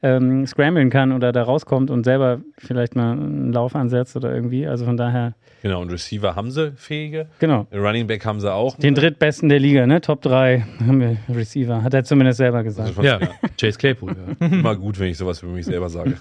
ähm, 0.03 0.47
scramblen 0.47 0.89
kann 0.89 1.11
oder 1.11 1.31
da 1.31 1.43
rauskommt 1.43 1.91
und 1.91 2.03
selber 2.03 2.39
vielleicht 2.57 2.95
mal 2.95 3.11
einen 3.11 3.53
Lauf 3.53 3.75
ansetzt 3.75 4.15
oder 4.15 4.33
irgendwie. 4.33 4.65
Also 4.67 4.85
von 4.85 4.97
daher, 4.97 5.33
Genau, 5.61 5.79
und 5.81 5.91
Receiver 5.91 6.35
haben 6.35 6.49
sie 6.49 6.71
fähige. 6.71 7.27
genau. 7.37 7.67
Running 7.71 8.07
Back 8.07 8.25
haben 8.25 8.39
sie 8.39 8.51
auch. 8.51 8.75
Den 8.77 8.95
drittbesten 8.95 9.47
der 9.47 9.59
Liga, 9.59 9.85
ne? 9.85 10.01
Top 10.01 10.23
3 10.23 10.65
haben 10.87 10.99
wir 10.99 11.17
Receiver. 11.29 11.83
Hat 11.83 11.93
er 11.93 12.03
zumindest 12.03 12.37
selber 12.39 12.57
Also 12.59 12.69
gesagt. 12.81 12.89
von- 12.95 13.05
Ja, 13.05 13.19
Chase 13.59 13.77
Claypool. 13.77 14.15
Ja. 14.39 14.47
Immer 14.47 14.75
gut, 14.75 14.99
wenn 14.99 15.09
ich 15.09 15.17
sowas 15.19 15.43
über 15.43 15.51
mich 15.51 15.65
selber 15.67 15.87
sage. 15.89 16.17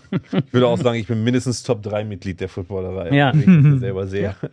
Ich 0.46 0.52
würde 0.52 0.66
auch 0.66 0.76
sagen, 0.76 0.98
ich 0.98 1.06
bin 1.06 1.24
mindestens 1.24 1.62
Top 1.62 1.82
3 1.82 2.04
Mitglied 2.04 2.38
der 2.38 2.50
Footballerei. 2.50 3.16
Ja. 3.16 3.32
Wenn 3.34 3.74
ich 3.76 3.80
selber 3.80 4.06
sehe. 4.06 4.34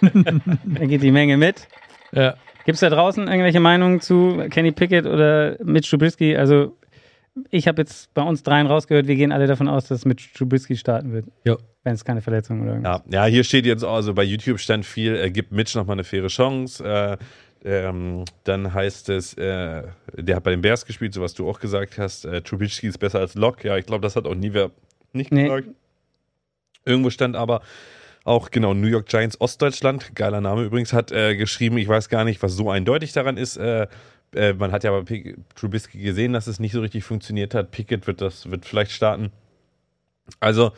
Da 0.00 0.84
geht 0.86 1.02
die 1.02 1.10
Menge 1.12 1.36
mit. 1.36 1.66
ja. 2.12 2.34
Gibt 2.66 2.76
es 2.76 2.80
da 2.80 2.88
draußen 2.88 3.26
irgendwelche 3.26 3.60
Meinungen 3.60 4.00
zu 4.00 4.42
Kenny 4.48 4.72
Pickett 4.72 5.04
oder 5.04 5.56
Mitch 5.62 5.90
Trubisky? 5.90 6.34
Also 6.34 6.74
ich 7.50 7.66
habe 7.68 7.82
jetzt 7.82 8.12
bei 8.14 8.22
uns 8.22 8.42
dreien 8.42 8.66
rausgehört, 8.66 9.06
wir 9.06 9.16
gehen 9.16 9.32
alle 9.32 9.46
davon 9.46 9.68
aus, 9.68 9.86
dass 9.88 10.04
Mitch 10.04 10.28
Trubisky 10.34 10.76
starten 10.76 11.12
wird. 11.12 11.26
Ja. 11.44 11.56
Wenn 11.82 11.94
es 11.94 12.04
keine 12.04 12.22
Verletzung 12.22 12.62
oder 12.62 12.72
irgendwas. 12.72 13.02
Ja, 13.10 13.24
ja, 13.24 13.30
hier 13.30 13.44
steht 13.44 13.66
jetzt 13.66 13.84
auch, 13.84 13.94
also 13.96 14.14
bei 14.14 14.22
YouTube 14.22 14.58
stand 14.58 14.86
viel, 14.86 15.16
äh, 15.16 15.30
gibt 15.30 15.52
Mitch 15.52 15.76
nochmal 15.78 15.94
eine 15.94 16.04
faire 16.04 16.28
Chance. 16.28 16.84
Äh, 16.84 17.16
ähm, 17.66 18.24
dann 18.44 18.72
heißt 18.72 19.08
es, 19.08 19.34
äh, 19.34 19.82
der 20.16 20.36
hat 20.36 20.42
bei 20.44 20.50
den 20.50 20.60
Bears 20.60 20.84
gespielt, 20.86 21.14
so 21.14 21.22
was 21.22 21.34
du 21.34 21.48
auch 21.48 21.60
gesagt 21.60 21.98
hast. 21.98 22.24
Äh, 22.24 22.42
Trubisky 22.42 22.88
ist 22.88 22.98
besser 22.98 23.20
als 23.20 23.34
Lock. 23.34 23.64
Ja, 23.64 23.76
ich 23.76 23.86
glaube, 23.86 24.02
das 24.02 24.16
hat 24.16 24.26
auch 24.26 24.34
nie 24.34 24.52
wer 24.52 24.70
nicht 25.12 25.32
Nee. 25.32 25.44
gesagt. 25.44 25.68
Irgendwo 26.84 27.10
stand 27.10 27.36
aber 27.36 27.62
auch, 28.24 28.50
genau, 28.50 28.72
New 28.74 28.86
York 28.86 29.06
Giants 29.06 29.40
Ostdeutschland, 29.40 30.14
geiler 30.14 30.40
Name 30.40 30.64
übrigens, 30.64 30.92
hat 30.92 31.12
äh, 31.12 31.36
geschrieben, 31.36 31.76
ich 31.78 31.88
weiß 31.88 32.08
gar 32.08 32.24
nicht, 32.24 32.42
was 32.42 32.52
so 32.52 32.70
eindeutig 32.70 33.12
daran 33.12 33.36
ist. 33.36 33.56
Äh, 33.56 33.86
äh, 34.34 34.54
man 34.54 34.72
hat 34.72 34.84
ja 34.84 34.90
bei 34.90 35.02
Pick 35.02 35.36
Trubisky 35.54 35.98
gesehen, 35.98 36.32
dass 36.32 36.46
es 36.46 36.60
nicht 36.60 36.72
so 36.72 36.80
richtig 36.80 37.04
funktioniert 37.04 37.54
hat. 37.54 37.70
Pickett 37.70 38.06
wird 38.06 38.20
das, 38.20 38.50
wird 38.50 38.64
vielleicht 38.64 38.92
starten. 38.92 39.32
Also, 40.40 40.72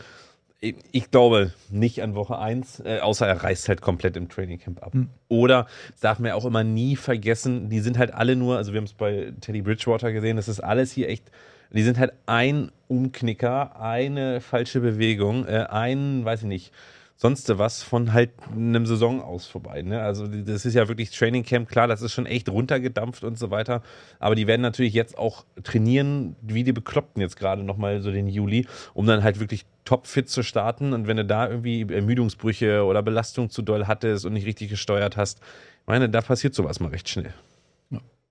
ich, 0.61 0.76
ich 0.92 1.11
glaube 1.11 1.52
nicht 1.70 2.02
an 2.02 2.14
Woche 2.14 2.38
1, 2.38 2.80
äh, 2.80 3.00
außer 3.00 3.26
er 3.26 3.42
reißt 3.42 3.68
halt 3.68 3.80
komplett 3.80 4.16
im 4.16 4.28
Trainingcamp 4.28 4.82
ab. 4.82 4.92
Oder, 5.28 5.66
das 5.90 6.00
darf 6.00 6.18
man 6.18 6.28
ja 6.28 6.34
auch 6.34 6.44
immer 6.44 6.64
nie 6.64 6.96
vergessen, 6.96 7.68
die 7.68 7.80
sind 7.80 7.98
halt 7.98 8.12
alle 8.12 8.36
nur, 8.36 8.57
also 8.57 8.72
wir 8.72 8.78
haben 8.78 8.84
es 8.84 8.94
bei 8.94 9.32
Teddy 9.40 9.62
Bridgewater 9.62 10.12
gesehen, 10.12 10.36
das 10.36 10.48
ist 10.48 10.61
alles 10.61 10.92
hier 10.92 11.09
echt, 11.09 11.30
die 11.70 11.82
sind 11.82 11.98
halt 11.98 12.12
ein 12.26 12.70
Umknicker, 12.88 13.80
eine 13.80 14.40
falsche 14.40 14.80
Bewegung, 14.80 15.46
äh, 15.46 15.66
ein, 15.68 16.24
weiß 16.24 16.42
ich 16.42 16.48
nicht, 16.48 16.72
sonst 17.17 17.59
was 17.59 17.83
von 17.83 18.12
halt 18.12 18.31
einem 18.53 18.87
Saison 18.87 19.23
aus 19.23 19.47
vorbei. 19.47 19.83
Ne? 19.83 20.01
Also 20.01 20.27
das 20.27 20.67
ist 20.67 20.75
ja 20.75 20.87
wirklich 20.89 21.11
Training 21.11 21.45
Camp, 21.45 21.69
klar, 21.69 21.89
das 21.89 22.03
ist 22.03 22.12
schon 22.12 22.27
echt 22.27 22.49
runtergedampft 22.49 23.25
und 23.25 23.39
so 23.39 23.51
weiter. 23.51 23.83
Aber 24.19 24.35
die 24.35 24.47
werden 24.47 24.61
natürlich 24.61 24.93
jetzt 24.93 25.17
auch 25.17 25.45
trainieren, 25.64 26.37
wie 26.43 26.62
die 26.62 26.73
Bekloppten 26.73 27.23
jetzt 27.23 27.37
gerade 27.37 27.62
nochmal 27.62 28.03
so 28.03 28.12
den 28.12 28.29
Juli, 28.29 28.67
um 28.93 29.07
dann 29.07 29.23
halt 29.23 29.41
wirklich 29.41 29.64
topfit 29.85 30.29
zu 30.29 30.43
starten. 30.43 30.93
Und 30.93 31.07
wenn 31.07 31.17
du 31.17 31.25
da 31.25 31.49
irgendwie 31.49 31.87
Ermüdungsbrüche 31.89 32.85
oder 32.85 33.03
Belastung 33.03 33.49
zu 33.49 33.62
doll 33.62 33.87
hattest 33.87 34.27
und 34.27 34.35
nicht 34.35 34.47
richtig 34.47 34.69
gesteuert 34.69 35.17
hast, 35.17 35.41
meine, 35.87 36.09
da 36.09 36.21
passiert 36.21 36.55
sowas 36.55 36.81
mal 36.81 36.91
recht 36.91 37.09
schnell. 37.09 37.33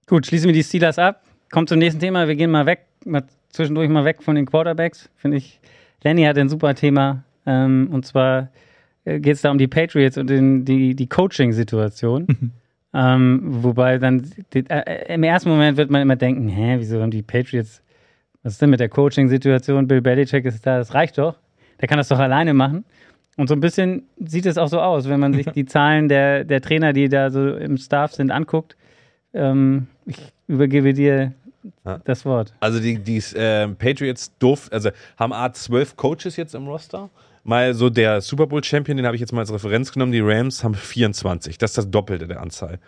Gut, 0.08 0.28
schließen 0.28 0.48
wir 0.48 0.54
die 0.54 0.64
Steelers 0.64 1.00
ab. 1.00 1.24
Kommt 1.50 1.70
zum 1.70 1.80
nächsten 1.80 2.00
Thema. 2.00 2.28
Wir 2.28 2.36
gehen 2.36 2.52
mal 2.52 2.68
weg, 2.68 2.86
mal 3.06 3.24
zwischendurch 3.50 3.90
mal 3.90 4.06
weg 4.06 4.22
von 4.22 4.36
den 4.36 4.46
Quarterbacks. 4.46 5.10
Finde 5.16 5.38
ich, 5.38 5.60
Lenny 6.04 6.24
hat 6.24 6.38
ein 6.38 6.50
super 6.50 6.76
Thema. 6.76 7.24
Ähm, 7.48 7.90
und 7.92 8.06
zwar 8.06 8.50
geht 9.06 9.28
es 9.36 9.42
da 9.42 9.52
um 9.52 9.58
die 9.58 9.68
Patriots 9.68 10.18
und 10.18 10.30
den, 10.30 10.66
die, 10.66 10.96
die 10.96 11.08
Coaching-Situation. 11.08 12.52
ähm, 12.94 13.40
wobei 13.44 13.98
dann 13.98 14.30
die, 14.54 14.66
äh, 14.70 15.14
im 15.14 15.24
ersten 15.24 15.50
Moment 15.50 15.78
wird 15.78 15.90
man 15.92 16.02
immer 16.02 16.16
denken, 16.16 16.48
hä, 16.48 16.76
wieso 16.80 17.02
haben 17.02 17.12
die 17.12 17.22
Patriots, 17.22 17.82
was 18.44 18.54
ist 18.54 18.62
denn 18.62 18.70
mit 18.70 18.80
der 18.80 18.90
Coaching-Situation? 18.90 19.88
Bill 19.88 20.02
Belichick 20.02 20.46
ist 20.46 20.66
da, 20.66 20.78
das 20.78 20.94
reicht 20.94 21.18
doch. 21.18 21.36
Der 21.82 21.88
kann 21.88 21.98
das 21.98 22.08
doch 22.08 22.20
alleine 22.20 22.54
machen. 22.54 22.86
Und 23.38 23.48
so 23.50 23.54
ein 23.54 23.60
bisschen 23.60 24.04
sieht 24.26 24.46
es 24.46 24.58
auch 24.58 24.70
so 24.70 24.80
aus, 24.80 25.10
wenn 25.10 25.20
man 25.20 25.34
sich 25.34 25.46
die 25.48 25.66
Zahlen 25.66 26.08
der, 26.08 26.46
der 26.46 26.62
Trainer, 26.62 26.94
die 26.94 27.10
da 27.10 27.30
so 27.32 27.56
im 27.56 27.78
Staff 27.78 28.14
sind, 28.14 28.32
anguckt. 28.32 28.78
Ähm, 29.34 29.88
ich 30.06 30.18
übergebe 30.48 30.94
dir 30.94 31.34
Ja. 31.84 32.00
das 32.06 32.24
Wort. 32.24 32.54
Also 32.62 32.80
die, 32.80 32.98
die 33.00 33.18
äh, 33.36 33.68
Patriots 33.68 34.32
durften, 34.40 34.74
also 34.74 34.90
haben 35.18 35.34
A 35.34 35.52
12 35.52 35.98
Coaches 35.98 36.38
jetzt 36.38 36.56
im 36.56 36.66
Roster. 36.68 37.10
Mal 37.46 37.76
so 37.76 37.92
der 37.92 38.22
Super 38.22 38.48
Bowl 38.48 38.64
Champion, 38.64 38.98
den 38.98 39.06
habe 39.06 39.16
ich 39.16 39.22
jetzt 39.22 39.32
mal 39.32 39.42
als 39.42 39.54
Referenz 39.54 39.92
genommen. 39.92 40.12
Die 40.12 40.20
Rams 40.20 40.64
haben 40.64 40.74
24. 40.74 41.60
Das 41.60 41.72
ist 41.72 41.78
das 41.78 41.92
Doppelte 41.92 42.28
der 42.28 42.42
Anzahl. 42.42 42.80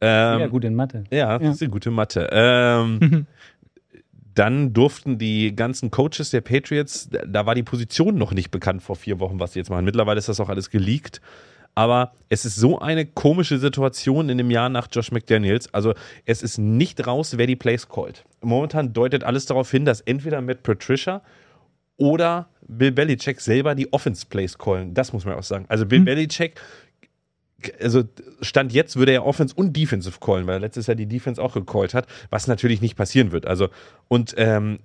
Ähm, 0.00 0.40
ja, 0.40 0.46
gut 0.48 0.64
in 0.64 0.74
Mathe. 0.74 1.04
Ja, 1.12 1.38
das 1.38 1.54
ist 1.54 1.62
eine 1.62 1.70
gute 1.70 1.92
Mathe. 1.92 2.28
Ähm, 2.32 3.26
dann 4.34 4.72
durften 4.72 5.18
die 5.18 5.54
ganzen 5.54 5.92
Coaches 5.92 6.30
der 6.30 6.40
Patriots, 6.40 7.10
da 7.10 7.46
war 7.46 7.54
die 7.54 7.62
Position 7.62 8.18
noch 8.18 8.32
nicht 8.32 8.50
bekannt 8.50 8.82
vor 8.82 8.96
vier 8.96 9.20
Wochen, 9.20 9.38
was 9.38 9.52
sie 9.52 9.60
jetzt 9.60 9.70
machen. 9.70 9.84
Mittlerweile 9.84 10.18
ist 10.18 10.28
das 10.28 10.40
auch 10.40 10.48
alles 10.48 10.70
geleakt. 10.70 11.20
Aber 11.76 12.12
es 12.28 12.44
ist 12.44 12.56
so 12.56 12.80
eine 12.80 13.06
komische 13.06 13.58
Situation 13.58 14.28
in 14.28 14.36
dem 14.36 14.50
Jahr 14.50 14.68
nach 14.68 14.88
Josh 14.90 15.12
McDaniels. 15.12 15.72
Also 15.72 15.94
es 16.26 16.42
ist 16.42 16.58
nicht 16.58 17.06
raus, 17.06 17.38
wer 17.38 17.46
die 17.46 17.56
Plays 17.56 17.88
callt. 17.88 18.24
Momentan 18.42 18.92
deutet 18.92 19.24
alles 19.24 19.46
darauf 19.46 19.70
hin, 19.70 19.84
dass 19.84 20.00
entweder 20.00 20.42
Matt 20.42 20.64
Patricia 20.64 21.22
oder 22.02 22.48
Bill 22.66 22.90
Belichick 22.90 23.40
selber 23.40 23.76
die 23.76 23.92
Offense-Plays 23.92 24.58
callen. 24.58 24.92
Das 24.92 25.12
muss 25.12 25.24
man 25.24 25.36
auch 25.36 25.44
sagen. 25.44 25.66
Also 25.68 25.86
Bill 25.86 26.00
Belichick 26.00 26.60
also 27.80 28.02
Stand 28.40 28.72
jetzt 28.72 28.96
würde 28.96 29.12
er 29.12 29.24
Offense 29.24 29.54
und 29.54 29.76
Defensive 29.76 30.18
callen, 30.18 30.48
weil 30.48 30.54
er 30.54 30.60
letztes 30.60 30.88
Jahr 30.88 30.96
die 30.96 31.06
Defense 31.06 31.40
auch 31.40 31.54
gecallt 31.54 31.94
hat, 31.94 32.08
was 32.28 32.48
natürlich 32.48 32.80
nicht 32.80 32.96
passieren 32.96 33.30
wird. 33.30 33.46
Also, 33.46 33.68
und 34.08 34.34
ähm, 34.36 34.80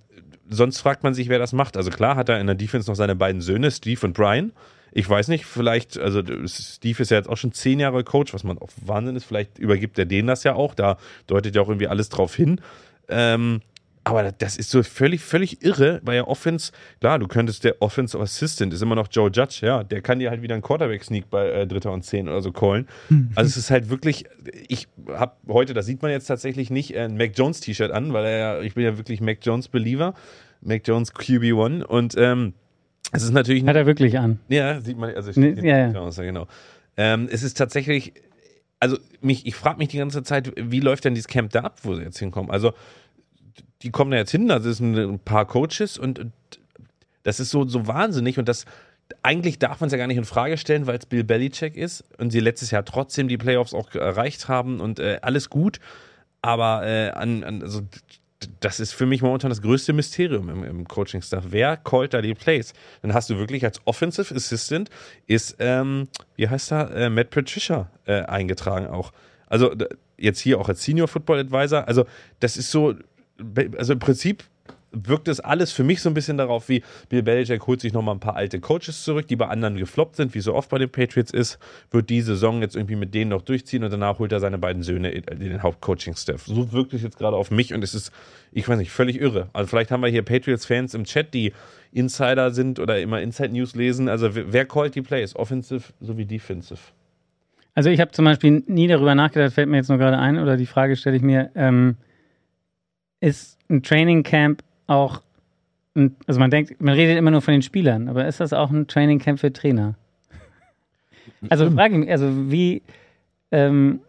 sonst 0.48 0.80
fragt 0.80 1.02
man 1.02 1.16
sich, 1.16 1.28
wer 1.28 1.40
das 1.40 1.54
macht. 1.54 1.76
Also 1.76 1.90
klar 1.90 2.16
hat 2.16 2.30
er 2.30 2.40
in 2.40 2.46
der 2.46 2.56
Defense 2.56 2.88
noch 2.88 2.96
seine 2.96 3.16
beiden 3.16 3.42
Söhne, 3.42 3.72
Steve 3.72 4.06
und 4.06 4.14
Brian. 4.14 4.52
Ich 4.92 5.10
weiß 5.10 5.30
nicht, 5.30 5.46
vielleicht, 5.46 5.98
also 5.98 6.22
Steve 6.46 7.02
ist 7.02 7.10
ja 7.10 7.18
jetzt 7.18 7.30
auch 7.30 7.38
schon 7.38 7.52
zehn 7.52 7.80
Jahre 7.80 8.04
Coach, 8.04 8.32
was 8.36 8.44
man 8.44 8.60
auch 8.60 8.70
Wahnsinn 8.86 9.16
ist. 9.16 9.26
Vielleicht 9.26 9.58
übergibt 9.58 9.98
er 9.98 10.06
denen 10.06 10.28
das 10.28 10.44
ja 10.44 10.54
auch. 10.54 10.76
Da 10.76 10.98
deutet 11.26 11.56
ja 11.56 11.64
auch 11.64 11.70
irgendwie 11.70 11.88
alles 11.88 12.10
drauf 12.10 12.36
hin. 12.36 12.62
Ähm, 13.10 13.62
aber 14.10 14.32
das 14.32 14.58
ist 14.58 14.70
so 14.70 14.82
völlig, 14.84 15.22
völlig 15.22 15.64
irre 15.64 16.02
bei 16.04 16.14
der 16.14 16.28
Offense. 16.28 16.72
Klar, 17.00 17.20
du 17.20 17.28
könntest 17.28 17.64
der 17.64 17.82
Offensive 17.82 18.22
Assistant, 18.22 18.74
ist 18.74 18.82
immer 18.82 18.96
noch 18.96 19.08
Joe 19.12 19.30
Judge, 19.32 19.60
ja, 19.66 19.84
der 19.84 20.02
kann 20.02 20.20
dir 20.20 20.30
halt 20.30 20.42
wieder 20.42 20.56
einen 20.56 20.64
Quarterback-Sneak 20.64 21.30
bei 21.30 21.50
äh, 21.50 21.68
Dritter 21.68 21.92
und 21.92 22.04
Zehn 22.04 22.28
oder 22.28 22.42
so 22.42 22.52
callen. 22.52 22.88
Also 23.36 23.50
es 23.50 23.58
ist 23.58 23.72
halt 23.72 23.90
wirklich, 23.90 24.26
ich 24.68 24.88
habe 25.10 25.34
heute, 25.48 25.74
das 25.74 25.86
sieht 25.86 26.02
man 26.02 26.12
jetzt 26.12 26.28
tatsächlich 26.28 26.70
nicht, 26.70 26.96
äh, 26.96 27.02
ein 27.02 27.18
Mac 27.18 27.32
Jones 27.36 27.60
T-Shirt 27.62 27.92
an, 27.92 28.14
weil 28.14 28.26
er 28.26 28.38
ja, 28.38 28.62
ich 28.62 28.74
bin 28.76 28.84
ja 28.84 28.98
wirklich 28.98 29.22
Mac 29.22 29.40
Jones 29.42 29.68
Believer, 29.68 30.14
Mac 30.62 30.88
Jones 30.88 31.14
QB1 31.14 31.84
und 31.84 32.16
ähm, 32.18 32.54
es 33.12 33.24
ist 33.24 33.32
natürlich 33.32 33.66
Hat 33.66 33.76
er 33.76 33.86
wirklich 33.86 34.18
an. 34.20 34.40
ja, 34.50 34.82
sieht 34.82 34.98
man, 34.98 35.14
also 35.16 35.32
Nee, 35.40 35.54
steht 35.54 35.64
ja, 35.64 35.78
ja. 35.78 35.88
genau, 35.88 36.06
aus, 36.08 36.18
ja, 36.18 36.24
genau. 36.24 36.48
Ähm, 36.98 37.30
es 37.32 37.44
ist 37.44 37.58
tatsächlich, 37.58 38.14
also 38.80 38.98
mich, 39.22 39.46
ich 39.46 39.56
frage 39.56 39.78
mich 39.78 39.88
die 39.90 39.98
ganze 39.98 40.24
Zeit, 40.24 40.52
wie 40.58 40.80
läuft 40.82 41.06
denn 41.06 41.14
dieses 41.14 41.28
Camp 41.28 41.52
da 41.52 41.62
ab, 41.62 41.80
wo 41.84 41.96
sie 41.96 42.02
jetzt 42.04 42.20
hinkommen? 42.20 42.52
Also 42.52 42.74
die 43.84 43.92
kommen 43.92 44.12
da 44.12 44.18
jetzt 44.18 44.32
hin, 44.32 44.50
also 44.52 44.70
es 44.70 44.78
sind 44.78 44.98
ein 44.98 45.20
paar 45.20 45.46
Coaches 45.46 45.98
und, 45.98 46.26
das 47.24 47.42
ist 47.42 47.50
so, 47.50 47.68
so 47.68 47.88
wahnsinnig 47.88 48.40
und 48.40 48.48
das 48.48 48.66
eigentlich 49.22 49.60
darf 49.60 49.82
man 49.82 49.88
es 49.88 49.92
ja 49.92 49.98
gar 49.98 50.08
nicht 50.08 50.18
in 50.18 50.26
Frage 50.26 50.58
stellen, 50.58 50.88
weil 50.88 50.98
es 50.98 51.06
Bill 51.06 51.24
Belichick 51.24 51.76
ist 51.76 52.04
und 52.18 52.32
sie 52.32 52.40
letztes 52.40 52.72
Jahr 52.72 52.86
trotzdem 52.86 53.28
die 53.28 53.38
Playoffs 53.38 53.74
auch 53.74 53.94
erreicht 53.94 54.48
haben 54.48 54.80
und 54.80 55.00
äh, 55.00 55.20
alles 55.22 55.50
gut, 55.50 55.80
aber 56.42 56.86
äh, 56.86 57.10
an, 57.10 57.44
an 57.44 57.62
also 57.62 57.82
das 58.60 58.80
ist 58.80 58.94
für 58.94 59.06
mich 59.06 59.22
momentan 59.22 59.50
das 59.50 59.62
größte 59.62 59.94
Mysterium 59.94 60.50
im, 60.50 60.64
im 60.64 60.88
Coaching-Staff. 60.88 61.46
Wer 61.50 61.76
callt 61.76 62.14
da 62.14 62.22
die 62.22 62.36
Plays? 62.36 62.74
Dann 63.02 63.14
hast 63.14 63.30
du 63.30 63.38
wirklich 63.38 63.66
als 63.66 63.82
Offensive 63.86 64.34
Assistant 64.34 64.90
ist, 65.26 65.56
ähm, 65.60 66.08
wie 66.36 66.48
heißt 66.48 66.72
er, 66.72 66.96
äh, 66.96 67.10
Matt 67.10 67.32
Patricia 67.32 67.90
äh, 68.06 68.22
eingetragen 68.22 68.88
auch. 68.88 69.12
Also 69.48 69.74
jetzt 70.18 70.40
hier 70.40 70.60
auch 70.60 70.70
als 70.70 70.84
Senior 70.84 71.08
Football 71.08 71.40
Advisor. 71.40 71.88
Also 71.88 72.06
das 72.40 72.58
ist 72.58 72.70
so, 72.70 72.96
also 73.78 73.94
im 73.94 74.00
Prinzip 74.00 74.44
wirkt 74.92 75.28
es 75.28 75.40
alles 75.40 75.72
für 75.72 75.84
mich 75.84 76.02
so 76.02 76.10
ein 76.10 76.14
bisschen 76.14 76.38
darauf, 76.38 76.70
wie 76.70 76.82
Bill 77.10 77.22
Belichick 77.22 77.68
holt 77.68 77.82
sich 77.82 77.94
nochmal 77.94 78.16
ein 78.16 78.20
paar 78.20 78.36
alte 78.36 78.60
Coaches 78.60 79.04
zurück, 79.04 79.28
die 79.28 79.36
bei 79.36 79.48
anderen 79.48 79.76
gefloppt 79.76 80.16
sind, 80.16 80.34
wie 80.34 80.40
so 80.40 80.56
oft 80.56 80.70
bei 80.70 80.78
den 80.78 80.90
Patriots 80.90 81.32
ist, 81.32 81.60
wird 81.92 82.10
die 82.10 82.22
Saison 82.22 82.62
jetzt 82.62 82.76
irgendwie 82.76 82.96
mit 82.96 83.14
denen 83.14 83.32
noch 83.32 83.42
durchziehen 83.42 83.84
und 83.84 83.92
danach 83.92 84.20
holt 84.20 84.32
er 84.32 84.40
seine 84.40 84.58
beiden 84.58 84.84
Söhne 84.84 85.12
in 85.12 85.24
in 85.26 85.40
den 85.40 85.62
Hauptcoaching-Staff. 85.62 86.46
So 86.46 86.72
wirkt 86.72 86.94
es 86.94 87.04
jetzt 87.04 87.18
gerade 87.18 87.36
auf 87.36 87.52
mich 87.52 87.74
und 87.74 87.84
es 87.84 87.94
ist, 87.94 88.12
ich 88.52 88.68
weiß 88.68 88.78
nicht, 88.78 88.92
völlig 88.92 89.20
irre. 89.20 89.50
Also 89.54 89.68
vielleicht 89.68 89.92
haben 89.92 90.02
wir 90.02 90.10
hier 90.10 90.24
Patriots-Fans 90.24 90.94
im 90.94 91.04
Chat, 91.04 91.34
die 91.34 91.54
Insider 91.92 92.52
sind 92.52 92.80
oder 92.80 93.00
immer 93.00 93.22
Inside-News 93.22 93.76
lesen. 93.76 94.08
Also 94.10 94.30
wer 94.34 94.66
callt 94.66 94.96
die 94.96 95.02
Plays? 95.02 95.36
Offensive 95.36 95.94
sowie 96.00 96.26
Defensive? 96.26 96.80
Also 97.76 97.90
ich 97.90 98.00
habe 98.00 98.12
zum 98.12 98.26
Beispiel 98.26 98.64
nie 98.66 98.88
darüber 98.88 99.14
nachgedacht, 99.14 99.54
fällt 99.54 99.70
mir 99.70 99.78
jetzt 99.78 99.90
nur 99.90 100.00
gerade 100.00 100.18
ein, 100.18 100.40
oder 100.40 100.58
die 100.58 100.66
Frage 100.66 100.96
stelle 100.96 101.16
ich 101.16 101.22
mir, 101.22 101.52
ähm, 101.54 101.98
ist 103.20 103.58
ein 103.70 103.84
Training 103.84 104.24
Camp 104.24 104.64
auch, 104.88 105.22
ein, 105.96 106.16
also 106.28 106.40
man 106.40 106.52
denkt, 106.52 106.82
man 106.82 106.94
redet 106.94 107.18
immer 107.18 107.32
nur 107.32 107.42
von 107.42 107.54
den 107.54 107.62
Spielern, 107.62 108.08
aber 108.08 108.28
ist 108.28 108.40
das 108.40 108.54
auch 108.54 108.72
ein 108.72 108.88
Training 108.88 109.20
Camp 109.20 109.40
für 109.40 109.52
Trainer? 109.52 109.96
Also 111.50 111.70
frage 111.70 111.94
ich 111.94 112.00
mich, 112.00 112.10
also 112.10 112.50
wie, 112.50 112.82
ähm, 113.52 114.00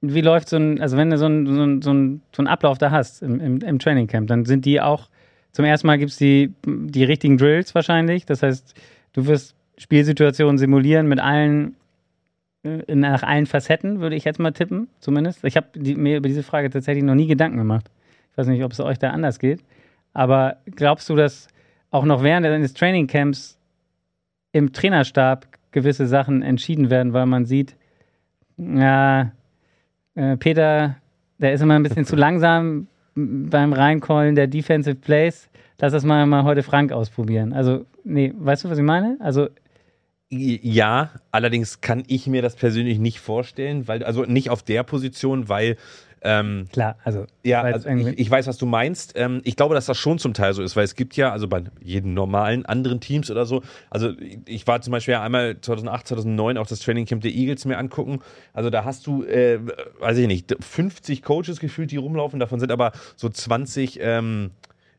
wie 0.00 0.20
läuft 0.20 0.48
so 0.48 0.56
ein, 0.56 0.80
also 0.80 0.96
wenn 0.96 1.10
du 1.10 1.16
so 1.16 1.26
ein, 1.26 1.46
so 1.46 1.54
so 1.80 1.92
ein, 1.92 2.22
so 2.32 2.42
ein 2.42 2.46
Ablauf 2.48 2.76
da 2.76 2.90
hast 2.90 3.22
im, 3.22 3.40
im, 3.40 3.58
im 3.60 3.78
Training 3.78 4.08
Camp, 4.08 4.26
dann 4.26 4.44
sind 4.44 4.64
die 4.64 4.80
auch, 4.80 5.08
zum 5.52 5.64
ersten 5.64 5.86
Mal 5.86 5.96
gibt 5.96 6.10
es 6.10 6.18
die, 6.18 6.52
die 6.66 7.04
richtigen 7.04 7.38
Drills 7.38 7.74
wahrscheinlich, 7.74 8.26
das 8.26 8.42
heißt, 8.42 8.74
du 9.12 9.26
wirst 9.26 9.54
Spielsituationen 9.78 10.58
simulieren 10.58 11.06
mit 11.06 11.20
allen 11.20 11.76
äh, 12.66 12.94
nach 12.94 13.22
allen 13.22 13.46
Facetten, 13.46 14.00
würde 14.00 14.16
ich 14.16 14.24
jetzt 14.24 14.40
mal 14.40 14.52
tippen, 14.52 14.88
zumindest. 15.00 15.44
Ich 15.44 15.56
habe 15.56 15.68
mir 15.78 16.18
über 16.18 16.28
diese 16.28 16.42
Frage 16.42 16.68
tatsächlich 16.70 17.04
noch 17.04 17.14
nie 17.14 17.26
Gedanken 17.26 17.58
gemacht. 17.58 17.90
Ich 18.36 18.38
weiß 18.38 18.48
nicht, 18.48 18.62
ob 18.64 18.72
es 18.72 18.80
euch 18.80 18.98
da 18.98 19.12
anders 19.12 19.38
geht. 19.38 19.64
Aber 20.12 20.58
glaubst 20.66 21.08
du, 21.08 21.16
dass 21.16 21.48
auch 21.90 22.04
noch 22.04 22.22
während 22.22 22.44
eines 22.44 22.74
Trainingcamps 22.74 23.58
im 24.52 24.74
Trainerstab 24.74 25.46
gewisse 25.70 26.06
Sachen 26.06 26.42
entschieden 26.42 26.90
werden, 26.90 27.14
weil 27.14 27.24
man 27.24 27.46
sieht, 27.46 27.76
ja, 28.58 29.32
äh, 30.16 30.36
Peter, 30.36 30.96
der 31.38 31.54
ist 31.54 31.62
immer 31.62 31.76
ein 31.76 31.82
bisschen 31.82 32.04
zu 32.06 32.14
langsam 32.14 32.88
beim 33.14 33.72
Reinkollen 33.72 34.34
der 34.34 34.48
Defensive 34.48 34.96
Plays. 34.96 35.48
Lass 35.80 35.92
das 35.94 36.04
mal, 36.04 36.26
mal 36.26 36.44
heute 36.44 36.62
Frank 36.62 36.92
ausprobieren. 36.92 37.54
Also, 37.54 37.86
nee, 38.04 38.34
weißt 38.36 38.64
du, 38.64 38.68
was 38.70 38.76
ich 38.76 38.84
meine? 38.84 39.16
Also, 39.20 39.48
Ja, 40.28 41.10
allerdings 41.30 41.80
kann 41.80 42.02
ich 42.06 42.26
mir 42.26 42.42
das 42.42 42.54
persönlich 42.56 42.98
nicht 42.98 43.20
vorstellen, 43.20 43.88
weil, 43.88 44.02
also 44.04 44.24
nicht 44.24 44.50
auf 44.50 44.62
der 44.62 44.82
Position, 44.82 45.48
weil 45.48 45.76
ähm, 46.26 46.66
klar, 46.72 46.96
also. 47.04 47.24
Ja, 47.44 47.62
also 47.62 47.88
ich, 47.88 48.18
ich 48.18 48.30
weiß, 48.30 48.46
was 48.48 48.58
du 48.58 48.66
meinst. 48.66 49.12
Ähm, 49.16 49.40
ich 49.44 49.54
glaube, 49.56 49.74
dass 49.76 49.86
das 49.86 49.96
schon 49.96 50.18
zum 50.18 50.34
Teil 50.34 50.52
so 50.52 50.62
ist, 50.62 50.74
weil 50.76 50.84
es 50.84 50.94
gibt 50.96 51.16
ja, 51.16 51.30
also 51.30 51.46
bei 51.48 51.62
jedem 51.80 52.12
normalen 52.14 52.66
anderen 52.66 53.00
Teams 53.00 53.30
oder 53.30 53.46
so, 53.46 53.62
also 53.88 54.10
ich- 54.18 54.38
ich 54.46 54.66
war 54.66 54.80
zum 54.80 54.90
Beispiel 54.90 55.12
ja 55.12 55.22
einmal 55.22 55.60
2008, 55.60 56.08
2009 56.08 56.58
auch 56.58 56.66
das 56.66 56.80
Training 56.80 57.06
Camp 57.06 57.22
der 57.22 57.30
Eagles 57.30 57.64
mir 57.64 57.78
angucken. 57.78 58.18
Also 58.52 58.68
da 58.70 58.84
hast 58.84 59.06
du, 59.06 59.22
äh, 59.24 59.60
weiß 60.00 60.18
ich 60.18 60.26
nicht, 60.26 60.54
50 60.60 61.22
Coaches 61.22 61.60
gefühlt, 61.60 61.90
die 61.92 61.96
rumlaufen, 61.96 62.40
davon 62.40 62.58
sind 62.60 62.72
aber 62.72 62.92
so 63.14 63.28
20, 63.28 63.98
ähm, 64.02 64.50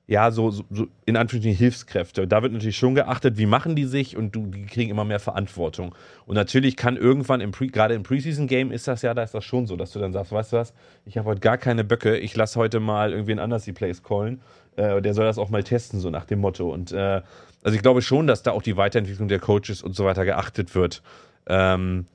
ja, 0.10 0.32
so, 0.32 0.52
so, 0.52 0.64
so 0.70 0.88
in 1.06 1.18
Anführungsstrichen 1.18 1.58
Hilfskräfte. 1.58 2.28
Da 2.28 2.42
wird 2.42 2.54
natürlich 2.54 2.78
schon 2.78 2.96
geachtet, 2.96 3.38
wie 3.38 3.46
machen 3.46 3.76
die 3.76 3.84
sich 3.84 4.16
und 4.16 4.34
du, 4.34 4.48
die 4.48 4.66
kriegen 4.66 4.90
immer 4.90 5.04
mehr 5.04 5.20
Verantwortung. 5.20 5.94
Und 6.26 6.36
natürlich 6.36 6.78
kann 6.78 6.96
irgendwann, 6.96 7.42
im 7.42 7.52
Pre, 7.52 7.68
gerade 7.68 7.94
im 7.94 8.04
Preseason-Game 8.04 8.72
ist 8.72 8.88
das 8.88 9.02
ja, 9.02 9.14
da 9.14 9.24
ist 9.24 9.34
das 9.34 9.44
schon 9.44 9.68
so, 9.68 9.76
dass 9.76 9.92
du 9.92 10.00
dann 10.00 10.14
sagst, 10.14 10.32
weißt 10.32 10.54
du 10.54 10.58
was, 10.58 10.74
ich 11.06 11.18
habe 11.18 11.28
heute 11.28 11.42
gar 11.42 11.58
keine 11.58 11.84
Böcke, 11.84 12.18
ich 12.18 12.34
lasse 12.38 12.58
heute 12.58 12.80
mal 12.80 13.12
irgendwen 13.12 13.40
anders 13.40 13.66
die 13.66 13.74
Plays 13.74 14.02
callen. 14.02 14.40
Äh, 14.78 15.02
der 15.02 15.14
soll 15.14 15.26
das 15.26 15.38
auch 15.38 15.50
mal 15.50 15.64
testen, 15.64 16.00
so 16.00 16.10
nach 16.10 16.24
dem 16.24 16.40
Motto. 16.40 16.72
Und 16.72 16.94
äh, 16.94 17.22
also 17.64 17.76
ich 17.76 17.82
glaube 17.82 18.02
schon, 18.02 18.28
dass 18.28 18.44
da 18.44 18.52
auch 18.52 18.62
die 18.62 18.78
Weiterentwicklung 18.78 19.28
der 19.28 19.40
Coaches 19.40 19.84
und 19.84 19.94
so 19.94 20.06
weiter 20.06 20.24
geachtet 20.24 20.74
wird. 20.74 21.04
Ähm, 21.48 22.06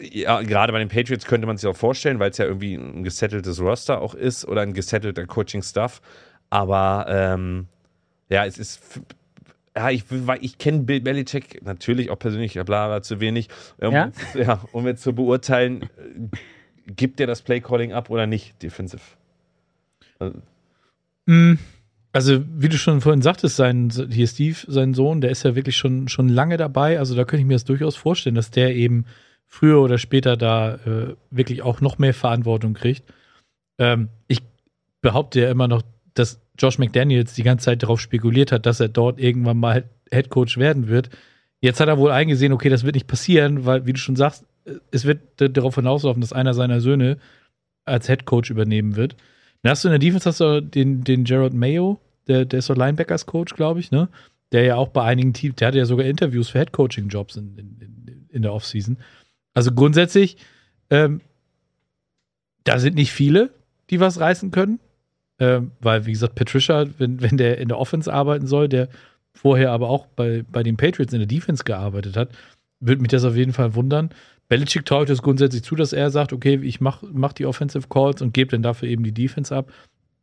ja, 0.00 0.42
gerade 0.42 0.72
bei 0.72 0.80
den 0.80 0.88
Patriots 0.88 1.26
könnte 1.26 1.46
man 1.46 1.56
sich 1.56 1.68
auch 1.68 1.76
vorstellen, 1.76 2.18
weil 2.18 2.30
es 2.30 2.38
ja 2.38 2.44
irgendwie 2.44 2.74
ein 2.74 3.04
gesetteltes 3.04 3.60
Roster 3.60 4.00
auch 4.00 4.14
ist 4.14 4.44
oder 4.44 4.62
ein 4.62 4.74
gesettelter 4.74 5.26
Coaching-Stuff. 5.26 6.00
Aber 6.56 7.04
ähm, 7.10 7.66
ja, 8.30 8.46
es 8.46 8.56
ist. 8.56 9.00
Ja, 9.76 9.90
ich, 9.90 10.04
ich 10.40 10.56
kenne 10.56 10.78
Bill 10.84 11.02
Belichick 11.02 11.62
natürlich 11.62 12.08
auch 12.10 12.18
persönlich, 12.18 12.54
bla, 12.54 12.62
bla, 12.64 13.02
zu 13.02 13.20
wenig. 13.20 13.50
Um, 13.76 13.92
Ja? 13.92 14.10
ja, 14.34 14.64
um 14.72 14.86
jetzt 14.86 15.02
zu 15.02 15.14
beurteilen, 15.14 15.82
äh, 15.82 15.86
gibt 16.86 17.18
der 17.18 17.26
das 17.26 17.42
Play-Calling 17.42 17.92
ab 17.92 18.08
oder 18.08 18.26
nicht, 18.26 18.62
defensive? 18.62 19.02
Also, 20.18 20.38
Mm, 21.26 21.58
Also, 22.12 22.42
wie 22.48 22.70
du 22.70 22.78
schon 22.78 23.02
vorhin 23.02 23.20
sagtest, 23.20 23.56
sein, 23.56 23.90
hier 24.10 24.26
Steve, 24.28 24.56
sein 24.66 24.94
Sohn, 24.94 25.20
der 25.20 25.30
ist 25.30 25.42
ja 25.42 25.56
wirklich 25.56 25.76
schon, 25.76 26.08
schon 26.08 26.30
lange 26.30 26.56
dabei. 26.56 26.98
Also, 26.98 27.14
da 27.14 27.24
könnte 27.24 27.42
ich 27.42 27.46
mir 27.46 27.56
das 27.56 27.64
durchaus 27.64 27.96
vorstellen, 27.96 28.36
dass 28.36 28.50
der 28.50 28.74
eben 28.74 29.04
früher 29.46 29.82
oder 29.82 29.98
später 29.98 30.38
da 30.38 30.76
äh, 30.76 31.16
wirklich 31.30 31.60
auch 31.60 31.82
noch 31.82 31.98
mehr 31.98 32.14
Verantwortung 32.14 32.72
kriegt. 32.72 33.04
Ähm, 33.78 34.08
ich 34.26 34.40
behaupte 35.02 35.40
ja 35.42 35.50
immer 35.50 35.68
noch, 35.68 35.82
dass 36.14 36.40
Josh 36.58 36.78
McDaniels 36.78 37.34
die 37.34 37.42
ganze 37.42 37.66
Zeit 37.66 37.82
darauf 37.82 38.00
spekuliert 38.00 38.52
hat, 38.52 38.66
dass 38.66 38.80
er 38.80 38.88
dort 38.88 39.20
irgendwann 39.20 39.58
mal 39.58 39.84
Head 40.10 40.30
Coach 40.30 40.58
werden 40.58 40.88
wird. 40.88 41.10
Jetzt 41.60 41.80
hat 41.80 41.88
er 41.88 41.98
wohl 41.98 42.10
eingesehen, 42.10 42.52
okay, 42.52 42.68
das 42.68 42.84
wird 42.84 42.94
nicht 42.94 43.06
passieren, 43.06 43.64
weil, 43.64 43.86
wie 43.86 43.92
du 43.92 43.98
schon 43.98 44.16
sagst, 44.16 44.44
es 44.90 45.04
wird 45.04 45.20
darauf 45.36 45.74
hinauslaufen, 45.74 46.20
dass 46.20 46.32
einer 46.32 46.54
seiner 46.54 46.80
Söhne 46.80 47.18
als 47.84 48.06
Head 48.06 48.24
Coach 48.24 48.50
übernehmen 48.50 48.96
wird. 48.96 49.16
Dann 49.62 49.70
hast 49.70 49.84
du 49.84 49.88
in 49.88 49.92
der 49.92 49.98
Defense 49.98 50.28
hast 50.28 50.40
du 50.40 50.60
den, 50.60 51.04
den 51.04 51.24
Gerald 51.24 51.54
Mayo, 51.54 52.00
der, 52.28 52.44
der 52.44 52.58
ist 52.58 52.66
so 52.66 52.74
Linebackers-Coach, 52.74 53.54
glaube 53.54 53.80
ich, 53.80 53.90
ne? 53.90 54.08
Der 54.52 54.64
ja 54.64 54.76
auch 54.76 54.88
bei 54.88 55.02
einigen 55.02 55.32
Teams, 55.32 55.56
der 55.56 55.68
hatte 55.68 55.78
ja 55.78 55.86
sogar 55.86 56.06
Interviews 56.06 56.50
für 56.50 56.58
Head-Coaching-Jobs 56.58 57.36
in, 57.36 57.56
in, 57.58 57.76
in, 57.80 58.26
in 58.30 58.42
der 58.42 58.52
Offseason. 58.52 58.98
Also 59.54 59.72
grundsätzlich, 59.72 60.36
ähm, 60.90 61.20
da 62.64 62.78
sind 62.78 62.94
nicht 62.94 63.12
viele, 63.12 63.50
die 63.90 64.00
was 64.00 64.20
reißen 64.20 64.50
können. 64.50 64.78
Ähm, 65.38 65.72
weil, 65.80 66.06
wie 66.06 66.12
gesagt, 66.12 66.34
Patricia, 66.34 66.86
wenn, 66.98 67.20
wenn 67.20 67.36
der 67.36 67.58
in 67.58 67.68
der 67.68 67.78
Offense 67.78 68.12
arbeiten 68.12 68.46
soll, 68.46 68.68
der 68.68 68.88
vorher 69.34 69.70
aber 69.70 69.90
auch 69.90 70.06
bei, 70.06 70.44
bei 70.50 70.62
den 70.62 70.76
Patriots 70.76 71.12
in 71.12 71.18
der 71.18 71.26
Defense 71.26 71.64
gearbeitet 71.64 72.16
hat, 72.16 72.30
würde 72.80 73.02
mich 73.02 73.10
das 73.10 73.24
auf 73.24 73.36
jeden 73.36 73.52
Fall 73.52 73.74
wundern. 73.74 74.10
Belichick 74.48 74.86
traut 74.86 75.10
es 75.10 75.22
grundsätzlich 75.22 75.62
zu, 75.62 75.74
dass 75.74 75.92
er 75.92 76.10
sagt, 76.10 76.32
okay, 76.32 76.60
ich 76.62 76.80
mach, 76.80 77.02
mach 77.12 77.32
die 77.32 77.46
Offensive 77.46 77.88
Calls 77.88 78.22
und 78.22 78.32
gebe 78.32 78.52
dann 78.52 78.62
dafür 78.62 78.88
eben 78.88 79.02
die 79.04 79.12
Defense 79.12 79.54
ab. 79.54 79.72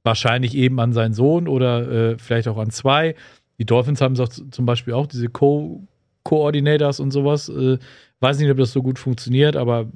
Wahrscheinlich 0.03 0.55
eben 0.55 0.79
an 0.79 0.93
seinen 0.93 1.13
Sohn 1.13 1.47
oder 1.47 1.91
äh, 1.91 2.17
vielleicht 2.17 2.47
auch 2.47 2.57
an 2.57 2.71
zwei. 2.71 3.15
Die 3.59 3.65
Dolphins 3.65 4.01
haben 4.01 4.19
auch 4.19 4.29
zum 4.29 4.65
Beispiel 4.65 4.93
auch 4.93 5.07
diese 5.07 5.29
Co- 5.29 5.87
Coordinators 6.23 6.99
und 6.99 7.11
sowas. 7.11 7.49
Äh, 7.49 7.77
weiß 8.19 8.39
nicht, 8.39 8.49
ob 8.49 8.57
das 8.57 8.71
so 8.71 8.81
gut 8.81 8.97
funktioniert, 8.97 9.55
aber 9.55 9.91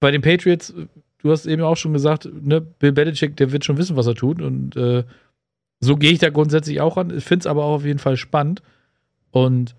bei 0.00 0.10
den 0.10 0.20
Patriots, 0.20 0.70
äh, 0.70 0.86
du 1.22 1.30
hast 1.30 1.46
eben 1.46 1.62
auch 1.62 1.76
schon 1.76 1.92
gesagt, 1.92 2.28
ne, 2.32 2.60
Bill 2.60 2.92
Belichick, 2.92 3.36
der 3.36 3.52
wird 3.52 3.64
schon 3.64 3.78
wissen, 3.78 3.96
was 3.96 4.06
er 4.06 4.14
tut. 4.14 4.42
Und 4.42 4.76
äh, 4.76 5.04
so 5.80 5.96
gehe 5.96 6.12
ich 6.12 6.18
da 6.18 6.30
grundsätzlich 6.30 6.80
auch 6.80 6.96
an. 6.96 7.16
Ich 7.16 7.24
finde 7.24 7.42
es 7.42 7.46
aber 7.46 7.64
auch 7.64 7.76
auf 7.76 7.84
jeden 7.84 7.98
Fall 7.98 8.16
spannend. 8.16 8.62
Und 9.30 9.74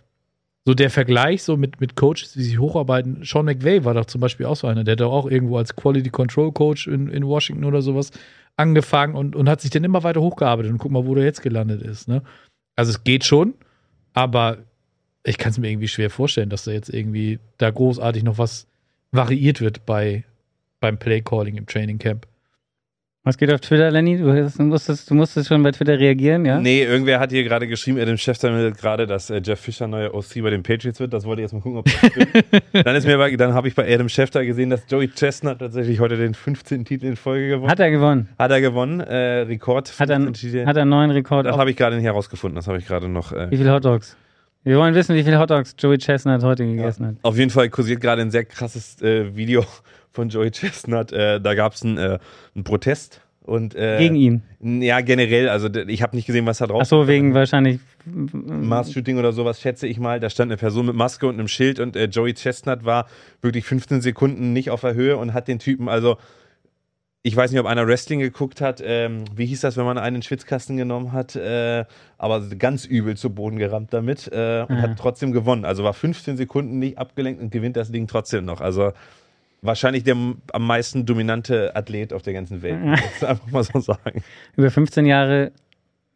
so 0.65 0.73
der 0.73 0.89
Vergleich 0.89 1.43
so 1.43 1.57
mit, 1.57 1.81
mit 1.81 1.95
Coaches, 1.95 2.37
wie 2.37 2.43
sie 2.43 2.57
hocharbeiten, 2.57 3.23
Sean 3.23 3.45
McVay 3.45 3.83
war 3.83 3.93
doch 3.93 4.05
zum 4.05 4.21
Beispiel 4.21 4.45
auch 4.45 4.55
so 4.55 4.67
einer, 4.67 4.83
der 4.83 4.93
hat 4.93 5.01
doch 5.01 5.11
auch 5.11 5.29
irgendwo 5.29 5.57
als 5.57 5.75
Quality 5.75 6.09
Control 6.09 6.51
Coach 6.53 6.87
in, 6.87 7.09
in 7.09 7.25
Washington 7.25 7.65
oder 7.65 7.81
sowas 7.81 8.11
angefangen 8.55 9.15
und, 9.15 9.35
und 9.35 9.49
hat 9.49 9.61
sich 9.61 9.71
dann 9.71 9.83
immer 9.83 10.03
weiter 10.03 10.21
hochgearbeitet 10.21 10.71
und 10.71 10.77
guck 10.77 10.91
mal, 10.91 11.05
wo 11.05 11.15
der 11.15 11.25
jetzt 11.25 11.41
gelandet 11.41 11.81
ist. 11.81 12.07
Ne? 12.07 12.21
Also 12.75 12.91
es 12.91 13.03
geht 13.03 13.25
schon, 13.25 13.55
aber 14.13 14.59
ich 15.23 15.37
kann 15.37 15.51
es 15.51 15.57
mir 15.57 15.69
irgendwie 15.69 15.87
schwer 15.87 16.09
vorstellen, 16.09 16.49
dass 16.49 16.63
da 16.63 16.71
jetzt 16.71 16.89
irgendwie 16.89 17.39
da 17.57 17.69
großartig 17.69 18.23
noch 18.23 18.37
was 18.37 18.67
variiert 19.11 19.59
wird 19.59 19.85
bei, 19.85 20.23
beim 20.83 20.97
Play 20.97 21.21
Calling 21.21 21.55
im 21.55 21.65
Training 21.65 21.97
Camp. 21.97 22.27
Was 23.25 23.37
geht 23.37 23.53
auf 23.53 23.61
Twitter, 23.61 23.89
Lenny? 23.89 24.17
Du, 24.17 24.25
musstest, 24.65 25.09
du 25.09 25.13
musstest 25.15 25.47
schon 25.47 25.63
bei 25.63 25.71
Twitter 25.71 25.97
reagieren, 25.97 26.43
ja? 26.43 26.59
Nee, 26.59 26.83
irgendwer 26.83 27.21
hat 27.21 27.31
hier 27.31 27.45
gerade 27.45 27.69
geschrieben, 27.69 27.97
Adam 27.97 28.17
Schefter 28.17 28.51
meldet 28.51 28.77
gerade, 28.77 29.07
dass 29.07 29.29
äh, 29.29 29.41
Jeff 29.41 29.61
Fischer 29.61 29.87
neuer 29.87 30.13
OC 30.13 30.43
bei 30.43 30.49
den 30.49 30.61
Patriots 30.61 30.99
wird. 30.99 31.13
Das 31.13 31.23
wollte 31.23 31.41
ich 31.41 31.45
jetzt 31.45 31.53
mal 31.53 31.61
gucken, 31.61 31.77
ob 31.79 31.85
das 31.85 31.95
stimmt. 31.95 32.45
dann 32.85 32.95
ist 32.97 33.07
mir 33.07 33.17
bei, 33.17 33.33
dann 33.37 33.53
habe 33.53 33.69
ich 33.69 33.75
bei 33.75 33.89
Adam 33.89 34.09
Schefter 34.09 34.43
gesehen, 34.43 34.71
dass 34.71 34.83
Joey 34.89 35.07
Chestnut 35.07 35.59
tatsächlich 35.59 36.01
heute 36.01 36.17
den 36.17 36.33
15. 36.33 36.83
Titel 36.83 37.05
in 37.05 37.15
Folge 37.15 37.47
gewonnen 37.47 37.71
Hat 37.71 37.79
er 37.79 37.91
gewonnen. 37.91 38.27
Hat 38.37 38.51
er 38.51 38.59
gewonnen, 38.59 38.99
äh, 38.99 39.15
Rekord. 39.43 39.97
Hat 39.97 40.09
er, 40.09 40.17
15 40.17 40.33
Titel. 40.51 40.65
hat 40.65 40.75
er 40.75 40.81
einen 40.81 40.89
neuen 40.91 41.11
Rekord. 41.11 41.45
das 41.45 41.55
habe 41.55 41.69
ich 41.71 41.77
gerade 41.77 41.95
nicht 41.95 42.05
herausgefunden. 42.05 42.57
Das 42.57 42.67
habe 42.67 42.77
ich 42.77 42.85
gerade 42.85 43.07
noch. 43.07 43.31
Äh, 43.31 43.49
Wie 43.51 43.55
viele 43.55 43.71
Hotdogs? 43.71 44.17
Wir 44.65 44.77
wollen 44.77 44.95
wissen, 44.95 45.15
wie 45.15 45.23
viele 45.23 45.39
Hotdogs 45.39 45.75
Joey 45.77 45.97
Chestnut 45.97 46.43
heute 46.43 46.65
gegessen 46.65 47.05
hat. 47.05 47.15
Auf 47.21 47.37
jeden 47.37 47.51
Fall 47.51 47.69
kursiert 47.69 48.01
gerade 48.01 48.21
ein 48.21 48.31
sehr 48.31 48.43
krasses 48.43 49.01
äh, 49.01 49.33
Video 49.35 49.65
von 50.13 50.29
Joey 50.29 50.51
Chestnut. 50.51 51.11
Äh, 51.11 51.41
da 51.41 51.53
gab 51.55 51.73
es 51.73 51.83
einen, 51.83 51.97
äh, 51.97 52.19
einen 52.55 52.63
Protest 52.63 53.21
und 53.41 53.75
äh, 53.75 53.97
Gegen 53.97 54.15
ihn. 54.15 54.41
Ja, 54.81 55.01
generell. 55.01 55.49
Also 55.49 55.67
ich 55.73 56.01
habe 56.01 56.15
nicht 56.15 56.25
gesehen, 56.27 56.45
was 56.45 56.59
da 56.59 56.67
drauf. 56.67 56.81
Ach 56.83 56.87
so, 56.87 57.07
wegen 57.09 57.33
wahrscheinlich. 57.33 57.79
Mass-Shooting 58.05 59.17
oder 59.17 59.31
sowas, 59.33 59.59
schätze 59.61 59.87
ich 59.87 59.99
mal. 59.99 60.19
Da 60.19 60.29
stand 60.29 60.51
eine 60.51 60.57
Person 60.57 60.85
mit 60.85 60.95
Maske 60.95 61.27
und 61.27 61.35
einem 61.35 61.47
Schild 61.47 61.79
und 61.79 61.95
äh, 61.95 62.05
Joey 62.05 62.33
Chestnut 62.33 62.85
war 62.85 63.07
wirklich 63.41 63.65
15 63.65 64.01
Sekunden 64.01 64.53
nicht 64.53 64.69
auf 64.69 64.81
der 64.81 64.93
Höhe 64.93 65.17
und 65.17 65.33
hat 65.33 65.47
den 65.47 65.59
Typen, 65.59 65.89
also 65.89 66.17
ich 67.25 67.35
weiß 67.35 67.51
nicht, 67.51 67.59
ob 67.61 67.65
einer 67.67 67.87
Wrestling 67.87 68.19
geguckt 68.19 68.59
hat. 68.59 68.83
Ähm, 68.85 69.23
wie 69.33 69.45
hieß 69.45 69.61
das, 69.61 69.77
wenn 69.77 69.85
man 69.85 69.97
einen 69.97 70.21
Schwitzkasten 70.21 70.75
genommen 70.75 71.13
hat? 71.13 71.37
Äh, 71.37 71.85
aber 72.17 72.41
ganz 72.59 72.83
übel 72.85 73.15
zu 73.15 73.29
Boden 73.29 73.57
gerammt 73.57 73.93
damit 73.93 74.27
äh, 74.27 74.65
und 74.67 74.75
Ah. 74.77 74.81
hat 74.81 74.99
trotzdem 74.99 75.31
gewonnen. 75.31 75.63
Also 75.63 75.85
war 75.85 75.93
15 75.93 76.35
Sekunden 76.35 76.79
nicht 76.79 76.97
abgelenkt 76.97 77.41
und 77.41 77.49
gewinnt 77.51 77.77
das 77.77 77.91
Ding 77.91 78.07
trotzdem 78.07 78.43
noch. 78.43 78.59
Also 78.59 78.91
wahrscheinlich 79.63 80.03
der 80.03 80.15
am 80.15 80.67
meisten 80.67 81.05
dominante 81.05 81.75
Athlet 81.75 82.13
auf 82.13 82.21
der 82.21 82.33
ganzen 82.33 82.61
Welt. 82.61 82.79
Muss 82.79 82.99
ich 83.21 83.27
einfach 83.27 83.49
mal 83.51 83.63
so 83.63 83.79
sagen. 83.79 84.23
Über 84.55 84.69
15 84.69 85.05
Jahre. 85.05 85.51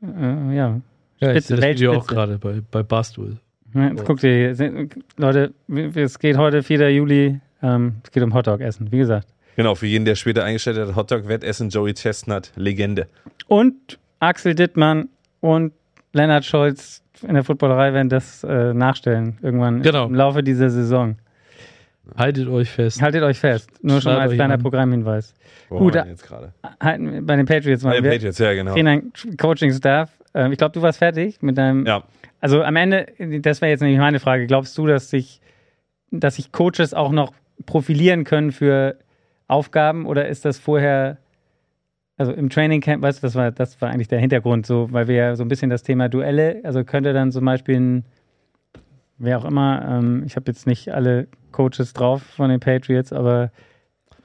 Äh, 0.02 0.56
ja. 0.56 0.80
Ja, 1.20 1.32
ich 1.32 1.46
Spitze, 1.46 1.48
sehe 1.48 1.58
das 1.58 1.70
Video 1.70 1.94
auch 1.94 2.06
gerade 2.08 2.38
bei, 2.38 2.62
bei 2.70 2.84
Barstool. 2.84 3.38
Ja, 3.74 3.88
Jetzt 3.90 4.06
guckt 4.06 4.24
ihr, 4.24 4.54
hier. 4.56 4.88
Leute, 5.18 5.54
es 5.96 6.20
geht 6.20 6.38
heute 6.38 6.62
4. 6.62 6.94
Juli. 6.94 7.40
Ähm, 7.64 7.96
es 8.04 8.12
geht 8.12 8.22
um 8.22 8.34
Hotdog 8.34 8.62
essen, 8.62 8.92
wie 8.92 9.00
gesagt. 9.00 9.28
Genau, 9.56 9.74
für 9.74 9.88
jeden, 9.88 10.06
der 10.06 10.14
später 10.16 10.44
eingestellt 10.44 10.78
hat, 10.78 10.96
Hotdog-Wettessen, 10.96 11.70
Joey 11.70 11.96
Chestnut, 11.96 12.52
Legende. 12.56 13.08
Und 13.48 13.98
Axel 14.20 14.54
Dittmann 14.54 15.10
und 15.42 15.74
Lennart 16.14 16.46
Scholz 16.46 17.02
in 17.28 17.34
der 17.34 17.44
Footballerei 17.44 17.94
werden 17.94 18.10
das 18.10 18.44
äh, 18.44 18.74
nachstellen. 18.76 19.40
Irgendwann 19.42 19.82
Genau. 19.82 20.06
im 20.06 20.14
Laufe 20.14 20.44
dieser 20.44 20.70
Saison. 20.70 21.16
Haltet 22.16 22.48
euch 22.48 22.70
fest. 22.70 23.02
Haltet 23.02 23.24
euch 23.24 23.40
fest. 23.40 23.70
Nur 23.82 23.94
schon 23.94 24.02
Schreibt 24.04 24.18
mal 24.18 24.24
als 24.24 24.34
kleiner 24.34 24.54
an. 24.56 24.62
Programmhinweis. 24.62 25.34
Wo 25.70 25.80
Gut, 25.80 25.96
jetzt 25.96 26.24
gerade? 26.26 26.54
Halten, 26.82 27.26
bei 27.26 27.36
den 27.36 27.46
Patriots 27.46 27.84
Bei 27.84 27.90
mal. 27.90 27.96
den 27.96 28.04
Wir 28.06 28.12
Patriots, 28.12 28.38
ja, 28.40 28.54
genau. 28.54 28.74
Trainer, 28.74 29.02
Coaching-Staff. 29.38 30.12
Ähm, 30.34 30.52
ich 30.52 30.58
glaube, 30.58 30.74
du 30.74 30.82
warst 30.82 31.00
fertig 31.00 31.42
mit 31.42 31.58
deinem. 31.58 31.86
Ja, 31.86 32.04
Also 32.40 32.64
am 32.64 32.76
Ende, 32.76 33.08
das 33.42 33.62
wäre 33.62 33.72
jetzt 33.72 33.82
nämlich 33.82 34.00
meine 34.00 34.20
Frage. 34.20 34.48
Glaubst 34.48 34.78
du, 34.78 34.86
dass 34.88 35.10
sich, 35.10 35.42
dass 36.12 36.36
sich 36.36 36.52
Coaches 36.52 36.94
auch 36.94 37.12
noch 37.12 37.34
profilieren 37.66 38.24
können 38.24 38.52
für 38.52 38.98
Aufgaben 39.48 40.06
oder 40.06 40.28
ist 40.28 40.46
das 40.46 40.60
vorher, 40.60 41.18
also 42.18 42.32
im 42.34 42.50
Training 42.50 42.82
Camp, 42.82 43.02
weißt 43.02 43.22
du, 43.22 43.28
das 43.28 43.36
war, 43.36 43.52
das 43.52 43.82
war 43.82 43.90
eigentlich 43.90 44.08
der 44.08 44.20
Hintergrund, 44.20 44.66
so, 44.66 44.88
weil 44.92 45.08
wir 45.08 45.16
ja 45.16 45.36
so 45.36 45.44
ein 45.44 45.48
bisschen 45.48 45.70
das 45.70 45.84
Thema 45.84 46.10
Duelle, 46.10 46.62
also 46.64 46.84
könnte 46.84 47.14
dann 47.14 47.32
zum 47.32 47.46
Beispiel 47.46 47.80
ein, 47.80 48.06
wer 49.18 49.38
auch 49.40 49.46
immer, 49.46 49.86
ähm, 49.90 50.24
ich 50.26 50.36
habe 50.36 50.46
jetzt 50.52 50.68
nicht 50.68 50.90
alle 50.94 51.28
Coaches 51.58 51.94
drauf 51.94 52.22
von 52.22 52.52
den 52.52 52.60
Patriots, 52.60 53.12
aber 53.12 53.52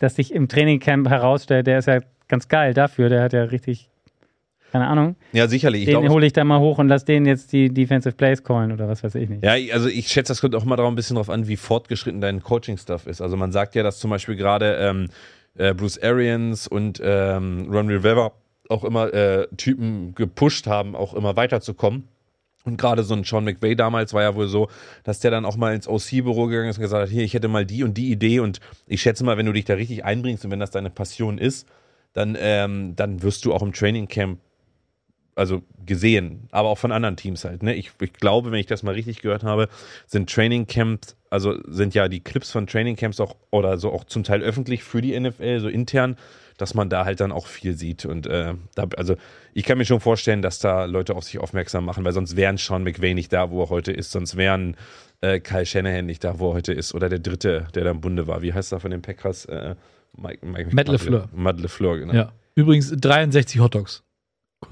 das 0.00 0.16
sich 0.16 0.34
im 0.34 0.48
Trainingcamp 0.48 1.08
herausstellt, 1.08 1.66
der 1.66 1.78
ist 1.78 1.86
ja 1.86 2.00
ganz 2.28 2.48
geil 2.48 2.74
dafür. 2.74 3.08
Der 3.08 3.22
hat 3.22 3.32
ja 3.32 3.44
richtig, 3.44 3.88
keine 4.70 4.86
Ahnung. 4.86 5.16
Ja, 5.32 5.48
sicherlich. 5.48 5.88
Ich 5.88 5.94
den 5.94 6.10
hole 6.10 6.26
ich 6.26 6.34
da 6.34 6.44
mal 6.44 6.60
hoch 6.60 6.76
und 6.76 6.88
lass 6.88 7.06
den 7.06 7.24
jetzt 7.24 7.54
die 7.54 7.72
Defensive 7.72 8.14
Plays 8.14 8.44
callen 8.44 8.70
oder 8.70 8.86
was 8.86 9.02
weiß 9.02 9.14
ich 9.14 9.30
nicht. 9.30 9.42
Ja, 9.42 9.52
also 9.72 9.88
ich 9.88 10.08
schätze, 10.08 10.32
das 10.32 10.42
kommt 10.42 10.54
auch 10.54 10.66
mal 10.66 10.76
drauf 10.76 10.88
ein 10.88 10.94
bisschen 10.94 11.16
drauf 11.16 11.30
an, 11.30 11.48
wie 11.48 11.56
fortgeschritten 11.56 12.20
dein 12.20 12.42
Coaching-Stuff 12.42 13.06
ist. 13.06 13.22
Also 13.22 13.38
man 13.38 13.50
sagt 13.50 13.74
ja, 13.74 13.82
dass 13.82 13.98
zum 13.98 14.10
Beispiel 14.10 14.36
gerade 14.36 14.76
ähm, 14.78 15.08
äh, 15.56 15.72
Bruce 15.72 16.02
Arians 16.02 16.68
und 16.68 17.00
ähm, 17.02 17.68
Ron 17.72 17.88
Rivera 17.88 18.32
auch 18.68 18.84
immer 18.84 19.12
äh, 19.14 19.46
Typen 19.56 20.14
gepusht 20.14 20.66
haben, 20.66 20.94
auch 20.94 21.14
immer 21.14 21.34
weiterzukommen. 21.36 22.08
Und 22.64 22.76
gerade 22.76 23.02
so 23.02 23.14
ein 23.14 23.24
Sean 23.24 23.44
McVay 23.44 23.74
damals 23.74 24.14
war 24.14 24.22
ja 24.22 24.34
wohl 24.34 24.46
so, 24.46 24.68
dass 25.04 25.20
der 25.20 25.30
dann 25.30 25.44
auch 25.44 25.56
mal 25.56 25.74
ins 25.74 25.88
OC-Büro 25.88 26.46
gegangen 26.46 26.70
ist 26.70 26.78
und 26.78 26.82
gesagt 26.82 27.02
hat, 27.02 27.10
hier, 27.10 27.24
ich 27.24 27.34
hätte 27.34 27.48
mal 27.48 27.66
die 27.66 27.82
und 27.82 27.94
die 27.98 28.10
Idee 28.10 28.40
und 28.40 28.60
ich 28.86 29.02
schätze 29.02 29.24
mal, 29.24 29.36
wenn 29.36 29.46
du 29.46 29.52
dich 29.52 29.64
da 29.64 29.74
richtig 29.74 30.04
einbringst 30.04 30.44
und 30.44 30.50
wenn 30.50 30.60
das 30.60 30.70
deine 30.70 30.90
Passion 30.90 31.38
ist, 31.38 31.66
dann, 32.12 32.36
ähm, 32.38 32.94
dann 32.94 33.22
wirst 33.22 33.44
du 33.44 33.52
auch 33.52 33.62
im 33.62 33.72
Training 33.72 34.06
Camp 34.06 34.38
also 35.34 35.62
gesehen, 35.86 36.48
aber 36.50 36.68
auch 36.68 36.78
von 36.78 36.92
anderen 36.92 37.16
Teams 37.16 37.44
halt. 37.44 37.62
Ne? 37.62 37.74
Ich, 37.74 37.92
ich 38.00 38.12
glaube, 38.12 38.52
wenn 38.52 38.60
ich 38.60 38.66
das 38.66 38.82
mal 38.82 38.94
richtig 38.94 39.22
gehört 39.22 39.44
habe, 39.44 39.68
sind 40.06 40.30
Training 40.30 40.66
Camps, 40.66 41.16
also 41.30 41.58
sind 41.66 41.94
ja 41.94 42.08
die 42.08 42.20
Clips 42.20 42.50
von 42.50 42.66
Training 42.66 42.96
Camps 42.96 43.18
auch 43.18 43.36
oder 43.50 43.78
so 43.78 43.90
auch 43.90 44.04
zum 44.04 44.24
Teil 44.24 44.42
öffentlich 44.42 44.84
für 44.84 45.00
die 45.00 45.18
NFL, 45.18 45.60
so 45.60 45.68
intern, 45.68 46.16
dass 46.58 46.74
man 46.74 46.88
da 46.88 47.04
halt 47.04 47.20
dann 47.20 47.32
auch 47.32 47.46
viel 47.46 47.76
sieht. 47.76 48.04
Und 48.04 48.26
äh, 48.26 48.54
da, 48.74 48.86
also 48.96 49.16
ich 49.54 49.64
kann 49.64 49.78
mir 49.78 49.84
schon 49.84 50.00
vorstellen, 50.00 50.42
dass 50.42 50.58
da 50.58 50.84
Leute 50.84 51.14
auf 51.14 51.24
sich 51.24 51.38
aufmerksam 51.38 51.84
machen, 51.84 52.04
weil 52.04 52.12
sonst 52.12 52.36
wären 52.36 52.56
Sean 52.56 52.84
McVay 52.84 53.14
nicht 53.14 53.32
da, 53.32 53.50
wo 53.50 53.62
er 53.62 53.70
heute 53.70 53.92
ist, 53.92 54.10
sonst 54.12 54.36
wären 54.36 54.76
äh, 55.20 55.40
Kyle 55.40 55.66
Shanahan 55.66 56.06
nicht 56.06 56.24
da, 56.24 56.38
wo 56.38 56.50
er 56.50 56.54
heute 56.54 56.72
ist, 56.72 56.94
oder 56.94 57.08
der 57.08 57.18
dritte, 57.18 57.66
der 57.74 57.84
da 57.84 57.90
im 57.90 58.00
Bunde 58.00 58.26
war. 58.26 58.42
Wie 58.42 58.52
heißt 58.52 58.72
er 58.72 58.80
von 58.80 58.90
den 58.90 59.02
Packers? 59.02 59.44
Äh, 59.46 59.74
Mike, 60.16 60.44
Mike, 60.44 60.74
Matt 60.74 60.88
LaFleur. 60.88 61.28
Matt 61.32 61.60
LeFleur, 61.60 61.98
genau. 61.98 62.12
Ja. 62.12 62.32
Übrigens 62.54 62.92
63 62.94 63.60
Hotdogs. 63.60 64.02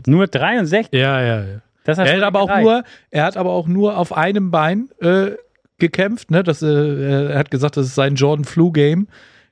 Nur 0.07 0.27
63? 0.27 0.89
Ja, 0.93 1.21
ja, 1.23 1.45
ja. 1.45 1.63
Das 1.85 1.99
hat 1.99 2.07
Er 2.09 2.17
hat 2.17 2.23
aber 2.23 2.43
auch 2.43 2.61
nur, 2.61 2.85
er 3.11 3.25
hat 3.25 3.37
aber 3.37 3.51
auch 3.51 3.67
nur 3.67 3.97
auf 3.97 4.13
einem 4.13 4.51
Bein 4.51 4.91
äh, 5.01 5.33
gekämpft. 5.79 6.31
Ne? 6.31 6.43
Das, 6.43 6.63
äh, 6.63 7.31
er 7.31 7.39
hat 7.39 7.51
gesagt, 7.51 7.77
das 7.77 7.87
ist 7.87 7.95
sein 7.95 8.15
Jordan 8.15 8.45
Flu 8.45 8.71
Game 8.71 9.09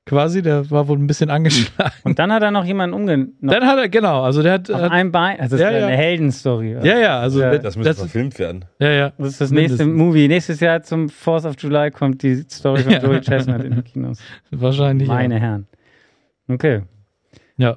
quasi. 0.09 0.43
Der 0.43 0.71
war 0.71 0.89
wohl 0.89 0.99
ein 0.99 1.07
bisschen 1.07 1.31
angeschlagen. 1.31 1.93
Und 2.05 2.19
dann 2.19 2.33
hat 2.33 2.43
er 2.43 2.51
noch 2.51 2.65
jemanden 2.65 2.95
umgenommen. 2.95 3.35
Dann 3.41 3.65
hat 3.67 3.79
er 3.79 3.89
genau, 3.89 4.23
also 4.23 4.43
der 4.43 4.55
hat, 4.55 4.71
Auf 4.71 4.81
hat 4.81 4.91
einem 4.91 5.13
Bein. 5.13 5.39
Also 5.41 5.57
das 5.57 5.63
Ja, 5.63 5.71
ist 5.71 5.81
ja, 5.81 5.87
eine 5.87 5.97
Heldenstory. 5.97 6.73
ja, 6.83 6.99
ja, 6.99 7.19
also 7.21 7.41
Ja. 7.41 7.59
Das 7.59 7.77
müsste 7.77 7.91
das, 7.91 7.99
verfilmt 7.99 8.39
werden. 8.39 8.65
ja, 8.79 8.91
ja. 8.91 9.13
Das 9.19 9.29
ist 9.29 9.41
das 9.41 9.51
nächste 9.51 9.85
Mindestens. 9.85 10.07
Movie. 10.07 10.29
Nächstes 10.29 10.61
Jahr 10.61 10.83
zum 10.83 11.07
4th 11.07 11.47
of 11.49 11.55
July 11.59 11.91
kommt 11.91 12.23
die 12.23 12.37
Story 12.51 12.83
von 12.83 12.93
Ja. 12.93 12.99
Joey 13.01 13.21
Chestnut 13.21 13.63
in 13.65 13.75
die 13.77 13.83
Kinos. 13.83 14.19
Wahrscheinlich. 14.51 15.09
Meine 15.09 15.35
ja. 15.35 15.41
Herren. 15.41 15.67
Okay. 16.49 16.83
Ja. 17.57 17.77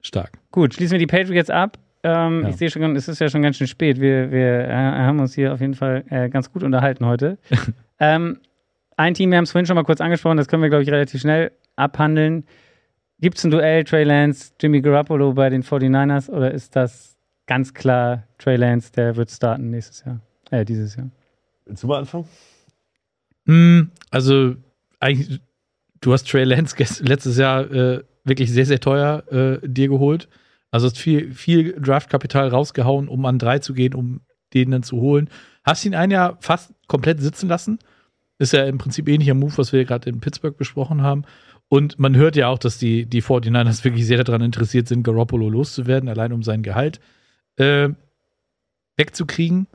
Stark. 0.00 0.32
Gut, 0.50 0.74
schließen 0.74 0.92
wir 0.92 0.98
die 0.98 1.06
Patriots 1.06 1.50
ab. 1.50 1.78
Ähm, 2.02 2.42
Ja. 2.42 2.48
Ich 2.50 2.56
sehe 2.56 2.70
schon, 2.70 2.94
es 2.96 3.08
ist 3.08 3.18
ja 3.20 3.28
schon 3.28 3.42
ganz 3.42 3.56
schön 3.56 3.66
spät. 3.66 4.00
Wir, 4.00 4.30
wir 4.30 4.68
äh, 4.68 4.72
haben 4.72 5.18
uns 5.20 5.34
hier 5.34 5.52
auf 5.54 5.60
jeden 5.60 5.74
Fall 5.74 6.04
äh, 6.10 6.28
ganz 6.28 6.52
gut 6.52 6.62
unterhalten 6.62 7.06
heute. 7.06 7.38
ähm, 7.98 8.38
ein 8.96 9.14
Team, 9.14 9.30
wir 9.30 9.38
haben 9.38 9.44
es 9.44 9.52
vorhin 9.52 9.66
schon 9.66 9.76
mal 9.76 9.84
kurz 9.84 10.00
angesprochen, 10.00 10.36
das 10.36 10.48
können 10.48 10.62
wir, 10.62 10.70
glaube 10.70 10.82
ich, 10.82 10.90
relativ 10.90 11.20
schnell 11.20 11.52
abhandeln. 11.76 12.46
Gibt 13.20 13.38
es 13.38 13.44
ein 13.44 13.50
Duell 13.50 13.84
Trey 13.84 14.04
Lance, 14.04 14.52
Jimmy 14.60 14.80
Garoppolo 14.80 15.32
bei 15.32 15.50
den 15.50 15.62
49ers 15.62 16.30
oder 16.30 16.50
ist 16.52 16.76
das 16.76 17.16
ganz 17.46 17.74
klar 17.74 18.24
Trey 18.38 18.56
Lance, 18.56 18.92
der 18.92 19.16
wird 19.16 19.30
starten 19.30 19.70
nächstes 19.70 20.04
Jahr? 20.04 20.20
Äh, 20.50 20.64
dieses 20.64 20.96
Jahr. 20.96 21.10
Willst 21.64 21.82
du 21.82 21.86
mal 21.86 22.00
anfangen? 22.00 22.28
Hm, 23.46 23.90
also 24.10 24.56
eigentlich, 25.00 25.40
du 26.00 26.12
hast 26.12 26.28
Trey 26.28 26.44
Lance 26.44 26.76
letztes 27.02 27.38
Jahr 27.38 27.70
äh, 27.70 28.04
wirklich 28.24 28.50
sehr, 28.50 28.66
sehr 28.66 28.80
teuer 28.80 29.24
äh, 29.30 29.68
dir 29.68 29.88
geholt. 29.88 30.28
Also 30.70 30.86
hast 30.86 30.98
viel, 30.98 31.32
viel 31.32 31.80
Draftkapital 31.80 32.48
rausgehauen, 32.48 33.08
um 33.08 33.24
an 33.26 33.38
drei 33.38 33.60
zu 33.60 33.74
gehen, 33.74 33.94
um 33.94 34.22
den 34.54 34.70
dann 34.70 34.82
zu 34.82 35.00
holen. 35.00 35.30
Hast 35.62 35.84
ihn 35.84 35.94
ein 35.94 36.10
Jahr 36.10 36.36
fast 36.40 36.72
komplett 36.88 37.20
sitzen 37.20 37.48
lassen. 37.48 37.78
Ist 38.38 38.52
ja 38.52 38.64
im 38.64 38.78
Prinzip 38.78 39.08
ähnlicher 39.08 39.34
Move, 39.34 39.56
was 39.56 39.72
wir 39.72 39.84
gerade 39.84 40.10
in 40.10 40.20
Pittsburgh 40.20 40.56
besprochen 40.56 41.02
haben. 41.02 41.24
Und 41.68 41.98
man 41.98 42.16
hört 42.16 42.36
ja 42.36 42.48
auch, 42.48 42.58
dass 42.58 42.78
die, 42.78 43.06
die 43.06 43.22
49ers 43.22 43.84
wirklich 43.84 44.06
sehr 44.06 44.22
daran 44.22 44.42
interessiert 44.42 44.88
sind, 44.88 45.02
Garoppolo 45.02 45.48
loszuwerden, 45.48 46.08
allein 46.08 46.32
um 46.32 46.42
sein 46.42 46.62
Gehalt 46.62 47.00
äh, 47.56 47.90
wegzukriegen. 48.96 49.66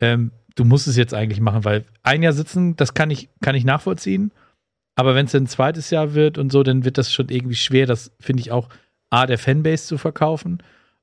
Ähm, 0.00 0.30
du 0.54 0.64
musst 0.64 0.88
es 0.88 0.96
jetzt 0.96 1.14
eigentlich 1.14 1.40
machen, 1.40 1.64
weil 1.64 1.84
ein 2.02 2.22
Jahr 2.22 2.32
sitzen, 2.32 2.76
das 2.76 2.94
kann 2.94 3.10
ich, 3.10 3.28
kann 3.40 3.54
ich 3.54 3.64
nachvollziehen. 3.64 4.32
Aber 4.94 5.14
wenn 5.14 5.26
es 5.26 5.34
ein 5.34 5.46
zweites 5.46 5.90
Jahr 5.90 6.14
wird 6.14 6.38
und 6.38 6.50
so, 6.50 6.62
dann 6.62 6.84
wird 6.84 6.96
das 6.96 7.12
schon 7.12 7.28
irgendwie 7.28 7.54
schwer, 7.54 7.86
das 7.86 8.12
finde 8.18 8.40
ich 8.40 8.50
auch 8.50 8.68
A, 9.10 9.26
der 9.26 9.38
Fanbase 9.38 9.86
zu 9.86 9.98
verkaufen. 9.98 10.62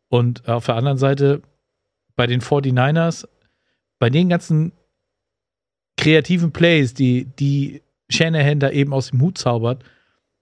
Und 0.10 0.48
auf 0.48 0.66
der 0.66 0.76
anderen 0.76 0.98
Seite 0.98 1.42
bei 2.16 2.28
den 2.28 2.42
49ers, 2.42 3.28
bei 4.00 4.10
den 4.10 4.30
ganzen 4.30 4.74
kreativen 5.98 6.52
Plays, 6.52 6.94
die, 6.94 7.26
die 7.40 7.82
Shanahan 8.10 8.60
da 8.60 8.70
eben 8.70 8.94
aus 8.94 9.10
dem 9.10 9.22
Hut 9.22 9.38
zaubert, 9.38 9.84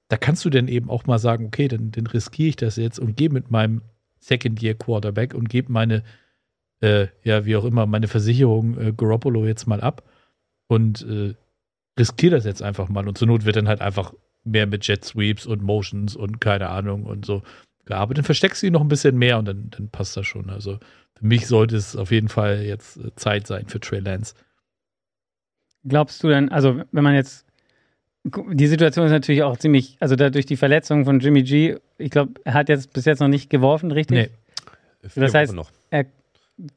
da 0.07 0.17
kannst 0.17 0.43
du 0.43 0.49
dann 0.49 0.67
eben 0.67 0.89
auch 0.89 1.05
mal 1.05 1.19
sagen, 1.19 1.45
okay, 1.45 1.67
dann, 1.67 1.91
dann 1.91 2.07
riskiere 2.07 2.49
ich 2.49 2.55
das 2.57 2.75
jetzt 2.75 2.99
und 2.99 3.15
gehe 3.15 3.29
mit 3.29 3.49
meinem 3.49 3.81
Second-Year-Quarterback 4.19 5.33
und 5.33 5.49
gebe 5.49 5.71
meine, 5.71 6.03
äh, 6.81 7.07
ja, 7.23 7.45
wie 7.45 7.55
auch 7.55 7.65
immer, 7.65 7.85
meine 7.85 8.07
Versicherung 8.07 8.77
äh, 8.79 8.91
Garoppolo 8.91 9.45
jetzt 9.45 9.67
mal 9.67 9.81
ab 9.81 10.03
und 10.67 11.05
äh, 11.07 11.33
riskiere 11.97 12.35
das 12.35 12.45
jetzt 12.45 12.61
einfach 12.61 12.89
mal. 12.89 13.07
Und 13.07 13.17
zur 13.17 13.27
Not 13.27 13.45
wird 13.45 13.55
dann 13.55 13.67
halt 13.67 13.81
einfach 13.81 14.13
mehr 14.43 14.67
mit 14.67 14.85
Jet 14.87 15.05
Sweeps 15.05 15.45
und 15.45 15.61
Motions 15.61 16.15
und 16.15 16.41
keine 16.41 16.69
Ahnung 16.69 17.03
und 17.05 17.25
so 17.25 17.43
gearbeitet. 17.85 18.19
Dann 18.19 18.25
versteckst 18.25 18.61
du 18.61 18.67
ihn 18.67 18.73
noch 18.73 18.81
ein 18.81 18.87
bisschen 18.87 19.17
mehr 19.17 19.37
und 19.37 19.45
dann, 19.45 19.69
dann 19.69 19.89
passt 19.89 20.17
das 20.17 20.27
schon. 20.27 20.49
Also 20.49 20.79
für 21.17 21.25
mich 21.25 21.47
sollte 21.47 21.75
es 21.75 21.95
auf 21.95 22.11
jeden 22.11 22.29
Fall 22.29 22.63
jetzt 22.63 22.97
äh, 22.97 23.15
Zeit 23.15 23.47
sein 23.47 23.67
für 23.67 23.79
Trey 23.79 23.99
Lance. 23.99 24.35
Glaubst 25.87 26.23
du 26.23 26.29
denn, 26.29 26.49
also 26.49 26.81
wenn 26.91 27.03
man 27.03 27.15
jetzt, 27.15 27.45
die 28.23 28.67
Situation 28.67 29.05
ist 29.05 29.11
natürlich 29.11 29.43
auch 29.43 29.57
ziemlich, 29.57 29.97
also 29.99 30.15
dadurch 30.15 30.45
die 30.45 30.57
Verletzung 30.57 31.05
von 31.05 31.19
Jimmy 31.19 31.43
G, 31.43 31.77
ich 31.97 32.11
glaube, 32.11 32.33
er 32.43 32.53
hat 32.53 32.69
jetzt 32.69 32.93
bis 32.93 33.05
jetzt 33.05 33.19
noch 33.19 33.27
nicht 33.27 33.49
geworfen, 33.49 33.91
richtig? 33.91 34.17
Nee. 34.17 35.09
Vier 35.09 35.23
Das 35.23 35.33
heißt- 35.33 35.53
noch. 35.53 35.71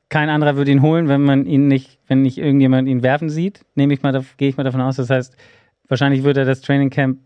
Kein 0.09 0.31
anderer 0.31 0.57
würde 0.57 0.71
ihn 0.71 0.81
holen, 0.81 1.09
wenn 1.09 1.21
man 1.23 1.45
ihn 1.45 1.69
nicht, 1.69 1.99
wenn 2.07 2.23
nicht 2.23 2.39
irgendjemand 2.39 2.89
ihn 2.89 3.03
werfen 3.03 3.29
sieht, 3.29 3.67
nehme 3.75 3.93
ich 3.93 4.03
mal, 4.03 4.25
gehe 4.39 4.49
ich 4.49 4.57
mal 4.57 4.63
davon 4.65 4.81
aus. 4.81 4.97
Das 4.97 5.11
heißt, 5.11 5.37
wahrscheinlich 5.89 6.23
würde 6.23 6.41
er 6.41 6.47
das 6.47 6.63
Training 6.63 6.89
Camp 6.89 7.19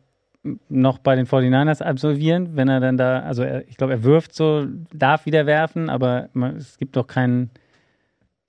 noch 0.68 0.98
bei 0.98 1.14
den 1.14 1.26
49ers 1.26 1.82
absolvieren, 1.82 2.56
wenn 2.56 2.68
er 2.68 2.80
dann 2.80 2.96
da, 2.96 3.20
also 3.20 3.44
er, 3.44 3.68
ich 3.68 3.76
glaube, 3.76 3.92
er 3.92 4.02
wirft 4.02 4.34
so, 4.34 4.66
darf 4.92 5.24
wieder 5.26 5.46
werfen, 5.46 5.88
aber 5.88 6.30
man, 6.32 6.56
es 6.56 6.78
gibt 6.78 6.96
doch 6.96 7.06
keinen 7.06 7.50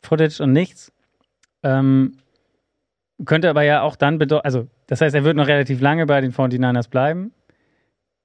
Footage 0.01 0.41
und 0.41 0.53
nichts. 0.53 0.91
Ähm, 1.61 2.13
könnte 3.25 3.49
aber 3.49 3.63
ja 3.63 3.81
auch 3.81 3.95
dann 3.95 4.17
bedeuten, 4.17 4.45
also 4.45 4.67
das 4.87 5.01
heißt, 5.01 5.15
er 5.15 5.23
wird 5.23 5.35
noch 5.35 5.47
relativ 5.47 5.81
lange 5.81 6.05
bei 6.05 6.21
den 6.21 6.31
49ers 6.31 6.89
bleiben. 6.89 7.31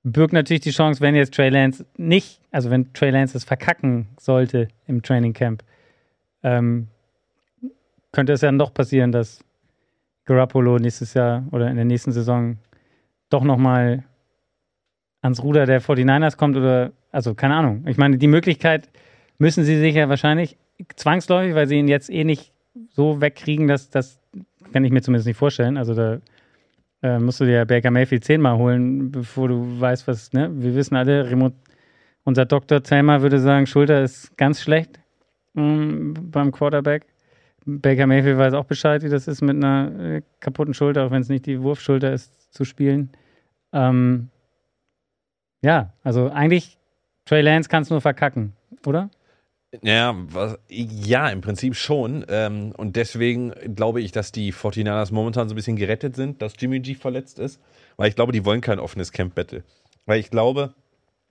Birgt 0.02 0.32
natürlich 0.32 0.60
die 0.60 0.70
Chance, 0.70 1.00
wenn 1.00 1.14
jetzt 1.14 1.34
Trey 1.34 1.48
Lance 1.48 1.86
nicht, 1.96 2.40
also 2.50 2.70
wenn 2.70 2.92
Trey 2.92 3.10
Lance 3.10 3.36
es 3.36 3.44
verkacken 3.44 4.08
sollte 4.18 4.68
im 4.86 5.02
Training 5.02 5.32
Camp, 5.32 5.62
ähm, 6.42 6.88
könnte 8.12 8.34
es 8.34 8.42
ja 8.42 8.48
dann 8.48 8.58
doch 8.58 8.72
passieren, 8.74 9.12
dass 9.12 9.42
Garoppolo 10.26 10.78
nächstes 10.78 11.14
Jahr 11.14 11.44
oder 11.50 11.68
in 11.70 11.76
der 11.76 11.84
nächsten 11.84 12.12
Saison 12.12 12.58
doch 13.30 13.44
nochmal 13.44 14.04
ans 15.22 15.42
Ruder 15.42 15.66
der 15.66 15.80
49ers 15.80 16.36
kommt 16.36 16.56
oder, 16.56 16.92
also 17.10 17.34
keine 17.34 17.54
Ahnung. 17.54 17.84
Ich 17.88 17.96
meine, 17.96 18.18
die 18.18 18.26
Möglichkeit 18.26 18.90
müssen 19.38 19.64
sie 19.64 19.78
sich 19.78 19.94
ja 19.94 20.08
wahrscheinlich 20.08 20.58
zwangsläufig, 20.96 21.54
weil 21.54 21.66
sie 21.66 21.76
ihn 21.76 21.88
jetzt 21.88 22.10
eh 22.10 22.24
nicht 22.24 22.52
so 22.90 23.20
wegkriegen, 23.20 23.68
dass 23.68 23.90
das 23.90 24.20
kann 24.74 24.84
ich 24.84 24.90
mir 24.90 25.02
zumindest 25.02 25.28
nicht 25.28 25.36
vorstellen. 25.36 25.76
Also 25.76 25.94
da 25.94 26.18
äh, 27.00 27.20
musst 27.20 27.40
du 27.40 27.44
dir 27.44 27.64
Baker 27.64 27.92
Mayfield 27.92 28.24
zehnmal 28.24 28.58
holen, 28.58 29.12
bevor 29.12 29.46
du 29.46 29.80
weißt, 29.80 30.08
was, 30.08 30.32
ne? 30.32 30.50
Wir 30.52 30.74
wissen 30.74 30.96
alle, 30.96 31.30
Remo, 31.30 31.52
unser 32.24 32.44
Dr. 32.44 32.82
Zelmer 32.82 33.22
würde 33.22 33.38
sagen, 33.38 33.66
Schulter 33.66 34.02
ist 34.02 34.36
ganz 34.36 34.60
schlecht 34.60 34.98
mm, 35.52 36.14
beim 36.32 36.50
Quarterback. 36.50 37.06
Baker 37.64 38.08
Mayfield 38.08 38.36
weiß 38.36 38.54
auch 38.54 38.64
Bescheid, 38.64 39.04
wie 39.04 39.08
das 39.08 39.28
ist, 39.28 39.42
mit 39.42 39.54
einer 39.54 39.92
äh, 40.00 40.22
kaputten 40.40 40.74
Schulter, 40.74 41.06
auch 41.06 41.12
wenn 41.12 41.22
es 41.22 41.28
nicht 41.28 41.46
die 41.46 41.62
Wurfschulter 41.62 42.12
ist, 42.12 42.52
zu 42.52 42.64
spielen. 42.64 43.10
Ähm, 43.72 44.28
ja, 45.62 45.92
also 46.02 46.30
eigentlich 46.30 46.78
Trey 47.26 47.42
Lance 47.42 47.68
kann 47.68 47.82
es 47.84 47.90
nur 47.90 48.00
verkacken, 48.00 48.54
oder? 48.84 49.08
Ja, 49.82 50.14
was, 50.28 50.58
ja, 50.68 51.28
im 51.28 51.40
Prinzip 51.40 51.74
schon. 51.74 52.24
Ähm, 52.28 52.72
und 52.76 52.96
deswegen 52.96 53.52
glaube 53.74 54.00
ich, 54.00 54.12
dass 54.12 54.32
die 54.32 54.52
49ers 54.52 55.12
momentan 55.12 55.48
so 55.48 55.54
ein 55.54 55.56
bisschen 55.56 55.76
gerettet 55.76 56.16
sind, 56.16 56.42
dass 56.42 56.54
Jimmy 56.58 56.80
G 56.80 56.94
verletzt 56.94 57.38
ist. 57.38 57.60
Weil 57.96 58.08
ich 58.08 58.16
glaube, 58.16 58.32
die 58.32 58.44
wollen 58.44 58.60
kein 58.60 58.78
offenes 58.78 59.12
Camp-Battle. 59.12 59.62
Weil 60.06 60.20
ich 60.20 60.30
glaube, 60.30 60.74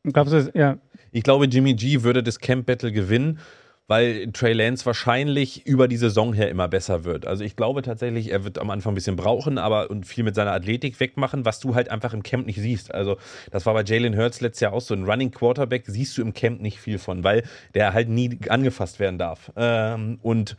Glaubst 0.03 0.34
du, 0.34 0.52
ja, 0.53 0.78
ich 1.11 1.24
glaube, 1.24 1.45
Jimmy 1.45 1.76
G 1.76 2.03
würde 2.03 2.24
das 2.24 2.40
Camp-Battle 2.40 2.91
gewinnen. 2.91 3.40
Weil 3.88 4.31
Trey 4.31 4.53
Lance 4.53 4.85
wahrscheinlich 4.85 5.65
über 5.65 5.88
die 5.88 5.97
Saison 5.97 6.34
her 6.34 6.49
immer 6.49 6.68
besser 6.68 7.03
wird. 7.03 7.27
Also 7.27 7.43
ich 7.43 7.55
glaube 7.55 7.81
tatsächlich, 7.81 8.31
er 8.31 8.43
wird 8.45 8.57
am 8.57 8.69
Anfang 8.69 8.93
ein 8.93 8.95
bisschen 8.95 9.15
brauchen, 9.15 9.57
aber 9.57 9.89
und 9.89 10.05
viel 10.05 10.23
mit 10.23 10.35
seiner 10.35 10.53
Athletik 10.53 10.99
wegmachen, 10.99 11.45
was 11.45 11.60
du 11.60 11.76
halt 11.76 11.89
einfach 11.89 12.14
im 12.14 12.23
Camp 12.23 12.45
nicht 12.45 12.60
siehst. 12.60 12.93
Also 12.93 13.18
das 13.51 13.65
war 13.65 13.73
bei 13.73 13.84
Jalen 13.84 14.18
Hurts 14.18 14.41
letztes 14.41 14.61
Jahr 14.61 14.73
auch 14.73 14.81
so. 14.81 14.93
Ein 14.93 15.03
Running 15.03 15.31
Quarterback 15.31 15.84
siehst 15.88 16.18
du 16.18 16.22
im 16.22 16.34
Camp 16.34 16.61
nicht 16.61 16.80
viel 16.80 16.97
von, 16.97 17.23
weil 17.23 17.43
der 17.73 17.93
halt 17.93 18.07
nie 18.10 18.39
angefasst 18.47 18.99
werden 18.99 19.18
darf. 19.18 19.51
Ähm, 19.57 20.19
und 20.22 20.55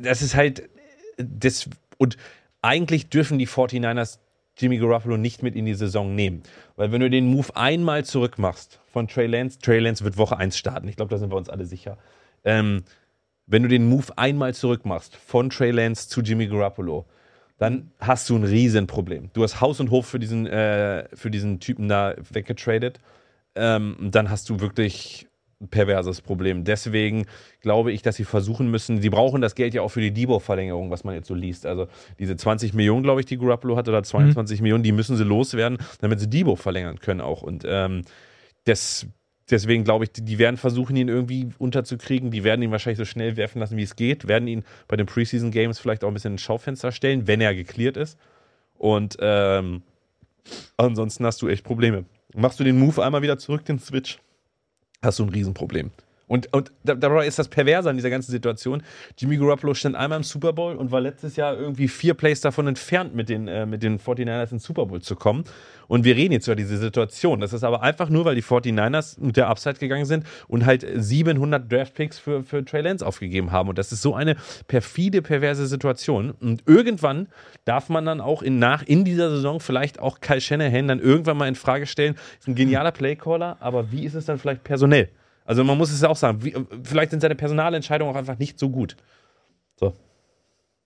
das 0.00 0.22
ist 0.22 0.36
halt 0.36 0.68
das 1.16 1.68
und 1.98 2.16
eigentlich 2.62 3.08
dürfen 3.08 3.38
die 3.38 3.48
49ers 3.48 4.18
Jimmy 4.60 4.78
Garoppolo 4.78 5.16
nicht 5.16 5.42
mit 5.42 5.56
in 5.56 5.66
die 5.66 5.74
Saison 5.74 6.14
nehmen. 6.14 6.42
Weil 6.76 6.92
wenn 6.92 7.00
du 7.00 7.10
den 7.10 7.26
Move 7.26 7.54
einmal 7.56 8.04
zurück 8.04 8.38
machst 8.38 8.80
von 8.92 9.08
Trey 9.08 9.26
Lance, 9.26 9.58
Trey 9.58 9.78
Lance 9.78 10.04
wird 10.04 10.16
Woche 10.16 10.36
1 10.36 10.56
starten. 10.56 10.88
Ich 10.88 10.96
glaube, 10.96 11.10
da 11.10 11.18
sind 11.18 11.30
wir 11.30 11.36
uns 11.36 11.48
alle 11.48 11.64
sicher. 11.64 11.98
Ähm, 12.44 12.82
wenn 13.46 13.62
du 13.62 13.68
den 13.68 13.88
Move 13.88 14.06
einmal 14.16 14.54
zurück 14.54 14.84
machst 14.84 15.16
von 15.16 15.50
Trey 15.50 15.70
Lance 15.70 16.08
zu 16.08 16.20
Jimmy 16.20 16.46
Garoppolo, 16.46 17.06
dann 17.58 17.90
hast 17.98 18.30
du 18.30 18.36
ein 18.36 18.44
Riesenproblem. 18.44 19.30
Du 19.32 19.42
hast 19.42 19.60
Haus 19.60 19.80
und 19.80 19.90
Hof 19.90 20.06
für 20.06 20.18
diesen, 20.18 20.46
äh, 20.46 21.08
für 21.14 21.30
diesen 21.30 21.60
Typen 21.60 21.88
da 21.88 22.14
weggetradet. 22.30 23.00
Ähm, 23.54 23.96
dann 24.00 24.30
hast 24.30 24.48
du 24.48 24.60
wirklich 24.60 25.26
perverses 25.68 26.22
Problem. 26.22 26.64
Deswegen 26.64 27.26
glaube 27.60 27.92
ich, 27.92 28.02
dass 28.02 28.16
sie 28.16 28.24
versuchen 28.24 28.70
müssen, 28.70 29.00
sie 29.02 29.10
brauchen 29.10 29.42
das 29.42 29.54
Geld 29.54 29.74
ja 29.74 29.82
auch 29.82 29.90
für 29.90 30.00
die 30.00 30.12
Debo-Verlängerung, 30.12 30.90
was 30.90 31.04
man 31.04 31.14
jetzt 31.14 31.28
so 31.28 31.34
liest. 31.34 31.66
Also 31.66 31.88
diese 32.18 32.36
20 32.36 32.72
Millionen, 32.72 33.02
glaube 33.02 33.20
ich, 33.20 33.26
die 33.26 33.36
Garoppolo 33.36 33.76
hat, 33.76 33.88
oder 33.88 34.02
22 34.02 34.58
mhm. 34.58 34.62
Millionen, 34.62 34.82
die 34.82 34.92
müssen 34.92 35.16
sie 35.16 35.24
loswerden, 35.24 35.78
damit 36.00 36.20
sie 36.20 36.30
Debo 36.30 36.56
verlängern 36.56 36.98
können 36.98 37.20
auch. 37.20 37.42
Und 37.42 37.64
ähm, 37.66 38.02
das, 38.64 39.06
deswegen 39.50 39.84
glaube 39.84 40.04
ich, 40.04 40.12
die 40.12 40.38
werden 40.38 40.56
versuchen, 40.56 40.96
ihn 40.96 41.08
irgendwie 41.08 41.50
unterzukriegen. 41.58 42.30
Die 42.30 42.44
werden 42.44 42.62
ihn 42.62 42.70
wahrscheinlich 42.70 42.98
so 42.98 43.04
schnell 43.04 43.36
werfen 43.36 43.60
lassen, 43.60 43.76
wie 43.76 43.82
es 43.82 43.96
geht. 43.96 44.28
Werden 44.28 44.48
ihn 44.48 44.64
bei 44.88 44.96
den 44.96 45.06
Preseason 45.06 45.50
Games 45.50 45.78
vielleicht 45.78 46.04
auch 46.04 46.08
ein 46.08 46.14
bisschen 46.14 46.32
ins 46.32 46.42
Schaufenster 46.42 46.92
stellen, 46.92 47.26
wenn 47.26 47.40
er 47.40 47.54
geklärt 47.54 47.96
ist. 47.98 48.18
Und 48.78 49.18
ähm, 49.20 49.82
ansonsten 50.78 51.26
hast 51.26 51.42
du 51.42 51.48
echt 51.48 51.64
Probleme. 51.64 52.06
Machst 52.34 52.60
du 52.60 52.64
den 52.64 52.78
Move 52.78 53.04
einmal 53.04 53.22
wieder 53.22 53.38
zurück, 53.38 53.64
den 53.64 53.78
Switch, 53.78 54.18
hast 55.02 55.18
du 55.18 55.24
ein 55.24 55.30
Riesenproblem. 55.30 55.90
Und, 56.30 56.52
und 56.52 56.70
dabei 56.84 57.26
ist 57.26 57.40
das 57.40 57.48
Perverse 57.48 57.90
an 57.90 57.96
dieser 57.96 58.08
ganzen 58.08 58.30
Situation. 58.30 58.84
Jimmy 59.18 59.36
Garoppolo 59.36 59.74
stand 59.74 59.96
einmal 59.96 60.18
im 60.18 60.22
Super 60.22 60.52
Bowl 60.52 60.76
und 60.76 60.92
war 60.92 61.00
letztes 61.00 61.34
Jahr 61.34 61.58
irgendwie 61.58 61.88
vier 61.88 62.14
Plays 62.14 62.40
davon 62.40 62.68
entfernt, 62.68 63.16
mit 63.16 63.28
den, 63.28 63.48
äh, 63.48 63.66
mit 63.66 63.82
den 63.82 63.98
49ers 63.98 64.52
ins 64.52 64.62
Super 64.62 64.86
Bowl 64.86 65.02
zu 65.02 65.16
kommen. 65.16 65.42
Und 65.88 66.04
wir 66.04 66.14
reden 66.14 66.32
jetzt 66.32 66.46
über 66.46 66.54
diese 66.54 66.76
Situation. 66.76 67.40
Das 67.40 67.52
ist 67.52 67.64
aber 67.64 67.82
einfach 67.82 68.10
nur, 68.10 68.26
weil 68.26 68.36
die 68.36 68.44
49ers 68.44 69.20
mit 69.20 69.36
der 69.36 69.48
Upside 69.48 69.80
gegangen 69.80 70.04
sind 70.04 70.24
und 70.46 70.66
halt 70.66 70.86
700 70.94 71.70
Draftpicks 71.70 72.20
für, 72.20 72.44
für 72.44 72.64
Trey 72.64 72.82
Lance 72.82 73.04
aufgegeben 73.04 73.50
haben. 73.50 73.68
Und 73.68 73.76
das 73.76 73.90
ist 73.90 74.00
so 74.00 74.14
eine 74.14 74.36
perfide, 74.68 75.22
perverse 75.22 75.66
Situation. 75.66 76.30
Und 76.30 76.62
irgendwann 76.64 77.26
darf 77.64 77.88
man 77.88 78.06
dann 78.06 78.20
auch 78.20 78.42
in, 78.42 78.60
nach, 78.60 78.84
in 78.84 79.04
dieser 79.04 79.30
Saison 79.30 79.58
vielleicht 79.58 79.98
auch 79.98 80.20
Kyle 80.20 80.40
Shanahan 80.40 80.86
dann 80.86 81.00
irgendwann 81.00 81.38
mal 81.38 81.48
in 81.48 81.56
Frage 81.56 81.86
stellen. 81.86 82.14
Ist 82.38 82.46
ein 82.46 82.54
genialer 82.54 82.92
Playcaller, 82.92 83.56
aber 83.58 83.90
wie 83.90 84.04
ist 84.04 84.14
es 84.14 84.26
dann 84.26 84.38
vielleicht 84.38 84.62
personell? 84.62 85.08
Also 85.50 85.64
man 85.64 85.76
muss 85.76 85.90
es 85.90 86.00
ja 86.00 86.08
auch 86.08 86.14
sagen, 86.14 86.44
wie, 86.44 86.54
vielleicht 86.84 87.10
sind 87.10 87.18
seine 87.18 87.34
Personalentscheidungen 87.34 88.14
auch 88.14 88.16
einfach 88.16 88.38
nicht 88.38 88.56
so 88.56 88.70
gut. 88.70 88.96
So. 89.74 89.94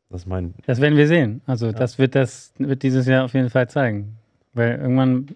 Das 0.09 0.23
ist 0.23 0.27
mein. 0.27 0.55
Das 0.65 0.81
werden 0.81 0.97
wir 0.97 1.07
sehen. 1.07 1.43
Also 1.45 1.67
ja. 1.67 1.73
das 1.73 1.99
wird 1.99 2.15
das 2.15 2.55
wird 2.57 2.83
dieses 2.83 3.05
Jahr 3.07 3.27
auf 3.27 3.35
jeden 3.35 3.51
Fall 3.51 3.69
zeigen. 3.69 4.17
Weil 4.55 4.79
irgendwann, 4.79 5.27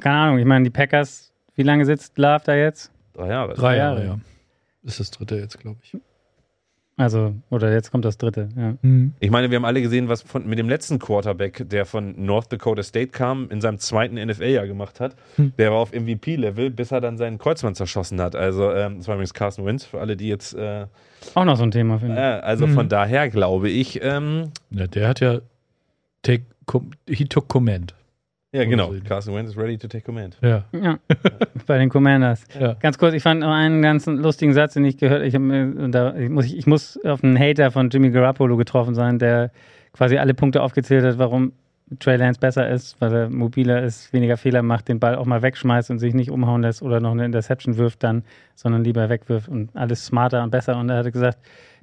keine 0.00 0.16
Ahnung, 0.16 0.38
ich 0.38 0.44
meine, 0.46 0.64
die 0.64 0.70
Packers, 0.70 1.32
wie 1.54 1.62
lange 1.62 1.84
sitzt 1.84 2.18
Love 2.18 2.42
da 2.44 2.56
jetzt? 2.56 2.90
Drei 3.12 3.28
Jahre. 3.28 3.54
Drei 3.54 3.76
Jahre, 3.76 4.04
ja. 4.04 4.18
Ist 4.82 4.98
das 4.98 5.12
dritte 5.12 5.36
jetzt, 5.36 5.60
glaube 5.60 5.78
ich. 5.84 5.96
Also, 6.96 7.34
oder 7.50 7.72
jetzt 7.72 7.90
kommt 7.90 8.04
das 8.04 8.18
dritte, 8.18 8.48
ja. 8.56 8.76
Mhm. 8.82 9.14
Ich 9.18 9.30
meine, 9.30 9.50
wir 9.50 9.56
haben 9.56 9.64
alle 9.64 9.82
gesehen, 9.82 10.08
was 10.08 10.22
von, 10.22 10.46
mit 10.46 10.60
dem 10.60 10.68
letzten 10.68 11.00
Quarterback, 11.00 11.68
der 11.68 11.86
von 11.86 12.14
North 12.24 12.52
Dakota 12.52 12.84
State 12.84 13.08
kam, 13.08 13.50
in 13.50 13.60
seinem 13.60 13.78
zweiten 13.78 14.14
NFL-Jahr 14.14 14.68
gemacht 14.68 15.00
hat. 15.00 15.16
Mhm. 15.36 15.54
Der 15.58 15.72
war 15.72 15.78
auf 15.78 15.92
MVP-Level, 15.92 16.70
bis 16.70 16.92
er 16.92 17.00
dann 17.00 17.18
seinen 17.18 17.38
Kreuzmann 17.38 17.74
zerschossen 17.74 18.20
hat. 18.20 18.36
Also, 18.36 18.72
ähm, 18.72 18.98
das 18.98 19.08
war 19.08 19.16
übrigens 19.16 19.34
Carson 19.34 19.66
Wentz, 19.66 19.84
für 19.84 20.00
alle, 20.00 20.16
die 20.16 20.28
jetzt. 20.28 20.54
Äh, 20.54 20.86
Auch 21.34 21.44
noch 21.44 21.56
so 21.56 21.64
ein 21.64 21.72
Thema, 21.72 21.98
finde 21.98 22.14
ich. 22.14 22.20
Äh, 22.20 22.22
also, 22.22 22.68
mhm. 22.68 22.74
von 22.74 22.88
daher 22.88 23.28
glaube 23.28 23.70
ich. 23.70 24.00
Ähm, 24.00 24.50
ja, 24.70 24.86
der 24.86 25.08
hat 25.08 25.18
ja. 25.18 25.40
Take, 26.22 26.44
he 27.08 27.24
took 27.24 27.48
command. 27.48 27.94
Ja, 28.54 28.64
genau. 28.66 28.94
Carson 29.04 29.34
Wentz 29.34 29.50
is 29.50 29.56
ready 29.56 29.76
to 29.76 29.88
take 29.88 30.04
command. 30.04 30.38
Ja. 30.40 30.64
ja. 30.72 30.98
Bei 31.66 31.76
den 31.76 31.88
Commanders. 31.88 32.44
Ja. 32.58 32.74
Ganz 32.74 32.98
kurz, 32.98 33.12
ich 33.12 33.22
fand 33.22 33.40
noch 33.40 33.52
einen 33.52 33.82
ganz 33.82 34.06
lustigen 34.06 34.52
Satz, 34.52 34.74
den 34.74 34.84
ich 34.84 34.96
gehört 34.96 35.22
ich, 35.24 35.34
da, 35.90 36.14
ich, 36.14 36.30
muss, 36.30 36.46
ich 36.46 36.66
muss 36.66 37.04
auf 37.04 37.24
einen 37.24 37.36
Hater 37.36 37.72
von 37.72 37.90
Jimmy 37.90 38.10
Garoppolo 38.10 38.56
getroffen 38.56 38.94
sein, 38.94 39.18
der 39.18 39.50
quasi 39.92 40.18
alle 40.18 40.34
Punkte 40.34 40.62
aufgezählt 40.62 41.04
hat, 41.04 41.18
warum 41.18 41.52
Trey 41.98 42.16
Lance 42.16 42.38
besser 42.38 42.68
ist, 42.68 43.00
weil 43.00 43.12
er 43.12 43.28
mobiler 43.28 43.82
ist, 43.82 44.12
weniger 44.12 44.36
Fehler 44.36 44.62
macht, 44.62 44.88
den 44.88 45.00
Ball 45.00 45.16
auch 45.16 45.26
mal 45.26 45.42
wegschmeißt 45.42 45.90
und 45.90 45.98
sich 45.98 46.14
nicht 46.14 46.30
umhauen 46.30 46.62
lässt 46.62 46.80
oder 46.80 47.00
noch 47.00 47.10
eine 47.10 47.24
Interception 47.24 47.76
wirft 47.76 48.04
dann, 48.04 48.22
sondern 48.54 48.84
lieber 48.84 49.08
wegwirft 49.08 49.48
und 49.48 49.74
alles 49.74 50.06
smarter 50.06 50.44
und 50.44 50.50
besser. 50.50 50.78
Und 50.78 50.90
er 50.90 50.98
hatte 50.98 51.10
gesagt, 51.10 51.38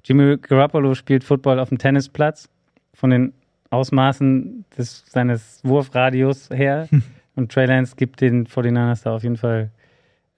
Jimmy 0.06 0.38
Garoppolo 0.38 0.96
spielt 0.96 1.26
Football 1.26 1.60
auf 1.60 1.68
dem 1.68 1.78
Tennisplatz. 1.78 2.50
Von 2.94 3.10
den 3.10 3.34
Ausmaßen 3.72 4.66
des, 4.78 5.04
seines 5.08 5.62
Wurfradius 5.64 6.50
her. 6.50 6.88
Und 7.36 7.52
Trey 7.52 7.66
Lance 7.66 7.96
gibt 7.96 8.22
den 8.22 8.46
49ers 8.46 9.04
da 9.04 9.16
auf 9.16 9.24
jeden 9.24 9.38
Fall 9.38 9.72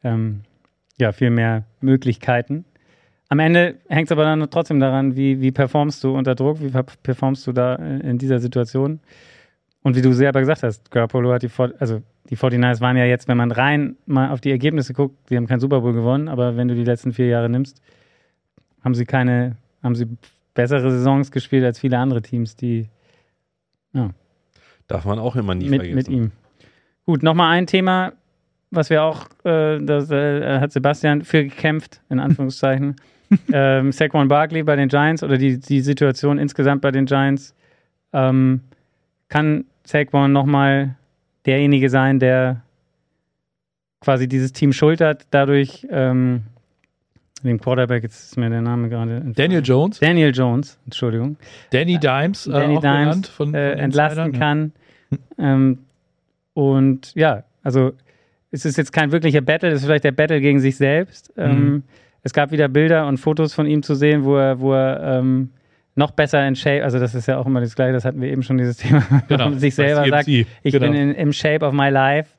ähm, 0.04 0.42
ja, 1.00 1.12
viel 1.12 1.32
mehr 1.32 1.66
Möglichkeiten. 1.82 2.66
Am 3.30 3.40
Ende 3.40 3.76
hängt 3.90 4.08
es 4.08 4.12
aber 4.12 4.24
dann 4.24 4.48
trotzdem 4.52 4.80
daran, 4.80 5.16
wie, 5.16 5.42
wie 5.42 5.52
performst 5.52 6.04
du 6.04 6.16
unter 6.16 6.36
Druck, 6.36 6.62
wie 6.62 6.72
performst 7.02 7.48
du 7.48 7.52
da 7.52 7.76
in 7.76 8.20
dieser 8.20 8.40
Situation. 8.40 9.00
Und 9.82 9.96
wie 9.96 10.02
du 10.02 10.14
selber 10.14 10.40
gesagt 10.40 10.64
hast, 10.64 10.92
Garoppolo 10.92 11.34
hat 11.34 11.42
die, 11.42 11.50
also 11.80 12.02
die 12.30 12.38
49ers 12.38 12.80
waren 12.80 12.96
ja 12.96 13.06
jetzt, 13.06 13.28
wenn 13.28 13.38
man 13.38 13.52
rein 13.52 13.98
mal 14.06 14.30
auf 14.30 14.40
die 14.40 14.52
Ergebnisse 14.52 14.94
guckt, 14.94 15.30
die 15.30 15.36
haben 15.36 15.48
keinen 15.48 15.60
Super 15.60 15.82
Bowl 15.82 15.94
gewonnen, 15.94 16.30
aber 16.30 16.56
wenn 16.56 16.68
du 16.68 16.76
die 16.76 16.86
letzten 16.86 17.12
vier 17.12 17.28
Jahre 17.28 17.50
nimmst, 17.50 17.82
haben 18.84 18.96
sie 18.96 19.06
keine, 19.06 19.58
haben 19.82 19.96
sie 19.96 20.08
bessere 20.54 20.92
Saisons 20.92 21.32
gespielt 21.32 21.66
als 21.66 21.80
viele 21.80 21.98
andere 21.98 22.22
Teams, 22.22 22.56
die 22.56 22.88
ja. 23.94 24.10
Darf 24.88 25.06
man 25.06 25.20
auch 25.20 25.36
immer 25.36 25.56
nie 25.56 25.70
mit, 25.70 25.82
vergessen. 25.82 25.96
Mit 25.96 26.08
ihm. 26.10 26.32
Gut, 27.06 27.24
nochmal 27.24 27.52
ein 27.58 27.68
Thema, 27.68 28.14
was 28.72 28.90
wir 28.90 29.04
auch, 29.04 29.28
äh, 29.44 29.80
das 29.80 30.10
äh, 30.12 30.60
hat 30.60 30.72
Sebastian 30.72 31.24
für 31.24 31.44
gekämpft, 31.44 32.02
in 32.10 32.20
Anführungszeichen. 32.20 32.96
ähm, 33.52 33.92
Saquon 33.92 34.28
Barkley 34.28 34.64
bei 34.64 34.76
den 34.76 34.90
Giants 34.90 35.24
oder 35.24 35.38
die, 35.38 35.60
die 35.60 35.82
Situation 35.82 36.38
insgesamt 36.38 36.82
bei 36.82 36.92
den 36.92 37.06
Giants. 37.06 37.56
Ähm, 38.12 38.62
kann 39.30 39.66
Saquon 39.86 40.32
nochmal 40.32 40.96
derjenige 41.46 41.90
sein, 41.90 42.20
der 42.20 42.62
quasi 44.02 44.28
dieses 44.28 44.54
Team 44.54 44.74
schultert, 44.74 45.26
dadurch 45.32 45.88
ähm, 45.90 46.44
dem 47.50 47.60
Quarterback, 47.60 48.04
jetzt 48.04 48.24
ist 48.24 48.38
mir 48.38 48.50
der 48.50 48.62
Name 48.62 48.90
gerade. 48.90 49.22
Daniel 49.36 49.62
Jones. 49.64 50.00
Daniel 50.00 50.32
Jones, 50.34 50.80
Entschuldigung. 50.86 51.38
Danny 51.72 51.98
Dimes, 51.98 52.48
äh, 52.48 52.52
Danny 52.52 52.80
Dimes 52.80 53.28
von, 53.30 53.48
von 53.48 53.56
äh, 53.56 53.74
entlasten 53.74 54.32
kann. 54.34 54.72
ähm, 55.38 55.80
und 56.54 57.14
ja, 57.16 57.44
also 57.64 57.94
es 58.52 58.66
ist 58.66 58.78
jetzt 58.78 58.94
kein 58.94 59.12
wirklicher 59.12 59.42
Battle, 59.42 59.70
es 59.70 59.82
ist 59.82 59.86
vielleicht 59.86 60.04
der 60.04 60.12
Battle 60.12 60.40
gegen 60.40 60.60
sich 60.60 60.78
selbst. 60.78 61.34
Ähm, 61.38 61.60
mhm. 61.60 61.84
Es 62.22 62.34
gab 62.34 62.52
wieder 62.52 62.68
Bilder 62.68 63.08
und 63.08 63.18
Fotos 63.18 63.54
von 63.54 63.66
ihm 63.66 63.84
zu 63.84 63.96
sehen, 63.96 64.24
wo 64.24 64.38
er, 64.38 64.60
wo 64.60 64.74
er 64.74 65.20
ähm, 65.20 65.50
noch 65.96 66.12
besser 66.12 66.48
in 66.48 66.56
Shape, 66.56 66.84
also 66.84 67.00
das 67.00 67.14
ist 67.16 67.28
ja 67.28 67.38
auch 67.38 67.46
immer 67.46 67.62
das 67.62 67.76
Gleiche, 67.76 67.94
das 67.94 68.06
hatten 68.06 68.22
wir 68.22 68.30
eben 68.30 68.44
schon, 68.44 68.58
dieses 68.58 68.78
Thema, 68.78 69.04
genau, 69.28 69.52
sich 69.54 69.76
selber 69.76 70.08
sagt, 70.08 70.28
ich 70.28 70.48
genau. 70.64 70.80
bin 70.80 70.94
in, 70.94 71.16
im 71.16 71.34
Shape 71.34 71.66
of 71.66 71.74
my 71.74 71.90
life 71.90 72.32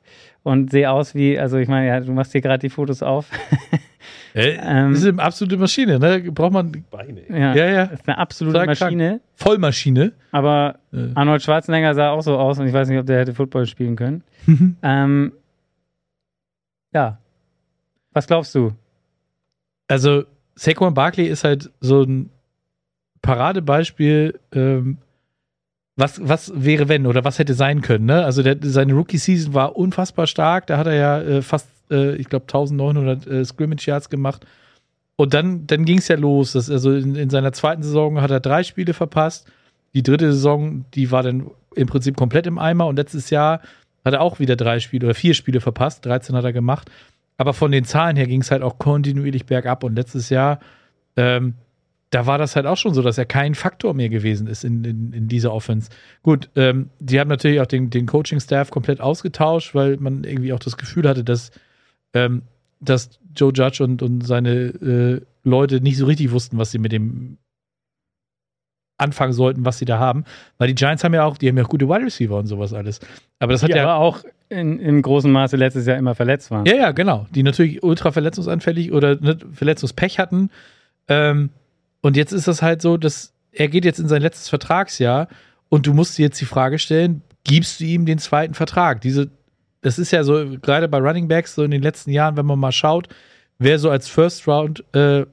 und 0.43 0.71
sehe 0.71 0.89
aus 0.89 1.15
wie, 1.15 1.37
also 1.37 1.57
ich 1.57 1.67
meine, 1.67 1.87
ja, 1.87 1.99
du 1.99 2.11
machst 2.11 2.31
hier 2.31 2.41
gerade 2.41 2.59
die 2.59 2.69
Fotos 2.69 3.03
auf. 3.03 3.29
Äh, 4.35 4.57
ähm, 4.61 4.91
das 4.91 5.03
ist 5.03 5.07
eine 5.07 5.23
absolute 5.23 5.55
Maschine, 5.55 5.97
ne? 5.97 6.29
Braucht 6.29 6.51
man 6.51 6.83
Beine. 6.91 7.21
Ja, 7.29 7.55
ja, 7.55 7.65
ja. 7.67 7.85
Das 7.85 8.01
ist 8.01 8.07
eine 8.07 8.17
absolute 8.17 8.57
Sag 8.59 8.67
Maschine. 8.67 9.07
Krank. 9.07 9.21
Vollmaschine. 9.35 10.11
Aber 10.31 10.79
äh. 10.91 11.07
Arnold 11.15 11.41
Schwarzenegger 11.41 11.95
sah 11.95 12.09
auch 12.09 12.21
so 12.21 12.37
aus 12.37 12.59
und 12.59 12.67
ich 12.67 12.73
weiß 12.73 12.89
nicht, 12.89 12.99
ob 12.99 13.05
der 13.05 13.19
hätte 13.19 13.33
Football 13.33 13.65
spielen 13.65 13.95
können. 13.95 14.23
ähm, 14.83 15.31
ja. 16.93 17.17
Was 18.11 18.27
glaubst 18.27 18.53
du? 18.55 18.73
Also, 19.87 20.25
Saquon 20.55 20.93
Barkley 20.93 21.27
ist 21.27 21.45
halt 21.45 21.71
so 21.79 22.01
ein 22.03 22.29
Paradebeispiel, 23.21 24.37
ähm, 24.51 24.97
was, 25.95 26.19
was 26.21 26.51
wäre 26.55 26.89
wenn 26.89 27.07
oder 27.07 27.23
was 27.23 27.39
hätte 27.39 27.53
sein 27.53 27.81
können. 27.81 28.05
Ne? 28.05 28.23
Also 28.23 28.43
der, 28.43 28.57
seine 28.61 28.93
Rookie-Season 28.93 29.53
war 29.53 29.75
unfassbar 29.75 30.27
stark. 30.27 30.67
Da 30.67 30.77
hat 30.77 30.87
er 30.87 30.95
ja 30.95 31.21
äh, 31.21 31.41
fast, 31.41 31.69
äh, 31.89 32.15
ich 32.15 32.27
glaube, 32.27 32.45
1900 32.45 33.27
äh, 33.27 33.45
Scrimmage-Yards 33.45 34.09
gemacht. 34.09 34.45
Und 35.15 35.33
dann, 35.33 35.65
dann 35.67 35.85
ging 35.85 35.99
es 35.99 36.09
ja 36.09 36.17
los. 36.17 36.51
Das, 36.51 36.69
also 36.69 36.93
in, 36.93 37.15
in, 37.15 37.29
seiner 37.29 37.53
zweiten 37.53 37.83
Saison 37.83 38.21
hat 38.21 38.31
er 38.31 38.41
drei 38.41 38.63
Spiele 38.63 38.93
verpasst. 38.93 39.47
Die 39.93 40.03
dritte 40.03 40.33
Saison, 40.33 40.83
die 40.93 41.11
war 41.11 41.23
dann 41.23 41.49
im 41.75 41.87
Prinzip 41.87 42.17
komplett 42.17 42.47
im 42.47 42.59
Eimer. 42.59 42.87
Und 42.87 42.97
letztes 42.97 43.29
Jahr 43.29 43.61
hat 44.03 44.13
er 44.13 44.21
auch 44.21 44.39
wieder 44.39 44.57
drei 44.57 44.81
Spiele 44.81 45.07
oder 45.07 45.15
vier 45.15 45.33
Spiele 45.33 45.61
verpasst. 45.61 46.05
13 46.05 46.35
hat 46.35 46.43
er 46.43 46.53
gemacht. 46.53 46.91
aber 47.37 47.53
von 47.53 47.71
den 47.71 47.83
Zahlen 47.83 48.15
her 48.15 48.27
ging 48.27 48.41
es 48.41 48.51
halt 48.51 48.63
auch 48.63 48.77
kontinuierlich 48.79 49.45
bergab. 49.45 49.85
Und 49.85 49.95
letztes 49.95 50.29
Jahr, 50.29 50.59
ähm, 51.15 51.55
da 52.15 52.25
war 52.25 52.37
das 52.37 52.55
halt 52.55 52.65
auch 52.65 52.77
schon 52.77 52.93
so, 52.93 53.01
dass 53.01 53.17
er 53.17 53.25
kein 53.25 53.55
Faktor 53.55 53.93
mehr 53.93 54.07
gewesen 54.07 54.47
ist 54.47 54.63
in, 54.63 54.85
in, 54.85 55.11
in 55.11 55.27
dieser 55.27 55.51
Offense. 55.51 55.89
Gut, 56.23 56.49
ähm, 56.55 56.89
die 56.99 57.19
haben 57.19 57.27
natürlich 57.27 57.59
auch 57.59 57.65
den, 57.65 57.89
den 57.89 58.05
Coaching-Staff 58.05 58.71
komplett 58.71 59.01
ausgetauscht, 59.01 59.75
weil 59.75 59.97
man 59.97 60.23
irgendwie 60.23 60.53
auch 60.53 60.59
das 60.59 60.77
Gefühl 60.77 61.09
hatte, 61.09 61.25
dass, 61.25 61.51
ähm, 62.13 62.43
dass 62.79 63.19
Joe 63.35 63.51
Judge 63.53 63.83
und, 63.83 64.01
und 64.01 64.25
seine 64.25 64.49
äh, 64.49 65.21
Leute 65.43 65.81
nicht 65.81 65.97
so 65.97 66.05
richtig 66.05 66.31
wussten, 66.31 66.57
was 66.57 66.71
sie 66.71 66.77
mit 66.77 66.93
dem 66.93 67.37
anfangen 68.97 69.33
sollten, 69.33 69.65
was 69.65 69.77
sie 69.77 69.85
da 69.85 69.99
haben. 69.99 70.23
Weil 70.57 70.69
die 70.69 70.75
Giants 70.75 71.03
haben 71.03 71.13
ja 71.13 71.25
auch, 71.25 71.37
die 71.37 71.49
haben 71.49 71.57
ja 71.57 71.65
auch 71.65 71.69
gute 71.69 71.89
Wide 71.89 72.05
Receiver 72.05 72.37
und 72.37 72.47
sowas 72.47 72.71
alles. 72.71 73.01
Aber 73.39 73.51
das 73.51 73.61
hat 73.61 73.73
die 73.73 73.75
ja. 73.75 73.83
aber 73.83 73.95
auch 73.95 74.23
in, 74.47 74.79
im 74.79 75.01
großen 75.01 75.29
Maße 75.29 75.57
letztes 75.57 75.85
Jahr 75.85 75.97
immer 75.97 76.15
verletzt 76.15 76.49
waren. 76.49 76.65
Ja, 76.65 76.75
ja, 76.75 76.91
genau. 76.93 77.27
Die 77.35 77.43
natürlich 77.43 77.83
ultra 77.83 78.13
verletzungsanfällig 78.13 78.93
oder 78.93 79.19
ne, 79.19 79.37
Verletzungspech 79.51 80.17
hatten. 80.17 80.49
Ähm, 81.09 81.49
und 82.05 82.15
jetzt 82.15 82.33
ist 82.33 82.47
das 82.47 82.61
halt 82.61 82.83
so, 82.83 82.97
dass 82.97 83.33
er 83.51 83.67
geht 83.67 83.83
jetzt 83.83 83.99
in 83.99 84.07
sein 84.07 84.21
letztes 84.21 84.47
Vertragsjahr 84.47 85.27
und 85.69 85.87
du 85.87 85.93
musst 85.95 86.15
dir 86.19 86.27
jetzt 86.27 86.39
die 86.39 86.45
Frage 86.45 86.77
stellen, 86.77 87.23
gibst 87.43 87.79
du 87.79 87.85
ihm 87.85 88.05
den 88.05 88.19
zweiten 88.19 88.53
Vertrag? 88.53 89.01
Diese, 89.01 89.31
das 89.81 89.97
ist 89.97 90.11
ja 90.11 90.23
so, 90.23 90.59
gerade 90.61 90.87
bei 90.87 90.99
Running 90.99 91.27
Backs, 91.27 91.55
so 91.55 91.63
in 91.63 91.71
den 91.71 91.81
letzten 91.81 92.11
Jahren, 92.11 92.37
wenn 92.37 92.45
man 92.45 92.59
mal 92.59 92.71
schaut, 92.71 93.07
wer 93.57 93.79
so 93.79 93.89
als 93.89 94.07
First 94.07 94.47
Round 94.47 94.83
äh, 94.93 95.25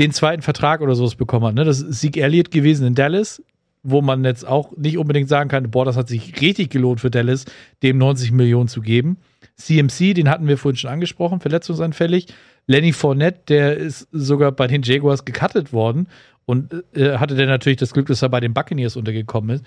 den 0.00 0.10
zweiten 0.10 0.42
Vertrag 0.42 0.80
oder 0.80 0.96
sowas 0.96 1.14
bekommen 1.14 1.46
hat. 1.46 1.54
Ne? 1.54 1.64
Das 1.64 1.80
ist 1.80 2.00
Sieg 2.00 2.16
Elliott 2.16 2.50
gewesen 2.50 2.84
in 2.84 2.96
Dallas, 2.96 3.40
wo 3.84 4.02
man 4.02 4.24
jetzt 4.24 4.48
auch 4.48 4.76
nicht 4.76 4.98
unbedingt 4.98 5.28
sagen 5.28 5.48
kann, 5.48 5.70
boah, 5.70 5.84
das 5.84 5.96
hat 5.96 6.08
sich 6.08 6.40
richtig 6.40 6.70
gelohnt 6.70 7.00
für 7.00 7.10
Dallas, 7.12 7.44
dem 7.84 7.98
90 7.98 8.32
Millionen 8.32 8.66
zu 8.66 8.80
geben. 8.80 9.18
CMC, 9.54 10.14
den 10.14 10.28
hatten 10.28 10.48
wir 10.48 10.58
vorhin 10.58 10.76
schon 10.76 10.90
angesprochen, 10.90 11.38
verletzungsanfällig. 11.38 12.26
Lenny 12.68 12.92
Fournette, 12.92 13.40
der 13.48 13.76
ist 13.78 14.06
sogar 14.12 14.52
bei 14.52 14.66
den 14.66 14.82
Jaguars 14.82 15.24
gecuttet 15.24 15.72
worden 15.72 16.06
und 16.44 16.84
äh, 16.94 17.16
hatte 17.16 17.34
dann 17.34 17.48
natürlich 17.48 17.78
das 17.78 17.92
Glück, 17.92 18.06
dass 18.06 18.22
er 18.22 18.28
bei 18.28 18.40
den 18.40 18.54
Buccaneers 18.54 18.96
untergekommen 18.96 19.56
ist. 19.56 19.64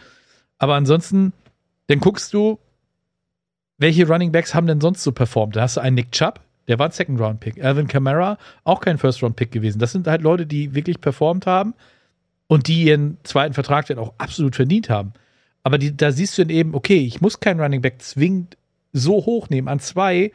Aber 0.60 0.76
ansonsten, 0.76 1.34
dann 1.88 2.00
guckst 2.00 2.34
du, 2.34 2.60
welche 3.80 4.08
Running 4.08 4.32
Backs 4.32 4.54
haben 4.54 4.68
denn 4.68 4.80
sonst 4.80 5.02
so 5.02 5.12
performt? 5.12 5.56
Da 5.56 5.62
hast 5.62 5.78
du 5.78 5.82
einen 5.82 5.96
Nick 5.96 6.12
Chubb, 6.12 6.40
der 6.68 6.78
war 6.78 6.88
ein 6.88 6.92
Second-Round-Pick. 6.92 7.64
Alvin 7.64 7.88
Kamara, 7.88 8.38
auch 8.64 8.82
kein 8.82 9.00
First-Round-Pick 9.00 9.52
gewesen. 9.52 9.80
Das 9.80 9.92
sind 9.92 10.06
halt 10.06 10.22
Leute, 10.22 10.46
die 10.46 10.76
wirklich 10.76 11.02
performt 11.02 11.48
haben 11.48 11.74
und 12.46 12.68
die 12.68 12.84
ihren 12.84 13.18
zweiten 13.24 13.56
Vertrag 13.56 13.88
dann 13.88 13.98
auch 13.98 14.14
absolut 14.20 14.56
verdient 14.56 14.92
haben. 14.92 15.14
Aber 15.64 15.80
die, 15.80 15.98
da 15.98 16.12
siehst 16.12 16.38
du 16.38 16.44
dann 16.44 16.50
eben, 16.52 16.76
okay, 16.76 17.00
ich 17.00 17.20
muss 17.20 17.40
keinen 17.40 17.60
Running 17.60 17.82
Back 17.82 18.02
zwingend 18.02 18.58
so 18.94 19.26
hoch 19.26 19.50
nehmen 19.50 19.68
an 19.68 19.80
zwei. 19.80 20.32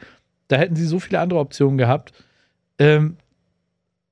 Da 0.49 0.57
hätten 0.57 0.75
sie 0.75 0.85
so 0.85 0.99
viele 0.99 1.21
andere 1.21 1.39
Optionen 1.39 1.77
gehabt. 1.77 2.11
Ähm, 2.79 3.17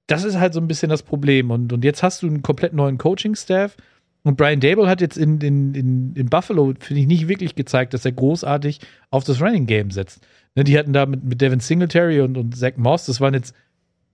das 0.08 0.24
ist 0.24 0.40
halt 0.40 0.54
so 0.54 0.60
ein 0.60 0.68
bisschen 0.68 0.90
das 0.90 1.04
Problem. 1.04 1.52
Und, 1.52 1.74
und 1.74 1.84
jetzt 1.84 2.04
hast 2.04 2.22
du 2.22 2.28
einen 2.28 2.42
komplett 2.42 2.74
neuen 2.74 2.98
Coaching-Staff. 2.98 3.76
Und 4.24 4.38
Brian 4.38 4.60
Dable 4.60 4.88
hat 4.88 5.02
jetzt 5.02 5.18
in, 5.18 5.40
in, 5.42 5.74
in, 5.76 6.16
in 6.16 6.30
Buffalo, 6.30 6.74
finde 6.80 7.02
ich, 7.02 7.08
nicht 7.08 7.28
wirklich 7.28 7.56
gezeigt, 7.56 7.94
dass 7.94 8.06
er 8.06 8.12
großartig 8.12 8.80
auf 9.12 9.24
das 9.24 9.42
Running 9.42 9.68
Game 9.68 9.92
setzt. 9.92 10.26
Ne, 10.56 10.64
die 10.64 10.78
hatten 10.78 10.94
da 10.94 11.06
mit, 11.06 11.24
mit 11.24 11.42
Devin 11.42 11.60
Singletary 11.60 12.22
und, 12.22 12.38
und 12.38 12.56
Zach 12.56 12.78
Moss, 12.78 13.06
das 13.06 13.22
waren 13.22 13.34
jetzt, 13.34 13.56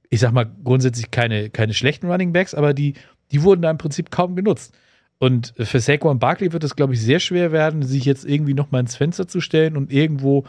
ich 0.10 0.20
sag 0.20 0.34
mal, 0.34 0.50
grundsätzlich 0.64 1.12
keine, 1.12 1.50
keine 1.50 1.74
schlechten 1.74 2.10
Running 2.10 2.34
Backs, 2.34 2.54
aber 2.54 2.74
die, 2.74 2.96
die 3.32 3.44
wurden 3.44 3.62
da 3.62 3.72
im 3.72 3.78
Prinzip 3.78 4.12
kaum 4.12 4.36
genutzt. 4.36 4.74
Und 5.20 5.54
für 5.58 5.80
Saquon 5.80 6.20
Barkley 6.20 6.52
wird 6.52 6.64
es, 6.64 6.76
glaube 6.76 6.94
ich, 6.94 7.02
sehr 7.02 7.20
schwer 7.20 7.52
werden, 7.52 7.84
sich 7.84 8.06
jetzt 8.06 8.26
irgendwie 8.26 8.56
noch 8.56 8.72
mal 8.72 8.80
ins 8.80 8.96
Fenster 8.96 9.28
zu 9.28 9.40
stellen 9.40 9.78
und 9.78 9.94
irgendwo 9.94 10.46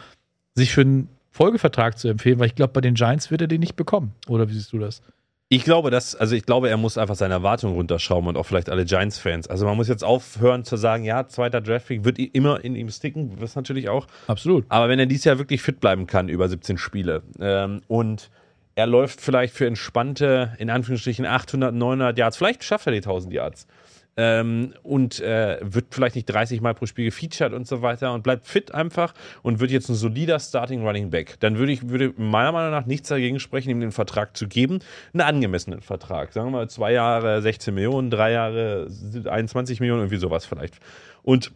sich 0.54 0.72
für 0.72 0.80
einen 0.80 1.08
Folgevertrag 1.32 1.98
zu 1.98 2.08
empfehlen, 2.08 2.38
weil 2.38 2.46
ich 2.46 2.54
glaube, 2.54 2.72
bei 2.72 2.80
den 2.80 2.94
Giants 2.94 3.30
wird 3.30 3.40
er 3.40 3.48
den 3.48 3.60
nicht 3.60 3.74
bekommen. 3.74 4.12
Oder 4.28 4.48
wie 4.48 4.52
siehst 4.52 4.72
du 4.72 4.78
das? 4.78 5.02
Ich 5.48 5.64
glaube, 5.64 5.90
dass, 5.90 6.14
also 6.14 6.34
ich 6.34 6.46
glaube, 6.46 6.70
er 6.70 6.78
muss 6.78 6.96
einfach 6.96 7.14
seine 7.14 7.34
Erwartungen 7.34 7.74
runterschrauben 7.74 8.28
und 8.28 8.36
auch 8.38 8.44
vielleicht 8.44 8.70
alle 8.70 8.86
Giants-Fans. 8.86 9.48
Also 9.48 9.66
man 9.66 9.76
muss 9.76 9.88
jetzt 9.88 10.02
aufhören 10.02 10.64
zu 10.64 10.76
sagen, 10.76 11.04
ja, 11.04 11.26
zweiter 11.28 11.60
Draftpick 11.60 12.04
wird 12.04 12.18
immer 12.18 12.64
in 12.64 12.74
ihm 12.74 12.88
sticken, 12.88 13.36
das 13.38 13.54
natürlich 13.54 13.90
auch. 13.90 14.06
Absolut. 14.28 14.64
Aber 14.70 14.88
wenn 14.88 14.98
er 14.98 15.04
dieses 15.04 15.24
Jahr 15.24 15.38
wirklich 15.38 15.60
fit 15.60 15.78
bleiben 15.80 16.06
kann 16.06 16.30
über 16.30 16.48
17 16.48 16.78
Spiele 16.78 17.22
ähm, 17.38 17.82
und 17.86 18.30
er 18.76 18.86
läuft 18.86 19.20
vielleicht 19.20 19.54
für 19.54 19.66
entspannte, 19.66 20.52
in 20.58 20.70
Anführungsstrichen 20.70 21.26
800, 21.26 21.74
900 21.74 22.16
Yards, 22.16 22.38
vielleicht 22.38 22.64
schafft 22.64 22.86
er 22.86 22.92
die 22.92 22.98
1000 22.98 23.34
Yards. 23.34 23.66
Ähm, 24.14 24.74
und 24.82 25.20
äh, 25.20 25.58
wird 25.62 25.86
vielleicht 25.90 26.16
nicht 26.16 26.26
30 26.26 26.60
Mal 26.60 26.74
pro 26.74 26.84
Spiel 26.84 27.06
gefeatured 27.06 27.54
und 27.54 27.66
so 27.66 27.80
weiter 27.80 28.12
und 28.12 28.22
bleibt 28.22 28.46
fit 28.46 28.74
einfach 28.74 29.14
und 29.42 29.58
wird 29.58 29.70
jetzt 29.70 29.88
ein 29.88 29.94
solider 29.94 30.38
Starting 30.38 30.86
Running 30.86 31.08
Back. 31.08 31.40
Dann 31.40 31.56
würde 31.56 31.72
ich 31.72 31.88
würde 31.88 32.12
meiner 32.18 32.52
Meinung 32.52 32.72
nach 32.72 32.84
nichts 32.84 33.08
dagegen 33.08 33.40
sprechen, 33.40 33.70
ihm 33.70 33.80
den 33.80 33.90
Vertrag 33.90 34.36
zu 34.36 34.48
geben, 34.48 34.80
einen 35.14 35.22
angemessenen 35.22 35.80
Vertrag. 35.80 36.34
Sagen 36.34 36.48
wir 36.48 36.58
mal 36.58 36.68
zwei 36.68 36.92
Jahre 36.92 37.40
16 37.40 37.74
Millionen, 37.74 38.10
drei 38.10 38.32
Jahre 38.32 38.88
21 39.24 39.80
Millionen, 39.80 40.02
irgendwie 40.02 40.18
sowas 40.18 40.44
vielleicht. 40.44 40.74
Und 41.22 41.52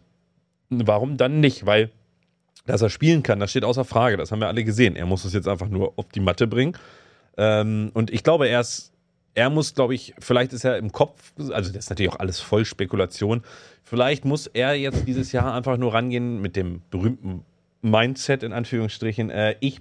warum 0.69 1.17
dann 1.17 1.39
nicht? 1.39 1.67
Weil 1.67 1.91
dass 2.67 2.81
er 2.81 2.89
spielen 2.89 3.23
kann, 3.23 3.39
das 3.39 3.49
steht 3.49 3.63
außer 3.63 3.85
Frage. 3.85 4.17
Das 4.17 4.31
haben 4.31 4.41
wir 4.41 4.47
alle 4.47 4.63
gesehen. 4.63 4.95
Er 4.95 5.05
muss 5.05 5.25
es 5.25 5.33
jetzt 5.33 5.47
einfach 5.47 5.69
nur 5.69 5.93
auf 5.95 6.09
die 6.09 6.19
Matte 6.19 6.47
bringen. 6.47 6.77
Ähm, 7.37 7.91
und 7.93 8.11
ich 8.11 8.23
glaube, 8.23 8.47
er 8.49 8.59
ist 8.61 8.91
er 9.37 9.51
muss, 9.51 9.75
glaube 9.75 9.93
ich, 9.93 10.15
vielleicht 10.19 10.51
ist 10.51 10.65
er 10.65 10.77
im 10.77 10.91
Kopf, 10.91 11.31
also 11.51 11.71
das 11.71 11.85
ist 11.85 11.89
natürlich 11.91 12.11
auch 12.11 12.19
alles 12.19 12.39
voll 12.39 12.65
Spekulation, 12.65 13.43
vielleicht 13.83 14.25
muss 14.25 14.47
er 14.47 14.73
jetzt 14.73 15.07
dieses 15.07 15.31
Jahr 15.31 15.53
einfach 15.53 15.77
nur 15.77 15.93
rangehen 15.93 16.41
mit 16.41 16.55
dem 16.55 16.81
berühmten 16.89 17.43
Mindset 17.83 18.41
in 18.41 18.51
Anführungsstrichen, 18.51 19.29
äh, 19.29 19.55
ich 19.59 19.79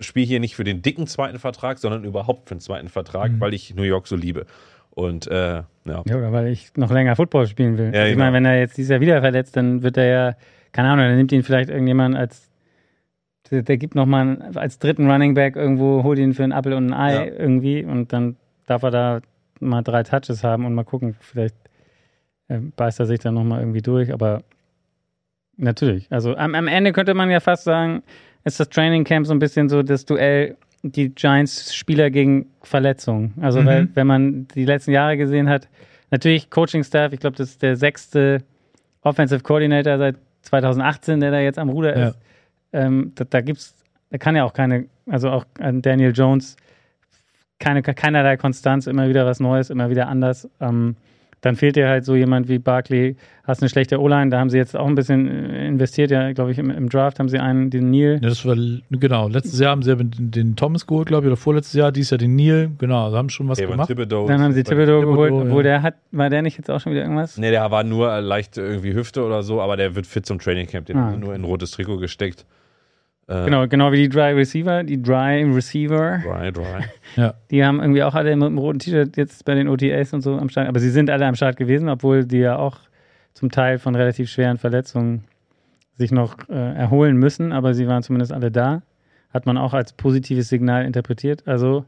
spiele 0.00 0.26
hier 0.26 0.40
nicht 0.40 0.56
für 0.56 0.64
den 0.64 0.82
dicken 0.82 1.06
zweiten 1.06 1.38
Vertrag, 1.38 1.78
sondern 1.78 2.02
überhaupt 2.04 2.48
für 2.48 2.56
den 2.56 2.60
zweiten 2.60 2.88
Vertrag, 2.88 3.30
Mhm. 3.32 3.40
weil 3.40 3.54
ich 3.54 3.74
New 3.74 3.82
York 3.84 4.08
so 4.08 4.16
liebe. 4.16 4.44
Und 4.90 5.28
äh, 5.28 5.34
ja. 5.34 5.64
Ja, 5.84 6.16
oder 6.16 6.32
weil 6.32 6.48
ich 6.48 6.72
noch 6.76 6.90
länger 6.90 7.14
Football 7.14 7.46
spielen 7.46 7.78
will. 7.78 7.92
Ja, 7.94 8.06
ich 8.06 8.12
genau. 8.14 8.24
meine, 8.24 8.34
wenn 8.34 8.44
er 8.44 8.58
jetzt 8.58 8.76
dieses 8.76 8.90
Jahr 8.90 9.00
wieder 9.00 9.20
verletzt, 9.20 9.56
dann 9.56 9.82
wird 9.84 9.96
er 9.98 10.06
ja, 10.06 10.36
keine 10.72 10.88
Ahnung, 10.88 11.04
dann 11.06 11.16
nimmt 11.16 11.30
ihn 11.30 11.44
vielleicht 11.44 11.70
irgendjemand 11.70 12.16
als, 12.16 12.48
der, 13.50 13.62
der 13.62 13.76
gibt 13.76 13.94
nochmal 13.94 14.42
als 14.56 14.78
dritten 14.80 15.08
Running 15.08 15.34
Back 15.34 15.54
irgendwo, 15.54 16.02
holt 16.02 16.18
ihn 16.18 16.34
für 16.34 16.42
einen 16.42 16.52
Apfel 16.52 16.72
und 16.72 16.92
ein 16.92 16.94
Ei 16.94 17.14
Ja. 17.14 17.24
irgendwie 17.32 17.84
und 17.84 18.12
dann 18.12 18.36
darf 18.70 18.82
er 18.84 18.90
da 18.90 19.20
mal 19.60 19.82
drei 19.82 20.02
Touches 20.02 20.42
haben 20.44 20.64
und 20.64 20.74
mal 20.74 20.84
gucken, 20.84 21.16
vielleicht 21.20 21.56
äh, 22.48 22.58
beißt 22.58 23.00
er 23.00 23.06
sich 23.06 23.18
dann 23.20 23.34
nochmal 23.34 23.60
irgendwie 23.60 23.82
durch, 23.82 24.12
aber 24.12 24.42
natürlich. 25.56 26.06
Also 26.10 26.36
am, 26.36 26.54
am 26.54 26.68
Ende 26.68 26.92
könnte 26.92 27.14
man 27.14 27.30
ja 27.30 27.40
fast 27.40 27.64
sagen, 27.64 28.02
ist 28.44 28.58
das 28.60 28.68
Training 28.70 29.04
Camp 29.04 29.26
so 29.26 29.32
ein 29.34 29.38
bisschen 29.38 29.68
so 29.68 29.82
das 29.82 30.04
Duell 30.04 30.56
die 30.82 31.10
Giants-Spieler 31.10 32.08
gegen 32.10 32.46
Verletzungen. 32.62 33.34
Also, 33.42 33.60
Mhm. 33.60 33.66
weil, 33.66 33.88
wenn 33.94 34.06
man 34.06 34.48
die 34.48 34.64
letzten 34.64 34.92
Jahre 34.92 35.18
gesehen 35.18 35.46
hat, 35.48 35.68
natürlich 36.10 36.48
Coaching-Staff, 36.48 37.12
ich 37.12 37.20
glaube, 37.20 37.36
das 37.36 37.50
ist 37.50 37.62
der 37.62 37.76
sechste 37.76 38.42
Offensive 39.02 39.42
Coordinator 39.42 39.98
seit 39.98 40.16
2018, 40.42 41.20
der 41.20 41.32
da 41.32 41.40
jetzt 41.40 41.58
am 41.58 41.68
Ruder 41.68 41.98
Ja. 41.98 42.08
ist. 42.08 42.18
Ähm, 42.72 43.12
da, 43.14 43.24
da 43.28 43.40
gibt's, 43.42 43.74
da 44.08 44.16
kann 44.16 44.36
ja 44.36 44.44
auch 44.44 44.54
keine, 44.54 44.86
also 45.06 45.28
auch 45.28 45.44
an 45.58 45.82
Daniel 45.82 46.12
Jones, 46.14 46.56
keine, 47.60 47.82
keinerlei 47.82 48.36
Konstanz, 48.36 48.88
immer 48.88 49.08
wieder 49.08 49.24
was 49.26 49.38
Neues, 49.38 49.70
immer 49.70 49.90
wieder 49.90 50.08
anders. 50.08 50.48
Ähm, 50.60 50.96
dann 51.42 51.56
fehlt 51.56 51.76
dir 51.76 51.88
halt 51.88 52.04
so 52.04 52.14
jemand 52.14 52.48
wie 52.48 52.58
Barkley, 52.58 53.16
hast 53.44 53.62
eine 53.62 53.70
schlechte 53.70 53.98
O-Line, 53.98 54.30
da 54.30 54.38
haben 54.38 54.50
sie 54.50 54.58
jetzt 54.58 54.76
auch 54.76 54.86
ein 54.86 54.94
bisschen 54.94 55.26
äh, 55.26 55.66
investiert, 55.68 56.10
ja, 56.10 56.32
glaube 56.32 56.52
ich, 56.52 56.58
im, 56.58 56.70
im 56.70 56.90
Draft 56.90 57.18
haben 57.18 57.30
sie 57.30 57.38
einen, 57.38 57.70
den 57.70 57.90
Neil. 57.90 58.18
Ja, 58.22 58.28
das 58.28 58.44
war, 58.44 58.56
genau, 58.90 59.28
letztes 59.28 59.58
Jahr 59.58 59.70
haben 59.70 59.82
sie 59.82 59.90
ja 59.90 59.96
den, 59.96 60.30
den 60.30 60.56
Thomas 60.56 60.86
geholt, 60.86 61.08
glaube 61.08 61.24
ich, 61.24 61.28
oder 61.28 61.38
vorletztes 61.38 61.72
Jahr, 61.74 61.92
dieses 61.92 62.10
Jahr 62.10 62.18
den 62.18 62.36
Neil, 62.36 62.72
genau, 62.76 63.10
sie 63.10 63.16
haben 63.16 63.30
schon 63.30 63.48
was 63.48 63.56
Kevin 63.58 63.72
gemacht. 63.72 63.88
Thibodeau. 63.88 64.26
Dann 64.26 64.42
haben 64.42 64.52
sie 64.52 64.62
Thibodeau 64.64 65.00
Thibodeau, 65.00 65.12
geholt, 65.12 65.32
ja. 65.32 65.40
obwohl 65.40 65.62
der 65.62 65.82
hat, 65.82 65.94
war 66.12 66.28
der 66.28 66.42
nicht 66.42 66.58
jetzt 66.58 66.70
auch 66.70 66.80
schon 66.80 66.92
wieder 66.92 67.02
irgendwas? 67.02 67.38
Nee, 67.38 67.50
der 67.50 67.70
war 67.70 67.84
nur 67.84 68.20
leicht 68.20 68.58
irgendwie 68.58 68.92
Hüfte 68.92 69.24
oder 69.24 69.42
so, 69.42 69.62
aber 69.62 69.78
der 69.78 69.94
wird 69.94 70.06
fit 70.06 70.26
zum 70.26 70.40
Training 70.40 70.66
Camp. 70.66 70.86
Den 70.86 70.98
Ah, 70.98 71.00
haben 71.00 71.10
sie 71.12 71.16
okay. 71.16 71.24
nur 71.24 71.34
in 71.34 71.40
ein 71.40 71.44
rotes 71.44 71.70
Trikot 71.70 71.96
gesteckt. 71.96 72.44
Äh, 73.30 73.44
Genau, 73.44 73.66
genau 73.68 73.92
wie 73.92 73.96
die 73.96 74.08
Dry 74.08 74.32
Receiver, 74.32 74.82
die 74.82 75.00
Dry 75.00 75.44
Receiver. 75.44 76.18
Dry, 76.24 76.52
dry. 76.52 76.84
Ja. 77.16 77.34
Die 77.50 77.64
haben 77.64 77.80
irgendwie 77.80 78.02
auch 78.02 78.14
alle 78.14 78.34
mit 78.36 78.46
dem 78.46 78.58
roten 78.58 78.78
T-Shirt 78.78 79.16
jetzt 79.16 79.44
bei 79.44 79.54
den 79.54 79.68
OTAs 79.68 80.12
und 80.12 80.20
so 80.20 80.36
am 80.36 80.48
Start. 80.48 80.68
Aber 80.68 80.78
sie 80.80 80.90
sind 80.90 81.10
alle 81.10 81.26
am 81.26 81.34
Start 81.34 81.56
gewesen, 81.56 81.88
obwohl 81.88 82.24
die 82.24 82.38
ja 82.38 82.56
auch 82.56 82.78
zum 83.34 83.50
Teil 83.50 83.78
von 83.78 83.94
relativ 83.94 84.30
schweren 84.30 84.58
Verletzungen 84.58 85.24
sich 85.96 86.12
noch 86.12 86.36
äh, 86.48 86.54
erholen 86.54 87.16
müssen. 87.16 87.52
Aber 87.52 87.74
sie 87.74 87.86
waren 87.88 88.02
zumindest 88.02 88.32
alle 88.32 88.50
da. 88.50 88.82
Hat 89.32 89.46
man 89.46 89.58
auch 89.58 89.74
als 89.74 89.92
positives 89.92 90.48
Signal 90.48 90.84
interpretiert. 90.84 91.46
Also 91.46 91.84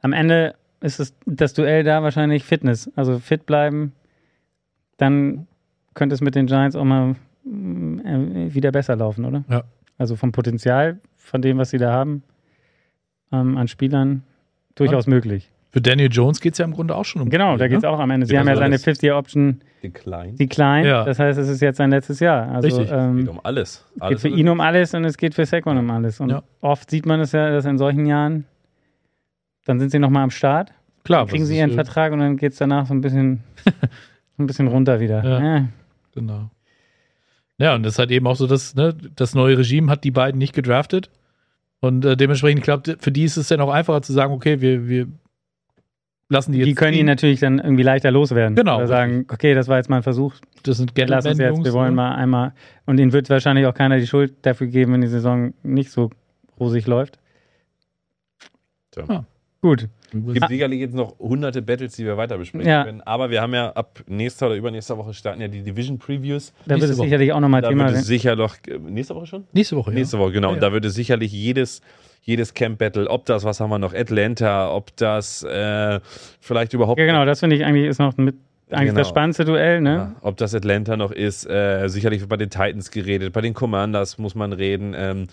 am 0.00 0.12
Ende 0.12 0.54
ist 0.80 1.00
es 1.00 1.14
das 1.26 1.54
Duell 1.54 1.82
da 1.84 2.02
wahrscheinlich 2.02 2.44
Fitness. 2.44 2.90
Also 2.94 3.18
fit 3.18 3.46
bleiben, 3.46 3.92
dann 4.96 5.46
könnte 5.94 6.14
es 6.14 6.20
mit 6.20 6.34
den 6.34 6.46
Giants 6.46 6.76
auch 6.76 6.84
mal 6.84 7.14
mm, 7.44 7.98
äh, 8.00 8.54
wieder 8.54 8.70
besser 8.70 8.96
laufen, 8.96 9.24
oder? 9.24 9.44
Ja. 9.48 9.64
Also 9.98 10.16
vom 10.16 10.32
Potenzial, 10.32 10.98
von 11.16 11.42
dem, 11.42 11.58
was 11.58 11.70
sie 11.70 11.78
da 11.78 11.92
haben, 11.92 12.22
ähm, 13.32 13.56
an 13.58 13.68
Spielern, 13.68 14.22
durchaus 14.76 15.06
möglich. 15.06 15.50
Für 15.70 15.82
Daniel 15.82 16.08
Jones 16.10 16.40
geht 16.40 16.52
es 16.54 16.58
ja 16.58 16.64
im 16.64 16.72
Grunde 16.72 16.96
auch 16.96 17.04
schon 17.04 17.20
um 17.20 17.28
Genau, 17.28 17.50
viel, 17.50 17.58
da 17.58 17.64
ne? 17.64 17.68
geht 17.68 17.78
es 17.78 17.84
auch 17.84 17.98
am 18.00 18.10
Ende. 18.10 18.26
Sie 18.26 18.32
Ja, 18.32 18.40
haben 18.40 18.48
ja 18.48 18.54
so 18.54 18.60
seine 18.60 18.74
alles. 18.76 18.86
50-Year-Option 18.86 19.60
Decline. 19.82 20.32
decline. 20.34 20.88
Ja. 20.88 21.04
Das 21.04 21.18
heißt, 21.18 21.38
es 21.38 21.48
ist 21.48 21.60
jetzt 21.60 21.76
sein 21.76 21.90
letztes 21.90 22.20
Jahr. 22.20 22.48
Also, 22.50 22.68
Richtig. 22.78 22.90
Ähm, 22.96 23.16
geht 23.18 23.28
um 23.28 23.40
alles. 23.42 23.84
Es 24.00 24.08
geht 24.08 24.20
für 24.20 24.28
ihn 24.28 24.48
um 24.48 24.60
alles 24.60 24.94
und 24.94 25.04
es 25.04 25.18
geht 25.18 25.34
für 25.34 25.44
Saquon 25.44 25.76
um 25.76 25.90
alles. 25.90 26.20
Und 26.20 26.30
Ja. 26.30 26.42
oft 26.62 26.88
sieht 26.90 27.04
man 27.04 27.20
es 27.20 27.32
ja, 27.32 27.50
dass 27.50 27.66
in 27.66 27.76
solchen 27.76 28.06
Jahren, 28.06 28.44
dann 29.66 29.78
sind 29.78 29.90
sie 29.90 29.98
nochmal 29.98 30.22
am 30.22 30.30
Start, 30.30 30.72
Klar, 31.04 31.20
dann 31.20 31.28
kriegen 31.28 31.44
sie 31.44 31.58
ihren 31.58 31.70
äh, 31.70 31.74
Vertrag 31.74 32.12
und 32.12 32.20
dann 32.20 32.36
geht 32.38 32.52
es 32.52 32.58
danach 32.58 32.86
so 32.86 32.94
ein 32.94 33.00
bisschen, 33.02 33.42
ein 34.38 34.46
bisschen 34.46 34.68
runter 34.68 35.00
wieder. 35.00 35.22
Ja. 35.22 35.40
Ja. 35.58 35.64
Genau. 36.14 36.50
Ja, 37.58 37.74
und 37.74 37.82
das 37.82 37.94
ist 37.94 37.98
halt 37.98 38.10
eben 38.10 38.26
auch 38.26 38.36
so, 38.36 38.46
dass 38.46 38.74
ne, 38.74 38.94
das 39.16 39.34
neue 39.34 39.58
Regime 39.58 39.90
hat 39.90 40.04
die 40.04 40.12
beiden 40.12 40.38
nicht 40.38 40.54
gedraftet. 40.54 41.10
Und 41.80 42.04
äh, 42.04 42.16
dementsprechend, 42.16 42.60
ich 42.60 42.64
glaube, 42.64 42.96
für 42.98 43.12
die 43.12 43.24
ist 43.24 43.36
es 43.36 43.48
dann 43.48 43.60
auch 43.60 43.70
einfacher 43.70 44.02
zu 44.02 44.12
sagen, 44.12 44.32
okay, 44.32 44.60
wir, 44.60 44.88
wir 44.88 45.08
lassen 46.28 46.52
die 46.52 46.58
jetzt. 46.58 46.66
Die 46.66 46.74
können 46.74 46.96
ihn 46.96 47.06
natürlich 47.06 47.40
dann 47.40 47.58
irgendwie 47.58 47.82
leichter 47.82 48.10
loswerden. 48.10 48.56
Genau, 48.56 48.76
Oder 48.76 48.86
sagen, 48.86 49.26
okay, 49.30 49.54
das 49.54 49.68
war 49.68 49.76
jetzt 49.76 49.90
mal 49.90 49.96
ein 49.96 50.02
Versuch, 50.02 50.34
Das 50.62 50.76
sind 50.76 50.96
wir 50.96 51.06
lassen 51.06 51.28
es 51.28 51.38
jetzt, 51.38 51.64
wir 51.64 51.72
wollen 51.72 51.90
ne? 51.90 51.96
mal 51.96 52.14
einmal. 52.14 52.52
Und 52.86 52.98
ihnen 52.98 53.12
wird 53.12 53.30
wahrscheinlich 53.30 53.66
auch 53.66 53.74
keiner 53.74 53.98
die 53.98 54.06
Schuld 54.06 54.34
dafür 54.42 54.68
geben, 54.68 54.92
wenn 54.92 55.00
die 55.00 55.08
Saison 55.08 55.54
nicht 55.62 55.90
so 55.90 56.10
rosig 56.58 56.86
läuft. 56.86 57.18
Tja. 58.92 59.04
Ah. 59.08 59.24
Gut. 59.60 59.88
Es 60.12 60.32
gibt 60.34 60.48
sicherlich 60.48 60.80
jetzt 60.80 60.94
noch 60.94 61.18
hunderte 61.18 61.60
Battles, 61.62 61.92
die 61.96 62.04
wir 62.04 62.16
weiter 62.16 62.38
besprechen 62.38 62.68
Ja. 62.68 62.84
können. 62.84 63.00
Aber 63.02 63.30
wir 63.30 63.42
haben 63.42 63.52
ja 63.54 63.70
ab 63.72 64.00
nächster 64.06 64.46
oder 64.46 64.56
übernächster 64.56 64.96
Woche 64.96 65.12
starten 65.14 65.40
ja 65.40 65.48
die 65.48 65.62
Division 65.62 65.98
Previews. 65.98 66.52
Da 66.66 66.74
wird 66.80 66.90
es 66.90 66.96
Woche. 66.98 67.06
sicherlich 67.06 67.32
auch 67.32 67.40
nochmal 67.40 67.60
Da 67.62 67.68
Thema 67.68 67.90
sein. 67.90 68.02
sicher 68.02 68.34
noch. 68.36 68.56
äh, 68.66 68.78
Nächste 68.78 69.14
Woche 69.14 69.26
schon? 69.26 69.44
Nächste 69.52 69.76
Woche, 69.76 69.90
ja. 69.90 69.96
Nächste 69.98 70.18
Woche, 70.18 70.32
genau. 70.32 70.48
Ja, 70.48 70.54
Und 70.54 70.62
ja. 70.62 70.68
da 70.68 70.72
wird 70.72 70.84
es 70.86 70.94
sicherlich 70.94 71.32
jedes, 71.32 71.82
jedes 72.22 72.54
Camp-Battle, 72.54 73.08
ob 73.08 73.26
das, 73.26 73.44
was 73.44 73.60
haben 73.60 73.70
wir 73.70 73.78
noch, 73.78 73.92
Atlanta, 73.94 74.72
ob 74.72 74.96
das 74.96 75.42
äh, 75.42 76.00
vielleicht 76.40 76.72
überhaupt. 76.74 76.98
Ja, 76.98 77.06
genau, 77.06 77.24
das 77.26 77.40
finde 77.40 77.56
ich 77.56 77.64
eigentlich 77.64 77.86
ist 77.86 77.98
noch 77.98 78.16
mit 78.16 78.36
eigentlich 78.70 78.88
Genau. 78.88 78.98
das 79.00 79.08
spannendste 79.08 79.44
Duell, 79.46 79.80
ne? 79.80 79.94
Ja, 79.94 80.14
ob 80.20 80.36
das 80.36 80.54
Atlanta 80.54 80.96
noch 80.96 81.10
ist, 81.10 81.46
äh, 81.48 81.88
sicherlich 81.88 82.20
wird 82.20 82.28
bei 82.28 82.36
den 82.36 82.50
Titans 82.50 82.90
geredet, 82.90 83.32
bei 83.32 83.40
den 83.40 83.54
Commanders 83.54 84.18
muss 84.18 84.34
man 84.34 84.52
reden. 84.52 84.94
Ähm, 84.96 85.28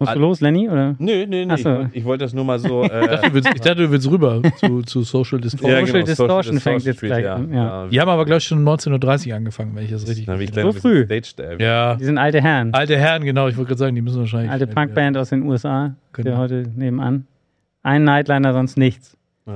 Musst 0.00 0.14
du 0.14 0.18
los, 0.18 0.40
Lenny? 0.40 0.68
Oder? 0.68 0.96
nö, 0.98 1.26
nö, 1.26 1.44
nö. 1.46 1.54
Ich, 1.54 1.62
so. 1.62 1.70
wollt- 1.70 1.88
ich 1.92 2.04
wollte 2.04 2.24
das 2.24 2.32
nur 2.32 2.44
mal 2.44 2.58
so. 2.58 2.82
Äh, 2.90 3.00
Ich 3.02 3.06
dachte, 3.10 3.28
du 3.28 3.34
willst, 3.34 3.48
ich 3.54 3.60
dachte, 3.60 3.82
du 3.82 3.90
willst 3.90 4.10
rüber 4.10 4.40
zu, 4.56 4.82
zu 4.82 5.02
Social 5.02 5.40
Distortion. 5.40 5.70
Ja, 5.70 5.80
Social 5.80 5.92
genau, 5.92 6.06
Distortion 6.06 6.60
fängt 6.60 6.84
jetzt 6.84 6.96
Street, 6.96 7.10
gleich 7.10 7.24
ja. 7.24 7.34
an, 7.34 7.52
ja. 7.52 7.86
Die 7.88 8.00
haben 8.00 8.08
aber, 8.08 8.24
glaube 8.24 8.38
ich, 8.38 8.44
schon 8.44 8.64
19.30 8.64 9.28
Uhr 9.30 9.36
angefangen, 9.36 9.72
wenn 9.76 9.84
ich 9.84 9.90
das 9.90 10.08
richtig 10.08 10.24
klein 10.24 10.48
So 10.62 10.72
früh. 10.72 11.06
Ja, 11.58 11.94
Die 11.96 12.04
sind 12.04 12.18
alte 12.18 12.40
Herren. 12.42 12.72
alte 12.74 12.96
Herren, 12.96 13.24
genau. 13.24 13.46
Ich 13.48 13.56
wollte 13.56 13.68
gerade 13.68 13.78
sagen, 13.78 13.94
die 13.94 14.02
müssen 14.02 14.18
wahrscheinlich. 14.20 14.50
Alte 14.50 14.66
Punkband 14.66 15.16
aus 15.16 15.28
den 15.30 15.42
USA, 15.42 15.94
der 16.16 16.24
Genau. 16.24 16.38
heute 16.38 16.64
nebenan. 16.74 17.26
Ein 17.82 18.04
Nightliner, 18.04 18.52
sonst 18.52 18.78
nichts. 18.78 19.16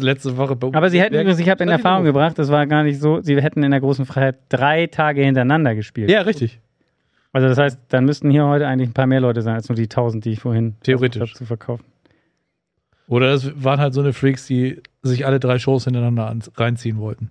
Letzte 0.00 0.36
Woche 0.36 0.56
bei 0.56 0.68
Aber 0.72 0.88
sie 0.90 1.00
hätten 1.00 1.14
übrigens, 1.14 1.38
ich 1.38 1.48
habe 1.48 1.62
in 1.62 1.68
Erfahrung 1.68 2.04
gebracht, 2.04 2.38
das 2.38 2.48
war 2.50 2.66
gar 2.66 2.82
nicht 2.82 2.98
so, 3.00 3.20
sie 3.20 3.40
hätten 3.40 3.62
in 3.62 3.70
der 3.70 3.80
großen 3.80 4.06
Freiheit 4.06 4.36
drei 4.48 4.86
Tage 4.86 5.22
hintereinander 5.22 5.74
gespielt. 5.74 6.10
Ja, 6.10 6.22
richtig. 6.22 6.60
Also 7.32 7.48
das 7.48 7.58
heißt, 7.58 7.78
dann 7.88 8.04
müssten 8.04 8.30
hier 8.30 8.46
heute 8.46 8.66
eigentlich 8.66 8.90
ein 8.90 8.92
paar 8.94 9.06
mehr 9.06 9.20
Leute 9.20 9.40
sein, 9.42 9.54
als 9.54 9.68
nur 9.68 9.76
die 9.76 9.84
1000, 9.84 10.24
die 10.24 10.32
ich 10.32 10.40
vorhin 10.40 10.76
Theoretisch. 10.82 11.18
versucht 11.18 11.30
hab 11.34 11.38
zu 11.38 11.44
verkaufen. 11.46 11.84
Oder 13.08 13.28
das 13.32 13.50
waren 13.62 13.80
halt 13.80 13.94
so 13.94 14.00
eine 14.00 14.12
Freaks, 14.12 14.46
die 14.46 14.80
sich 15.02 15.26
alle 15.26 15.40
drei 15.40 15.58
Shows 15.58 15.84
hintereinander 15.84 16.26
an, 16.28 16.42
reinziehen 16.56 16.98
wollten. 16.98 17.30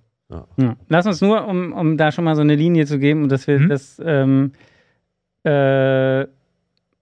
Ja. 0.57 0.76
Lass 0.88 1.06
uns 1.06 1.22
nur, 1.22 1.45
um, 1.48 1.73
um 1.73 1.98
da 1.98 2.11
schon 2.11 2.23
mal 2.23 2.36
so 2.36 2.41
eine 2.41 2.56
Linie 2.56 2.86
zu 2.86 2.99
geben, 2.99 3.28
dass 3.30 3.48
wir 3.48 3.60
Mhm. 3.60 3.69
das 3.69 4.02
ähm, 4.03 4.52
äh, 5.44 6.26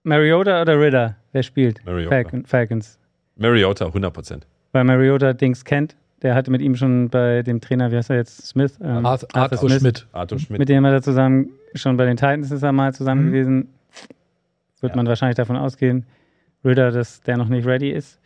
Mariota 0.02 0.62
oder 0.62 0.80
Ritter, 0.80 1.16
wer 1.32 1.42
spielt? 1.42 1.84
Mariota. 1.84 2.10
Falcon, 2.10 2.44
Falcons. 2.46 2.98
Mariota, 3.36 3.86
100 3.86 4.12
Prozent. 4.12 4.46
Weil 4.72 4.84
Mariota 4.84 5.32
Dings 5.32 5.64
kennt. 5.64 5.96
Der 6.22 6.34
hatte 6.34 6.50
mit 6.50 6.60
ihm 6.60 6.76
schon 6.76 7.08
bei 7.08 7.42
dem 7.42 7.60
Trainer, 7.60 7.90
wie 7.90 7.96
heißt 7.96 8.10
er 8.10 8.16
jetzt, 8.16 8.46
Smith? 8.46 8.78
Ähm, 8.82 9.06
Arthur, 9.06 9.28
Arthur 9.34 9.70
Schmidt. 9.70 10.06
Arthur 10.12 10.38
Schmidt. 10.38 10.58
Mit 10.58 10.68
dem 10.68 10.84
er 10.84 10.92
da 10.92 11.02
zusammen, 11.02 11.50
schon 11.74 11.96
bei 11.96 12.04
den 12.04 12.16
Titans 12.16 12.50
ist 12.50 12.62
er 12.62 12.72
mal 12.72 12.92
zusammen 12.92 13.22
Mhm. 13.26 13.32
gewesen. 13.32 13.68
Wird 14.80 14.92
Ja. 14.92 14.96
man 14.96 15.06
wahrscheinlich 15.06 15.36
davon 15.36 15.56
ausgehen, 15.56 16.04
Ritter, 16.64 16.90
dass 16.90 17.22
der 17.22 17.36
noch 17.38 17.48
nicht 17.48 17.66
ready 17.66 17.90
ist. 17.90 18.18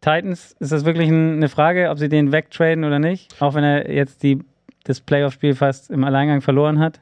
Titans, 0.00 0.54
ist 0.60 0.72
das 0.72 0.84
wirklich 0.84 1.08
ein, 1.08 1.36
eine 1.36 1.48
Frage, 1.48 1.90
ob 1.90 1.98
sie 1.98 2.08
den 2.08 2.32
wegtraden 2.32 2.84
oder 2.84 2.98
nicht? 2.98 3.34
Auch 3.42 3.54
wenn 3.54 3.64
er 3.64 3.90
jetzt 3.90 4.22
die, 4.22 4.38
das 4.84 5.00
Playoff-Spiel 5.00 5.54
fast 5.54 5.90
im 5.90 6.04
Alleingang 6.04 6.40
verloren 6.40 6.78
hat. 6.78 7.00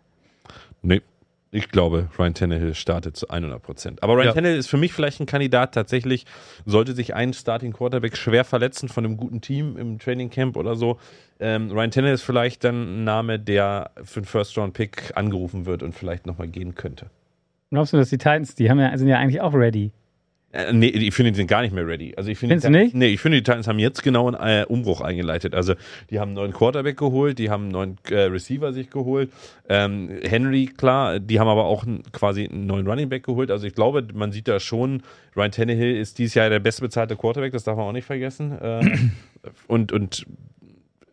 Nee. 0.83 1.03
Ich 1.53 1.69
glaube, 1.71 2.09
Ryan 2.19 2.35
Tannehill 2.35 2.75
startet 2.75 3.17
zu 3.17 3.29
100 3.29 3.63
Prozent. 3.63 4.03
Aber 4.03 4.15
Ryan 4.15 4.27
Ja. 4.27 4.33
Tannehill 4.33 4.59
ist 4.59 4.67
für 4.67 4.77
mich 4.77 4.93
vielleicht 4.93 5.21
ein 5.21 5.27
Kandidat 5.27 5.73
tatsächlich, 5.73 6.27
sollte 6.65 6.93
sich 6.93 7.15
ein 7.15 7.33
Starting 7.33 7.73
Quarterback 7.73 8.17
schwer 8.17 8.45
verletzen 8.45 8.89
von 8.89 9.05
einem 9.05 9.17
guten 9.17 9.41
Team 9.41 9.77
im 9.77 9.99
Training 9.99 10.29
Camp 10.31 10.57
oder 10.57 10.75
so. 10.75 10.99
Ähm, 11.39 11.71
Ryan 11.71 11.91
Tannehill 11.91 12.15
ist 12.15 12.23
vielleicht 12.23 12.65
dann 12.65 13.01
ein 13.01 13.05
Name, 13.05 13.39
der 13.39 13.91
für 14.03 14.21
einen 14.21 14.27
First-Round-Pick 14.27 15.13
angerufen 15.15 15.67
wird 15.67 15.83
und 15.83 15.95
vielleicht 15.95 16.27
nochmal 16.27 16.49
gehen 16.49 16.75
könnte. 16.75 17.11
Glaubst 17.71 17.93
du, 17.93 17.97
dass 17.97 18.11
die 18.11 18.19
Titans, 18.19 18.55
die 18.55 18.71
haben 18.71 18.79
ja, 18.81 18.97
sind 18.97 19.09
ja 19.09 19.19
eigentlich 19.19 19.41
auch 19.41 19.55
ready? 19.55 19.93
Äh, 20.57 20.73
nee, 20.73 20.87
ich 20.87 21.15
finde, 21.15 21.33
die 21.33 21.37
sind 21.37 21.49
gar 21.49 21.61
nicht 21.61 21.75
mehr 21.75 21.87
ready. 21.87 22.15
Also 22.17 22.31
ich 22.31 22.39
finde, 22.39 22.71
nicht? 22.71 22.95
Nee, 22.95 23.09
ich 23.09 23.21
finde, 23.21 23.39
die 23.39 23.43
Titans 23.43 23.69
haben 23.69 23.79
jetzt 23.79 24.03
genau 24.03 24.29
einen 24.29 24.63
äh, 24.63 24.65
Umbruch 24.67 25.03
eingeleitet. 25.03 25.55
Also 25.55 25.75
die 26.11 26.19
haben 26.19 26.29
einen 26.29 26.37
neuen 26.37 26.53
Quarterback 26.53 26.97
geholt, 26.97 27.39
die 27.39 27.51
haben 27.51 27.65
einen 27.65 27.73
neuen 27.73 27.97
äh, 28.11 28.23
Receiver 28.23 28.73
sich 28.73 28.91
geholt. 28.91 29.31
Ähm, 29.69 30.11
Henry, 30.23 30.67
klar, 30.67 31.21
die 31.21 31.39
haben 31.39 31.49
aber 31.49 31.67
auch 31.67 31.85
einen, 31.85 32.03
quasi 32.13 32.49
einen 32.49 32.67
neuen 32.67 32.87
Running 32.87 33.09
Back 33.09 33.25
geholt. 33.25 33.51
Also 33.51 33.67
ich 33.67 33.75
glaube, 33.75 34.07
man 34.15 34.33
sieht 34.33 34.49
da 34.49 34.59
schon, 34.59 35.03
Ryan 35.37 35.51
Tannehill 35.51 35.97
ist 35.97 36.19
dieses 36.19 36.35
Jahr 36.35 36.49
der 36.49 36.61
bestbezahlte 36.61 37.17
Quarterback, 37.17 37.53
das 37.53 37.65
darf 37.65 37.77
man 37.77 37.87
auch 37.87 37.93
nicht 37.93 38.07
vergessen. 38.07 38.59
Äh, 38.59 38.99
und, 39.67 39.93
und 39.93 40.25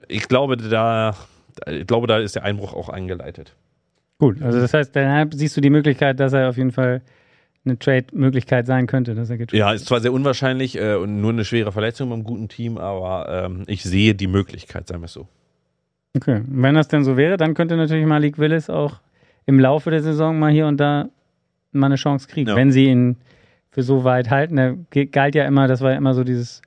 ich 0.07 0.27
glaube, 0.29 0.55
da, 0.55 1.15
ich 1.67 1.85
glaube, 1.85 2.07
da 2.07 2.19
ist 2.19 2.35
der 2.35 2.43
Einbruch 2.43 2.73
auch 2.73 2.87
eingeleitet. 2.87 3.55
Gut, 4.19 4.41
also 4.41 4.61
das 4.61 4.73
heißt, 4.73 4.95
dann 4.95 5.31
siehst 5.31 5.57
du 5.57 5.61
die 5.61 5.69
Möglichkeit, 5.69 6.19
dass 6.19 6.31
er 6.31 6.47
auf 6.47 6.55
jeden 6.55 6.71
Fall 6.71 7.01
eine 7.65 7.79
Trade-Möglichkeit 7.79 8.65
sein 8.67 8.87
könnte, 8.87 9.15
dass 9.15 9.29
er 9.29 9.37
getradet 9.37 9.59
Ja, 9.59 9.71
ist 9.71 9.85
zwar 9.85 10.01
sehr 10.01 10.11
unwahrscheinlich 10.13 10.77
äh, 10.77 10.95
und 10.95 11.21
nur 11.21 11.31
eine 11.31 11.45
schwere 11.45 11.71
Verletzung 11.71 12.09
beim 12.09 12.23
guten 12.23 12.49
Team, 12.49 12.77
aber 12.77 13.45
ähm, 13.45 13.63
ich 13.67 13.83
sehe 13.83 14.15
die 14.15 14.27
Möglichkeit, 14.27 14.87
sagen 14.87 15.01
wir 15.01 15.05
es 15.05 15.13
so. 15.13 15.27
Okay, 16.15 16.37
und 16.47 16.61
wenn 16.61 16.75
das 16.75 16.87
denn 16.89 17.03
so 17.03 17.15
wäre, 17.17 17.37
dann 17.37 17.53
könnte 17.53 17.75
natürlich 17.77 18.05
Malik 18.05 18.37
Willis 18.37 18.69
auch 18.69 18.99
im 19.45 19.59
Laufe 19.59 19.89
der 19.91 20.01
Saison 20.01 20.37
mal 20.37 20.51
hier 20.51 20.67
und 20.67 20.77
da 20.77 21.09
mal 21.71 21.87
eine 21.87 21.95
Chance 21.95 22.27
kriegen, 22.27 22.49
Ja. 22.49 22.55
wenn 22.55 22.71
sie 22.71 22.85
ihn 22.85 23.17
für 23.71 23.81
so 23.81 24.03
weit 24.03 24.29
halten. 24.29 24.85
Ge- 24.91 25.05
galt 25.07 25.33
ja 25.33 25.45
immer, 25.45 25.67
das 25.67 25.81
war 25.81 25.91
ja 25.91 25.97
immer 25.97 26.13
so 26.13 26.23
dieses 26.23 26.61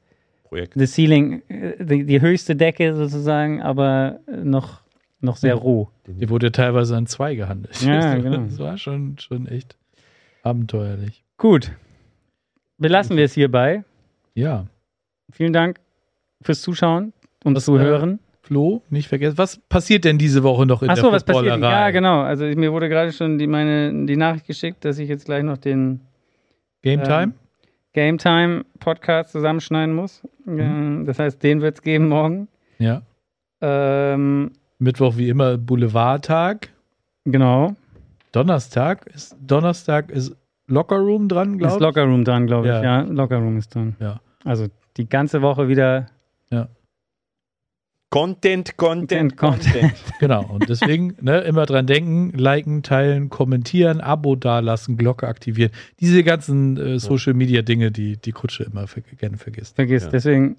Projekt. 0.45 0.73
the 0.77 0.87
ceiling, 0.87 1.43
äh, 1.49 1.85
die, 1.85 2.05
die 2.05 2.21
höchste 2.21 2.57
Decke 2.57 2.95
sozusagen, 2.97 3.63
aber 3.63 4.19
äh, 4.27 4.39
noch, 4.39 4.81
noch 5.21 5.37
sehr 5.37 5.55
roh. 5.55 5.89
Die 6.07 6.29
wurde 6.29 6.51
teilweise 6.51 6.97
an 6.97 7.07
zwei 7.07 7.35
gehandelt. 7.37 7.81
Ja, 7.83 8.15
genau. 8.19 8.39
Das 8.39 8.59
war 8.59 8.77
schon, 8.79 9.17
schon 9.19 9.47
echt 9.47 9.77
abenteuerlich. 10.47 11.25
Gut, 11.37 11.73
belassen 12.79 13.17
wir 13.17 13.25
es 13.25 13.35
hierbei. 13.35 13.85
Ja. 14.35 14.67
Vielen 15.33 15.53
Dank 15.53 15.79
fürs 16.43 16.63
Zuschauen 16.63 17.13
und 17.45 17.57
Was, 17.57 17.65
Zuhören. 17.65 18.21
Flo, 18.43 18.81
nicht 18.91 19.09
vergessen. 19.09 19.39
Was 19.39 19.59
passiert 19.59 20.05
denn 20.05 20.19
diese 20.19 20.43
Woche 20.45 20.67
noch 20.67 20.83
in 20.83 20.89
Achso, 20.91 21.05
der 21.07 21.13
was 21.13 21.25
passiert? 21.25 21.59
Ja, 21.61 21.91
genau. 21.91 22.21
Also 22.23 22.45
mir 22.45 22.73
wurde 22.73 22.89
gerade 22.89 23.13
schon 23.13 23.39
die, 23.39 23.49
meine, 23.49 24.07
die 24.07 24.17
Nachricht 24.17 24.47
geschickt, 24.47 24.85
dass 24.85 24.99
ich 24.99 25.09
jetzt 25.09 25.25
gleich 25.25 25.43
noch 25.43 25.59
den 25.59 26.01
Game 26.83 27.03
Time? 27.03 27.23
Ähm, 27.23 27.33
Game 27.93 28.19
Time 28.19 28.65
Podcast 28.79 29.33
zusammenschneiden 29.33 29.95
muss. 29.95 30.23
Mhm. 30.45 30.61
Ähm, 30.61 31.05
Das 31.07 31.19
heißt, 31.19 31.43
den 31.43 31.61
wird 31.61 31.75
es 31.77 31.83
geben 31.83 32.09
morgen. 32.09 32.47
Ja. 32.79 33.03
Ähm, 33.61 34.53
Mittwoch 34.79 35.17
wie 35.17 35.29
immer 35.29 35.57
Boulevardtag. 35.59 36.69
genau. 37.25 37.75
Donnerstag 38.37 39.07
ist 39.07 39.37
Donnerstag 39.41 40.11
ist 40.11 40.37
Locker 40.67 40.99
Room 40.99 41.29
dran, 41.29 41.55
Ist 41.55 41.59
glaube 41.59 41.75
ich. 41.75 41.81
Locker 41.81 42.05
Room 42.05 42.25
dran, 42.25 42.47
glaube 42.47 42.67
ich. 42.67 42.73
Ja. 42.73 42.83
Ja, 42.83 43.01
Locker 43.03 43.39
Room 43.39 43.57
ist 43.57 43.75
dran. 43.75 43.97
Ja. 44.01 44.21
Also 44.45 44.67
die 44.97 45.09
ganze 45.09 45.43
Woche 45.43 45.69
wieder 45.69 46.07
Content, 48.11 48.77
Content, 48.77 49.37
Content, 49.37 49.65
Content. 49.67 49.95
Genau. 50.21 50.45
Und 50.47 50.69
deswegen 50.69 51.17
ne, 51.21 51.41
immer 51.41 51.67
dran 51.67 51.87
denken, 51.87 52.31
liken, 52.39 52.83
teilen, 52.83 53.29
kommentieren, 53.29 54.01
Abo 54.01 54.37
dalassen, 54.37 54.97
Glocke 54.97 55.27
aktivieren. 55.27 55.73
Diese 56.01 56.23
ganzen 56.23 56.77
äh, 56.77 56.99
Social 56.99 57.35
Media 57.35 57.63
Dinge, 57.63 57.91
die 57.91 58.17
die 58.17 58.33
Kutsche 58.33 58.65
immer 58.65 58.87
ver 58.87 59.03
gerne 59.03 59.37
vergisst. 59.37 59.77
vergisst. 59.77 60.07
Ja. 60.07 60.13
Deswegen 60.13 60.57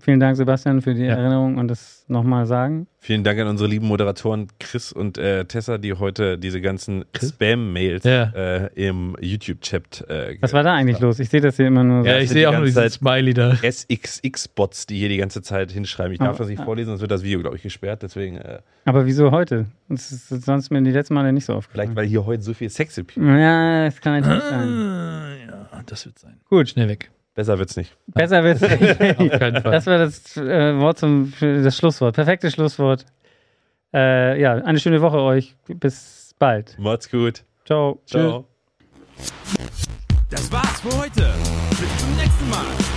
vielen 0.00 0.20
Dank, 0.20 0.36
Sebastian, 0.36 0.80
für 0.82 0.94
die 0.94 1.02
Ja. 1.02 1.14
Erinnerung 1.16 1.56
und 1.58 1.68
das 1.68 2.04
nochmal 2.08 2.46
sagen. 2.46 2.86
Vielen 3.00 3.22
Dank 3.24 3.38
an 3.40 3.48
unsere 3.48 3.68
lieben 3.68 3.86
Moderatoren 3.86 4.48
Chris 4.58 4.92
und 4.92 5.18
äh, 5.18 5.44
Tessa, 5.44 5.76
die 5.78 5.92
heute 5.92 6.38
diese 6.38 6.60
ganzen? 6.60 7.04
Spam-Mails 7.20 8.04
Ja. 8.04 8.24
äh, 8.34 8.70
im 8.74 9.16
YouTube-Chat. 9.20 10.08
Äh, 10.08 10.36
Was 10.40 10.52
war 10.52 10.62
da 10.62 10.74
eigentlich 10.74 10.98
los? 11.00 11.18
Ich 11.18 11.28
sehe 11.28 11.40
das 11.40 11.56
hier 11.56 11.66
immer 11.66 11.84
nur 11.84 12.02
so. 12.02 12.08
Ja, 12.08 12.18
ich 12.18 12.28
sehe 12.28 12.38
die 12.40 12.46
auch 12.46 12.52
nur 12.52 12.62
ganze 12.62 12.82
diesen 12.82 12.90
Smiley 12.98 13.34
da. 13.34 13.52
SXX-Bots, 13.62 14.86
die 14.86 14.98
hier 14.98 15.08
die 15.08 15.16
ganze 15.18 15.42
Zeit 15.42 15.70
hinschreiben. 15.70 16.12
Ich 16.12 16.18
darf 16.18 16.28
Aber- 16.30 16.38
das 16.38 16.48
nicht 16.48 16.62
vorlesen, 16.62 16.88
sonst 16.90 17.00
wird 17.02 17.10
das 17.10 17.22
Video, 17.22 17.40
glaube 17.40 17.56
ich, 17.56 17.62
gesperrt. 17.62 18.02
Deswegen, 18.02 18.36
äh, 18.36 18.60
Aber 18.84 19.04
wieso 19.06 19.30
heute? 19.30 19.66
Das 19.88 20.10
ist 20.12 20.28
sonst 20.44 20.70
mir 20.70 20.80
die 20.82 20.90
letzten 20.90 21.14
Male 21.14 21.32
nicht 21.32 21.44
so 21.44 21.52
vielleicht, 21.52 21.68
aufgefallen. 21.68 21.96
weil 21.96 22.06
hier 22.06 22.24
heute 22.24 22.42
so 22.42 22.54
viel 22.54 22.70
Sex 22.70 22.96
Ja, 22.96 23.84
das 23.84 24.00
kann 24.00 24.20
natürlich 24.20 24.42
sein. 24.44 24.68
Ah, 24.68 25.28
ja, 25.46 25.82
das 25.86 26.06
wird 26.06 26.18
sein. 26.18 26.40
Gut, 26.48 26.68
Schnell 26.70 26.88
weg. 26.88 27.10
Besser 27.38 27.56
wird's 27.56 27.76
nicht. 27.76 27.96
Besser 28.08 28.42
wird's 28.42 28.60
nicht. 28.62 29.32
Auf 29.32 29.38
keinen 29.38 29.62
Fall. 29.62 29.70
Das 29.70 29.86
war 29.86 29.98
das 29.98 30.36
äh, 30.36 30.76
Wort 30.76 30.98
zum 30.98 31.32
das 31.38 31.76
Schlusswort. 31.76 32.16
Perfektes 32.16 32.54
Schlusswort. 32.54 33.06
Äh, 33.94 34.40
ja, 34.40 34.54
eine 34.54 34.80
schöne 34.80 35.00
Woche 35.00 35.20
euch. 35.20 35.54
Bis 35.68 36.34
bald. 36.40 36.76
Macht's 36.80 37.08
gut. 37.08 37.44
Ciao. 37.64 38.02
Ciao. 38.06 38.44
Das 40.30 40.50
war's 40.50 40.80
für 40.80 40.98
heute. 40.98 41.32
Bis 41.70 41.96
zum 41.98 42.16
nächsten 42.16 42.50
Mal. 42.50 42.87